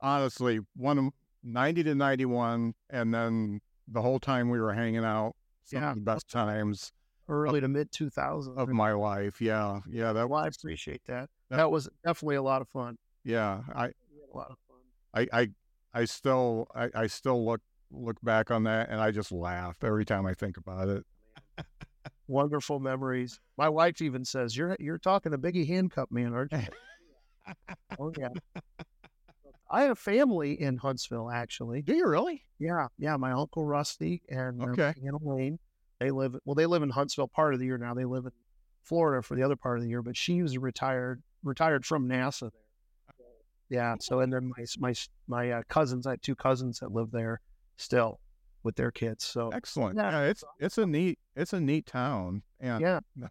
honestly, 0.03 0.59
one 0.75 0.97
of 0.99 1.09
90 1.43 1.83
to 1.83 1.95
91, 1.95 2.73
and 2.91 3.13
then 3.13 3.59
the 3.87 4.01
whole 4.01 4.19
time 4.19 4.49
we 4.49 4.59
were 4.59 4.73
hanging 4.73 5.03
out, 5.03 5.33
some 5.63 5.81
Yeah. 5.81 5.89
of 5.89 5.95
the 5.95 6.01
best 6.01 6.29
times 6.29 6.91
Early 7.27 7.61
to 7.61 7.67
mid 7.67 7.91
2000s. 7.91 8.55
of 8.57 8.69
my 8.69 8.91
life. 8.91 9.41
Yeah, 9.41 9.79
yeah, 9.89 10.13
that 10.13 10.29
Well, 10.29 10.43
I 10.43 10.47
appreciate 10.47 11.01
that. 11.05 11.29
That- 11.49 11.57
That 11.57 11.71
was 11.71 11.89
definitely 12.05 12.35
a 12.35 12.41
lot 12.43 12.61
of 12.61 12.67
fun. 12.69 12.97
yeah. 13.23 13.63
I 13.73 13.87
a 13.87 13.91
lot 14.37 14.51
of 14.51 14.57
fun. 14.67 14.77
I 15.13 15.27
I, 15.41 15.49
I 15.93 16.05
still 16.05 16.67
I, 16.75 16.89
I 16.95 17.07
still 17.07 17.43
look 17.45 17.61
look 17.91 18.17
back 18.23 18.49
on 18.51 18.63
that, 18.63 18.89
and 18.89 18.99
I 18.99 19.11
just 19.11 19.31
laugh 19.31 19.83
every 19.83 20.03
time 20.05 20.25
I 20.25 20.33
think 20.33 20.57
about 20.57 20.87
it. 20.89 21.05
Wonderful 22.27 22.79
memories. 22.79 23.39
My 23.57 23.69
wife 23.69 24.01
even 24.01 24.25
says, 24.25 24.57
"You're 24.57 24.75
you're 24.79 24.97
talking 24.97 25.31
to 25.33 25.37
Biggie 25.37 25.67
Handcuff 25.67 26.09
man, 26.11 26.33
aren't 26.33 26.51
you?" 26.53 26.59
oh 27.99 28.11
yeah. 28.17 28.29
I 29.73 29.83
have 29.85 29.97
family 29.97 30.61
in 30.61 30.77
Huntsville, 30.77 31.31
actually. 31.31 31.81
Do 31.81 31.95
you 31.95 32.07
really? 32.07 32.43
Yeah, 32.59 32.87
yeah. 32.99 33.17
My 33.17 33.31
uncle 33.31 33.65
Rusty 33.65 34.21
and 34.29 34.61
Okay. 34.61 34.93
Aunt 35.03 35.21
Elaine. 35.25 35.57
They 35.99 36.11
live 36.11 36.35
well. 36.45 36.53
They 36.53 36.67
live 36.67 36.83
in 36.83 36.91
Huntsville 36.91 37.27
part 37.27 37.55
of 37.55 37.59
the 37.59 37.65
year 37.65 37.79
now. 37.79 37.95
They 37.95 38.05
live 38.05 38.25
in 38.25 38.31
Florida 38.83 39.23
for 39.23 39.35
the 39.35 39.41
other 39.41 39.55
part 39.55 39.77
of 39.79 39.83
the 39.83 39.89
year. 39.89 40.03
But 40.03 40.15
she 40.15 40.43
was 40.43 40.59
retired, 40.59 41.23
retired 41.43 41.87
from 41.87 42.07
NASA 42.07 42.51
there. 42.51 43.17
Yeah. 43.69 43.95
So 43.99 44.19
and 44.19 44.31
then 44.31 44.51
my 44.55 44.65
my 44.77 44.93
my 45.27 45.51
uh, 45.51 45.61
cousins. 45.69 46.05
I 46.05 46.11
have 46.11 46.21
two 46.21 46.35
cousins 46.35 46.79
that 46.79 46.91
live 46.91 47.09
there 47.09 47.41
still 47.77 48.19
with 48.61 48.75
their 48.75 48.91
kids. 48.91 49.25
So 49.25 49.49
Excellent. 49.49 49.97
Yeah. 49.97 50.11
Yeah, 50.11 50.21
it's 50.29 50.43
it's 50.59 50.77
a 50.77 50.85
neat 50.85 51.17
it's 51.35 51.53
a 51.53 51.59
neat 51.59 51.87
town, 51.87 52.43
and 52.59 52.79
yeah, 52.79 52.99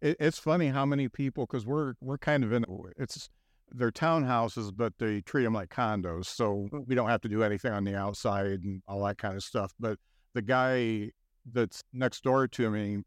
it, 0.00 0.16
it's 0.20 0.38
funny 0.38 0.68
how 0.68 0.86
many 0.86 1.08
people 1.08 1.44
because 1.46 1.66
we're 1.66 1.94
we're 2.00 2.18
kind 2.18 2.44
of 2.44 2.52
in 2.52 2.64
it's 2.96 3.28
they're 3.74 3.90
townhouses, 3.90 4.70
but 4.76 4.92
they 4.98 5.20
treat 5.22 5.44
them 5.44 5.54
like 5.54 5.70
condos, 5.70 6.26
so 6.26 6.68
Mm. 6.72 6.86
we 6.86 6.94
don't 6.94 7.08
have 7.08 7.20
to 7.22 7.28
do 7.28 7.42
anything 7.42 7.72
on 7.72 7.84
the 7.84 7.94
outside 7.96 8.60
and 8.64 8.82
all 8.86 9.04
that 9.04 9.18
kind 9.18 9.34
of 9.36 9.42
stuff. 9.42 9.72
But 9.80 9.98
the 10.34 10.42
guy 10.42 11.10
that's 11.50 11.82
next 11.92 12.22
door 12.22 12.46
to 12.48 12.70
me, 12.70 13.02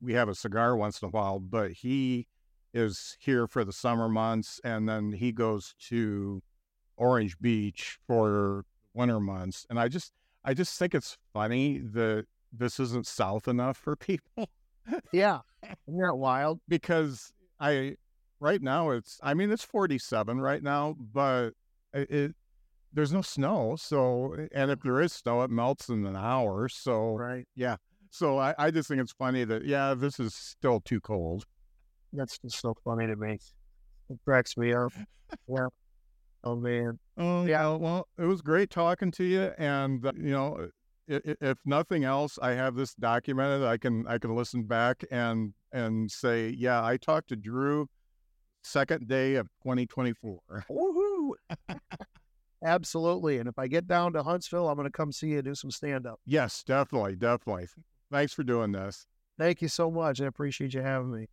we 0.00 0.12
have 0.14 0.28
a 0.28 0.34
cigar 0.34 0.76
once 0.76 1.00
in 1.02 1.08
a 1.08 1.10
while, 1.10 1.38
but 1.38 1.72
he 1.72 2.26
is 2.74 3.16
here 3.20 3.46
for 3.46 3.64
the 3.64 3.72
summer 3.72 4.08
months, 4.08 4.60
and 4.64 4.88
then 4.88 5.12
he 5.12 5.32
goes 5.32 5.74
to 5.88 6.42
Orange 6.96 7.38
Beach 7.38 7.98
for 8.06 8.64
winter 8.94 9.20
months, 9.20 9.66
and 9.70 9.78
I 9.78 9.88
just 9.88 10.12
I 10.44 10.54
just 10.54 10.78
think 10.78 10.94
it's 10.94 11.16
funny 11.32 11.78
that 11.78 12.26
this 12.52 12.80
isn't 12.80 13.06
south 13.06 13.46
enough 13.48 13.76
for 13.76 13.94
people. 13.96 14.48
yeah. 15.12 15.40
Isn't 15.86 16.00
that 16.00 16.16
wild? 16.16 16.60
because 16.68 17.32
I 17.60 17.96
right 18.40 18.62
now 18.62 18.90
it's 18.90 19.18
I 19.22 19.34
mean 19.34 19.50
it's 19.50 19.64
47 19.64 20.40
right 20.40 20.62
now, 20.62 20.96
but 20.98 21.50
it, 21.92 22.10
it 22.10 22.36
there's 22.92 23.12
no 23.12 23.22
snow. 23.22 23.76
So 23.78 24.36
and 24.52 24.70
if 24.70 24.80
there 24.82 25.00
is 25.00 25.12
snow, 25.12 25.42
it 25.42 25.50
melts 25.50 25.88
in 25.88 26.06
an 26.06 26.16
hour. 26.16 26.68
So 26.68 27.14
Right. 27.16 27.46
Yeah. 27.54 27.76
So 28.10 28.38
I, 28.38 28.54
I 28.58 28.70
just 28.70 28.88
think 28.88 29.00
it's 29.00 29.12
funny 29.12 29.44
that 29.44 29.64
yeah, 29.64 29.94
this 29.94 30.18
is 30.20 30.34
still 30.34 30.80
too 30.80 31.00
cold. 31.00 31.44
That's 32.12 32.38
just 32.38 32.60
so 32.60 32.74
funny 32.84 33.06
to 33.06 33.16
me. 33.16 33.38
It 34.10 34.18
cracks 34.24 34.56
me 34.56 34.72
up. 34.74 34.92
Yeah. 35.48 35.66
Oh 36.44 36.56
man. 36.56 36.98
Oh 37.16 37.44
yeah, 37.46 37.68
well 37.74 38.08
it 38.18 38.24
was 38.24 38.42
great 38.42 38.70
talking 38.70 39.10
to 39.12 39.24
you, 39.24 39.52
and 39.58 40.04
uh, 40.06 40.12
you 40.16 40.30
know. 40.30 40.68
i- 41.10 41.16
i- 41.16 41.36
If 41.40 41.58
nothing 41.64 42.04
else, 42.04 42.38
I 42.42 42.50
have 42.52 42.74
this 42.76 42.94
documented. 42.94 43.64
I 43.66 43.78
can 43.78 44.06
I 44.06 44.18
can 44.18 44.34
listen 44.36 44.64
back 44.64 45.04
and 45.10 45.54
and 45.72 46.10
say, 46.10 46.50
yeah, 46.50 46.84
I 46.84 46.96
talked 46.98 47.28
to 47.28 47.36
Drew 47.36 47.88
second 48.62 49.08
day 49.08 49.34
of 49.36 49.48
2024. 49.62 50.38
Woohoo! 50.70 51.32
Absolutely. 52.64 53.38
And 53.38 53.48
if 53.48 53.58
I 53.58 53.68
get 53.68 53.86
down 53.86 54.12
to 54.14 54.22
Huntsville, 54.22 54.68
I'm 54.68 54.76
going 54.76 54.86
to 54.86 54.92
come 54.92 55.12
see 55.12 55.28
you 55.28 55.42
do 55.42 55.54
some 55.54 55.70
stand 55.70 56.06
up. 56.06 56.20
Yes, 56.26 56.62
definitely, 56.64 57.16
definitely. 57.16 57.68
Thanks 58.10 58.32
for 58.32 58.42
doing 58.42 58.72
this. 58.72 59.06
Thank 59.38 59.62
you 59.62 59.68
so 59.68 59.90
much. 59.90 60.20
I 60.20 60.26
appreciate 60.26 60.74
you 60.74 60.82
having 60.82 61.12
me. 61.12 61.28